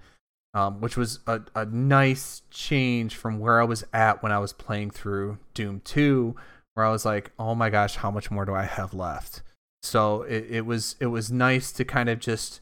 Um, 0.55 0.81
which 0.81 0.97
was 0.97 1.21
a, 1.27 1.41
a 1.55 1.65
nice 1.65 2.43
change 2.51 3.17
from 3.17 3.39
where 3.39 3.61
I 3.61 3.65
was 3.65 3.85
at 3.93 4.23
when 4.23 4.33
I 4.33 4.39
was 4.39 4.53
playing 4.53 4.91
through 4.91 5.39
Doom 5.55 5.81
2, 5.85 6.37
where 6.75 6.85
I 6.85 6.91
was 6.91 7.05
like, 7.05 7.33
oh 7.39 7.55
my 7.55 7.71
gosh, 7.71 7.97
how 7.97 8.11
much 8.11 8.31
more 8.31 8.45
do 8.45 8.55
I 8.55 8.65
have 8.65 8.93
left? 8.93 9.43
So 9.83 10.23
it, 10.23 10.47
it 10.49 10.67
was 10.67 10.97
it 11.01 11.07
was 11.07 11.33
nice 11.33 11.73
to 11.73 11.85
kind 11.85 12.09
of 12.09 12.21
just 12.21 12.61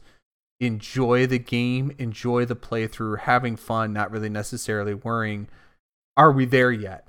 enjoy 0.61 1.25
the 1.27 1.39
game, 1.39 1.91
enjoy 1.97 2.45
the 2.45 2.55
playthrough, 2.55 3.19
having 3.19 3.55
fun, 3.55 3.91
not 3.91 4.11
really 4.11 4.29
necessarily 4.29 4.93
worrying, 4.93 5.47
are 6.15 6.31
we 6.31 6.45
there 6.45 6.71
yet? 6.71 7.07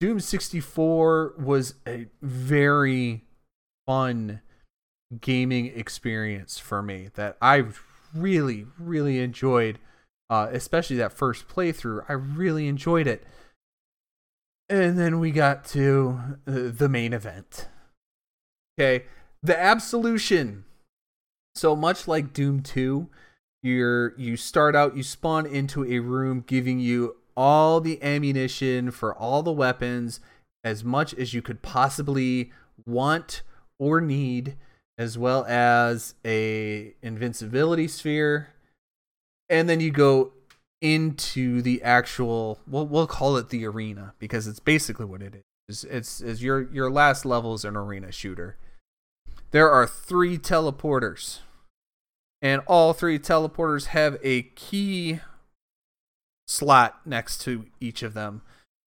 Doom 0.00 0.20
64 0.20 1.34
was 1.38 1.74
a 1.86 2.06
very 2.20 3.24
fun 3.86 4.40
gaming 5.20 5.66
experience 5.66 6.58
for 6.58 6.82
me 6.82 7.10
that 7.14 7.36
I 7.40 7.64
really, 8.14 8.66
really 8.78 9.20
enjoyed, 9.20 9.78
uh, 10.30 10.48
especially 10.50 10.96
that 10.96 11.12
first 11.12 11.48
playthrough. 11.48 12.04
I 12.08 12.14
really 12.14 12.66
enjoyed 12.68 13.06
it. 13.06 13.24
And 14.68 14.98
then 14.98 15.20
we 15.20 15.30
got 15.30 15.64
to 15.66 16.38
uh, 16.46 16.70
the 16.76 16.88
main 16.88 17.12
event. 17.12 17.68
Okay, 18.78 19.04
the 19.42 19.58
absolution. 19.58 20.64
So 21.54 21.74
much 21.74 22.06
like 22.06 22.32
Doom 22.32 22.62
2, 22.62 23.08
you're 23.62 24.18
you 24.18 24.36
start 24.36 24.76
out, 24.76 24.96
you 24.96 25.02
spawn 25.02 25.46
into 25.46 25.84
a 25.84 26.00
room 26.00 26.44
giving 26.46 26.78
you 26.78 27.16
all 27.36 27.80
the 27.80 28.02
ammunition 28.02 28.90
for 28.90 29.14
all 29.14 29.42
the 29.42 29.52
weapons, 29.52 30.20
as 30.64 30.82
much 30.82 31.14
as 31.14 31.32
you 31.32 31.42
could 31.42 31.62
possibly 31.62 32.50
want 32.84 33.42
or 33.78 34.00
need, 34.00 34.56
as 34.98 35.18
well 35.18 35.44
as 35.46 36.14
a 36.24 36.94
invincibility 37.02 37.88
sphere. 37.88 38.48
And 39.48 39.68
then 39.68 39.80
you 39.80 39.90
go 39.90 40.32
into 40.82 41.62
the 41.62 41.82
actual 41.82 42.58
we'll 42.66 42.86
we'll 42.86 43.06
call 43.06 43.36
it 43.36 43.48
the 43.48 43.64
arena 43.66 44.14
because 44.18 44.46
it's 44.46 44.60
basically 44.60 45.06
what 45.06 45.22
it 45.22 45.42
is. 45.68 45.84
It's, 45.84 46.20
it's 46.20 46.42
your 46.42 46.70
your 46.72 46.90
last 46.90 47.24
level 47.24 47.54
is 47.54 47.64
an 47.64 47.76
arena 47.76 48.12
shooter. 48.12 48.56
There 49.52 49.70
are 49.70 49.86
three 49.86 50.38
teleporters, 50.38 51.40
and 52.42 52.62
all 52.66 52.92
three 52.92 53.18
teleporters 53.18 53.86
have 53.86 54.18
a 54.22 54.42
key 54.42 55.20
slot 56.46 57.00
next 57.04 57.40
to 57.42 57.66
each 57.80 58.02
of 58.02 58.14
them, 58.14 58.42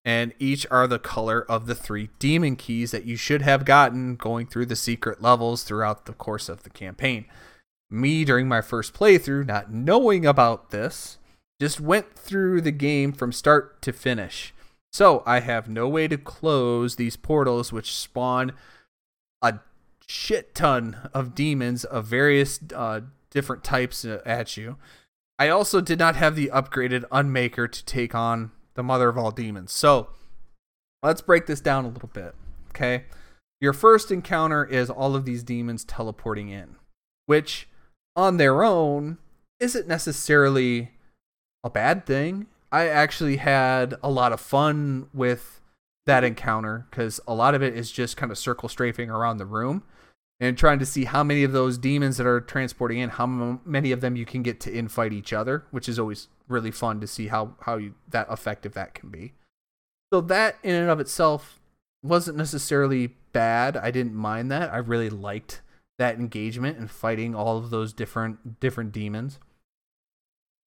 and 0.05 0.33
each 0.39 0.65
are 0.71 0.87
the 0.87 0.99
color 0.99 1.45
of 1.49 1.65
the 1.65 1.75
three 1.75 2.09
demon 2.19 2.55
keys 2.55 2.91
that 2.91 3.05
you 3.05 3.15
should 3.15 3.41
have 3.41 3.65
gotten 3.65 4.15
going 4.15 4.47
through 4.47 4.65
the 4.65 4.75
secret 4.75 5.21
levels 5.21 5.63
throughout 5.63 6.05
the 6.05 6.13
course 6.13 6.49
of 6.49 6.63
the 6.63 6.69
campaign. 6.69 7.25
Me, 7.91 8.23
during 8.23 8.47
my 8.47 8.61
first 8.61 8.93
playthrough, 8.93 9.45
not 9.45 9.71
knowing 9.71 10.25
about 10.25 10.69
this, 10.69 11.17
just 11.59 11.81
went 11.81 12.15
through 12.15 12.61
the 12.61 12.71
game 12.71 13.11
from 13.11 13.31
start 13.31 13.81
to 13.81 13.91
finish. 13.91 14.53
So 14.91 15.21
I 15.25 15.39
have 15.41 15.69
no 15.69 15.87
way 15.87 16.07
to 16.07 16.17
close 16.17 16.95
these 16.95 17.15
portals, 17.15 17.71
which 17.73 17.95
spawn 17.95 18.53
a 19.41 19.59
shit 20.07 20.55
ton 20.55 21.09
of 21.13 21.35
demons 21.35 21.83
of 21.83 22.05
various 22.05 22.59
uh, 22.73 23.01
different 23.29 23.63
types 23.63 24.05
uh, 24.05 24.21
at 24.25 24.57
you. 24.57 24.77
I 25.37 25.49
also 25.49 25.81
did 25.81 25.99
not 25.99 26.15
have 26.15 26.35
the 26.35 26.51
upgraded 26.53 27.05
Unmaker 27.09 27.71
to 27.71 27.85
take 27.85 28.15
on 28.15 28.51
the 28.79 28.83
mother 28.83 29.09
of 29.09 29.17
all 29.17 29.29
demons. 29.29 29.71
So 29.73 30.07
let's 31.03 31.21
break 31.21 31.45
this 31.45 31.59
down 31.59 31.85
a 31.85 31.89
little 31.89 32.09
bit. 32.11 32.33
Okay. 32.69 33.03
Your 33.61 33.73
first 33.73 34.09
encounter 34.09 34.63
is 34.63 34.89
all 34.89 35.15
of 35.15 35.25
these 35.25 35.43
demons 35.43 35.83
teleporting 35.83 36.47
in, 36.49 36.77
which 37.25 37.67
on 38.15 38.37
their 38.37 38.63
own 38.63 39.17
isn't 39.59 39.85
necessarily 39.87 40.91
a 41.61 41.69
bad 41.69 42.05
thing. 42.05 42.47
I 42.71 42.87
actually 42.87 43.37
had 43.37 43.95
a 44.01 44.09
lot 44.09 44.31
of 44.31 44.39
fun 44.39 45.09
with 45.13 45.59
that 46.05 46.23
encounter 46.23 46.87
because 46.89 47.19
a 47.27 47.33
lot 47.33 47.53
of 47.53 47.61
it 47.61 47.75
is 47.75 47.91
just 47.91 48.15
kind 48.15 48.31
of 48.31 48.37
circle 48.37 48.69
strafing 48.69 49.09
around 49.09 49.37
the 49.37 49.45
room 49.45 49.83
and 50.39 50.57
trying 50.57 50.79
to 50.79 50.85
see 50.85 51.03
how 51.03 51.21
many 51.21 51.43
of 51.43 51.51
those 51.51 51.77
demons 51.77 52.15
that 52.15 52.25
are 52.25 52.39
transporting 52.39 52.99
in, 52.99 53.09
how 53.09 53.59
many 53.65 53.91
of 53.91 53.99
them 53.99 54.15
you 54.15 54.25
can 54.25 54.41
get 54.41 54.61
to 54.61 54.71
infight 54.71 55.11
each 55.11 55.33
other, 55.33 55.65
which 55.71 55.89
is 55.89 55.99
always 55.99 56.29
really 56.49 56.71
fun 56.71 56.99
to 57.01 57.07
see 57.07 57.27
how 57.27 57.55
how 57.61 57.77
you, 57.77 57.95
that 58.09 58.27
effective 58.29 58.73
that 58.73 58.93
can 58.93 59.09
be. 59.09 59.33
So 60.11 60.21
that 60.21 60.57
in 60.63 60.75
and 60.75 60.89
of 60.89 60.99
itself 60.99 61.59
wasn't 62.03 62.37
necessarily 62.37 63.15
bad. 63.31 63.77
I 63.77 63.91
didn't 63.91 64.15
mind 64.15 64.51
that. 64.51 64.73
I 64.73 64.77
really 64.77 65.09
liked 65.09 65.61
that 65.97 66.15
engagement 66.15 66.77
and 66.77 66.89
fighting 66.89 67.35
all 67.35 67.57
of 67.57 67.69
those 67.69 67.93
different 67.93 68.59
different 68.59 68.91
demons. 68.91 69.39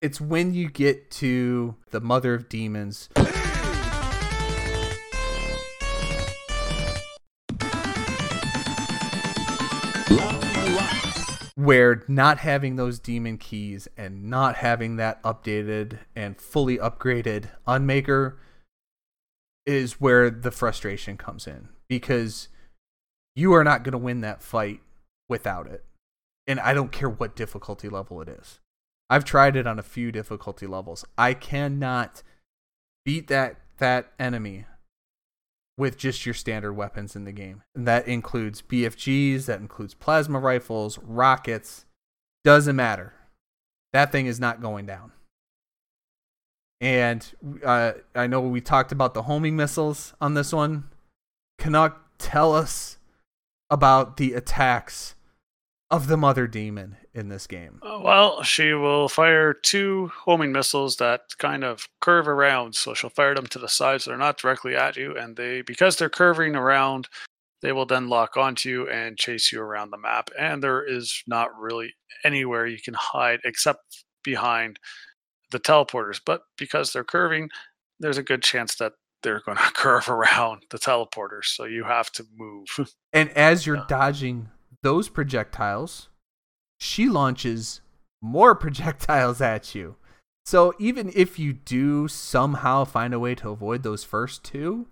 It's 0.00 0.20
when 0.20 0.52
you 0.52 0.68
get 0.68 1.10
to 1.12 1.76
the 1.90 2.00
mother 2.00 2.34
of 2.34 2.48
demons 2.48 3.08
where 11.62 12.02
not 12.08 12.38
having 12.38 12.74
those 12.74 12.98
demon 12.98 13.38
keys 13.38 13.86
and 13.96 14.24
not 14.24 14.56
having 14.56 14.96
that 14.96 15.22
updated 15.22 15.98
and 16.16 16.36
fully 16.36 16.76
upgraded 16.78 17.48
unmaker 17.68 18.34
is 19.64 20.00
where 20.00 20.28
the 20.28 20.50
frustration 20.50 21.16
comes 21.16 21.46
in 21.46 21.68
because 21.88 22.48
you 23.36 23.52
are 23.52 23.62
not 23.62 23.84
going 23.84 23.92
to 23.92 23.98
win 23.98 24.22
that 24.22 24.42
fight 24.42 24.80
without 25.28 25.68
it. 25.68 25.84
And 26.48 26.58
i 26.58 26.74
don't 26.74 26.90
care 26.90 27.08
what 27.08 27.36
difficulty 27.36 27.88
level 27.88 28.20
it 28.20 28.28
is. 28.28 28.58
I've 29.08 29.24
tried 29.24 29.54
it 29.54 29.66
on 29.66 29.78
a 29.78 29.84
few 29.84 30.10
difficulty 30.10 30.66
levels. 30.66 31.04
I 31.16 31.34
cannot 31.34 32.24
beat 33.04 33.28
that 33.28 33.56
that 33.78 34.12
enemy 34.18 34.66
with 35.78 35.96
just 35.96 36.26
your 36.26 36.34
standard 36.34 36.74
weapons 36.74 37.16
in 37.16 37.24
the 37.24 37.32
game. 37.32 37.62
And 37.74 37.86
that 37.88 38.06
includes 38.06 38.62
BFGs, 38.62 39.46
that 39.46 39.60
includes 39.60 39.94
plasma 39.94 40.38
rifles, 40.38 40.98
rockets. 40.98 41.86
Doesn't 42.44 42.76
matter. 42.76 43.14
That 43.92 44.10
thing 44.12 44.26
is 44.26 44.40
not 44.40 44.60
going 44.60 44.86
down. 44.86 45.12
And 46.80 47.24
uh, 47.64 47.92
I 48.14 48.26
know 48.26 48.40
we 48.40 48.60
talked 48.60 48.90
about 48.90 49.14
the 49.14 49.22
homing 49.22 49.54
missiles 49.54 50.14
on 50.20 50.34
this 50.34 50.52
one. 50.52 50.88
Canuck, 51.58 52.00
tell 52.18 52.54
us 52.54 52.98
about 53.70 54.16
the 54.16 54.34
attacks 54.34 55.14
of 55.90 56.08
the 56.08 56.16
mother 56.16 56.46
demon 56.48 56.96
in 57.14 57.28
this 57.28 57.46
game. 57.46 57.80
Uh, 57.82 58.00
Well, 58.02 58.42
she 58.42 58.72
will 58.72 59.08
fire 59.08 59.52
two 59.52 60.10
homing 60.24 60.52
missiles 60.52 60.96
that 60.96 61.22
kind 61.38 61.64
of 61.64 61.88
curve 62.00 62.28
around. 62.28 62.74
So 62.74 62.94
she'll 62.94 63.10
fire 63.10 63.34
them 63.34 63.46
to 63.48 63.58
the 63.58 63.68
sides. 63.68 64.04
They're 64.04 64.16
not 64.16 64.38
directly 64.38 64.74
at 64.76 64.96
you, 64.96 65.16
and 65.16 65.36
they 65.36 65.62
because 65.62 65.96
they're 65.96 66.10
curving 66.10 66.56
around, 66.56 67.08
they 67.60 67.72
will 67.72 67.86
then 67.86 68.08
lock 68.08 68.36
onto 68.36 68.68
you 68.68 68.88
and 68.88 69.18
chase 69.18 69.52
you 69.52 69.60
around 69.60 69.90
the 69.90 69.98
map. 69.98 70.30
And 70.38 70.62
there 70.62 70.82
is 70.84 71.22
not 71.26 71.48
really 71.58 71.94
anywhere 72.24 72.66
you 72.66 72.78
can 72.80 72.94
hide 72.94 73.40
except 73.44 74.04
behind 74.24 74.78
the 75.50 75.60
teleporters. 75.60 76.20
But 76.24 76.42
because 76.56 76.92
they're 76.92 77.04
curving, 77.04 77.50
there's 78.00 78.18
a 78.18 78.22
good 78.22 78.42
chance 78.42 78.76
that 78.76 78.92
they're 79.22 79.42
going 79.44 79.58
to 79.64 79.72
curve 79.72 80.08
around 80.08 80.64
the 80.70 80.78
teleporters. 80.78 81.44
So 81.44 81.64
you 81.64 81.84
have 81.84 82.10
to 82.12 82.24
move. 82.36 82.66
And 83.14 83.28
as 83.32 83.66
you're 83.66 83.84
dodging 83.88 84.48
those 84.80 85.10
projectiles, 85.10 86.08
she 86.82 87.08
launches 87.08 87.80
more 88.20 88.54
projectiles 88.64 89.40
at 89.40 89.74
you. 89.74 89.96
So 90.44 90.74
even 90.80 91.12
if 91.14 91.38
you 91.38 91.52
do 91.52 92.08
somehow 92.08 92.84
find 92.84 93.14
a 93.14 93.20
way 93.20 93.36
to 93.36 93.50
avoid 93.50 93.84
those 93.84 94.02
first 94.02 94.42
two, 94.42 94.88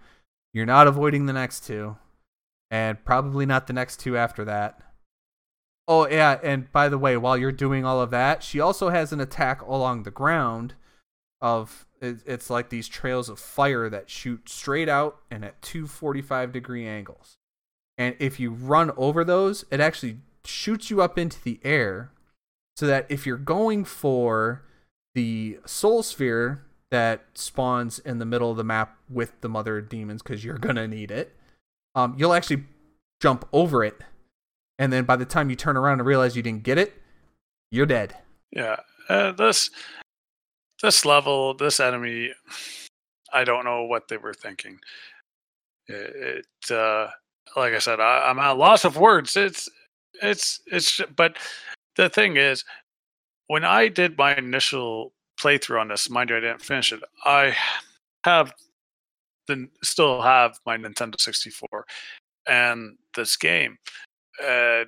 you're 0.55 0.67
not 0.67 0.87
avoiding 0.87 1.27
the 1.27 1.33
next 1.33 1.67
two, 1.67 1.97
and 2.71 3.05
probably 3.05 3.45
not 3.45 3.67
the 3.67 3.73
next 3.73 3.99
two 3.99 4.17
after 4.17 4.45
that. 4.45 4.81
Oh, 5.89 6.07
yeah, 6.07 6.39
and 6.45 6.71
by 6.71 6.89
the 6.89 6.99
way, 6.99 7.17
while 7.17 7.37
you're 7.37 7.51
doing 7.51 7.85
all 7.85 8.01
of 8.01 8.11
that, 8.11 8.45
she 8.45 8.61
also 8.61 8.91
has 8.91 9.13
an 9.13 9.21
attack 9.21 9.61
along 9.63 10.05
the 10.05 10.13
ground 10.13 10.75
of 11.41 11.87
it's 12.01 12.49
like 12.49 12.69
these 12.69 12.87
trails 12.87 13.29
of 13.29 13.39
fire 13.41 13.91
that 13.91 14.09
shoot 14.09 14.49
straight 14.49 14.89
out 14.89 15.19
and 15.31 15.45
at 15.45 15.61
two 15.61 15.89
45 15.89 16.53
degree 16.53 16.87
angles. 16.87 17.39
And 17.99 18.15
if 18.21 18.39
you 18.39 18.53
run 18.53 18.93
over 18.97 19.25
those, 19.25 19.65
it 19.71 19.81
actually 19.81 20.19
shoots 20.51 20.91
you 20.91 21.01
up 21.03 21.19
into 21.19 21.43
the 21.43 21.61
air 21.65 22.11
so 22.77 22.87
that 22.87 23.07
if 23.09 23.27
you're 23.27 23.37
going 23.37 23.85
for 23.85 24.63
the 25.15 25.59
soul 25.65 26.03
sphere 26.03 26.65
that 26.91 27.25
spawns 27.35 27.99
in 28.01 28.19
the 28.19 28.27
middle 28.27 28.51
of 28.51 28.57
the 28.57 28.65
map 28.65 28.97
with 29.09 29.41
the 29.41 29.49
mother 29.49 29.81
demons 29.81 30.23
because 30.23 30.45
you're 30.45 30.59
gonna 30.59 30.89
need 30.89 31.11
it 31.11 31.37
um, 31.95 32.15
you'll 32.17 32.35
actually 32.35 32.65
jump 33.21 33.47
over 33.53 33.85
it 33.85 33.99
and 34.79 34.93
then 34.93 35.05
by 35.05 35.17
the 35.17 35.25
time 35.25 35.51
you 35.51 35.57
turn 35.57 35.77
around 35.77 36.01
and 36.01 36.07
realize 36.07 36.37
you 36.37 36.43
didn't 36.43 36.63
get 36.63 36.79
it 36.79 36.95
you're 37.71 37.87
dead 37.87 38.17
Yeah, 38.53 38.77
uh, 39.09 39.33
this 39.33 39.71
this 40.83 41.05
level, 41.05 41.55
this 41.55 41.79
enemy, 41.79 42.33
I 43.33 43.45
don't 43.45 43.65
know 43.65 43.85
what 43.85 44.09
they 44.09 44.17
were 44.17 44.35
thinking. 44.35 44.79
It, 45.87 46.47
it 46.69 46.75
uh, 46.75 47.09
like 47.57 47.75
I 47.75 47.79
said, 47.79 48.01
I, 48.01 48.29
I'm 48.29 48.39
at 48.39 48.53
a 48.53 48.55
loss 48.55 48.85
of 48.85 48.97
words. 48.97 49.37
It's 49.37 49.69
it's 50.23 50.61
it's. 50.67 51.01
But 51.17 51.37
the 51.97 52.09
thing 52.09 52.37
is, 52.37 52.65
when 53.47 53.65
I 53.65 53.89
did 53.89 54.17
my 54.17 54.37
initial 54.37 55.13
playthrough 55.41 55.81
on 55.81 55.89
this, 55.89 56.11
mind 56.11 56.31
you, 56.31 56.37
I 56.37 56.41
didn't 56.41 56.63
finish 56.63 56.93
it. 56.93 57.01
I 57.25 57.57
have 58.25 58.53
the 59.47 59.69
still 59.83 60.23
have 60.23 60.59
my 60.67 60.77
Nintendo 60.77 61.21
64 61.21 61.87
and 62.47 62.97
this 63.15 63.37
game. 63.37 63.79
Uh, 64.43 64.85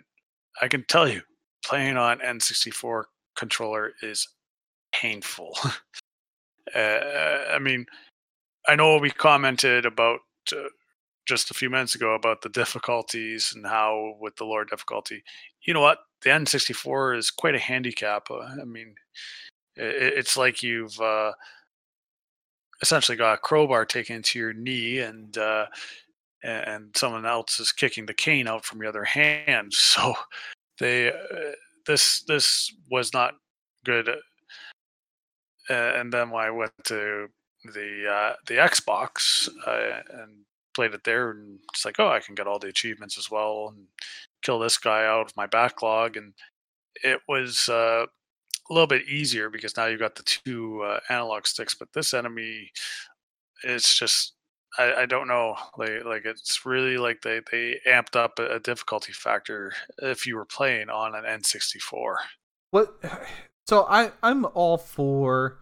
I 0.60 0.68
can 0.68 0.84
tell 0.86 1.08
you, 1.08 1.22
playing 1.64 1.96
on 1.96 2.18
N64 2.20 3.04
controller 3.36 3.92
is 4.02 4.28
painful. 4.92 5.56
uh, 6.74 6.78
I 6.78 7.58
mean, 7.60 7.86
I 8.68 8.76
know 8.76 8.98
we 8.98 9.10
commented 9.10 9.86
about 9.86 10.20
uh, 10.52 10.68
just 11.26 11.50
a 11.50 11.54
few 11.54 11.70
minutes 11.70 11.94
ago 11.94 12.14
about 12.14 12.42
the 12.42 12.48
difficulties 12.48 13.52
and 13.54 13.66
how 13.66 14.16
with 14.20 14.36
the 14.36 14.44
lower 14.44 14.64
difficulty. 14.64 15.22
You 15.62 15.74
know 15.74 15.80
what? 15.80 15.98
The 16.22 16.30
N64 16.30 17.18
is 17.18 17.30
quite 17.30 17.54
a 17.54 17.60
handicap. 17.60 18.30
Uh, 18.30 18.40
I 18.60 18.64
mean, 18.64 18.94
it's 19.76 20.36
like 20.36 20.62
you've 20.62 20.98
uh, 21.00 21.32
essentially 22.80 23.16
got 23.16 23.34
a 23.34 23.38
crowbar 23.38 23.84
taken 23.84 24.16
into 24.16 24.38
your 24.38 24.52
knee 24.52 24.98
and 24.98 25.36
uh, 25.38 25.66
and 26.42 26.94
someone 26.96 27.24
else 27.24 27.60
is 27.60 27.70
kicking 27.70 28.06
the 28.06 28.14
cane 28.14 28.48
out 28.48 28.64
from 28.64 28.80
your 28.80 28.88
other 28.88 29.04
hand. 29.04 29.72
So 29.76 30.14
they 30.78 31.08
uh, 31.08 31.52
this 31.86 32.22
this 32.22 32.72
was 32.90 33.12
not 33.12 33.34
good. 33.84 34.08
Uh, 34.08 34.14
and 35.70 36.12
then 36.12 36.30
when 36.30 36.44
I 36.44 36.50
went 36.50 36.72
to 36.84 37.28
the 37.72 38.08
uh, 38.10 38.32
the 38.46 38.54
Xbox 38.54 39.48
and 40.10 40.44
played 40.74 40.94
it 40.94 41.04
there, 41.04 41.30
and 41.30 41.58
it's 41.72 41.84
like, 41.84 41.96
oh, 41.98 42.08
I 42.08 42.20
can 42.20 42.34
get 42.34 42.46
all 42.46 42.58
the 42.58 42.68
achievements 42.68 43.18
as 43.18 43.30
well 43.30 43.72
and 43.74 43.86
kill 44.42 44.58
this 44.58 44.78
guy 44.78 45.04
out 45.06 45.26
of 45.26 45.36
my 45.36 45.46
backlog, 45.46 46.16
and 46.16 46.34
it 47.02 47.20
was 47.28 47.68
uh, 47.68 48.06
a 48.70 48.72
little 48.72 48.86
bit 48.86 49.08
easier 49.08 49.50
because 49.50 49.76
now 49.76 49.86
you've 49.86 50.00
got 50.00 50.16
the 50.16 50.22
two 50.22 50.82
uh, 50.82 51.00
analog 51.08 51.46
sticks. 51.46 51.74
But 51.74 51.92
this 51.92 52.14
enemy, 52.14 52.70
it's 53.64 53.98
just 53.98 54.34
I, 54.78 54.94
I 55.02 55.06
don't 55.06 55.28
know. 55.28 55.56
Like 55.76 56.04
like 56.04 56.24
it's 56.24 56.64
really 56.64 56.96
like 56.98 57.22
they 57.22 57.40
they 57.50 57.80
amped 57.86 58.16
up 58.16 58.38
a, 58.38 58.56
a 58.56 58.60
difficulty 58.60 59.12
factor 59.12 59.72
if 59.98 60.26
you 60.26 60.36
were 60.36 60.44
playing 60.44 60.88
on 60.88 61.14
an 61.14 61.24
N64. 61.24 62.16
what 62.70 62.94
so 63.68 63.86
i 63.88 64.10
i'm 64.24 64.44
all 64.54 64.76
for 64.76 65.58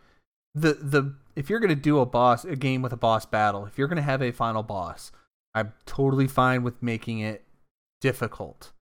the 0.54 0.72
the 0.74 1.14
if 1.36 1.48
you're 1.48 1.60
gonna 1.60 1.74
do 1.74 1.98
a 2.00 2.06
boss 2.06 2.44
a 2.44 2.56
game 2.56 2.82
with 2.82 2.92
a 2.92 2.96
boss 2.96 3.26
battle, 3.26 3.66
if 3.66 3.78
you're 3.78 3.88
gonna 3.88 4.02
have 4.02 4.22
a 4.22 4.32
final 4.32 4.62
boss, 4.62 5.12
I'm 5.54 5.72
totally 5.86 6.26
fine 6.26 6.62
with 6.62 6.82
making 6.82 7.20
it 7.20 7.44
difficult. 8.00 8.72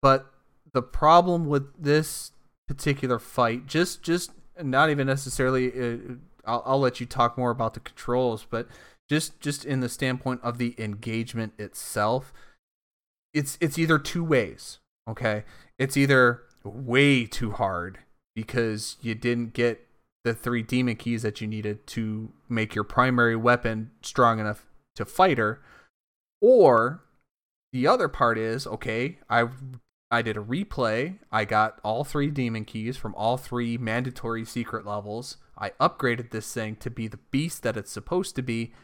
But 0.00 0.32
the 0.72 0.82
problem 0.82 1.46
with 1.46 1.82
this 1.82 2.32
particular 2.66 3.18
fight, 3.18 3.66
just 3.66 4.02
just 4.02 4.32
not 4.60 4.90
even 4.90 5.06
necessarily, 5.06 5.72
uh, 5.72 5.96
I'll, 6.44 6.62
I'll 6.66 6.80
let 6.80 7.00
you 7.00 7.06
talk 7.06 7.38
more 7.38 7.50
about 7.50 7.74
the 7.74 7.80
controls, 7.80 8.46
but 8.48 8.68
just 9.08 9.40
just 9.40 9.64
in 9.64 9.80
the 9.80 9.88
standpoint 9.88 10.40
of 10.42 10.58
the 10.58 10.74
engagement 10.78 11.52
itself, 11.58 12.32
it's 13.34 13.58
it's 13.60 13.78
either 13.78 13.98
two 13.98 14.24
ways. 14.24 14.78
Okay, 15.08 15.44
it's 15.78 15.96
either 15.96 16.42
way 16.64 17.26
too 17.26 17.52
hard 17.52 17.98
because 18.34 18.96
you 19.02 19.14
didn't 19.14 19.52
get 19.52 19.86
the 20.24 20.34
three 20.34 20.62
demon 20.62 20.96
keys 20.96 21.22
that 21.22 21.40
you 21.40 21.46
needed 21.46 21.86
to 21.88 22.32
make 22.48 22.74
your 22.74 22.84
primary 22.84 23.36
weapon 23.36 23.90
strong 24.02 24.38
enough 24.38 24.66
to 24.94 25.04
fight 25.04 25.38
her, 25.38 25.60
or 26.40 27.02
the 27.72 27.86
other 27.86 28.08
part 28.08 28.38
is 28.38 28.66
okay, 28.66 29.18
I 29.28 29.48
I 30.10 30.20
did 30.20 30.36
a 30.36 30.40
replay. 30.40 31.18
I 31.32 31.46
got 31.46 31.80
all 31.82 32.04
three 32.04 32.30
demon 32.30 32.66
keys 32.66 32.98
from 32.98 33.14
all 33.14 33.38
three 33.38 33.78
mandatory 33.78 34.44
secret 34.44 34.86
levels. 34.86 35.38
I 35.56 35.70
upgraded 35.80 36.30
this 36.30 36.52
thing 36.52 36.76
to 36.76 36.90
be 36.90 37.08
the 37.08 37.20
beast 37.30 37.62
that 37.62 37.76
it's 37.76 37.90
supposed 37.90 38.36
to 38.36 38.42
be, 38.42 38.74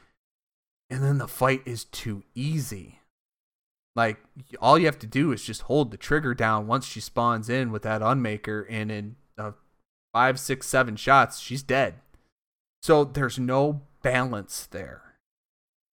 and 0.89 1.02
then 1.02 1.19
the 1.19 1.28
fight 1.28 1.62
is 1.66 1.85
too 1.85 2.23
easy. 2.35 3.01
Like 3.94 4.19
all 4.60 4.78
you 4.78 4.86
have 4.86 4.98
to 5.01 5.06
do 5.06 5.32
is 5.32 5.44
just 5.44 5.62
hold 5.62 5.90
the 5.90 5.97
trigger 5.97 6.32
down 6.32 6.66
once 6.66 6.86
she 6.86 7.01
spawns 7.01 7.51
in 7.51 7.73
with 7.73 7.82
that 7.82 8.01
unmaker, 8.01 8.65
and 8.70 8.90
in 8.90 9.16
five, 10.12 10.39
six, 10.40 10.66
seven 10.66 10.97
shots, 10.97 11.40
she's 11.40 11.62
dead. 11.62 11.94
So 12.82 13.05
there's 13.05 13.39
no 13.39 13.82
balance 14.02 14.66
there 14.66 15.09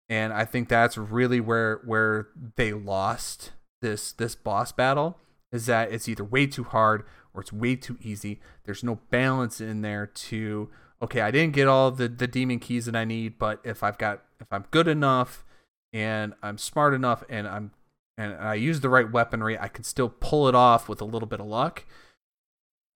and 0.08 0.32
I 0.32 0.44
think 0.44 0.68
that's 0.68 0.96
really 0.98 1.40
where 1.40 1.80
where 1.84 2.28
they 2.56 2.72
lost 2.72 3.52
this 3.80 4.12
this 4.12 4.34
boss 4.34 4.72
battle 4.72 5.18
is 5.52 5.66
that 5.66 5.92
it's 5.92 6.08
either 6.08 6.24
way 6.24 6.46
too 6.46 6.64
hard 6.64 7.04
or 7.32 7.40
it's 7.40 7.52
way 7.52 7.76
too 7.76 7.98
easy. 8.02 8.40
There's 8.64 8.84
no 8.84 9.00
balance 9.10 9.60
in 9.60 9.82
there 9.82 10.06
to 10.06 10.70
okay, 11.02 11.20
I 11.20 11.30
didn't 11.30 11.54
get 11.54 11.68
all 11.68 11.90
the 11.90 12.08
the 12.08 12.26
demon 12.26 12.58
keys 12.58 12.86
that 12.86 12.96
I 12.96 13.04
need, 13.04 13.38
but 13.38 13.60
if 13.64 13.82
I've 13.82 13.98
got 13.98 14.22
if 14.40 14.52
I'm 14.52 14.66
good 14.70 14.88
enough 14.88 15.44
and 15.92 16.34
I'm 16.42 16.58
smart 16.58 16.92
enough 16.92 17.24
and 17.28 17.48
I'm 17.48 17.70
and 18.16 18.34
I 18.34 18.54
use 18.54 18.80
the 18.80 18.90
right 18.90 19.10
weaponry, 19.10 19.58
I 19.58 19.68
can 19.68 19.84
still 19.84 20.08
pull 20.08 20.48
it 20.48 20.54
off 20.54 20.88
with 20.88 21.00
a 21.00 21.04
little 21.04 21.26
bit 21.26 21.40
of 21.40 21.46
luck. 21.46 21.84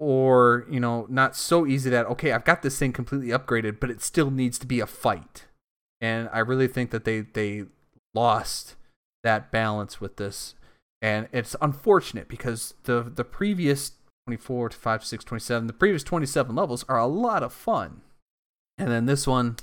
Or, 0.01 0.65
you 0.70 0.79
know, 0.79 1.07
not 1.09 1.35
so 1.35 1.66
easy 1.66 1.91
that 1.91 2.07
okay, 2.07 2.33
I've 2.33 2.45
got 2.45 2.62
this 2.62 2.79
thing 2.79 2.93
completely 2.93 3.29
upgraded, 3.29 3.81
but 3.81 3.91
it 3.91 4.01
still 4.01 4.31
needs 4.31 4.59
to 4.61 4.66
be 4.66 4.81
a 4.81 4.87
fight. 4.87 5.47
And 6.01 6.29
I 6.33 6.39
really 6.39 6.69
think 6.69 6.91
that 6.91 7.05
they 7.05 7.20
they 7.20 7.65
lost 8.15 8.77
that 9.25 9.51
balance 9.51 10.01
with 10.01 10.16
this, 10.16 10.55
and 11.03 11.29
it's 11.33 11.57
unfortunate 11.61 12.29
because 12.29 12.75
the 12.85 13.03
the 13.03 13.25
previous 13.25 13.93
24 14.29 14.69
to 14.69 14.77
5 14.77 15.05
6 15.05 15.25
27 15.25 15.66
the 15.66 15.73
previous 15.73 16.03
27 16.03 16.55
levels 16.55 16.85
are 16.89 16.99
a 16.99 17.07
lot 17.07 17.43
of 17.43 17.53
fun. 17.53 18.03
And 18.77 18.91
then 18.91 19.07
this 19.07 19.27
one 19.27 19.57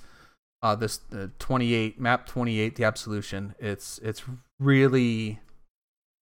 uh 0.61 0.75
this 0.75 1.01
uh, 1.15 1.27
28 1.37 1.99
map 1.99 2.25
28 2.25 2.75
the 2.75 2.83
absolution 2.83 3.53
it's 3.59 3.99
it's 3.99 4.23
really 4.59 5.39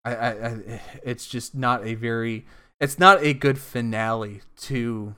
I, 0.04 0.14
I 0.14 0.30
i 0.30 0.80
it's 1.02 1.26
just 1.26 1.54
not 1.54 1.84
a 1.86 1.94
very 1.94 2.44
it's 2.80 2.98
not 2.98 3.22
a 3.22 3.32
good 3.32 3.58
finale 3.58 4.42
to 4.56 5.14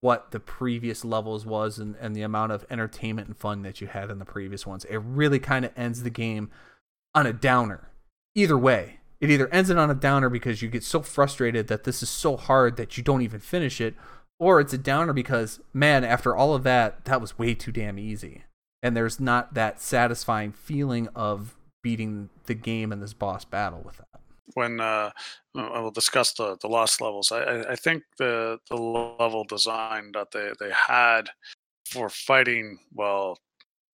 what 0.00 0.32
the 0.32 0.40
previous 0.40 1.04
levels 1.04 1.46
was 1.46 1.78
and, 1.78 1.96
and 2.00 2.14
the 2.14 2.22
amount 2.22 2.52
of 2.52 2.66
entertainment 2.68 3.28
and 3.28 3.36
fun 3.36 3.62
that 3.62 3.80
you 3.80 3.86
had 3.86 4.10
in 4.10 4.18
the 4.18 4.24
previous 4.24 4.66
ones. 4.66 4.84
It 4.86 4.96
really 4.96 5.38
kind 5.38 5.64
of 5.64 5.72
ends 5.76 6.02
the 6.02 6.10
game 6.10 6.50
on 7.14 7.26
a 7.26 7.32
downer. 7.32 7.88
Either 8.34 8.58
way, 8.58 8.98
it 9.20 9.30
either 9.30 9.48
ends 9.48 9.70
it 9.70 9.78
on 9.78 9.90
a 9.90 9.94
downer 9.94 10.28
because 10.28 10.60
you 10.60 10.68
get 10.68 10.82
so 10.82 11.02
frustrated 11.02 11.68
that 11.68 11.84
this 11.84 12.02
is 12.02 12.10
so 12.10 12.36
hard 12.36 12.76
that 12.76 12.96
you 12.96 13.04
don't 13.04 13.22
even 13.22 13.38
finish 13.38 13.80
it, 13.80 13.94
or 14.40 14.58
it's 14.58 14.72
a 14.72 14.78
downer 14.78 15.12
because, 15.12 15.60
man, 15.72 16.02
after 16.02 16.34
all 16.34 16.52
of 16.52 16.64
that, 16.64 17.04
that 17.04 17.20
was 17.20 17.38
way 17.38 17.54
too 17.54 17.70
damn 17.70 17.98
easy. 17.98 18.42
And 18.82 18.96
there's 18.96 19.20
not 19.20 19.54
that 19.54 19.80
satisfying 19.80 20.50
feeling 20.50 21.06
of 21.14 21.54
beating 21.80 22.30
the 22.46 22.54
game 22.54 22.90
in 22.90 22.98
this 22.98 23.14
boss 23.14 23.44
battle 23.44 23.82
with 23.84 23.98
that 23.98 24.11
when 24.54 24.80
uh, 24.80 25.10
I 25.54 25.80
will 25.80 25.90
discuss 25.90 26.32
the, 26.32 26.56
the 26.60 26.68
lost 26.68 27.00
levels. 27.00 27.32
I, 27.32 27.62
I 27.70 27.76
think 27.76 28.02
the 28.18 28.58
the 28.68 28.76
level 28.76 29.44
design 29.44 30.12
that 30.12 30.30
they, 30.32 30.50
they 30.60 30.72
had 30.72 31.28
for 31.86 32.08
fighting, 32.08 32.78
well, 32.94 33.38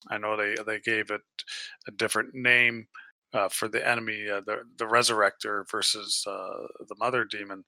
I 0.10 0.18
know 0.18 0.38
they 0.38 0.56
they 0.66 0.80
gave 0.80 1.12
it 1.12 1.22
a 1.88 1.92
different 1.92 2.34
name 2.34 2.88
uh, 3.34 3.50
for 3.50 3.68
the 3.68 3.86
enemy, 3.88 4.30
uh, 4.30 4.42
the 4.46 4.62
the 4.78 4.86
Resurrector 4.86 5.70
versus 5.70 6.24
uh, 6.28 6.68
the 6.88 6.96
Mother 6.98 7.26
Demon, 7.26 7.64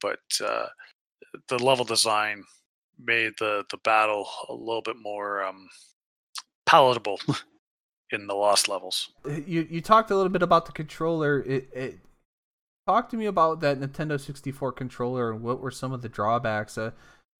but 0.00 0.20
uh, 0.44 0.66
the 1.48 1.58
level 1.58 1.84
design 1.84 2.44
made 2.98 3.32
the 3.38 3.64
the 3.70 3.78
battle 3.78 4.28
a 4.48 4.54
little 4.54 4.82
bit 4.82 4.96
more 5.00 5.42
um, 5.42 5.68
palatable 6.66 7.20
in 8.12 8.26
the 8.26 8.34
lost 8.34 8.68
levels. 8.68 9.10
You 9.24 9.66
you 9.70 9.80
talked 9.80 10.10
a 10.10 10.16
little 10.16 10.30
bit 10.30 10.42
about 10.42 10.66
the 10.66 10.72
controller. 10.72 11.40
It, 11.40 11.68
it 11.72 11.98
talk 12.86 13.08
to 13.10 13.16
me 13.16 13.26
about 13.26 13.60
that 13.60 13.78
Nintendo 13.80 14.18
64 14.20 14.72
controller 14.72 15.30
and 15.32 15.42
what 15.42 15.60
were 15.60 15.70
some 15.70 15.92
of 15.92 16.02
the 16.02 16.08
drawbacks. 16.08 16.76
Uh, 16.78 16.90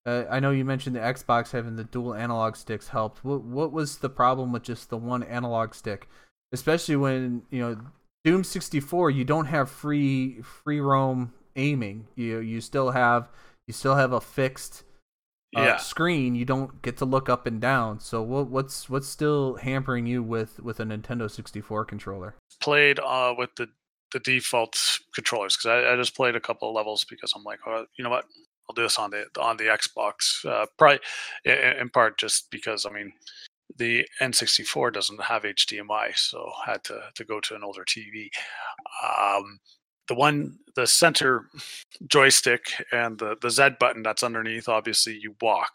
uh, 0.07 0.25
I 0.31 0.41
know 0.41 0.51
you 0.51 0.65
mentioned 0.65 0.97
the 0.97 1.01
Xbox 1.01 1.51
having 1.53 1.77
the 1.77 1.85
dual 1.85 2.15
analog 2.15 2.57
sticks 2.57 2.89
helped. 2.89 3.25
What 3.25 3.43
what 3.43 3.73
was 3.73 3.99
the 3.99 4.09
problem 4.09 4.53
with 4.53 4.63
just 4.63 4.89
the 4.91 4.97
one 4.97 5.23
analog 5.23 5.75
stick, 5.75 6.09
especially 6.53 6.97
when 6.97 7.43
you 7.51 7.61
know 7.61 7.81
Doom 8.25 8.45
64? 8.45 9.11
You 9.11 9.25
don't 9.25 9.47
have 9.47 9.71
free 9.71 10.41
free 10.43 10.81
roam 10.81 11.33
aiming. 11.57 12.07
You 12.17 12.39
you 12.41 12.61
still 12.63 12.93
have 12.93 13.29
you 13.67 13.75
still 13.75 13.97
have 13.97 14.13
a 14.13 14.21
fixed 14.23 14.85
uh, 15.57 15.61
Yeah. 15.63 15.77
screen. 15.77 16.35
You 16.35 16.47
don't 16.47 16.81
get 16.81 16.97
to 16.99 17.05
look 17.05 17.29
up 17.29 17.45
and 17.47 17.61
down. 17.61 18.01
So 18.01 18.23
what 18.23 18.47
what's 18.49 18.89
what's 18.89 19.07
still 19.09 19.57
hampering 19.57 20.07
you 20.07 20.23
with 20.23 20.61
with 20.61 20.81
a 20.81 20.85
Nintendo 20.85 21.31
64 21.31 21.85
controller? 21.85 22.37
Played 22.61 23.01
uh, 23.01 23.35
with 23.37 23.55
the 23.57 23.69
the 24.13 24.21
default 24.21 25.01
controllers 25.15 25.57
because 25.57 25.85
I, 25.85 25.93
I 25.93 25.97
just 25.97 26.17
played 26.17 26.37
a 26.37 26.41
couple 26.41 26.69
of 26.69 26.75
levels 26.75 27.05
because 27.05 27.33
I'm 27.35 27.45
like, 27.45 27.61
oh, 27.67 27.87
you 27.97 28.05
know 28.05 28.11
what, 28.11 28.25
I'll 28.69 28.75
do 28.75 28.83
this 28.83 28.99
on 28.99 29.11
the 29.11 29.27
on 29.41 29.57
the 29.57 29.65
Xbox. 29.65 30.45
Uh, 30.45 30.67
probably 30.79 31.01
in, 31.45 31.59
in 31.81 31.91
part 31.91 32.19
just 32.19 32.51
because 32.51 32.87
I 32.87 32.91
mean 32.91 33.13
the 33.77 34.07
N64 34.21 34.93
doesn't 34.93 35.23
have 35.23 35.43
HDMI, 35.43 36.17
so 36.17 36.51
I 36.67 36.73
had 36.73 36.85
to 36.85 37.01
to 37.15 37.25
go 37.25 37.41
to 37.41 37.55
an 37.55 37.65
older 37.65 37.85
TV. 37.85 38.29
Um, 39.19 39.59
the 40.09 40.15
one 40.15 40.59
the 40.77 40.87
center 40.87 41.47
joystick 42.07 42.63
and 42.93 43.19
the 43.19 43.37
the 43.43 43.51
Z 43.51 43.71
button 43.81 44.03
that's 44.03 44.23
underneath, 44.23 44.69
obviously 44.69 45.19
you 45.21 45.35
walk. 45.41 45.73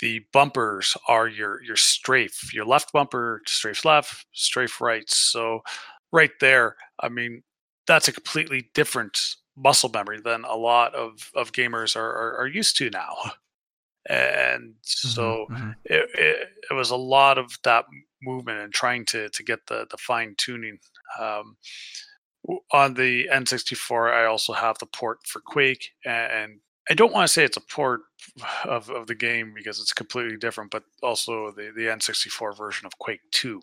The 0.00 0.20
bumpers 0.32 0.96
are 1.08 1.26
your 1.26 1.62
your 1.62 1.76
strafe. 1.76 2.54
Your 2.54 2.64
left 2.64 2.92
bumper 2.92 3.42
strafe 3.46 3.84
left, 3.84 4.26
strafe 4.32 4.80
right. 4.80 5.08
So 5.10 5.62
right 6.12 6.30
there, 6.40 6.76
I 7.00 7.08
mean, 7.08 7.42
that's 7.88 8.06
a 8.06 8.12
completely 8.12 8.70
different 8.74 9.36
muscle 9.56 9.90
memory 9.92 10.20
than 10.20 10.44
a 10.44 10.54
lot 10.54 10.94
of 10.94 11.32
of 11.34 11.52
gamers 11.52 11.96
are 11.96 12.10
are, 12.10 12.36
are 12.42 12.46
used 12.46 12.76
to 12.76 12.90
now. 12.90 13.14
And 14.08 14.76
so 14.80 15.46
mhm. 15.50 15.74
it, 15.84 16.08
it, 16.14 16.48
it 16.70 16.74
was 16.74 16.90
a 16.90 16.96
lot 16.96 17.36
of 17.36 17.58
that 17.64 17.84
movement 18.22 18.60
and 18.60 18.72
trying 18.72 19.04
to 19.06 19.28
to 19.28 19.42
get 19.42 19.66
the 19.66 19.86
the 19.90 19.98
fine 19.98 20.34
tuning. 20.38 20.78
Um, 21.20 21.56
on 22.72 22.94
the 22.94 23.28
N64, 23.30 24.14
I 24.14 24.24
also 24.24 24.54
have 24.54 24.78
the 24.78 24.86
port 24.86 25.18
for 25.26 25.40
Quake, 25.40 25.90
and 26.06 26.60
I 26.88 26.94
don't 26.94 27.12
want 27.12 27.26
to 27.26 27.32
say 27.32 27.44
it's 27.44 27.56
a 27.56 27.60
port 27.60 28.00
of, 28.64 28.88
of 28.88 29.06
the 29.06 29.14
game 29.14 29.52
because 29.54 29.80
it's 29.80 29.92
completely 29.92 30.38
different, 30.38 30.70
but 30.70 30.84
also 31.02 31.50
the, 31.50 31.72
the 31.74 31.82
N64 31.82 32.56
version 32.56 32.86
of 32.86 32.98
Quake 32.98 33.20
2. 33.32 33.60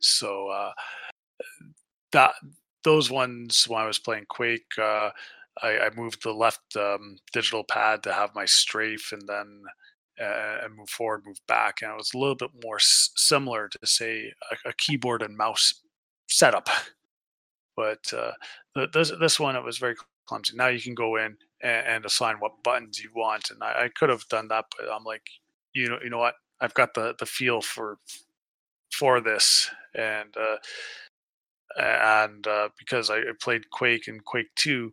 So 0.00 0.48
uh, 0.48 0.72
that 2.12 2.34
those 2.84 3.10
ones 3.10 3.64
when 3.68 3.80
I 3.80 3.86
was 3.86 3.98
playing 3.98 4.26
Quake, 4.28 4.66
uh, 4.78 5.10
I, 5.62 5.78
I 5.78 5.90
moved 5.94 6.22
the 6.22 6.32
left 6.32 6.76
um, 6.76 7.16
digital 7.32 7.64
pad 7.64 8.02
to 8.04 8.12
have 8.12 8.34
my 8.34 8.44
strafe, 8.46 9.12
and 9.12 9.22
then 9.28 9.62
uh, 10.20 10.58
and 10.64 10.76
move 10.76 10.90
forward, 10.90 11.24
move 11.26 11.40
back, 11.48 11.82
and 11.82 11.90
it 11.92 11.96
was 11.96 12.12
a 12.14 12.18
little 12.18 12.34
bit 12.34 12.50
more 12.62 12.76
s- 12.76 13.10
similar 13.16 13.68
to 13.68 13.78
say 13.86 14.32
a, 14.66 14.70
a 14.70 14.72
keyboard 14.74 15.22
and 15.22 15.36
mouse 15.36 15.74
setup. 16.28 16.68
But 17.76 18.12
uh, 18.12 18.32
th- 18.76 18.90
this 18.92 19.12
this 19.20 19.40
one 19.40 19.56
it 19.56 19.64
was 19.64 19.78
very 19.78 19.96
clumsy. 20.26 20.56
Now 20.56 20.68
you 20.68 20.80
can 20.80 20.94
go 20.94 21.16
in 21.16 21.36
and, 21.62 21.86
and 21.86 22.04
assign 22.06 22.36
what 22.36 22.62
buttons 22.62 22.98
you 23.02 23.10
want, 23.14 23.50
and 23.50 23.62
I, 23.62 23.84
I 23.84 23.88
could 23.88 24.10
have 24.10 24.28
done 24.28 24.48
that, 24.48 24.66
but 24.76 24.88
I'm 24.92 25.04
like, 25.04 25.26
you 25.74 25.88
know, 25.88 25.98
you 26.02 26.10
know 26.10 26.18
what? 26.18 26.34
I've 26.60 26.74
got 26.74 26.94
the 26.94 27.14
the 27.18 27.26
feel 27.26 27.60
for 27.62 27.98
for 28.92 29.20
this, 29.20 29.70
and 29.94 30.36
uh, 30.36 30.56
and 31.78 32.46
uh, 32.46 32.68
because 32.78 33.10
I 33.10 33.20
played 33.40 33.70
Quake 33.70 34.08
and 34.08 34.24
Quake 34.24 34.54
Two 34.56 34.92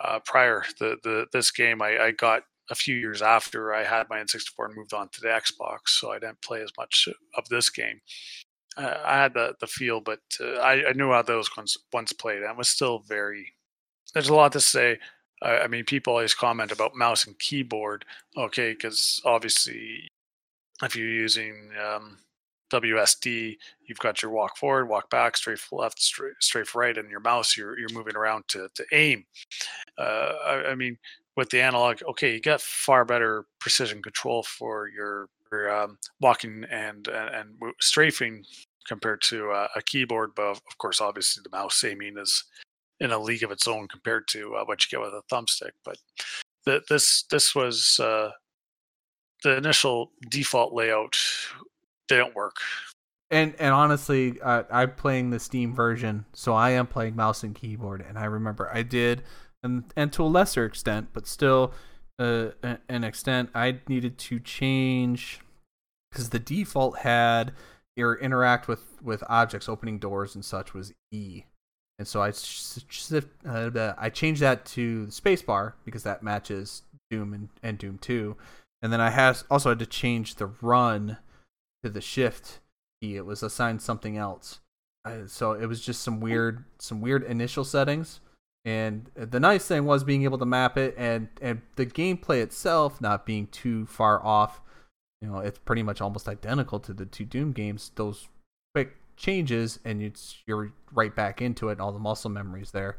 uh, 0.00 0.20
prior 0.24 0.64
the 0.78 0.96
the 1.02 1.26
this 1.32 1.50
game, 1.50 1.82
I, 1.82 1.98
I 1.98 2.10
got 2.12 2.42
a 2.70 2.74
few 2.74 2.96
years 2.96 3.22
after 3.22 3.74
I 3.74 3.84
had 3.84 4.08
my 4.08 4.18
N64 4.18 4.66
and 4.66 4.76
moved 4.76 4.94
on 4.94 5.08
to 5.10 5.20
the 5.20 5.28
Xbox, 5.28 5.88
so 5.88 6.12
I 6.12 6.18
didn't 6.18 6.40
play 6.42 6.62
as 6.62 6.70
much 6.78 7.08
of 7.36 7.48
this 7.48 7.68
game. 7.68 8.00
Uh, 8.76 8.98
I 9.04 9.16
had 9.18 9.34
the 9.34 9.54
the 9.60 9.66
feel, 9.66 10.00
but 10.00 10.20
uh, 10.40 10.54
I, 10.54 10.88
I 10.88 10.92
knew 10.92 11.12
how 11.12 11.22
those 11.22 11.54
ones 11.56 11.76
once 11.92 12.12
played, 12.12 12.42
and 12.42 12.58
was 12.58 12.68
still 12.68 13.00
very. 13.00 13.52
There's 14.12 14.28
a 14.28 14.34
lot 14.34 14.52
to 14.52 14.60
say. 14.60 14.98
I 15.42 15.60
I 15.60 15.66
mean, 15.68 15.84
people 15.84 16.12
always 16.12 16.34
comment 16.34 16.72
about 16.72 16.96
mouse 16.96 17.26
and 17.26 17.38
keyboard. 17.38 18.04
Okay, 18.36 18.72
because 18.72 19.20
obviously, 19.24 20.08
if 20.82 20.96
you're 20.96 21.08
using 21.08 21.70
um, 21.84 22.18
WSD, 22.72 23.56
you've 23.86 23.98
got 23.98 24.22
your 24.22 24.30
walk 24.30 24.56
forward, 24.56 24.88
walk 24.88 25.10
back, 25.10 25.36
for 25.36 25.56
left, 25.72 26.00
straight 26.00 26.66
for 26.66 26.78
right, 26.78 26.96
and 26.96 27.10
your 27.10 27.20
mouse 27.20 27.56
you're 27.56 27.78
you're 27.78 27.92
moving 27.92 28.16
around 28.16 28.44
to 28.48 28.68
to 28.74 28.84
aim. 28.92 29.24
Uh, 29.98 30.32
I, 30.44 30.70
I 30.70 30.74
mean, 30.74 30.98
with 31.36 31.50
the 31.50 31.60
analog, 31.60 32.02
okay, 32.10 32.34
you 32.34 32.40
got 32.40 32.60
far 32.60 33.04
better 33.04 33.46
precision 33.60 34.02
control 34.02 34.42
for 34.42 34.88
your, 34.88 35.28
your 35.50 35.74
um, 35.74 35.98
walking 36.20 36.64
and 36.70 37.08
and, 37.08 37.34
and 37.34 37.74
strafing 37.80 38.44
compared 38.86 39.22
to 39.22 39.50
uh, 39.50 39.68
a 39.76 39.82
keyboard. 39.82 40.32
But 40.34 40.46
of 40.46 40.78
course, 40.78 41.00
obviously, 41.00 41.42
the 41.42 41.56
mouse 41.56 41.82
aiming 41.84 42.18
is 42.18 42.44
in 43.00 43.10
a 43.10 43.18
league 43.18 43.42
of 43.42 43.50
its 43.50 43.66
own 43.66 43.88
compared 43.88 44.28
to 44.28 44.54
uh, 44.54 44.64
what 44.64 44.82
you 44.82 44.88
get 44.90 45.04
with 45.04 45.14
a 45.14 45.22
thumbstick. 45.32 45.72
But 45.84 45.98
th- 46.64 46.84
this 46.88 47.24
this 47.30 47.54
was 47.54 47.98
uh, 48.00 48.30
the 49.42 49.56
initial 49.56 50.12
default 50.30 50.72
layout 50.72 51.18
didn't 52.08 52.34
work. 52.34 52.56
And 53.30 53.54
and 53.58 53.74
honestly, 53.74 54.40
uh, 54.40 54.64
I'm 54.70 54.92
playing 54.94 55.30
the 55.30 55.40
Steam 55.40 55.74
version, 55.74 56.26
so 56.32 56.54
I 56.54 56.70
am 56.70 56.86
playing 56.86 57.16
mouse 57.16 57.42
and 57.42 57.54
keyboard. 57.54 58.04
And 58.06 58.18
I 58.18 58.26
remember 58.26 58.70
I 58.72 58.82
did, 58.82 59.22
and 59.62 59.84
and 59.96 60.12
to 60.12 60.22
a 60.22 60.26
lesser 60.26 60.64
extent, 60.64 61.08
but 61.12 61.26
still, 61.26 61.72
uh, 62.18 62.50
an 62.88 63.02
extent, 63.02 63.50
I 63.54 63.80
needed 63.88 64.18
to 64.18 64.38
change 64.38 65.40
because 66.10 66.30
the 66.30 66.38
default 66.38 66.98
had 66.98 67.52
your 67.96 68.14
interact 68.16 68.68
with 68.68 69.02
with 69.02 69.24
objects, 69.28 69.68
opening 69.68 69.98
doors 69.98 70.34
and 70.34 70.44
such 70.44 70.74
was 70.74 70.92
E, 71.10 71.44
and 71.98 72.06
so 72.06 72.22
I 72.22 72.32
uh, 73.48 73.94
I 73.96 74.10
changed 74.10 74.42
that 74.42 74.64
to 74.66 75.06
the 75.06 75.12
spacebar 75.12 75.72
because 75.84 76.02
that 76.02 76.22
matches 76.22 76.82
Doom 77.10 77.32
and, 77.32 77.48
and 77.62 77.78
Doom 77.78 77.98
Two, 77.98 78.36
and 78.82 78.92
then 78.92 79.00
I 79.00 79.10
has 79.10 79.44
also 79.50 79.70
had 79.70 79.78
to 79.78 79.86
change 79.86 80.34
the 80.34 80.46
run 80.46 81.16
to 81.84 81.90
the 81.90 82.00
shift 82.00 82.60
key. 83.00 83.16
It 83.16 83.26
was 83.26 83.42
assigned 83.42 83.82
something 83.82 84.16
else. 84.16 84.60
Uh, 85.04 85.26
so 85.26 85.52
it 85.52 85.66
was 85.66 85.84
just 85.84 86.00
some 86.02 86.18
weird 86.18 86.64
some 86.78 87.00
weird 87.00 87.22
initial 87.24 87.64
settings. 87.64 88.20
And 88.64 89.10
the 89.14 89.38
nice 89.38 89.66
thing 89.66 89.84
was 89.84 90.02
being 90.04 90.24
able 90.24 90.38
to 90.38 90.46
map 90.46 90.78
it 90.78 90.94
and 90.96 91.28
and 91.42 91.60
the 91.76 91.84
gameplay 91.84 92.42
itself 92.42 93.00
not 93.00 93.26
being 93.26 93.46
too 93.48 93.84
far 93.86 94.24
off. 94.24 94.62
You 95.20 95.28
know, 95.28 95.38
it's 95.38 95.58
pretty 95.58 95.82
much 95.82 96.00
almost 96.00 96.28
identical 96.28 96.80
to 96.80 96.94
the 96.94 97.04
two 97.04 97.26
Doom 97.26 97.52
games. 97.52 97.92
Those 97.94 98.28
quick 98.74 98.96
changes 99.16 99.78
and 99.84 100.02
it's 100.02 100.38
you're 100.46 100.72
right 100.92 101.14
back 101.14 101.42
into 101.42 101.68
it 101.68 101.72
and 101.72 101.80
all 101.82 101.92
the 101.92 101.98
muscle 101.98 102.30
memories 102.30 102.70
there. 102.70 102.96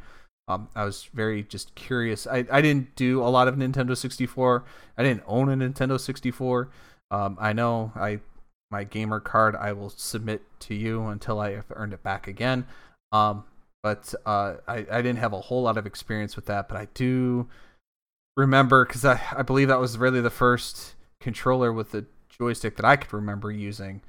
Um, 0.48 0.70
I 0.76 0.86
was 0.86 1.10
very 1.12 1.42
just 1.42 1.74
curious. 1.74 2.28
I, 2.28 2.46
I 2.52 2.62
didn't 2.62 2.96
do 2.96 3.24
a 3.24 3.30
lot 3.30 3.48
of 3.48 3.56
Nintendo 3.56 3.98
64. 3.98 4.64
I 4.96 5.02
didn't 5.02 5.24
own 5.26 5.50
a 5.50 5.56
Nintendo 5.56 6.00
64. 6.00 6.70
Um, 7.10 7.36
I 7.40 7.52
know 7.52 7.92
I 7.96 8.20
my 8.72 8.84
gamer 8.84 9.20
card 9.20 9.56
I 9.56 9.74
will 9.74 9.90
submit 9.90 10.42
to 10.62 10.76
you 10.76 11.06
until 11.08 11.40
I 11.40 11.54
have 11.54 11.66
earned 11.72 11.94
it 11.94 12.04
back 12.04 12.28
again. 12.28 12.66
Um, 13.12 13.46
but 13.84 14.14
uh, 14.26 14.56
I, 14.68 14.86
I 14.92 15.02
didn't 15.02 15.18
have 15.18 15.34
a 15.34 15.42
whole 15.42 15.64
lot 15.64 15.78
of 15.78 15.86
experience 15.86 16.36
with 16.36 16.48
that, 16.48 16.68
but 16.68 16.78
I 16.78 16.88
do 16.94 17.48
remember 18.36 18.86
because 18.86 19.06
I, 19.06 19.20
I 19.36 19.44
believe 19.44 19.68
that 19.68 19.80
was 19.80 19.98
really 19.98 20.22
the 20.22 20.30
first 20.30 20.96
controller 21.20 21.72
with 21.72 21.92
the 21.92 22.06
joystick 22.30 22.76
that 22.78 22.86
I 22.86 22.96
could 22.96 23.14
remember 23.14 23.52
using. 23.52 24.02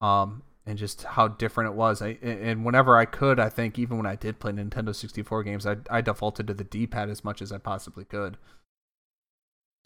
Um, 0.00 0.42
and 0.68 0.76
just 0.76 1.02
how 1.04 1.28
different 1.28 1.70
it 1.70 1.76
was. 1.76 2.02
I, 2.02 2.18
and 2.20 2.62
whenever 2.62 2.98
I 2.98 3.06
could, 3.06 3.40
I 3.40 3.48
think 3.48 3.78
even 3.78 3.96
when 3.96 4.06
I 4.06 4.16
did 4.16 4.38
play 4.38 4.52
Nintendo 4.52 4.94
64 4.94 5.42
games, 5.42 5.66
I, 5.66 5.76
I 5.88 6.02
defaulted 6.02 6.46
to 6.48 6.54
the 6.54 6.62
D-pad 6.62 7.08
as 7.08 7.24
much 7.24 7.40
as 7.40 7.50
I 7.50 7.58
possibly 7.58 8.04
could. 8.04 8.36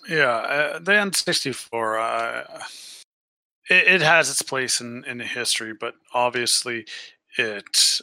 Yeah, 0.08 0.26
uh, 0.26 0.78
the 0.80 0.90
N64, 0.90 2.00
uh, 2.00 2.58
it, 3.70 3.86
it 3.86 4.02
has 4.02 4.30
its 4.30 4.42
place 4.42 4.80
in, 4.80 5.04
in 5.04 5.20
history, 5.20 5.72
but 5.78 5.94
obviously 6.14 6.86
it 7.38 8.00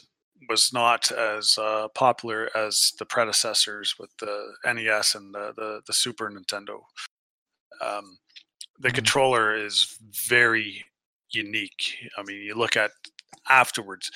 was 0.48 0.72
not 0.72 1.12
as 1.12 1.58
uh, 1.58 1.88
popular 1.94 2.50
as 2.56 2.92
the 2.98 3.04
predecessors 3.04 3.96
with 3.98 4.10
the 4.18 4.52
NES 4.64 5.14
and 5.14 5.34
the, 5.34 5.52
the, 5.56 5.80
the 5.86 5.92
Super 5.92 6.30
Nintendo. 6.30 6.80
Um, 7.80 8.18
the 8.78 8.88
Mhm. 8.90 8.94
controller 8.94 9.54
is 9.54 9.98
very 10.28 10.84
unique. 11.30 11.96
I 12.16 12.22
mean, 12.22 12.38
you 12.42 12.54
look 12.54 12.76
at 12.76 12.92
afterwards, 13.48 14.10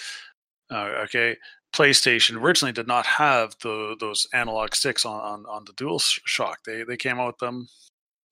uh, 0.70 1.04
okay, 1.04 1.36
PlayStation 1.74 2.40
originally 2.40 2.72
did 2.72 2.86
not 2.86 3.06
have 3.06 3.56
the 3.60 3.96
those 4.00 4.26
analog 4.32 4.74
sticks 4.74 5.04
on 5.04 5.20
on, 5.20 5.46
on 5.46 5.64
the 5.64 5.72
Dual 5.74 5.98
Shock. 5.98 6.64
They 6.64 6.82
they 6.84 6.96
came 6.96 7.18
out 7.20 7.26
with 7.28 7.38
them 7.38 7.68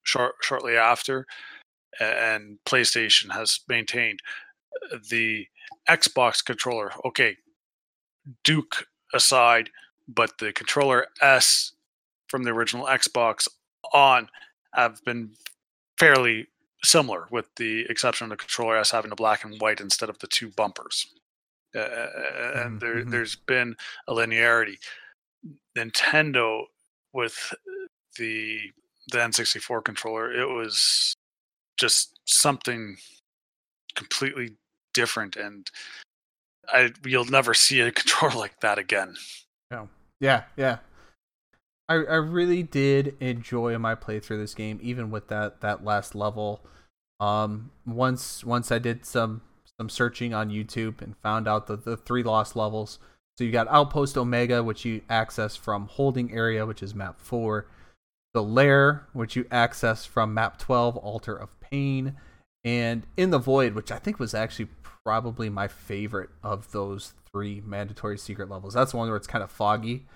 short 0.04 0.36
shortly 0.42 0.76
after, 0.76 1.26
and 2.00 2.58
PlayStation 2.64 3.32
has 3.32 3.60
maintained 3.68 4.20
uh, 4.92 4.98
the 5.10 5.46
Xbox 5.88 6.44
controller. 6.44 6.92
Okay, 7.04 7.36
Duke 8.44 8.86
aside, 9.14 9.70
but 10.08 10.38
the 10.38 10.52
controller 10.52 11.06
S 11.20 11.72
from 12.28 12.44
the 12.44 12.50
original 12.50 12.86
Xbox 12.86 13.48
on 13.92 14.28
have 14.74 15.04
been 15.04 15.32
fairly 15.98 16.46
similar, 16.84 17.26
with 17.30 17.46
the 17.56 17.82
exception 17.88 18.24
of 18.24 18.30
the 18.30 18.36
controller 18.36 18.76
S 18.76 18.90
having 18.90 19.10
the 19.10 19.16
black 19.16 19.44
and 19.44 19.60
white 19.60 19.80
instead 19.80 20.08
of 20.08 20.18
the 20.18 20.26
two 20.26 20.48
bumpers. 20.50 21.06
Uh, 21.74 21.80
and 22.54 22.76
Mhm, 22.76 22.80
there, 22.80 22.94
mhm. 23.04 23.10
there's 23.10 23.36
been 23.36 23.76
a 24.08 24.12
linearity. 24.14 24.78
Nintendo 25.76 26.64
with 27.12 27.54
the 28.18 28.58
the 29.10 29.18
N64 29.18 29.82
controller, 29.84 30.32
it 30.32 30.46
was 30.46 31.14
just 31.78 32.18
something 32.26 32.96
completely 33.94 34.52
different, 34.94 35.36
and 35.36 35.70
I 36.68 36.92
you'll 37.04 37.24
never 37.24 37.54
see 37.54 37.80
a 37.80 37.92
controller 37.92 38.36
like 38.36 38.60
that 38.60 38.78
again. 38.78 39.16
Yeah, 39.70 39.86
yeah, 40.20 40.42
yeah. 40.56 40.78
I 41.88 41.94
I 41.94 42.16
really 42.16 42.62
did 42.62 43.16
enjoy 43.20 43.76
my 43.78 43.94
playthrough 43.94 44.40
this 44.40 44.54
game, 44.54 44.78
even 44.82 45.10
with 45.10 45.28
that 45.28 45.60
that 45.60 45.84
last 45.84 46.14
level. 46.14 46.60
Um, 47.20 47.70
once 47.86 48.44
once 48.44 48.72
I 48.72 48.78
did 48.78 49.04
some 49.04 49.42
some 49.78 49.88
searching 49.88 50.34
on 50.34 50.50
YouTube 50.50 51.02
and 51.02 51.16
found 51.18 51.46
out 51.48 51.66
the 51.66 51.76
the 51.76 51.96
three 51.96 52.22
lost 52.22 52.56
levels. 52.56 52.98
So 53.38 53.44
you 53.44 53.52
got 53.52 53.68
Outpost 53.68 54.18
Omega, 54.18 54.62
which 54.62 54.84
you 54.84 55.00
access 55.08 55.56
from 55.56 55.86
Holding 55.86 56.32
Area, 56.32 56.66
which 56.66 56.82
is 56.82 56.94
map 56.94 57.20
four. 57.20 57.66
The 58.34 58.42
Lair, 58.42 59.06
which 59.12 59.36
you 59.36 59.46
access 59.50 60.04
from 60.04 60.34
map 60.34 60.58
twelve, 60.58 60.96
Altar 60.96 61.36
of 61.36 61.48
Pain, 61.72 62.14
and 62.64 63.04
In 63.16 63.30
the 63.30 63.38
Void, 63.38 63.74
which 63.74 63.90
I 63.90 63.98
think 63.98 64.18
was 64.18 64.34
actually 64.34 64.68
probably 65.04 65.48
my 65.48 65.66
favorite 65.66 66.30
of 66.42 66.70
those 66.72 67.14
three 67.32 67.62
mandatory 67.64 68.18
secret 68.18 68.48
levels. 68.50 68.74
That's 68.74 68.92
the 68.92 68.98
one 68.98 69.08
where 69.08 69.16
it's 69.16 69.26
kind 69.26 69.42
of 69.42 69.50
foggy, 69.50 70.06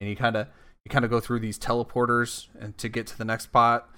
and 0.00 0.08
you 0.08 0.16
kind 0.16 0.36
of 0.36 0.46
you 0.84 0.90
kind 0.90 1.04
of 1.04 1.10
go 1.10 1.20
through 1.20 1.40
these 1.40 1.58
teleporters 1.58 2.46
and 2.58 2.78
to 2.78 2.88
get 2.88 3.06
to 3.08 3.18
the 3.18 3.24
next 3.24 3.44
spot, 3.44 3.90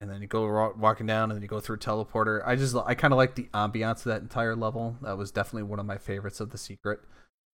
and 0.00 0.10
then 0.10 0.20
you 0.20 0.26
go 0.26 0.46
wa- 0.52 0.72
walking 0.76 1.06
down, 1.06 1.30
and 1.30 1.36
then 1.36 1.42
you 1.42 1.48
go 1.48 1.60
through 1.60 1.76
a 1.76 1.78
teleporter. 1.78 2.42
I 2.44 2.56
just 2.56 2.76
I 2.76 2.94
kind 2.94 3.14
of 3.14 3.16
like 3.16 3.36
the 3.36 3.48
ambiance 3.54 3.98
of 3.98 4.04
that 4.04 4.22
entire 4.22 4.56
level. 4.56 4.96
That 5.02 5.16
was 5.16 5.30
definitely 5.30 5.64
one 5.64 5.78
of 5.78 5.86
my 5.86 5.98
favorites 5.98 6.40
of 6.40 6.50
the 6.50 6.58
secret 6.58 7.00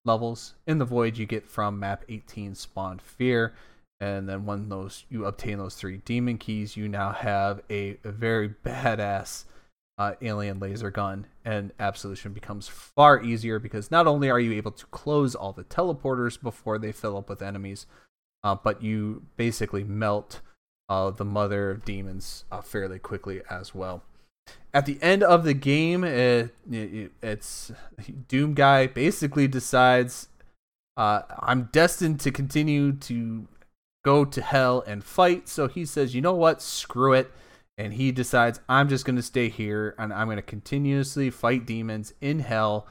levels. 0.06 0.56
In 0.66 0.80
the 0.80 0.86
Void, 0.86 1.18
you 1.18 1.26
get 1.26 1.46
from 1.46 1.80
map 1.80 2.06
18 2.10 2.56
Spawned 2.56 3.02
Fear. 3.02 3.54
And 4.02 4.28
then 4.28 4.48
when 4.48 4.68
those 4.68 5.06
you 5.10 5.26
obtain 5.26 5.60
those 5.60 5.76
three 5.76 5.98
demon 5.98 6.40
keys, 6.40 6.76
you 6.76 6.90
now 6.90 7.12
have 7.12 7.62
a, 7.70 7.98
a 8.04 8.12
very 8.12 8.50
badass 8.50 9.46
uh, 10.00 10.14
alien 10.22 10.60
laser 10.60 10.90
gun, 10.90 11.28
and 11.46 11.72
absolution 11.80 12.34
becomes 12.34 12.68
far 12.68 13.22
easier 13.22 13.60
because 13.60 13.92
not 13.92 14.08
only 14.08 14.32
are 14.32 14.40
you 14.40 14.54
able 14.54 14.72
to 14.72 14.88
close 14.88 15.36
all 15.36 15.54
the 15.54 15.64
teleporters 15.64 16.42
before 16.42 16.80
they 16.80 16.92
fill 16.92 17.16
up 17.16 17.30
with 17.30 17.44
enemies, 17.44 17.86
uh, 18.44 18.56
but 18.56 18.82
you 18.82 19.22
basically 19.38 19.84
melt 19.84 20.42
uh, 20.90 21.12
the 21.12 21.24
mother 21.24 21.70
of 21.70 21.86
demons 21.86 22.44
uh, 22.52 22.62
fairly 22.62 22.98
quickly 22.98 23.42
as 23.52 23.76
well. 23.76 24.02
At 24.74 24.88
the 24.88 24.98
end 25.04 25.22
of 25.22 25.44
the 25.44 25.54
game, 25.54 26.04
it, 26.04 26.56
it, 26.72 27.12
it's 27.22 27.72
Doom 28.28 28.56
guy 28.56 28.88
basically 28.88 29.48
decides 29.48 30.30
uh, 30.98 31.22
I'm 31.40 31.70
destined 31.72 32.20
to 32.22 32.32
continue 32.32 32.94
to 32.94 33.48
go 34.04 34.26
to 34.26 34.42
hell 34.42 34.84
and 34.86 35.04
fight. 35.04 35.48
So 35.48 35.68
he 35.68 35.86
says, 35.86 36.16
you 36.16 36.22
know 36.22 36.34
what? 36.34 36.62
Screw 36.62 37.14
it. 37.14 37.32
And 37.78 37.94
he 37.94 38.12
decides, 38.12 38.60
I'm 38.70 38.90
just 38.90 39.06
going 39.06 39.16
to 39.16 39.24
stay 39.24 39.50
here 39.50 39.96
and 39.98 40.14
I'm 40.14 40.28
going 40.28 40.38
to 40.38 40.44
continuously 40.44 41.30
fight 41.30 41.66
demons 41.66 42.14
in 42.22 42.40
hell 42.40 42.88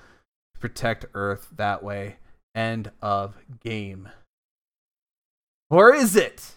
to 0.55 0.61
protect 0.61 1.07
Earth 1.15 1.49
that 1.57 1.83
way. 1.83 2.17
End 2.55 2.91
of 3.01 3.37
game. 3.63 4.09
Or 5.69 5.95
is 5.95 6.17
it? 6.17 6.57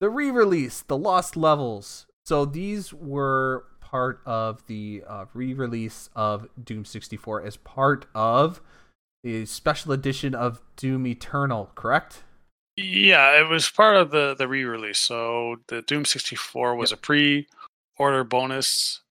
the 0.00 0.10
re-release, 0.10 0.80
the 0.80 0.96
Lost 0.96 1.36
Levels. 1.36 2.06
So 2.24 2.44
these 2.44 2.92
were 2.92 3.66
part 3.80 4.20
of 4.24 4.66
the 4.66 5.02
uh, 5.06 5.26
re-release 5.34 6.08
of 6.16 6.48
Doom 6.62 6.84
64 6.84 7.42
as 7.42 7.56
part 7.58 8.06
of 8.14 8.60
the 9.22 9.44
special 9.44 9.92
edition 9.92 10.34
of 10.34 10.62
Doom 10.76 11.06
Eternal, 11.06 11.70
correct? 11.74 12.24
Yeah, 12.82 13.38
it 13.38 13.48
was 13.48 13.68
part 13.68 13.96
of 13.96 14.10
the 14.10 14.34
the 14.34 14.48
re-release. 14.48 14.98
So 14.98 15.56
the 15.68 15.82
Doom 15.82 16.04
64 16.04 16.76
was 16.76 16.92
a 16.92 16.96
pre-order 16.96 18.24
bonus, 18.24 19.02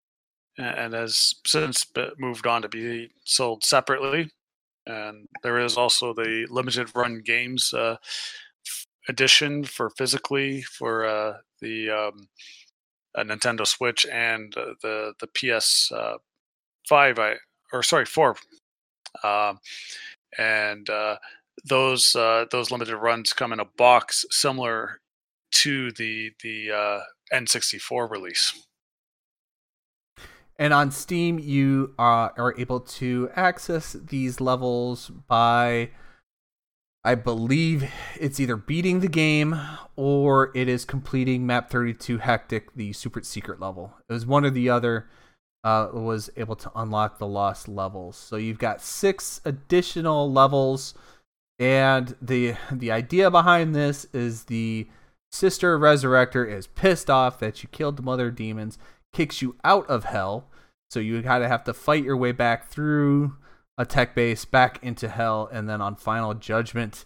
and 0.57 0.93
has 0.93 1.35
since 1.45 1.85
moved 2.17 2.47
on 2.47 2.63
to 2.63 2.69
be 2.69 3.11
sold 3.25 3.63
separately. 3.63 4.31
And 4.87 5.27
there 5.43 5.59
is 5.59 5.77
also 5.77 6.13
the 6.13 6.47
limited 6.49 6.89
run 6.95 7.21
games 7.23 7.71
uh, 7.73 7.97
edition 9.07 9.63
for 9.63 9.91
physically 9.91 10.63
for 10.63 11.05
uh, 11.05 11.37
the 11.61 11.91
um, 11.91 12.27
uh, 13.15 13.23
Nintendo 13.23 13.67
Switch 13.67 14.07
and 14.07 14.55
uh, 14.57 14.73
the 14.81 15.13
the 15.19 15.27
PS 15.27 15.91
uh, 15.91 16.17
five. 16.87 17.19
I 17.19 17.35
or 17.71 17.83
sorry 17.83 18.05
four. 18.05 18.35
Um, 19.23 19.59
and 20.37 20.89
uh, 20.89 21.17
those 21.69 22.15
uh, 22.15 22.45
those 22.51 22.71
limited 22.71 22.97
runs 22.97 23.33
come 23.33 23.53
in 23.53 23.59
a 23.59 23.65
box 23.65 24.25
similar 24.29 24.99
to 25.51 25.91
the 25.91 26.31
the 26.43 26.71
uh, 26.71 26.99
N64 27.33 28.09
release. 28.09 28.53
And 30.57 30.73
on 30.73 30.91
Steam, 30.91 31.39
you 31.39 31.95
uh, 31.97 32.29
are 32.37 32.53
able 32.57 32.81
to 32.81 33.29
access 33.33 33.93
these 33.93 34.41
levels 34.41 35.09
by, 35.09 35.91
I 37.01 37.15
believe, 37.15 37.89
it's 38.19 38.41
either 38.41 38.57
beating 38.57 38.99
the 38.99 39.07
game 39.07 39.57
or 39.95 40.51
it 40.53 40.67
is 40.67 40.83
completing 40.83 41.47
Map 41.47 41.69
32 41.69 42.17
Hectic, 42.17 42.75
the 42.75 42.91
super 42.91 43.21
secret 43.21 43.61
level. 43.61 43.93
It 44.09 44.13
was 44.13 44.25
one 44.25 44.43
or 44.43 44.49
the 44.49 44.69
other. 44.69 45.07
Uh, 45.61 45.89
was 45.91 46.29
able 46.37 46.55
to 46.55 46.71
unlock 46.73 47.19
the 47.19 47.27
lost 47.27 47.67
levels. 47.67 48.15
So 48.15 48.37
you've 48.37 48.59
got 48.59 48.81
six 48.81 49.41
additional 49.43 50.31
levels, 50.31 50.93
and 51.60 52.15
the 52.22 52.56
the 52.72 52.91
idea 52.91 53.30
behind 53.30 53.76
this 53.76 54.06
is 54.14 54.45
the 54.45 54.88
sister 55.31 55.77
resurrector 55.77 56.49
is 56.49 56.68
pissed 56.68 57.10
off 57.10 57.40
that 57.40 57.61
you 57.61 57.69
killed 57.69 57.98
the 57.98 58.02
mother 58.02 58.31
demons 58.31 58.80
kicks 59.14 59.41
you 59.41 59.56
out 59.64 59.88
of 59.90 60.06
hell. 60.06 60.48
So 60.90 60.99
you 60.99 61.22
kind 61.22 61.44
of 61.44 61.49
have 61.49 61.64
to 61.65 61.73
fight 61.73 62.03
your 62.03 62.18
way 62.18 62.31
back 62.31 62.68
through 62.68 63.36
a 63.77 63.86
tech 63.86 64.15
base 64.15 64.45
back 64.45 64.80
into 64.84 65.07
hell, 65.07 65.49
and 65.52 65.69
then 65.69 65.81
on 65.81 65.95
final 65.95 66.34
judgment, 66.34 67.06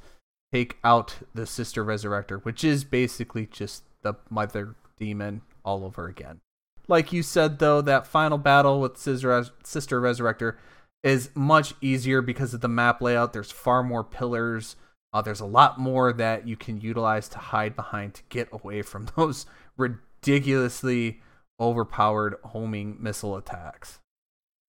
take 0.51 0.77
out 0.83 1.17
the 1.33 1.45
sister 1.45 1.83
resurrector, 1.83 2.43
which 2.43 2.63
is 2.63 2.83
basically 2.83 3.45
just 3.45 3.83
the 4.01 4.15
mother 4.29 4.75
demon 4.97 5.41
all 5.63 5.83
over 5.83 6.07
again. 6.07 6.39
Like 6.87 7.13
you 7.13 7.23
said, 7.23 7.59
though, 7.59 7.81
that 7.81 8.07
final 8.07 8.37
battle 8.37 8.81
with 8.81 8.97
Sister, 8.97 9.45
sister 9.63 10.01
resurrector 10.01 10.57
is 11.03 11.29
much 11.35 11.73
easier 11.81 12.21
because 12.21 12.53
of 12.53 12.61
the 12.61 12.67
map 12.67 13.01
layout. 13.01 13.33
There's 13.33 13.51
far 13.51 13.83
more 13.83 14.03
pillars. 14.03 14.75
Uh, 15.11 15.21
there's 15.21 15.41
a 15.41 15.45
lot 15.45 15.79
more 15.79 16.11
that 16.13 16.47
you 16.47 16.55
can 16.55 16.79
utilize 16.81 17.27
to 17.29 17.37
hide 17.37 17.75
behind 17.75 18.15
to 18.15 18.23
get 18.29 18.49
away 18.51 18.81
from 18.81 19.07
those 19.15 19.45
ridiculously 19.77 21.21
overpowered 21.59 22.35
homing 22.43 22.97
missile 22.99 23.35
attacks. 23.35 23.99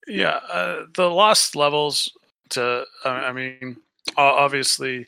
Yeah, 0.07 0.41
uh, 0.53 0.83
the 0.95 1.09
lost 1.09 1.57
levels. 1.57 2.11
To 2.51 2.85
I 3.05 3.33
mean, 3.33 3.79
obviously, 4.19 5.07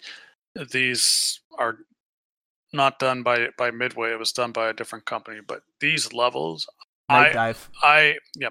these 0.72 1.40
are 1.58 1.76
not 2.72 2.98
done 2.98 3.22
by 3.22 3.48
by 3.58 3.70
Midway. 3.70 4.12
It 4.12 4.18
was 4.18 4.32
done 4.32 4.52
by 4.52 4.68
a 4.68 4.72
different 4.72 5.04
company. 5.04 5.40
But 5.46 5.62
these 5.80 6.14
levels, 6.14 6.66
Night 7.10 7.30
I 7.30 7.32
dive. 7.32 7.70
I 7.82 8.14
yeah, 8.36 8.48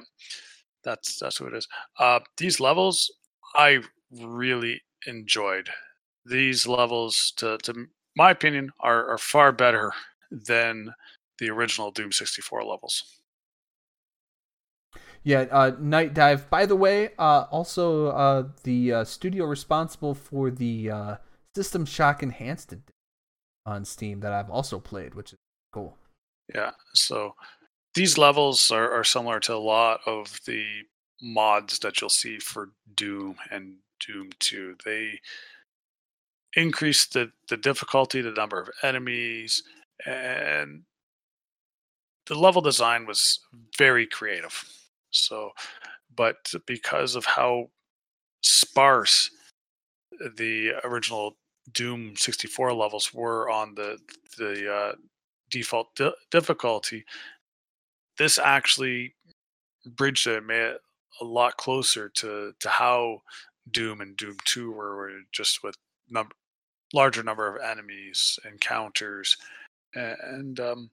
that's 0.86 1.20
that's 1.20 1.42
what 1.42 1.54
it 1.54 1.58
is. 1.58 1.68
Uh, 2.00 2.20
these 2.38 2.60
levels 2.60 3.12
I 3.56 3.80
really 4.12 4.82
enjoyed. 5.08 5.70
These 6.26 6.68
levels, 6.68 7.34
to 7.38 7.58
to 7.64 7.88
my 8.16 8.32
opinion, 8.32 8.72
are 8.80 9.10
are 9.10 9.18
far 9.18 9.52
better 9.52 9.92
than 10.32 10.94
the 11.40 11.50
original 11.50 11.92
Doom 11.92 12.12
64 12.12 12.64
levels. 12.64 13.04
Yeah, 15.24 15.46
uh, 15.52 15.72
Nightdive. 15.72 16.50
By 16.50 16.68
the 16.68 16.76
way, 16.76 17.10
uh, 17.18 17.46
also 17.52 18.08
uh, 18.08 18.44
the 18.64 18.94
uh, 18.94 19.04
studio 19.04 19.46
responsible 19.46 20.14
for 20.14 20.52
the 20.52 20.92
uh, 20.92 21.16
System 21.56 21.86
Shock 21.86 22.22
Enhanced 22.22 22.76
on 23.66 23.86
Steam 23.86 24.20
that 24.20 24.32
I've 24.32 24.52
also 24.52 24.80
played, 24.80 25.16
which 25.16 25.34
is 25.34 25.40
cool. 25.74 25.98
Yeah, 26.54 26.72
so 26.94 27.34
these 27.96 28.18
levels 28.18 28.72
are, 28.72 28.92
are 28.92 29.04
similar 29.04 29.40
to 29.42 29.56
a 29.56 29.58
lot 29.58 30.02
of 30.06 30.40
the 30.46 30.66
mods 31.22 31.80
that 31.80 32.00
you'll 32.00 32.10
see 32.10 32.38
for 32.38 32.70
Doom 32.96 33.36
and 33.52 33.78
Doom 34.06 34.30
2. 34.40 34.76
They 34.86 35.20
increase 36.56 37.06
the, 37.06 37.32
the 37.50 37.58
difficulty, 37.58 38.22
the 38.22 38.32
number 38.32 38.60
of 38.60 38.70
enemies, 38.84 39.64
and 40.06 40.84
the 42.28 42.36
level 42.36 42.62
design 42.62 43.06
was 43.06 43.40
very 43.78 44.06
creative. 44.06 44.64
So, 45.12 45.52
but 46.16 46.54
because 46.66 47.16
of 47.16 47.26
how 47.26 47.70
sparse 48.42 49.32
the 50.38 50.72
original 50.84 51.38
Doom 51.72 52.16
64 52.16 52.74
levels 52.74 53.14
were 53.14 53.50
on 53.50 53.74
the 53.76 53.98
the 54.38 54.72
uh, 54.72 54.96
default 55.50 55.96
di- 55.96 56.12
difficulty, 56.30 57.04
this 58.18 58.38
actually 58.38 59.14
bridged 59.86 60.28
it, 60.28 60.44
made 60.46 60.62
it 60.62 60.82
a 61.22 61.26
lot 61.26 61.58
closer 61.58 62.10
to 62.10 62.54
to 62.60 62.70
how 62.70 63.22
Doom 63.72 64.02
and 64.02 64.16
Doom 64.18 64.38
2 64.46 64.72
were, 64.72 65.12
just 65.32 65.64
with 65.64 65.76
number 66.10 66.36
larger 66.94 67.24
number 67.24 67.48
of 67.56 67.62
enemies, 67.64 68.38
encounters, 68.46 69.38
a- 69.96 70.16
and 70.24 70.60
um, 70.60 70.92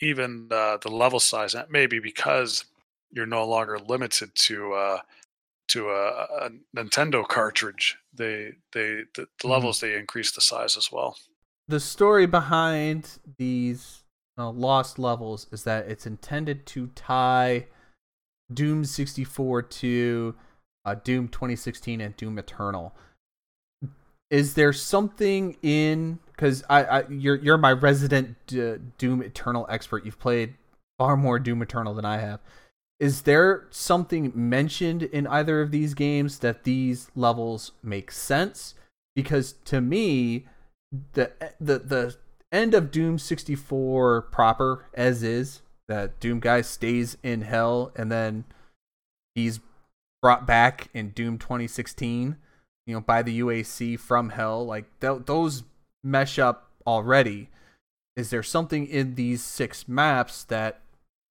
even 0.00 0.48
uh, 0.50 0.76
the 0.78 0.90
level 0.90 1.20
size. 1.20 1.54
uh, 1.54 1.64
Maybe 1.70 1.98
because 1.98 2.64
you're 3.10 3.26
no 3.26 3.46
longer 3.46 3.78
limited 3.78 4.34
to 4.34 4.72
uh, 4.74 5.00
to 5.68 5.90
a, 5.90 6.08
a 6.46 6.50
Nintendo 6.76 7.26
cartridge, 7.26 7.96
they 8.12 8.52
they 8.72 9.02
the, 9.14 9.26
the 9.40 9.44
Mhm. 9.44 9.50
levels 9.50 9.80
they 9.80 9.94
increase 9.96 10.32
the 10.32 10.40
size 10.40 10.76
as 10.76 10.90
well. 10.92 11.16
The 11.66 11.80
story 11.80 12.26
behind 12.26 13.18
these 13.36 14.04
uh, 14.38 14.50
lost 14.50 14.98
levels 14.98 15.46
is 15.52 15.64
that 15.64 15.88
it's 15.88 16.06
intended 16.06 16.64
to 16.66 16.88
tie 16.88 17.66
Doom 18.52 18.84
64 18.84 19.62
to 19.62 20.34
uh, 20.84 20.94
Doom 20.94 21.28
2016 21.28 22.00
and 22.00 22.16
Doom 22.16 22.38
Eternal. 22.38 22.94
Is 24.30 24.54
there 24.54 24.72
something 24.72 25.56
in 25.62 26.18
because 26.38 26.62
I, 26.68 26.84
I 26.84 27.08
you're 27.08 27.36
you're 27.36 27.58
my 27.58 27.72
resident 27.72 28.36
uh, 28.52 28.76
Doom 28.96 29.22
Eternal 29.22 29.66
expert. 29.68 30.04
You've 30.04 30.18
played 30.18 30.54
far 30.98 31.16
more 31.16 31.38
Doom 31.38 31.62
Eternal 31.62 31.94
than 31.94 32.04
I 32.04 32.18
have. 32.18 32.40
Is 33.00 33.22
there 33.22 33.66
something 33.70 34.32
mentioned 34.34 35.02
in 35.04 35.26
either 35.26 35.60
of 35.60 35.70
these 35.70 35.94
games 35.94 36.40
that 36.40 36.64
these 36.64 37.10
levels 37.14 37.72
make 37.82 38.10
sense? 38.10 38.74
Because 39.16 39.54
to 39.64 39.80
me, 39.80 40.46
the 41.12 41.32
the 41.60 41.78
the 41.78 42.16
end 42.52 42.74
of 42.74 42.90
Doom 42.90 43.18
64 43.18 44.22
proper 44.22 44.86
as 44.94 45.22
is, 45.22 45.62
that 45.88 46.20
Doom 46.20 46.40
guy 46.40 46.60
stays 46.60 47.16
in 47.22 47.42
hell 47.42 47.92
and 47.96 48.12
then 48.12 48.44
he's 49.34 49.60
brought 50.22 50.46
back 50.46 50.88
in 50.92 51.10
Doom 51.10 51.38
2016, 51.38 52.36
you 52.86 52.94
know, 52.94 53.00
by 53.00 53.22
the 53.22 53.40
UAC 53.40 53.98
from 53.98 54.30
hell, 54.30 54.64
like 54.64 54.84
th- 55.00 55.22
those 55.26 55.64
mesh 56.04 56.38
up 56.38 56.70
already. 56.86 57.48
Is 58.16 58.30
there 58.30 58.42
something 58.42 58.86
in 58.86 59.14
these 59.14 59.42
six 59.42 59.86
maps 59.88 60.44
that 60.44 60.80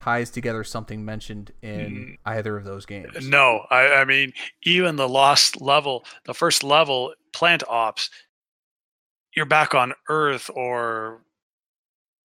ties 0.02 0.30
together 0.30 0.64
something 0.64 1.04
mentioned 1.04 1.52
in 1.62 1.80
mm. 1.80 2.18
either 2.26 2.58
of 2.58 2.64
those 2.64 2.86
games? 2.86 3.28
No, 3.28 3.66
I, 3.70 3.94
I 3.96 4.06
mean 4.06 4.34
even 4.64 4.96
the 4.96 5.10
lost 5.10 5.62
level, 5.62 6.06
the 6.26 6.34
first 6.34 6.64
level, 6.64 7.14
plant 7.34 7.64
ops, 7.68 8.10
you're 9.38 9.46
back 9.46 9.76
on 9.76 9.94
Earth, 10.10 10.50
or 10.56 11.22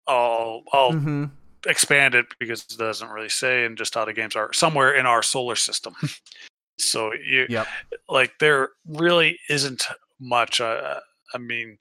I'll 0.09 0.63
I'll 0.73 0.93
hmm 0.93 1.27
expand 1.67 2.15
it 2.15 2.25
because 2.41 2.63
it 2.71 2.79
doesn't 2.79 3.11
really 3.11 3.29
say, 3.29 3.67
and 3.67 3.77
just 3.77 3.95
how 3.95 4.07
the 4.07 4.15
games 4.15 4.35
are 4.35 4.51
somewhere 4.55 4.95
in 4.95 5.05
our 5.05 5.23
solar 5.23 5.55
system. 5.55 5.95
so 6.79 7.13
you 7.13 7.49
Yep. 7.49 7.69
like 8.09 8.33
there 8.41 8.71
really 8.87 9.39
isn't 9.51 9.87
much. 10.19 10.63
Uh, 10.63 11.01
I 11.35 11.39
mean, 11.39 11.77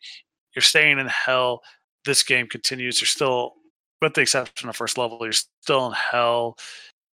you're 0.53 0.63
staying 0.63 0.99
in 0.99 1.07
hell. 1.07 1.61
This 2.03 2.23
game 2.23 2.47
continues. 2.47 2.99
You're 2.99 3.07
still, 3.07 3.53
with 4.01 4.15
the 4.15 4.21
exception 4.21 4.67
of 4.67 4.75
first 4.75 4.97
level, 4.97 5.19
you're 5.21 5.31
still 5.31 5.87
in 5.87 5.93
hell. 5.93 6.57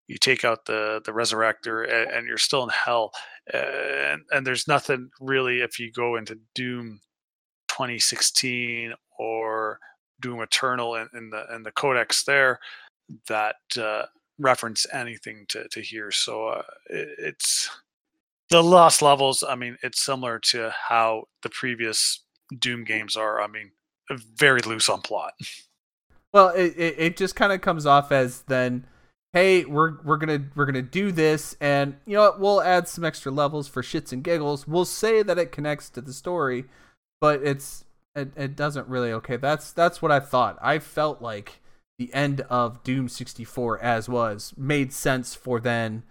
You 0.08 0.16
take 0.18 0.44
out 0.44 0.64
the 0.64 1.00
the 1.04 1.12
resurrector, 1.12 1.84
and, 1.88 2.10
and 2.10 2.26
you're 2.26 2.36
still 2.38 2.64
in 2.64 2.70
hell. 2.70 3.12
And 3.54 4.22
and 4.32 4.44
there's 4.44 4.66
nothing 4.66 5.10
really 5.20 5.60
if 5.60 5.78
you 5.78 5.92
go 5.92 6.16
into 6.16 6.40
Doom 6.56 7.00
2016 7.78 8.92
or 9.18 9.78
Doom 10.20 10.40
Eternal 10.40 10.96
and, 10.96 11.08
and 11.12 11.32
the 11.32 11.46
and 11.54 11.64
the 11.64 11.70
codex 11.70 12.24
there 12.24 12.58
that 13.28 13.56
uh, 13.80 14.02
reference 14.38 14.86
anything 14.92 15.46
to 15.48 15.68
to 15.68 15.80
here. 15.80 16.10
So 16.10 16.48
uh, 16.48 16.62
it, 16.90 17.08
it's 17.18 17.70
the 18.50 18.62
lost 18.62 19.00
levels. 19.00 19.44
I 19.48 19.54
mean, 19.54 19.78
it's 19.82 20.00
similar 20.00 20.40
to 20.50 20.74
how 20.88 21.24
the 21.42 21.50
previous 21.50 22.20
Doom 22.58 22.84
games 22.84 23.16
are. 23.16 23.40
I 23.40 23.46
mean, 23.46 23.70
very 24.10 24.60
loose 24.62 24.88
on 24.88 25.00
plot. 25.00 25.34
Well, 26.32 26.48
it 26.50 26.74
it, 26.76 26.94
it 26.98 27.16
just 27.16 27.36
kind 27.36 27.52
of 27.52 27.60
comes 27.60 27.86
off 27.86 28.12
as 28.12 28.42
then, 28.42 28.86
hey, 29.32 29.64
we're 29.64 30.02
we're 30.02 30.18
gonna 30.18 30.44
we're 30.54 30.66
gonna 30.66 30.82
do 30.82 31.12
this, 31.12 31.56
and 31.60 31.96
you 32.06 32.16
know 32.16 32.22
what? 32.22 32.40
We'll 32.40 32.60
add 32.60 32.88
some 32.88 33.04
extra 33.04 33.32
levels 33.32 33.68
for 33.68 33.82
shits 33.82 34.12
and 34.12 34.22
giggles. 34.22 34.66
We'll 34.66 34.84
say 34.84 35.22
that 35.22 35.38
it 35.38 35.52
connects 35.52 35.88
to 35.90 36.00
the 36.00 36.12
story, 36.12 36.64
but 37.20 37.42
it's 37.42 37.84
it, 38.14 38.32
it 38.36 38.56
doesn't 38.56 38.88
really. 38.88 39.12
Okay, 39.12 39.36
that's 39.36 39.72
that's 39.72 40.02
what 40.02 40.10
I 40.10 40.20
thought. 40.20 40.58
I 40.60 40.78
felt 40.78 41.22
like 41.22 41.60
the 41.98 42.12
end 42.14 42.42
of 42.42 42.82
Doom 42.84 43.08
64 43.08 43.80
as 43.80 44.08
was 44.08 44.54
made 44.56 44.92
sense 44.92 45.34
for 45.34 45.58
then 45.60 46.04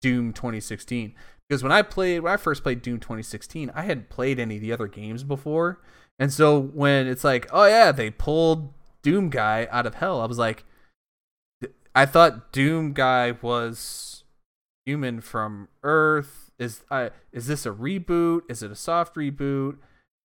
Doom 0.00 0.32
2016 0.32 1.14
because 1.48 1.62
when 1.62 1.72
I 1.72 1.82
played 1.82 2.20
when 2.20 2.32
I 2.32 2.36
first 2.36 2.62
played 2.62 2.82
Doom 2.82 2.98
2016, 2.98 3.70
I 3.74 3.82
hadn't 3.82 4.08
played 4.08 4.38
any 4.38 4.56
of 4.56 4.62
the 4.62 4.72
other 4.72 4.88
games 4.88 5.24
before. 5.24 5.80
And 6.18 6.32
so 6.32 6.58
when 6.58 7.06
it's 7.06 7.24
like, 7.24 7.46
oh 7.52 7.66
yeah, 7.66 7.92
they 7.92 8.10
pulled 8.10 8.72
Doom 9.02 9.28
guy 9.30 9.68
out 9.70 9.86
of 9.86 9.96
hell, 9.96 10.20
I 10.20 10.26
was 10.26 10.38
like 10.38 10.64
I 11.94 12.04
thought 12.04 12.52
Doom 12.52 12.92
guy 12.92 13.32
was 13.40 14.24
human 14.84 15.22
from 15.22 15.68
Earth. 15.82 16.50
Is 16.58 16.84
I 16.90 17.10
is 17.32 17.46
this 17.46 17.64
a 17.64 17.70
reboot? 17.70 18.42
Is 18.50 18.62
it 18.62 18.70
a 18.70 18.76
soft 18.76 19.14
reboot? 19.14 19.76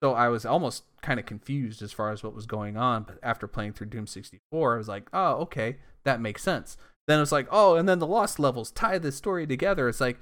So 0.02 0.14
I 0.14 0.30
was 0.30 0.46
almost 0.46 0.84
kind 1.02 1.20
of 1.20 1.26
confused 1.26 1.82
as 1.82 1.92
far 1.92 2.12
as 2.12 2.24
what 2.24 2.36
was 2.36 2.46
going 2.46 2.76
on. 2.76 3.04
But 3.04 3.20
after 3.22 3.48
playing 3.48 3.74
through 3.74 3.88
Doom 3.88 4.08
64, 4.08 4.74
I 4.74 4.78
was 4.78 4.88
like, 4.88 5.08
oh, 5.14 5.34
okay, 5.42 5.78
that 6.04 6.22
makes 6.22 6.44
sense. 6.44 6.78
Then 7.08 7.18
it 7.18 7.22
was 7.22 7.32
like, 7.32 7.48
oh, 7.52 7.76
and 7.76 7.88
then 7.88 8.00
the 8.00 8.08
Lost 8.08 8.40
levels 8.40 8.72
tie 8.72 8.98
this 8.98 9.16
story 9.16 9.46
together. 9.46 9.88
It's 9.88 10.02
like, 10.02 10.20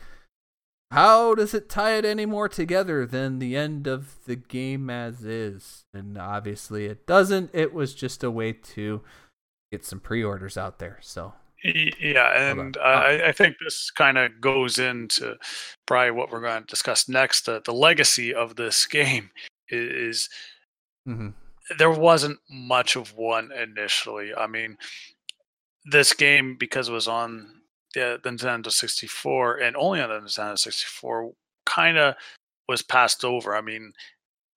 how 0.92 1.36
does 1.36 1.54
it 1.54 1.70
tie 1.70 1.98
it 1.98 2.06
any 2.06 2.26
more 2.26 2.50
together 2.50 3.06
than 3.06 3.40
the 3.40 3.56
end 3.56 3.88
of 3.88 4.16
the 4.26 4.36
game 4.36 4.90
as 4.90 5.24
is? 5.24 5.86
And 5.94 6.18
obviously 6.18 6.86
it 6.86 7.06
doesn't. 7.06 7.52
It 7.54 7.74
was 7.74 7.94
just 7.94 8.24
a 8.24 8.32
way 8.32 8.54
to 8.54 9.02
get 9.72 9.86
some 9.86 10.00
pre-orders 10.00 10.58
out 10.58 10.80
there. 10.80 10.98
So 11.02 11.34
Yeah, 11.64 12.52
and 12.52 12.78
I, 12.78 13.28
I 13.28 13.32
think 13.34 13.58
this 13.64 13.92
kind 13.92 14.18
of 14.18 14.40
goes 14.40 14.80
into 14.80 15.38
probably 15.86 16.12
what 16.12 16.32
we're 16.32 16.42
going 16.42 16.62
to 16.62 16.68
discuss 16.68 17.10
next. 17.10 17.46
The, 17.46 17.62
the 17.64 17.74
legacy 17.74 18.34
of 18.34 18.56
this 18.56 18.86
game 18.88 19.30
is 19.70 20.30
Mhm. 21.08 21.34
there 21.78 21.92
wasn't 21.92 22.40
much 22.50 22.96
of 22.96 23.14
one 23.14 23.52
initially. 23.52 24.34
I 24.34 24.48
mean, 24.48 24.78
this 25.86 26.14
game 26.14 26.56
because 26.56 26.90
it 26.90 26.94
was 26.94 27.08
on 27.08 27.62
the, 27.94 28.20
the 28.24 28.30
Nintendo 28.30 28.72
64 28.72 29.58
and 29.58 29.76
only 29.76 30.02
on 30.02 30.10
the 30.10 30.20
Nintendo 30.20 30.58
64, 30.58 31.34
kind 31.66 31.98
of 31.98 32.16
was 32.68 32.82
passed 32.82 33.24
over. 33.26 33.56
I 33.56 33.62
mean, 33.62 33.94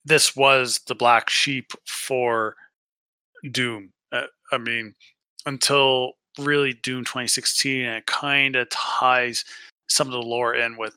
this 0.04 0.34
was 0.36 0.80
the 0.86 0.94
black 0.94 1.30
sheep 1.30 1.72
for 1.86 2.56
Doom. 3.50 3.92
Uh, 4.10 4.26
I 4.50 4.58
mean, 4.58 4.94
until 5.46 6.14
really 6.38 6.74
Doom 6.74 7.04
2016, 7.04 7.82
and 7.82 7.96
it 7.98 8.06
kind 8.06 8.56
of 8.56 8.68
ties 8.70 9.44
some 9.88 10.08
of 10.08 10.12
the 10.12 10.22
lore 10.22 10.54
in 10.54 10.76
with 10.76 10.96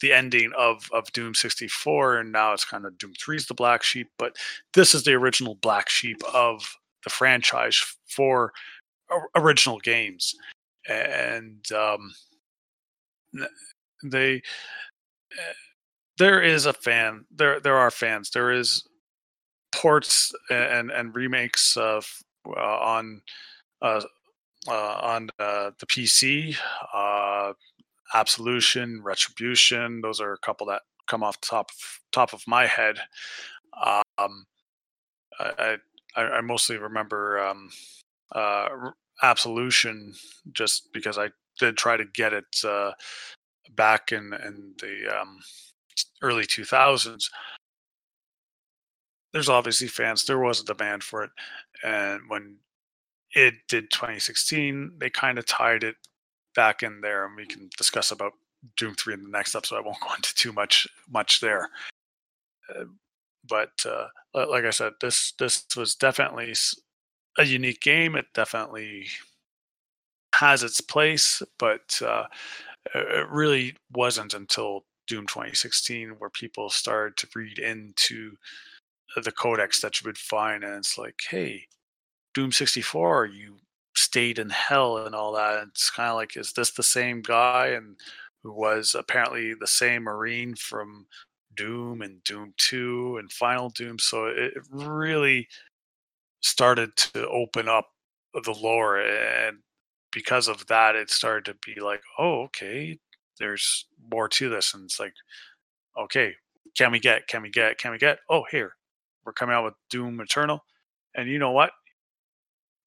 the 0.00 0.12
ending 0.12 0.52
of 0.56 0.88
of 0.92 1.12
Doom 1.12 1.34
64, 1.34 2.18
and 2.18 2.32
now 2.32 2.52
it's 2.52 2.64
kind 2.64 2.86
of 2.86 2.98
Doom 2.98 3.12
3 3.18 3.36
is 3.36 3.46
the 3.46 3.54
black 3.54 3.82
sheep, 3.82 4.08
but 4.18 4.36
this 4.74 4.94
is 4.94 5.04
the 5.04 5.14
original 5.14 5.56
black 5.56 5.88
sheep 5.88 6.22
of 6.32 6.76
the 7.04 7.10
franchise 7.10 7.82
for 8.06 8.52
original 9.36 9.78
games, 9.78 10.34
and 10.88 11.70
um, 11.72 12.12
they 14.04 14.36
eh, 15.32 15.52
there 16.18 16.42
is 16.42 16.66
a 16.66 16.72
fan 16.72 17.24
there 17.30 17.60
there 17.60 17.76
are 17.76 17.90
fans. 17.90 18.30
There 18.30 18.52
is 18.52 18.84
ports 19.74 20.32
and 20.50 20.90
and 20.90 21.14
remakes 21.14 21.76
of 21.76 22.22
uh, 22.46 22.78
on 22.80 23.22
uh, 23.82 24.02
uh, 24.66 24.98
on 25.02 25.30
uh, 25.38 25.70
the 25.78 25.86
PC, 25.86 26.56
uh, 26.92 27.52
Absolution, 28.14 29.02
Retribution. 29.02 30.00
Those 30.00 30.20
are 30.20 30.32
a 30.32 30.38
couple 30.38 30.66
that 30.68 30.82
come 31.06 31.22
off 31.22 31.40
top 31.40 31.70
top 32.12 32.32
of 32.32 32.42
my 32.46 32.66
head. 32.66 32.98
Um, 34.18 34.46
I, 35.38 35.78
I 36.16 36.22
I 36.22 36.40
mostly 36.40 36.78
remember 36.78 37.40
um, 37.40 37.70
uh, 38.34 38.68
Absolution 39.22 40.14
just 40.52 40.92
because 40.92 41.18
I 41.18 41.30
did 41.58 41.76
try 41.76 41.96
to 41.96 42.04
get 42.04 42.32
it 42.32 42.46
uh, 42.64 42.92
back 43.76 44.12
in 44.12 44.32
in 44.44 44.74
the 44.80 45.20
um, 45.20 45.40
early 46.22 46.44
2000s. 46.44 47.30
There's 49.32 49.48
obviously 49.48 49.88
fans. 49.88 50.24
There 50.24 50.38
was 50.38 50.60
a 50.60 50.64
demand 50.64 51.04
for 51.04 51.24
it, 51.24 51.30
and 51.84 52.22
when 52.28 52.56
it 53.32 53.54
did 53.68 53.90
2016 53.90 54.92
they 54.98 55.10
kind 55.10 55.38
of 55.38 55.46
tied 55.46 55.84
it 55.84 55.96
back 56.54 56.82
in 56.82 57.00
there 57.00 57.26
and 57.26 57.36
we 57.36 57.46
can 57.46 57.68
discuss 57.76 58.10
about 58.10 58.32
doom 58.76 58.94
3 58.94 59.14
in 59.14 59.22
the 59.22 59.28
next 59.28 59.54
episode. 59.54 59.76
I 59.76 59.80
won't 59.80 60.00
go 60.00 60.12
into 60.16 60.34
too 60.34 60.52
much 60.52 60.86
much 61.10 61.40
there. 61.40 61.68
Uh, 62.74 62.84
but 63.48 63.72
uh, 63.86 64.08
like 64.34 64.64
i 64.64 64.70
said 64.70 64.92
this 65.00 65.32
this 65.38 65.64
was 65.76 65.94
definitely 65.94 66.52
a 67.38 67.44
unique 67.44 67.80
game. 67.80 68.16
It 68.16 68.26
definitely 68.34 69.06
has 70.34 70.62
its 70.62 70.80
place 70.80 71.42
but 71.58 72.00
uh, 72.04 72.24
it 72.94 73.28
really 73.28 73.74
wasn't 73.92 74.34
until 74.34 74.84
doom 75.06 75.26
2016 75.26 76.10
where 76.18 76.30
people 76.30 76.68
started 76.70 77.16
to 77.16 77.26
read 77.34 77.58
into 77.58 78.36
the 79.16 79.32
codex 79.32 79.80
that 79.80 80.00
you 80.00 80.06
would 80.06 80.18
find. 80.18 80.62
And 80.64 80.74
it's 80.74 80.98
like 80.98 81.20
hey 81.30 81.66
Doom 82.34 82.52
64, 82.52 83.26
you 83.26 83.56
stayed 83.98 84.38
in 84.38 84.50
hell 84.50 84.98
and 84.98 85.14
all 85.14 85.32
that. 85.32 85.66
It's 85.68 85.90
kind 85.90 86.10
of 86.10 86.16
like, 86.16 86.36
is 86.36 86.52
this 86.52 86.70
the 86.70 86.82
same 86.82 87.20
guy 87.22 87.68
and 87.68 87.96
who 88.42 88.52
was 88.52 88.94
apparently 88.94 89.54
the 89.54 89.66
same 89.66 90.04
Marine 90.04 90.54
from 90.54 91.06
Doom 91.56 92.02
and 92.02 92.22
Doom 92.24 92.54
2 92.56 93.16
and 93.18 93.32
Final 93.32 93.70
Doom? 93.70 93.98
So 93.98 94.26
it 94.26 94.54
really 94.70 95.48
started 96.40 96.96
to 96.96 97.28
open 97.28 97.68
up 97.68 97.88
the 98.44 98.52
lore. 98.52 99.00
And 99.00 99.58
because 100.12 100.48
of 100.48 100.66
that, 100.68 100.94
it 100.94 101.10
started 101.10 101.44
to 101.46 101.74
be 101.74 101.80
like, 101.80 102.02
oh, 102.18 102.42
okay, 102.42 102.98
there's 103.38 103.86
more 104.12 104.28
to 104.28 104.48
this. 104.48 104.74
And 104.74 104.84
it's 104.84 105.00
like, 105.00 105.14
okay, 105.98 106.34
can 106.76 106.92
we 106.92 107.00
get, 107.00 107.26
can 107.26 107.42
we 107.42 107.50
get, 107.50 107.78
can 107.78 107.90
we 107.90 107.98
get? 107.98 108.20
Oh, 108.30 108.44
here, 108.50 108.76
we're 109.24 109.32
coming 109.32 109.54
out 109.54 109.64
with 109.64 109.74
Doom 109.90 110.20
Eternal. 110.20 110.64
And 111.16 111.28
you 111.28 111.38
know 111.40 111.50
what? 111.50 111.72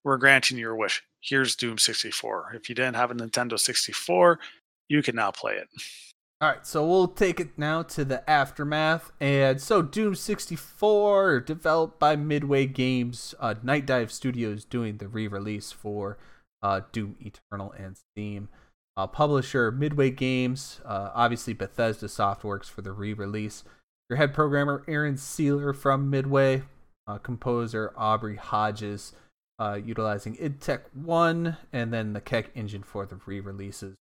We're 0.03 0.18
granting 0.18 0.57
your 0.57 0.76
wish. 0.76 1.03
Here's 1.19 1.56
Doom 1.56 1.78
64. 1.78 2.53
If 2.56 2.69
you 2.69 2.76
didn't 2.76 2.95
have 2.95 3.11
a 3.11 3.15
Nintendo 3.15 3.60
64, 3.60 4.40
you 4.90 5.03
can 5.03 5.15
now 5.15 5.32
play 5.32 5.53
it. 5.53 5.68
All 6.41 6.49
right, 6.49 6.65
so 6.65 6.84
we'll 6.88 7.07
take 7.07 7.40
it 7.40 7.49
now 7.56 7.84
to 7.84 8.03
the 8.03 8.28
aftermath. 8.28 9.11
And 9.19 9.61
so, 9.61 9.84
Doom 9.84 10.15
64, 10.15 11.41
developed 11.41 11.99
by 11.99 12.15
Midway 12.15 12.65
Games, 12.65 13.36
uh, 13.40 13.53
Nightdive 13.64 14.10
Studios 14.10 14.65
doing 14.65 14.98
the 14.98 15.07
re 15.07 15.28
release 15.28 15.72
for 15.72 16.18
uh, 16.64 16.82
Doom 16.91 17.15
Eternal 17.19 17.73
and 17.78 17.95
Steam. 17.95 18.49
Uh, 18.98 19.06
publisher 19.06 19.72
Midway 19.72 20.10
Games, 20.10 20.82
uh, 20.84 21.11
obviously 21.14 21.53
Bethesda 21.53 22.07
Softworks 22.07 22.65
for 22.65 22.82
the 22.82 22.91
re 22.91 23.14
release. 23.14 23.64
Your 24.10 24.18
head 24.18 24.34
programmer 24.34 24.84
Aaron 24.88 25.15
Seeler 25.15 25.76
from 25.76 26.10
Midway, 26.10 26.64
uh, 27.06 27.19
composer 27.19 27.94
Aubrey 27.95 28.38
Hodges, 28.38 29.14
uh, 29.61 29.75
utilizing 29.75 30.35
id 30.41 30.59
Tech 30.59 30.85
1 30.93 31.55
and 31.71 31.93
then 31.93 32.13
the 32.13 32.21
KEX 32.21 32.49
engine 32.55 32.81
for 32.81 33.05
the 33.05 33.19
re 33.27 33.39
releases 33.39 33.95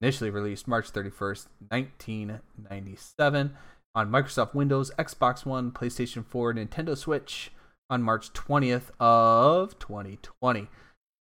initially 0.00 0.30
released 0.30 0.68
March 0.68 0.92
31st, 0.92 1.46
1997 1.68 3.56
on 3.94 4.10
Microsoft 4.10 4.54
Windows, 4.54 4.92
Xbox 4.98 5.44
One, 5.44 5.72
PlayStation 5.72 6.24
4, 6.24 6.54
Nintendo 6.54 6.96
Switch 6.96 7.50
on 7.90 8.02
March 8.02 8.32
20th 8.32 8.90
of 9.00 9.76
2020. 9.80 10.68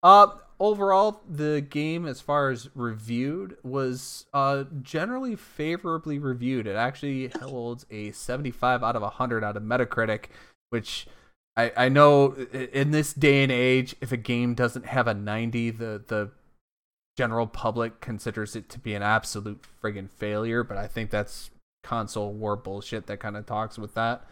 Uh 0.03 0.27
overall 0.59 1.21
the 1.27 1.65
game 1.67 2.05
as 2.05 2.21
far 2.21 2.51
as 2.51 2.69
reviewed 2.75 3.57
was 3.63 4.27
uh 4.35 4.65
generally 4.83 5.35
favorably 5.35 6.19
reviewed. 6.19 6.67
It 6.67 6.75
actually 6.75 7.31
holds 7.41 7.87
a 7.89 8.11
75 8.11 8.83
out 8.83 8.95
of 8.95 9.01
100 9.01 9.43
out 9.43 9.57
of 9.57 9.63
Metacritic, 9.63 10.25
which 10.69 11.07
I, 11.55 11.71
I 11.77 11.89
know 11.89 12.33
in 12.33 12.91
this 12.91 13.13
day 13.13 13.43
and 13.43 13.51
age, 13.51 13.95
if 14.01 14.11
a 14.11 14.17
game 14.17 14.55
doesn't 14.55 14.87
have 14.87 15.07
a 15.07 15.13
90, 15.13 15.71
the, 15.71 16.03
the 16.07 16.31
general 17.15 17.45
public 17.47 18.01
considers 18.01 18.55
it 18.55 18.69
to 18.69 18.79
be 18.79 18.95
an 18.95 19.03
absolute 19.03 19.63
friggin' 19.81 20.09
failure, 20.09 20.63
but 20.63 20.77
I 20.77 20.87
think 20.87 21.11
that's 21.11 21.51
console 21.83 22.33
war 22.33 22.55
bullshit 22.55 23.05
that 23.07 23.19
kind 23.19 23.37
of 23.37 23.45
talks 23.45 23.77
with 23.77 23.93
that. 23.93 24.25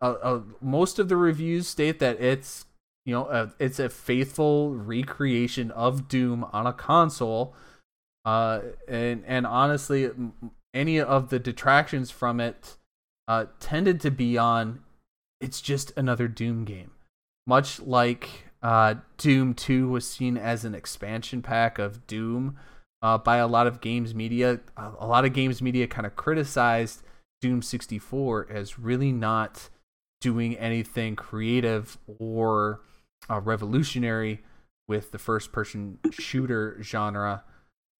Uh, 0.00 0.14
uh, 0.22 0.40
most 0.60 0.98
of 0.98 1.08
the 1.08 1.16
reviews 1.16 1.66
state 1.66 1.98
that 2.00 2.20
it's 2.20 2.66
You 3.04 3.14
know, 3.14 3.24
uh, 3.24 3.50
it's 3.58 3.78
a 3.78 3.88
faithful 3.88 4.74
recreation 4.74 5.70
of 5.70 6.08
Doom 6.08 6.44
on 6.52 6.66
a 6.66 6.74
console. 6.74 7.54
Uh, 8.26 8.60
and 8.86 9.24
and 9.26 9.46
honestly, 9.46 10.10
any 10.74 11.00
of 11.00 11.30
the 11.30 11.38
detractions 11.38 12.10
from 12.10 12.38
it 12.40 12.76
uh, 13.26 13.46
tended 13.60 14.00
to 14.02 14.10
be 14.10 14.36
on. 14.36 14.80
It's 15.40 15.60
just 15.60 15.92
another 15.96 16.28
Doom 16.28 16.64
game, 16.64 16.92
much 17.46 17.80
like 17.80 18.28
uh, 18.62 18.96
Doom 19.16 19.54
Two 19.54 19.88
was 19.88 20.08
seen 20.08 20.36
as 20.36 20.64
an 20.64 20.74
expansion 20.74 21.42
pack 21.42 21.78
of 21.78 22.06
Doom 22.06 22.56
uh, 23.02 23.18
by 23.18 23.36
a 23.36 23.46
lot 23.46 23.66
of 23.66 23.80
games 23.80 24.14
media. 24.14 24.60
A, 24.76 24.90
a 25.00 25.06
lot 25.06 25.24
of 25.24 25.32
games 25.32 25.62
media 25.62 25.86
kind 25.86 26.06
of 26.06 26.16
criticized 26.16 27.02
Doom 27.40 27.62
64 27.62 28.48
as 28.50 28.78
really 28.78 29.12
not 29.12 29.68
doing 30.20 30.56
anything 30.56 31.14
creative 31.14 31.98
or 32.18 32.80
uh, 33.30 33.40
revolutionary 33.40 34.42
with 34.88 35.12
the 35.12 35.18
first 35.18 35.52
person 35.52 35.98
shooter 36.10 36.78
genre 36.82 37.44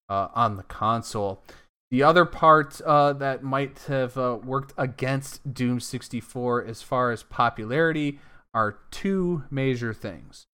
uh, 0.09 0.27
on 0.33 0.57
the 0.57 0.63
console. 0.63 1.43
The 1.91 2.03
other 2.03 2.25
part 2.25 2.79
uh, 2.81 3.13
that 3.13 3.43
might 3.43 3.79
have 3.87 4.17
uh, 4.17 4.37
worked 4.43 4.73
against 4.77 5.53
Doom 5.53 5.79
64 5.79 6.65
as 6.65 6.81
far 6.81 7.11
as 7.11 7.23
popularity 7.23 8.19
are 8.53 8.79
two 8.91 9.43
major 9.49 9.93
things. 9.93 10.45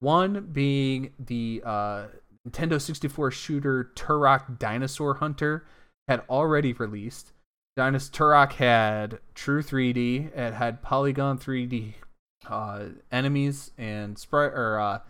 One 0.00 0.48
being 0.52 1.12
the 1.18 1.62
uh, 1.64 2.06
Nintendo 2.48 2.80
64 2.80 3.30
shooter 3.30 3.92
Turok 3.94 4.58
Dinosaur 4.58 5.14
Hunter 5.14 5.64
had 6.08 6.22
already 6.28 6.72
released. 6.72 7.32
Dinos 7.78 8.10
Turok 8.10 8.54
had 8.54 9.20
true 9.34 9.62
3D. 9.62 10.36
It 10.36 10.54
had 10.54 10.82
polygon 10.82 11.38
3D 11.38 11.94
uh, 12.48 12.86
enemies 13.12 13.70
and 13.78 14.18
sprite 14.18 14.52
or 14.52 14.80
uh, 14.80 15.00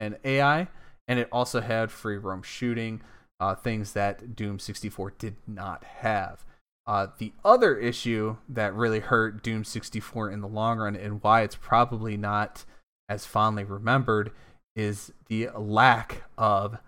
and 0.00 0.18
AI, 0.24 0.68
and 1.08 1.18
it 1.18 1.28
also 1.32 1.60
had 1.60 1.90
free 1.90 2.16
roam 2.16 2.42
shooting, 2.42 3.02
uh, 3.40 3.54
things 3.54 3.94
that 3.94 4.36
Doom 4.36 4.58
64 4.58 5.14
did 5.18 5.36
not 5.46 5.82
have. 5.84 6.44
Uh, 6.86 7.08
the 7.18 7.32
other 7.44 7.76
issue 7.76 8.36
that 8.48 8.74
really 8.74 9.00
hurt 9.00 9.42
Doom 9.42 9.64
64 9.64 10.30
in 10.30 10.40
the 10.40 10.48
long 10.48 10.78
run 10.78 10.96
and 10.96 11.22
why 11.22 11.42
it's 11.42 11.56
probably 11.56 12.16
not 12.16 12.64
as 13.08 13.26
fondly 13.26 13.64
remembered 13.64 14.30
is 14.76 15.12
the 15.28 15.48
lack 15.56 16.24
of 16.38 16.78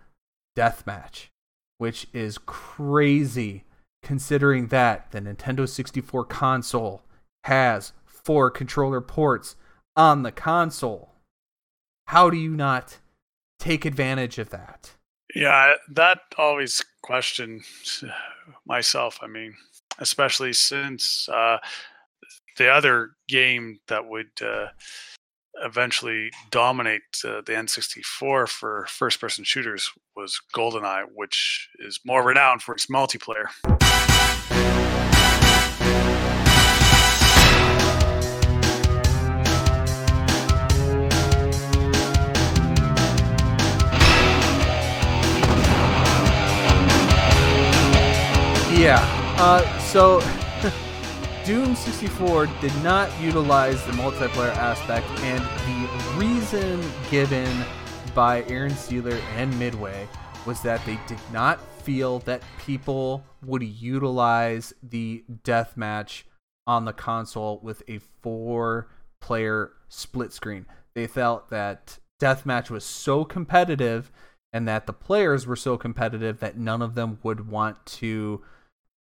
deathmatch, 0.57 1.29
which 1.79 2.07
is 2.13 2.39
crazy 2.39 3.65
considering 4.03 4.69
that 4.69 5.11
the 5.13 5.21
Nintendo 5.21 5.69
64 5.69 6.25
console 6.25 7.03
has 7.45 7.93
four 8.05 8.51
controller 8.51 9.01
ports 9.01 9.57
on 9.97 10.23
the 10.23 10.33
console. 10.33 11.11
How 12.09 12.31
do 12.31 12.37
you 12.37 12.57
not 12.57 12.99
take 13.59 13.85
advantage 13.85 14.39
of 14.39 14.51
that? 14.51 14.95
Yeah, 15.35 15.75
that 15.91 16.21
always 16.37 16.85
questioned 17.03 17.63
myself. 18.67 19.19
I 19.23 19.27
mean, 19.27 19.55
especially 19.99 20.53
since 20.53 21.29
uh, 21.29 21.59
the 22.57 22.69
other 22.69 23.11
game 23.29 23.79
that 23.89 24.07
would 24.07 24.31
uh, 24.43 24.69
eventually 25.63 26.31
dominate 26.51 27.03
uh, 27.25 27.43
the 27.47 27.53
N64 27.53 28.49
for 28.49 28.87
first 28.89 29.21
person 29.21 29.45
shooters 29.45 29.91
was 30.17 30.41
GoldenEye, 30.55 31.05
which 31.15 31.69
is 31.79 32.01
more 32.05 32.23
renowned 32.23 32.63
for 32.63 32.75
its 32.75 32.87
multiplayer. 32.87 33.47
Yeah. 48.83 48.99
Uh, 49.39 49.79
so 49.79 50.19
Doom 51.45 51.77
64 51.77 52.47
did 52.61 52.75
not 52.83 53.09
utilize 53.21 53.81
the 53.87 53.93
multiplayer 53.93 54.53
aspect, 54.57 55.07
and 55.21 55.41
the 55.41 56.19
reason 56.19 56.83
given 57.09 57.65
by 58.13 58.43
Aaron 58.49 58.73
Seeler 58.73 59.21
and 59.37 59.57
Midway 59.57 60.09
was 60.47 60.63
that 60.63 60.85
they 60.85 60.99
did 61.07 61.21
not 61.33 61.61
feel 61.85 62.19
that 62.21 62.43
people 62.59 63.25
would 63.45 63.63
utilize 63.63 64.75
the 64.83 65.23
deathmatch 65.45 66.25
on 66.67 66.85
the 66.85 66.93
console 66.93 67.61
with 67.63 67.85
a 67.87 68.01
four 68.21 68.89
player 69.21 69.75
split 69.89 70.33
screen. 70.33 70.67
They 70.95 71.07
felt 71.07 71.51
that 71.51 72.01
deathmatch 72.21 72.69
was 72.69 72.85
so 72.85 73.25
competitive 73.25 74.11
and 74.53 74.67
that 74.67 74.89
the 74.89 74.93
players 74.93 75.47
were 75.47 75.55
so 75.55 75.77
competitive 75.77 76.41
that 76.41 76.59
none 76.59 76.83
of 76.83 76.97
them 76.97 77.21
would 77.23 77.49
want 77.49 77.87
to 77.87 78.43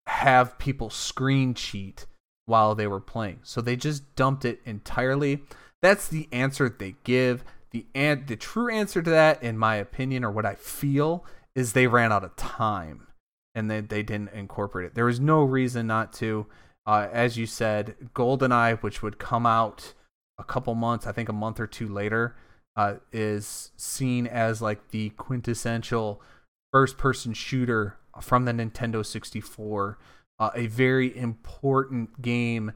have 0.10 0.58
people 0.58 0.90
screen 0.90 1.54
cheat 1.54 2.08
while 2.46 2.74
they 2.74 2.88
were 2.88 3.00
playing. 3.00 3.40
So 3.44 3.62
they 3.62 3.76
just 3.76 4.16
dumped 4.16 4.44
it 4.44 4.60
entirely. 4.66 5.44
That's 5.82 6.08
the 6.08 6.28
answer 6.32 6.68
they 6.68 6.96
give. 7.04 7.44
The 7.72 7.86
an- 7.94 8.26
the 8.26 8.36
true 8.36 8.70
answer 8.72 9.02
to 9.04 9.10
that, 9.12 9.44
in 9.44 9.58
my 9.58 9.76
opinion, 9.76 10.26
or 10.26 10.32
what 10.32 10.46
I 10.46 10.56
feel, 10.56 11.24
is 11.56 11.74
they 11.74 11.88
ran 11.88 12.12
out 12.12 12.24
of 12.24 12.36
time 12.36 13.08
and 13.54 13.70
they, 13.70 13.82
they 13.82 14.02
didn't 14.02 14.34
incorporate 14.34 14.88
it. 14.88 14.96
There 14.96 15.06
was 15.06 15.20
no 15.20 15.44
reason 15.44 15.86
not 15.88 16.12
to. 16.14 16.48
Uh, 16.88 17.08
as 17.12 17.38
you 17.38 17.46
said, 17.46 17.96
GoldenEye, 18.16 18.82
which 18.82 19.04
would 19.04 19.20
come 19.20 19.46
out 19.46 19.94
a 20.40 20.44
couple 20.44 20.74
months, 20.74 21.06
I 21.06 21.12
think 21.12 21.30
a 21.30 21.34
month 21.34 21.60
or 21.60 21.68
two 21.68 21.88
later, 21.88 22.36
uh, 22.76 22.96
is 23.12 23.72
seen 23.78 24.26
as 24.26 24.60
like 24.60 24.90
the 24.90 25.12
quintessential 25.12 26.22
first 26.72 26.98
person 26.98 27.34
shooter 27.34 27.98
from 28.22 28.46
the 28.46 28.52
Nintendo 28.52 29.06
64. 29.06 29.98
Uh, 30.40 30.52
a 30.56 30.68
very 30.68 31.16
important 31.18 32.22
game 32.22 32.72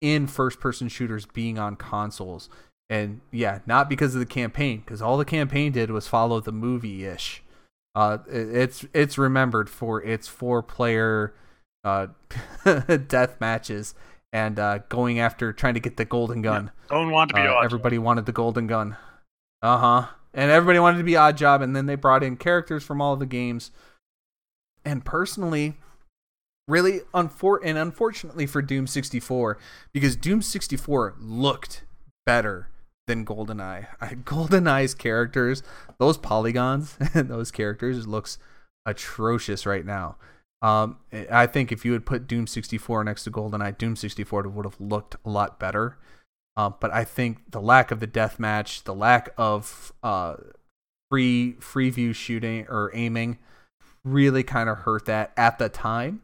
in 0.00 0.26
first 0.26 0.60
person 0.60 0.88
shooters 0.88 1.26
being 1.26 1.58
on 1.58 1.76
consoles. 1.76 2.48
And 2.88 3.20
yeah, 3.32 3.60
not 3.66 3.88
because 3.88 4.14
of 4.14 4.20
the 4.20 4.26
campaign, 4.26 4.80
because 4.84 5.02
all 5.02 5.16
the 5.16 5.24
campaign 5.24 5.72
did 5.72 5.90
was 5.90 6.06
follow 6.06 6.40
the 6.40 6.52
movie 6.52 7.04
ish. 7.04 7.42
Uh, 7.94 8.18
it's 8.28 8.84
it's 8.92 9.16
remembered 9.16 9.70
for 9.70 10.02
its 10.02 10.28
four 10.28 10.62
player 10.62 11.34
uh, 11.82 12.08
death 13.08 13.40
matches 13.40 13.94
and 14.32 14.58
uh, 14.58 14.78
going 14.90 15.18
after 15.18 15.52
trying 15.52 15.74
to 15.74 15.80
get 15.80 15.96
the 15.96 16.04
golden 16.04 16.42
gun. 16.42 16.70
Don't 16.90 17.10
want 17.10 17.30
to 17.30 17.34
be 17.34 17.40
Uh, 17.40 17.58
everybody 17.60 17.96
wanted 17.98 18.26
the 18.26 18.32
golden 18.32 18.66
gun. 18.66 18.96
Uh 19.62 19.78
huh. 19.78 20.06
And 20.36 20.50
everybody 20.50 20.78
wanted 20.78 20.98
to 20.98 21.04
be 21.04 21.12
Oddjob, 21.12 21.62
and 21.62 21.74
then 21.74 21.86
they 21.86 21.94
brought 21.94 22.22
in 22.22 22.36
characters 22.36 22.84
from 22.84 23.00
all 23.00 23.16
the 23.16 23.26
games. 23.26 23.70
And 24.84 25.02
personally, 25.04 25.78
really 26.68 27.00
unfor- 27.14 27.60
and 27.64 27.78
unfortunately 27.78 28.46
for 28.46 28.60
Doom 28.60 28.86
64, 28.86 29.58
because 29.92 30.14
Doom 30.14 30.42
64 30.42 31.14
looked 31.18 31.84
better 32.26 32.68
than 33.06 33.24
GoldenEye. 33.24 33.86
I, 34.00 34.06
GoldenEye's 34.14 34.94
characters, 34.94 35.62
those 35.98 36.18
polygons 36.18 36.98
and 37.14 37.28
those 37.30 37.50
characters 37.50 38.06
looks 38.06 38.38
atrocious 38.84 39.64
right 39.64 39.86
now. 39.86 40.16
Um, 40.60 40.98
I 41.30 41.46
think 41.46 41.72
if 41.72 41.84
you 41.84 41.92
had 41.92 42.04
put 42.04 42.26
Doom 42.26 42.46
64 42.46 43.04
next 43.04 43.24
to 43.24 43.30
GoldenEye, 43.30 43.78
Doom 43.78 43.96
64 43.96 44.48
would 44.48 44.66
have 44.66 44.80
looked 44.80 45.16
a 45.24 45.30
lot 45.30 45.58
better. 45.58 45.98
Uh, 46.56 46.70
but 46.70 46.92
I 46.92 47.04
think 47.04 47.50
the 47.50 47.60
lack 47.60 47.90
of 47.90 48.00
the 48.00 48.06
death 48.06 48.38
match, 48.38 48.84
the 48.84 48.94
lack 48.94 49.30
of 49.36 49.92
uh, 50.02 50.36
free 51.10 51.52
free 51.60 51.90
view 51.90 52.12
shooting 52.12 52.66
or 52.68 52.90
aiming, 52.94 53.38
really 54.04 54.42
kind 54.42 54.68
of 54.68 54.78
hurt 54.78 55.04
that 55.06 55.32
at 55.36 55.58
the 55.58 55.68
time. 55.68 56.22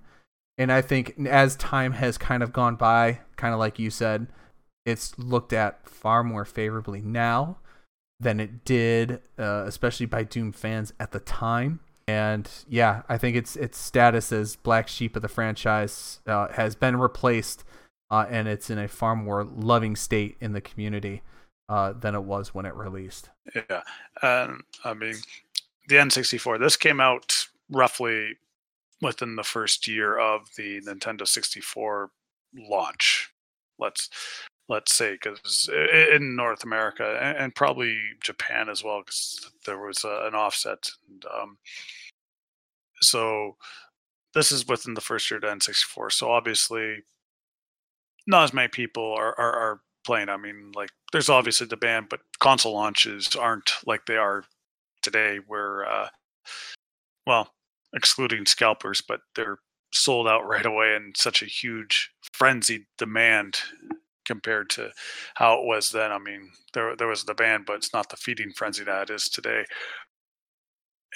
And 0.58 0.70
I 0.70 0.80
think 0.80 1.14
as 1.26 1.56
time 1.56 1.92
has 1.92 2.18
kind 2.18 2.42
of 2.42 2.52
gone 2.52 2.76
by, 2.76 3.20
kind 3.36 3.52
of 3.52 3.60
like 3.60 3.78
you 3.78 3.90
said, 3.90 4.28
it's 4.84 5.18
looked 5.18 5.52
at 5.52 5.88
far 5.88 6.22
more 6.22 6.44
favorably 6.44 7.00
now 7.00 7.58
than 8.20 8.40
it 8.40 8.64
did, 8.64 9.20
uh, 9.38 9.64
especially 9.66 10.06
by 10.06 10.22
Doom 10.22 10.52
fans 10.52 10.92
at 11.00 11.12
the 11.12 11.20
time. 11.20 11.80
And 12.08 12.48
yeah, 12.68 13.02
I 13.08 13.18
think 13.18 13.36
its 13.36 13.56
its 13.56 13.78
status 13.78 14.32
as 14.32 14.56
black 14.56 14.88
sheep 14.88 15.16
of 15.16 15.22
the 15.22 15.28
franchise 15.28 16.20
uh, 16.26 16.48
has 16.48 16.74
been 16.74 16.96
replaced, 16.96 17.64
uh, 18.12 18.26
and 18.28 18.46
it's 18.46 18.68
in 18.68 18.78
a 18.78 18.86
far 18.86 19.16
more 19.16 19.42
loving 19.42 19.96
state 19.96 20.36
in 20.38 20.52
the 20.52 20.60
community 20.60 21.22
uh, 21.70 21.94
than 21.94 22.14
it 22.14 22.22
was 22.22 22.54
when 22.54 22.66
it 22.66 22.74
released. 22.74 23.30
Yeah. 23.54 23.82
Um, 24.22 24.64
I 24.84 24.92
mean, 24.92 25.14
the 25.88 25.96
N64, 25.96 26.60
this 26.60 26.76
came 26.76 27.00
out 27.00 27.46
roughly 27.70 28.36
within 29.00 29.36
the 29.36 29.42
first 29.42 29.88
year 29.88 30.18
of 30.18 30.42
the 30.58 30.82
Nintendo 30.82 31.26
64 31.26 32.10
launch. 32.54 33.32
Let's 33.78 34.10
let's 34.68 34.94
say 34.94 35.12
because 35.12 35.68
in 36.12 36.36
North 36.36 36.64
America 36.64 37.34
and, 37.38 37.54
probably 37.54 37.98
Japan 38.22 38.68
as 38.68 38.84
well, 38.84 39.00
because 39.00 39.50
there 39.66 39.78
was 39.78 40.04
a, 40.04 40.26
an 40.26 40.34
offset. 40.34 40.90
And, 41.10 41.24
um, 41.34 41.58
so 43.00 43.56
this 44.34 44.52
is 44.52 44.68
within 44.68 44.94
the 44.94 45.00
first 45.00 45.30
year 45.30 45.38
of 45.38 45.44
N64. 45.44 46.12
So 46.12 46.30
obviously, 46.30 47.02
not 48.26 48.44
as 48.44 48.52
many 48.52 48.68
people 48.68 49.04
are, 49.04 49.38
are, 49.38 49.52
are 49.52 49.80
playing. 50.04 50.28
I 50.28 50.36
mean, 50.36 50.72
like 50.74 50.90
there's 51.12 51.28
obviously 51.28 51.66
the 51.66 51.76
band, 51.76 52.08
but 52.08 52.20
console 52.40 52.74
launches 52.74 53.34
aren't 53.36 53.72
like 53.86 54.06
they 54.06 54.16
are 54.16 54.44
today, 55.02 55.40
where 55.46 55.84
uh, 55.86 56.08
well, 57.26 57.52
excluding 57.94 58.46
scalpers, 58.46 59.00
but 59.00 59.20
they're 59.34 59.58
sold 59.92 60.26
out 60.28 60.46
right 60.46 60.66
away 60.66 60.94
and 60.94 61.16
such 61.16 61.42
a 61.42 61.46
huge 61.46 62.10
frenzied 62.32 62.84
demand 62.98 63.58
compared 64.24 64.70
to 64.70 64.90
how 65.34 65.54
it 65.54 65.64
was 65.64 65.90
then. 65.90 66.12
I 66.12 66.18
mean, 66.18 66.50
there 66.74 66.96
there 66.96 67.08
was 67.08 67.24
the 67.24 67.34
band, 67.34 67.66
but 67.66 67.76
it's 67.76 67.92
not 67.92 68.08
the 68.08 68.16
feeding 68.16 68.52
frenzy 68.52 68.84
that 68.84 69.10
it 69.10 69.14
is 69.14 69.28
today. 69.28 69.64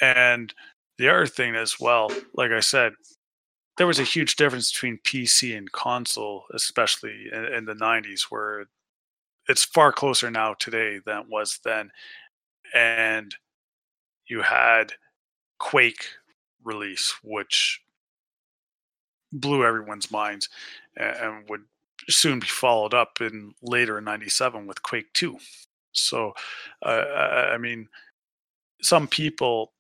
And 0.01 0.53
the 0.99 1.09
other 1.09 1.27
thing 1.27 1.55
as 1.55 1.79
well, 1.81 2.11
like 2.35 2.51
I 2.51 2.61
said, 2.61 2.93
there 3.77 3.87
was 3.87 3.99
a 3.99 4.05
huge 4.05 4.37
difference 4.37 4.73
between 4.73 4.99
PC 5.05 5.57
and 5.57 5.71
console, 5.73 6.45
especially 6.55 7.29
in, 7.33 7.45
in 7.47 7.65
the 7.67 7.75
90s, 7.75 8.25
where 8.31 8.67
it's 9.49 9.65
far 9.65 9.93
closer 9.93 10.31
now 10.31 10.55
today 10.55 11.01
than 11.05 11.21
it 11.23 11.29
was 11.29 11.61
then. 11.65 11.91
And 12.75 13.35
you 14.27 14.43
had 14.43 14.95
Quake 15.59 16.07
release, 16.65 17.15
which 17.23 17.83
blew 19.33 19.65
everyone's 19.65 20.11
minds 20.11 20.49
a- 20.97 21.25
and 21.25 21.49
would 21.49 21.65
soon 22.09 22.39
be 22.39 22.47
followed 22.47 22.95
up 22.95 23.21
in 23.21 23.55
later 23.63 23.99
in 23.99 24.05
97 24.05 24.67
with 24.67 24.83
Quake 24.83 25.13
2. 25.13 25.39
So, 25.93 26.35
uh, 26.83 27.51
I 27.53 27.59
mean, 27.59 27.89
some 28.83 29.09
people, 29.09 29.73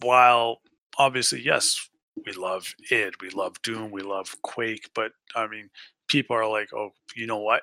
while 0.00 0.60
obviously, 0.98 1.40
yes, 1.42 1.88
we 2.24 2.32
love 2.32 2.74
id, 2.90 3.14
we 3.20 3.30
love 3.30 3.60
Doom, 3.62 3.90
we 3.90 4.02
love 4.02 4.34
Quake, 4.42 4.88
but 4.94 5.12
I 5.34 5.46
mean, 5.46 5.70
people 6.08 6.36
are 6.36 6.48
like, 6.48 6.72
oh, 6.72 6.90
you 7.16 7.26
know 7.26 7.38
what? 7.38 7.62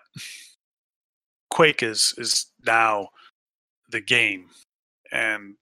Quake 1.50 1.84
is 1.84 2.14
is 2.18 2.48
now 2.66 3.10
the 3.90 4.02
game, 4.02 4.48
and 5.12 5.56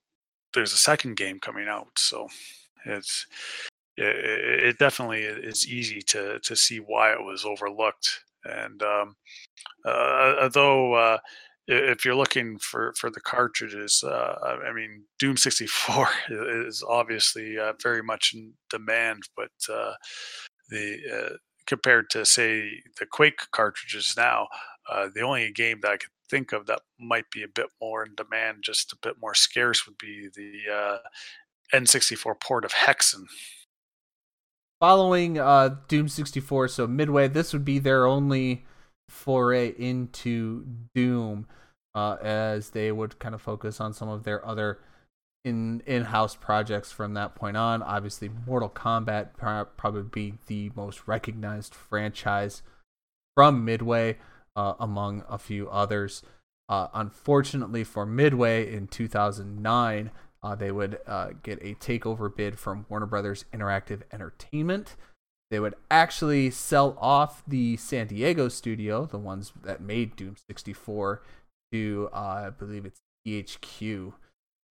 there's 0.54 0.72
a 0.72 0.78
second 0.78 1.16
game 1.16 1.38
coming 1.40 1.68
out, 1.68 1.98
so 1.98 2.28
it's 2.86 3.26
it, 3.96 4.04
it 4.04 4.64
it 4.64 4.78
definitely 4.78 5.22
is 5.22 5.68
easy 5.68 6.00
to 6.02 6.38
to 6.40 6.56
see 6.56 6.78
why 6.78 7.12
it 7.12 7.22
was 7.22 7.44
overlooked. 7.44 8.24
And 8.44 8.82
um, 8.82 9.16
uh, 9.84 10.34
although 10.42 10.94
uh, 10.94 11.18
if 11.70 12.04
you're 12.04 12.16
looking 12.16 12.58
for 12.58 12.92
for 12.96 13.10
the 13.10 13.20
cartridges, 13.20 14.02
uh, 14.02 14.56
I 14.66 14.72
mean, 14.72 15.04
Doom 15.18 15.36
64 15.36 16.08
is 16.66 16.82
obviously 16.86 17.58
uh, 17.58 17.74
very 17.82 18.02
much 18.02 18.34
in 18.34 18.54
demand, 18.68 19.22
but 19.36 19.52
uh, 19.72 19.92
the 20.68 20.98
uh, 21.12 21.36
compared 21.66 22.10
to 22.10 22.26
say 22.26 22.68
the 22.98 23.06
Quake 23.06 23.40
cartridges 23.52 24.14
now, 24.16 24.48
uh, 24.90 25.08
the 25.14 25.20
only 25.20 25.50
game 25.52 25.78
that 25.82 25.92
I 25.92 25.96
could 25.98 26.10
think 26.28 26.52
of 26.52 26.66
that 26.66 26.80
might 26.98 27.30
be 27.30 27.44
a 27.44 27.48
bit 27.48 27.66
more 27.80 28.04
in 28.04 28.14
demand, 28.16 28.58
just 28.62 28.92
a 28.92 28.98
bit 29.00 29.16
more 29.20 29.34
scarce, 29.34 29.86
would 29.86 29.98
be 29.98 30.28
the 30.34 30.72
uh, 30.72 30.98
N64 31.72 32.40
port 32.40 32.64
of 32.64 32.72
Hexen. 32.72 33.26
Following 34.80 35.38
uh, 35.38 35.76
Doom 35.88 36.08
64, 36.08 36.68
so 36.68 36.86
Midway, 36.86 37.28
this 37.28 37.52
would 37.52 37.64
be 37.64 37.78
their 37.78 38.06
only 38.06 38.64
foray 39.08 39.74
into 39.78 40.64
Doom, 40.94 41.46
uh, 41.94 42.16
as 42.22 42.70
they 42.70 42.92
would 42.92 43.18
kind 43.18 43.34
of 43.34 43.42
focus 43.42 43.80
on 43.80 43.92
some 43.92 44.08
of 44.08 44.24
their 44.24 44.44
other 44.46 44.78
in 45.44 45.82
in-house 45.86 46.36
projects 46.36 46.92
from 46.92 47.14
that 47.14 47.34
point 47.34 47.56
on. 47.56 47.82
Obviously, 47.82 48.30
Mortal 48.46 48.68
Kombat 48.68 49.30
probably 49.76 50.02
be 50.02 50.34
the 50.46 50.70
most 50.76 51.06
recognized 51.08 51.74
franchise 51.74 52.62
from 53.34 53.64
Midway, 53.64 54.18
uh, 54.56 54.74
among 54.78 55.24
a 55.28 55.38
few 55.38 55.68
others. 55.70 56.22
Uh, 56.68 56.88
unfortunately 56.94 57.82
for 57.82 58.06
Midway 58.06 58.72
in 58.72 58.86
2009, 58.86 60.10
uh, 60.42 60.54
they 60.54 60.70
would 60.70 60.98
uh, 61.06 61.30
get 61.42 61.58
a 61.62 61.74
takeover 61.74 62.34
bid 62.34 62.58
from 62.58 62.86
Warner 62.88 63.06
Brothers 63.06 63.44
Interactive 63.52 64.02
Entertainment. 64.12 64.96
They 65.50 65.58
would 65.58 65.74
actually 65.90 66.50
sell 66.50 66.96
off 67.00 67.42
the 67.46 67.76
San 67.76 68.06
Diego 68.06 68.48
studio, 68.48 69.04
the 69.04 69.18
ones 69.18 69.52
that 69.64 69.80
made 69.80 70.14
Doom 70.14 70.36
64, 70.48 71.22
to 71.72 72.08
uh, 72.12 72.44
I 72.46 72.50
believe 72.50 72.84
it's 72.86 73.00
EHQ 73.26 74.12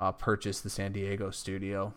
Uh, 0.01 0.11
purchase 0.13 0.61
the 0.61 0.69
San 0.69 0.93
Diego 0.93 1.29
studio, 1.29 1.93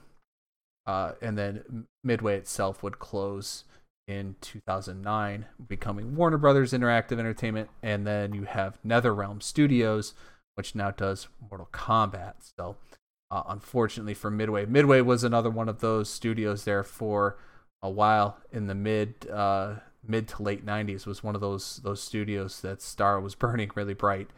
uh, 0.86 1.12
and 1.20 1.38
then 1.38 1.86
Midway 2.02 2.36
itself 2.36 2.82
would 2.82 2.98
close 2.98 3.64
in 4.08 4.34
2009, 4.40 5.46
becoming 5.68 6.16
Warner 6.16 6.38
Brothers 6.38 6.72
Interactive 6.72 7.18
Entertainment, 7.18 7.68
and 7.82 8.06
then 8.06 8.34
you 8.34 8.44
have 8.44 8.78
NetherRealm 8.84 9.42
Studios, 9.42 10.14
which 10.56 10.74
now 10.74 10.90
does 10.90 11.28
Mortal 11.40 11.68
Kombat. 11.72 12.34
So, 12.58 12.76
uh, 13.30 13.44
unfortunately 13.48 14.14
for 14.14 14.30
Midway, 14.30 14.66
Midway 14.66 15.00
was 15.00 15.24
another 15.24 15.50
one 15.50 15.68
of 15.68 15.80
those 15.80 16.10
studios 16.10 16.64
there 16.64 16.82
for 16.82 17.38
a 17.82 17.90
while 17.90 18.38
in 18.50 18.66
the 18.66 18.74
mid 18.74 19.28
uh, 19.30 19.76
mid 20.06 20.28
to 20.28 20.42
late 20.42 20.66
90s. 20.66 21.06
Was 21.06 21.22
one 21.22 21.34
of 21.34 21.40
those 21.40 21.76
those 21.84 22.02
studios 22.02 22.60
that 22.62 22.82
star 22.82 23.20
was 23.20 23.34
burning 23.36 23.70
really 23.74 23.94
bright. 23.94 24.28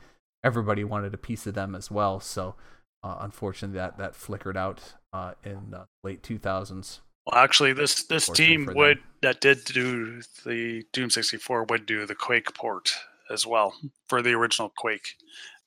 Everybody 0.44 0.84
wanted 0.84 1.14
a 1.14 1.18
piece 1.18 1.46
of 1.46 1.54
them 1.54 1.74
as 1.74 1.90
well. 1.90 2.20
So, 2.20 2.54
uh, 3.02 3.16
unfortunately, 3.20 3.78
that 3.78 3.98
that 3.98 4.14
flickered 4.14 4.56
out 4.56 4.94
uh, 5.12 5.32
in 5.42 5.70
the 5.70 5.86
late 6.02 6.22
2000s. 6.22 7.00
Well, 7.26 7.42
actually, 7.42 7.72
this 7.72 8.04
this 8.04 8.28
team 8.28 8.66
for 8.66 8.70
them. 8.72 8.78
would 8.78 8.98
that 9.22 9.40
did 9.40 9.64
do 9.64 10.20
the 10.44 10.84
Doom 10.92 11.10
64 11.10 11.64
would 11.64 11.86
do 11.86 12.06
the 12.06 12.14
Quake 12.14 12.54
port 12.54 12.92
as 13.30 13.46
well 13.46 13.74
for 14.08 14.20
the 14.20 14.32
original 14.32 14.70
Quake 14.76 15.16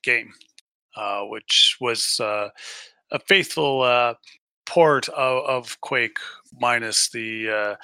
game, 0.03 0.33
uh, 0.95 1.23
which 1.23 1.77
was 1.81 2.19
uh, 2.19 2.49
a 3.11 3.19
faithful 3.19 3.81
uh, 3.81 4.13
port 4.67 5.09
of, 5.09 5.43
of 5.45 5.81
Quake 5.81 6.17
minus 6.59 7.09
the 7.09 7.49
uh, 7.49 7.75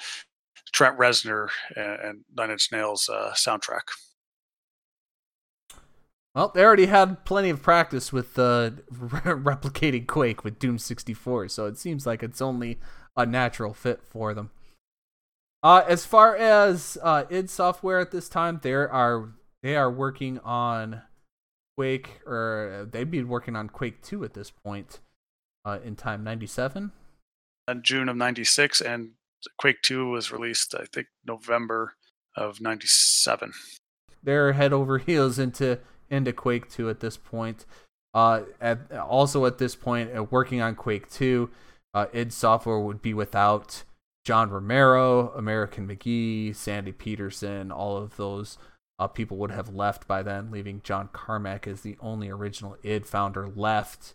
Trent 0.72 0.98
Reznor 0.98 1.48
and, 1.76 2.00
and 2.00 2.24
Nine 2.36 2.50
Inch 2.50 2.70
Nails 2.70 3.08
uh, 3.08 3.32
soundtrack. 3.34 3.82
Well, 6.34 6.50
they 6.52 6.64
already 6.64 6.86
had 6.86 7.24
plenty 7.24 7.50
of 7.50 7.62
practice 7.62 8.12
with 8.12 8.38
uh, 8.38 8.70
replicating 8.92 10.06
Quake 10.06 10.42
with 10.42 10.58
Doom 10.58 10.78
64, 10.78 11.48
so 11.48 11.66
it 11.66 11.78
seems 11.78 12.06
like 12.06 12.22
it's 12.24 12.42
only 12.42 12.78
a 13.16 13.24
natural 13.24 13.72
fit 13.72 14.02
for 14.02 14.34
them. 14.34 14.50
Uh, 15.62 15.84
as 15.88 16.04
far 16.04 16.36
as 16.36 16.98
uh, 17.02 17.24
id 17.30 17.48
Software 17.48 18.00
at 18.00 18.10
this 18.10 18.28
time, 18.28 18.58
they 18.62 18.72
are 18.72 19.30
they 19.62 19.76
are 19.76 19.90
working 19.90 20.40
on 20.40 21.02
Quake, 21.78 22.20
or 22.26 22.86
they'd 22.90 23.10
be 23.10 23.22
working 23.22 23.54
on 23.56 23.68
Quake 23.68 24.02
2 24.02 24.24
at 24.24 24.34
this 24.34 24.50
point 24.50 25.00
uh, 25.64 25.78
in 25.82 25.96
time, 25.96 26.22
97. 26.22 26.92
In 27.66 27.82
June 27.82 28.08
of 28.08 28.16
'96, 28.16 28.80
and 28.80 29.12
Quake 29.56 29.80
2 29.82 30.10
was 30.10 30.32
released, 30.32 30.74
I 30.74 30.84
think, 30.92 31.06
November 31.24 31.94
of 32.36 32.60
'97. 32.60 33.52
they're 34.22 34.52
head 34.54 34.72
over 34.72 34.98
heels 34.98 35.38
into 35.38 35.78
into 36.14 36.32
Quake 36.32 36.70
2 36.70 36.88
at 36.88 37.00
this 37.00 37.16
point. 37.16 37.66
Uh, 38.14 38.42
at 38.60 38.92
also 38.92 39.44
at 39.44 39.58
this 39.58 39.74
point, 39.74 40.16
uh, 40.16 40.22
working 40.24 40.60
on 40.60 40.74
Quake 40.74 41.10
2, 41.10 41.50
uh, 41.94 42.06
id 42.12 42.32
Software 42.32 42.78
would 42.78 43.02
be 43.02 43.12
without 43.12 43.82
John 44.24 44.50
Romero, 44.50 45.30
American 45.30 45.86
McGee, 45.88 46.54
Sandy 46.54 46.92
Petersen. 46.92 47.72
All 47.72 47.96
of 47.96 48.16
those 48.16 48.56
uh, 48.98 49.08
people 49.08 49.36
would 49.38 49.50
have 49.50 49.74
left 49.74 50.06
by 50.06 50.22
then, 50.22 50.50
leaving 50.50 50.80
John 50.84 51.08
Carmack 51.12 51.66
as 51.66 51.80
the 51.80 51.96
only 52.00 52.30
original 52.30 52.76
id 52.82 53.06
founder 53.06 53.48
left 53.48 54.14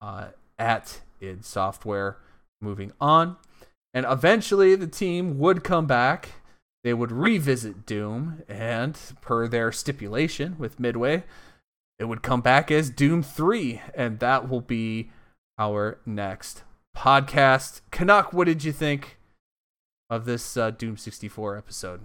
uh, 0.00 0.28
at 0.58 1.00
id 1.20 1.44
Software. 1.44 2.18
Moving 2.62 2.92
on, 3.00 3.36
and 3.92 4.06
eventually 4.08 4.74
the 4.76 4.86
team 4.86 5.38
would 5.38 5.62
come 5.62 5.86
back 5.86 6.30
they 6.84 6.94
would 6.94 7.12
revisit 7.12 7.86
Doom, 7.86 8.42
and 8.48 8.98
per 9.20 9.48
their 9.48 9.72
stipulation 9.72 10.56
with 10.58 10.80
Midway, 10.80 11.24
it 11.98 12.04
would 12.04 12.22
come 12.22 12.40
back 12.40 12.70
as 12.70 12.90
Doom 12.90 13.22
3, 13.22 13.80
and 13.94 14.18
that 14.20 14.48
will 14.48 14.60
be 14.60 15.10
our 15.58 15.98
next 16.06 16.62
podcast. 16.96 17.80
Canuck, 17.90 18.32
what 18.32 18.46
did 18.46 18.64
you 18.64 18.72
think 18.72 19.18
of 20.10 20.24
this 20.24 20.56
uh, 20.56 20.70
Doom 20.70 20.96
64 20.96 21.56
episode? 21.56 22.00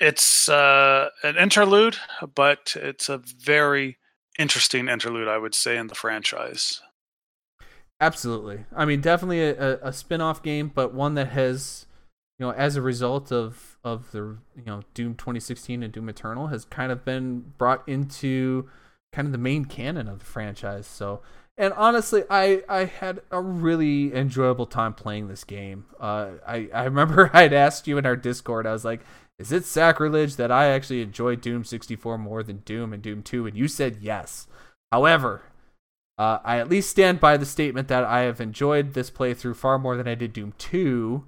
It's 0.00 0.48
uh, 0.48 1.10
an 1.22 1.36
interlude, 1.36 1.96
but 2.34 2.74
it's 2.76 3.08
a 3.08 3.18
very 3.18 3.98
interesting 4.38 4.88
interlude, 4.88 5.28
I 5.28 5.38
would 5.38 5.54
say, 5.54 5.76
in 5.76 5.86
the 5.86 5.94
franchise. 5.94 6.82
Absolutely. 8.00 8.64
I 8.74 8.84
mean, 8.84 9.00
definitely 9.00 9.42
a, 9.42 9.78
a, 9.80 9.92
spin 9.92 10.20
off 10.20 10.42
game, 10.42 10.70
but 10.74 10.92
one 10.92 11.14
that 11.14 11.28
has, 11.28 11.86
you 12.38 12.46
know, 12.46 12.52
as 12.52 12.76
a 12.76 12.82
result 12.82 13.30
of, 13.30 13.78
of 13.84 14.10
the, 14.12 14.38
you 14.56 14.64
know, 14.66 14.82
Doom 14.92 15.14
2016 15.14 15.82
and 15.82 15.92
Doom 15.92 16.08
Eternal, 16.08 16.48
has 16.48 16.64
kind 16.64 16.90
of 16.90 17.04
been 17.04 17.52
brought 17.58 17.88
into 17.88 18.68
kind 19.12 19.26
of 19.26 19.32
the 19.32 19.38
main 19.38 19.64
canon 19.64 20.08
of 20.08 20.18
the 20.18 20.24
franchise. 20.24 20.86
So, 20.86 21.20
and 21.56 21.72
honestly, 21.74 22.24
I, 22.28 22.62
I 22.68 22.84
had 22.86 23.20
a 23.30 23.40
really 23.40 24.12
enjoyable 24.12 24.66
time 24.66 24.94
playing 24.94 25.28
this 25.28 25.44
game. 25.44 25.84
Uh, 26.00 26.30
I, 26.46 26.68
I 26.74 26.84
remember 26.84 27.30
I'd 27.34 27.52
asked 27.52 27.86
you 27.86 27.98
in 27.98 28.06
our 28.06 28.16
Discord, 28.16 28.66
I 28.66 28.72
was 28.72 28.84
like, 28.84 29.00
is 29.38 29.52
it 29.52 29.64
sacrilege 29.64 30.36
that 30.36 30.50
I 30.50 30.66
actually 30.66 31.02
enjoyed 31.02 31.40
Doom 31.40 31.64
64 31.64 32.18
more 32.18 32.42
than 32.42 32.58
Doom 32.58 32.92
and 32.92 33.02
Doom 33.02 33.22
2? 33.22 33.46
And 33.46 33.56
you 33.56 33.68
said 33.68 33.98
yes. 34.00 34.46
However, 34.92 35.42
uh, 36.18 36.38
I 36.44 36.58
at 36.58 36.68
least 36.68 36.90
stand 36.90 37.18
by 37.18 37.36
the 37.36 37.46
statement 37.46 37.88
that 37.88 38.04
I 38.04 38.20
have 38.20 38.40
enjoyed 38.40 38.94
this 38.94 39.10
playthrough 39.10 39.56
far 39.56 39.78
more 39.78 39.96
than 39.96 40.06
I 40.06 40.14
did 40.14 40.32
Doom 40.32 40.54
2. 40.58 41.24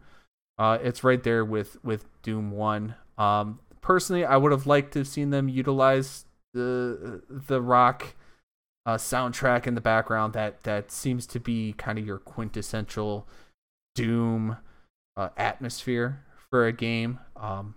Uh, 0.59 0.78
it's 0.83 1.05
right 1.05 1.23
there 1.23 1.45
with, 1.45 1.77
with 1.85 2.07
Doom 2.23 2.51
1. 2.51 2.95
Um, 3.19 3.61
personally, 3.81 4.24
I 4.24 4.37
would 4.37 4.53
have 4.53 4.66
liked 4.66 4.93
to 4.95 5.01
have 5.01 5.09
seen 5.09 5.31
them 5.31 5.49
utilize 5.49 6.24
the 6.53 7.23
the 7.28 7.61
rock 7.61 8.15
uh, 8.87 8.97
soundtrack 8.97 9.66
in 9.66 9.74
the 9.74 9.81
background. 9.81 10.33
That 10.33 10.62
that 10.65 10.91
seems 10.91 11.27
to 11.28 11.41
be 11.41 11.74
kind 11.74 11.99
of 11.99 12.07
your 12.07 12.19
quintessential 12.19 13.28
Doom 13.95 14.57
uh, 15.16 15.28
atmosphere 15.37 16.24
for 16.51 16.66
a 16.66 16.73
game. 16.73 17.20
Um, 17.37 17.74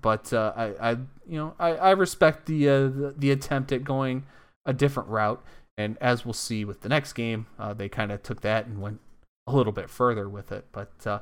but 0.00 0.32
uh, 0.32 0.52
I, 0.54 0.64
I, 0.80 0.90
you 1.26 1.38
know, 1.38 1.54
I, 1.58 1.70
I 1.70 1.90
respect 1.92 2.46
the, 2.46 2.68
uh, 2.68 2.80
the 2.88 3.14
the 3.16 3.30
attempt 3.30 3.72
at 3.72 3.84
going 3.84 4.26
a 4.66 4.72
different 4.72 5.08
route. 5.08 5.42
And 5.76 5.96
as 6.00 6.24
we'll 6.24 6.34
see 6.34 6.64
with 6.64 6.80
the 6.80 6.88
next 6.88 7.12
game, 7.12 7.46
uh, 7.58 7.72
they 7.72 7.88
kind 7.88 8.10
of 8.10 8.22
took 8.22 8.40
that 8.40 8.66
and 8.66 8.82
went 8.82 9.00
a 9.46 9.52
little 9.52 9.72
bit 9.72 9.88
further 9.88 10.28
with 10.28 10.50
it. 10.50 10.66
But 10.72 11.06
uh, 11.06 11.20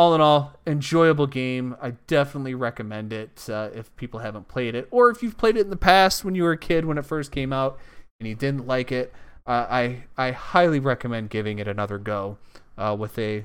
all 0.00 0.14
in 0.14 0.20
all, 0.22 0.54
enjoyable 0.66 1.26
game. 1.26 1.76
I 1.78 1.90
definitely 2.06 2.54
recommend 2.54 3.12
it 3.12 3.50
uh, 3.50 3.68
if 3.74 3.94
people 3.96 4.20
haven't 4.20 4.48
played 4.48 4.74
it, 4.74 4.88
or 4.90 5.10
if 5.10 5.22
you've 5.22 5.36
played 5.36 5.58
it 5.58 5.60
in 5.60 5.68
the 5.68 5.76
past 5.76 6.24
when 6.24 6.34
you 6.34 6.44
were 6.44 6.52
a 6.52 6.58
kid 6.58 6.86
when 6.86 6.96
it 6.96 7.04
first 7.04 7.30
came 7.30 7.52
out 7.52 7.78
and 8.18 8.26
you 8.26 8.34
didn't 8.34 8.66
like 8.66 8.90
it. 8.90 9.12
Uh, 9.46 9.66
I 9.68 10.04
I 10.16 10.30
highly 10.30 10.80
recommend 10.80 11.28
giving 11.28 11.58
it 11.58 11.68
another 11.68 11.98
go 11.98 12.38
uh, 12.78 12.96
with 12.98 13.18
a 13.18 13.44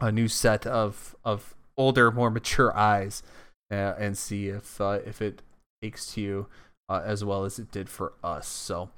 a 0.00 0.10
new 0.10 0.26
set 0.26 0.64
of 0.64 1.14
of 1.22 1.54
older, 1.76 2.10
more 2.10 2.30
mature 2.30 2.74
eyes, 2.74 3.22
uh, 3.70 3.92
and 3.98 4.16
see 4.16 4.48
if 4.48 4.80
uh, 4.80 5.00
if 5.04 5.20
it 5.20 5.42
takes 5.82 6.14
to 6.14 6.22
you 6.22 6.46
uh, 6.88 7.02
as 7.04 7.22
well 7.22 7.44
as 7.44 7.58
it 7.58 7.70
did 7.70 7.90
for 7.90 8.14
us. 8.24 8.48
So. 8.48 8.88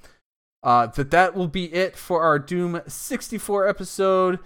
That 0.63 1.11
that 1.13 1.37
will 1.37 1.47
be 1.47 1.73
it 1.73 1.97
for 1.97 2.23
our 2.23 2.41
Doom 2.41 2.81
64 2.89 3.69
episode 3.69 4.41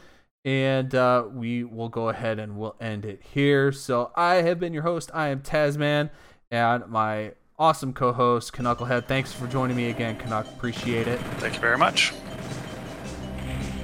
and 0.45 0.95
uh, 0.95 1.25
we 1.31 1.65
will 1.65 1.89
go 1.89 2.09
ahead 2.09 2.39
and 2.39 2.57
we'll 2.57 2.77
end 2.81 3.05
it 3.05 3.23
here. 3.35 3.73
So 3.73 4.11
I 4.15 4.37
have 4.37 4.59
been 4.59 4.73
your 4.73 4.83
host. 4.83 5.11
I 5.13 5.29
am 5.29 5.41
Tasman, 5.43 6.11
and 6.51 6.87
my 6.89 7.33
awesome 7.59 7.93
co-host 7.93 8.53
Knucklehead. 8.55 9.07
Thanks 9.07 9.33
for 9.33 9.47
joining 9.47 9.77
me 9.77 9.91
again, 9.91 10.17
Canuck. 10.17 10.47
Appreciate 10.47 11.07
it. 11.07 11.21
Thank 11.39 11.55
you 11.55 11.61
very 11.61 11.79
much. 11.79 12.15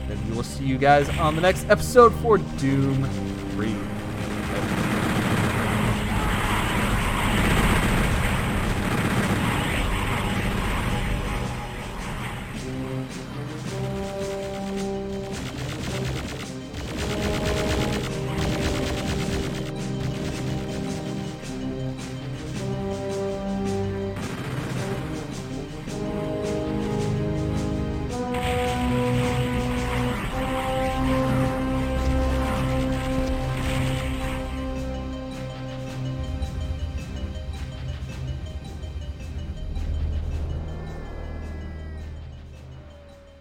And 0.09 0.31
we 0.31 0.37
will 0.37 0.45
see 0.45 0.65
you 0.65 0.79
guys 0.79 1.09
on 1.19 1.35
the 1.35 1.43
next 1.43 1.69
episode 1.69 2.15
for 2.15 2.39
Doom 2.39 3.05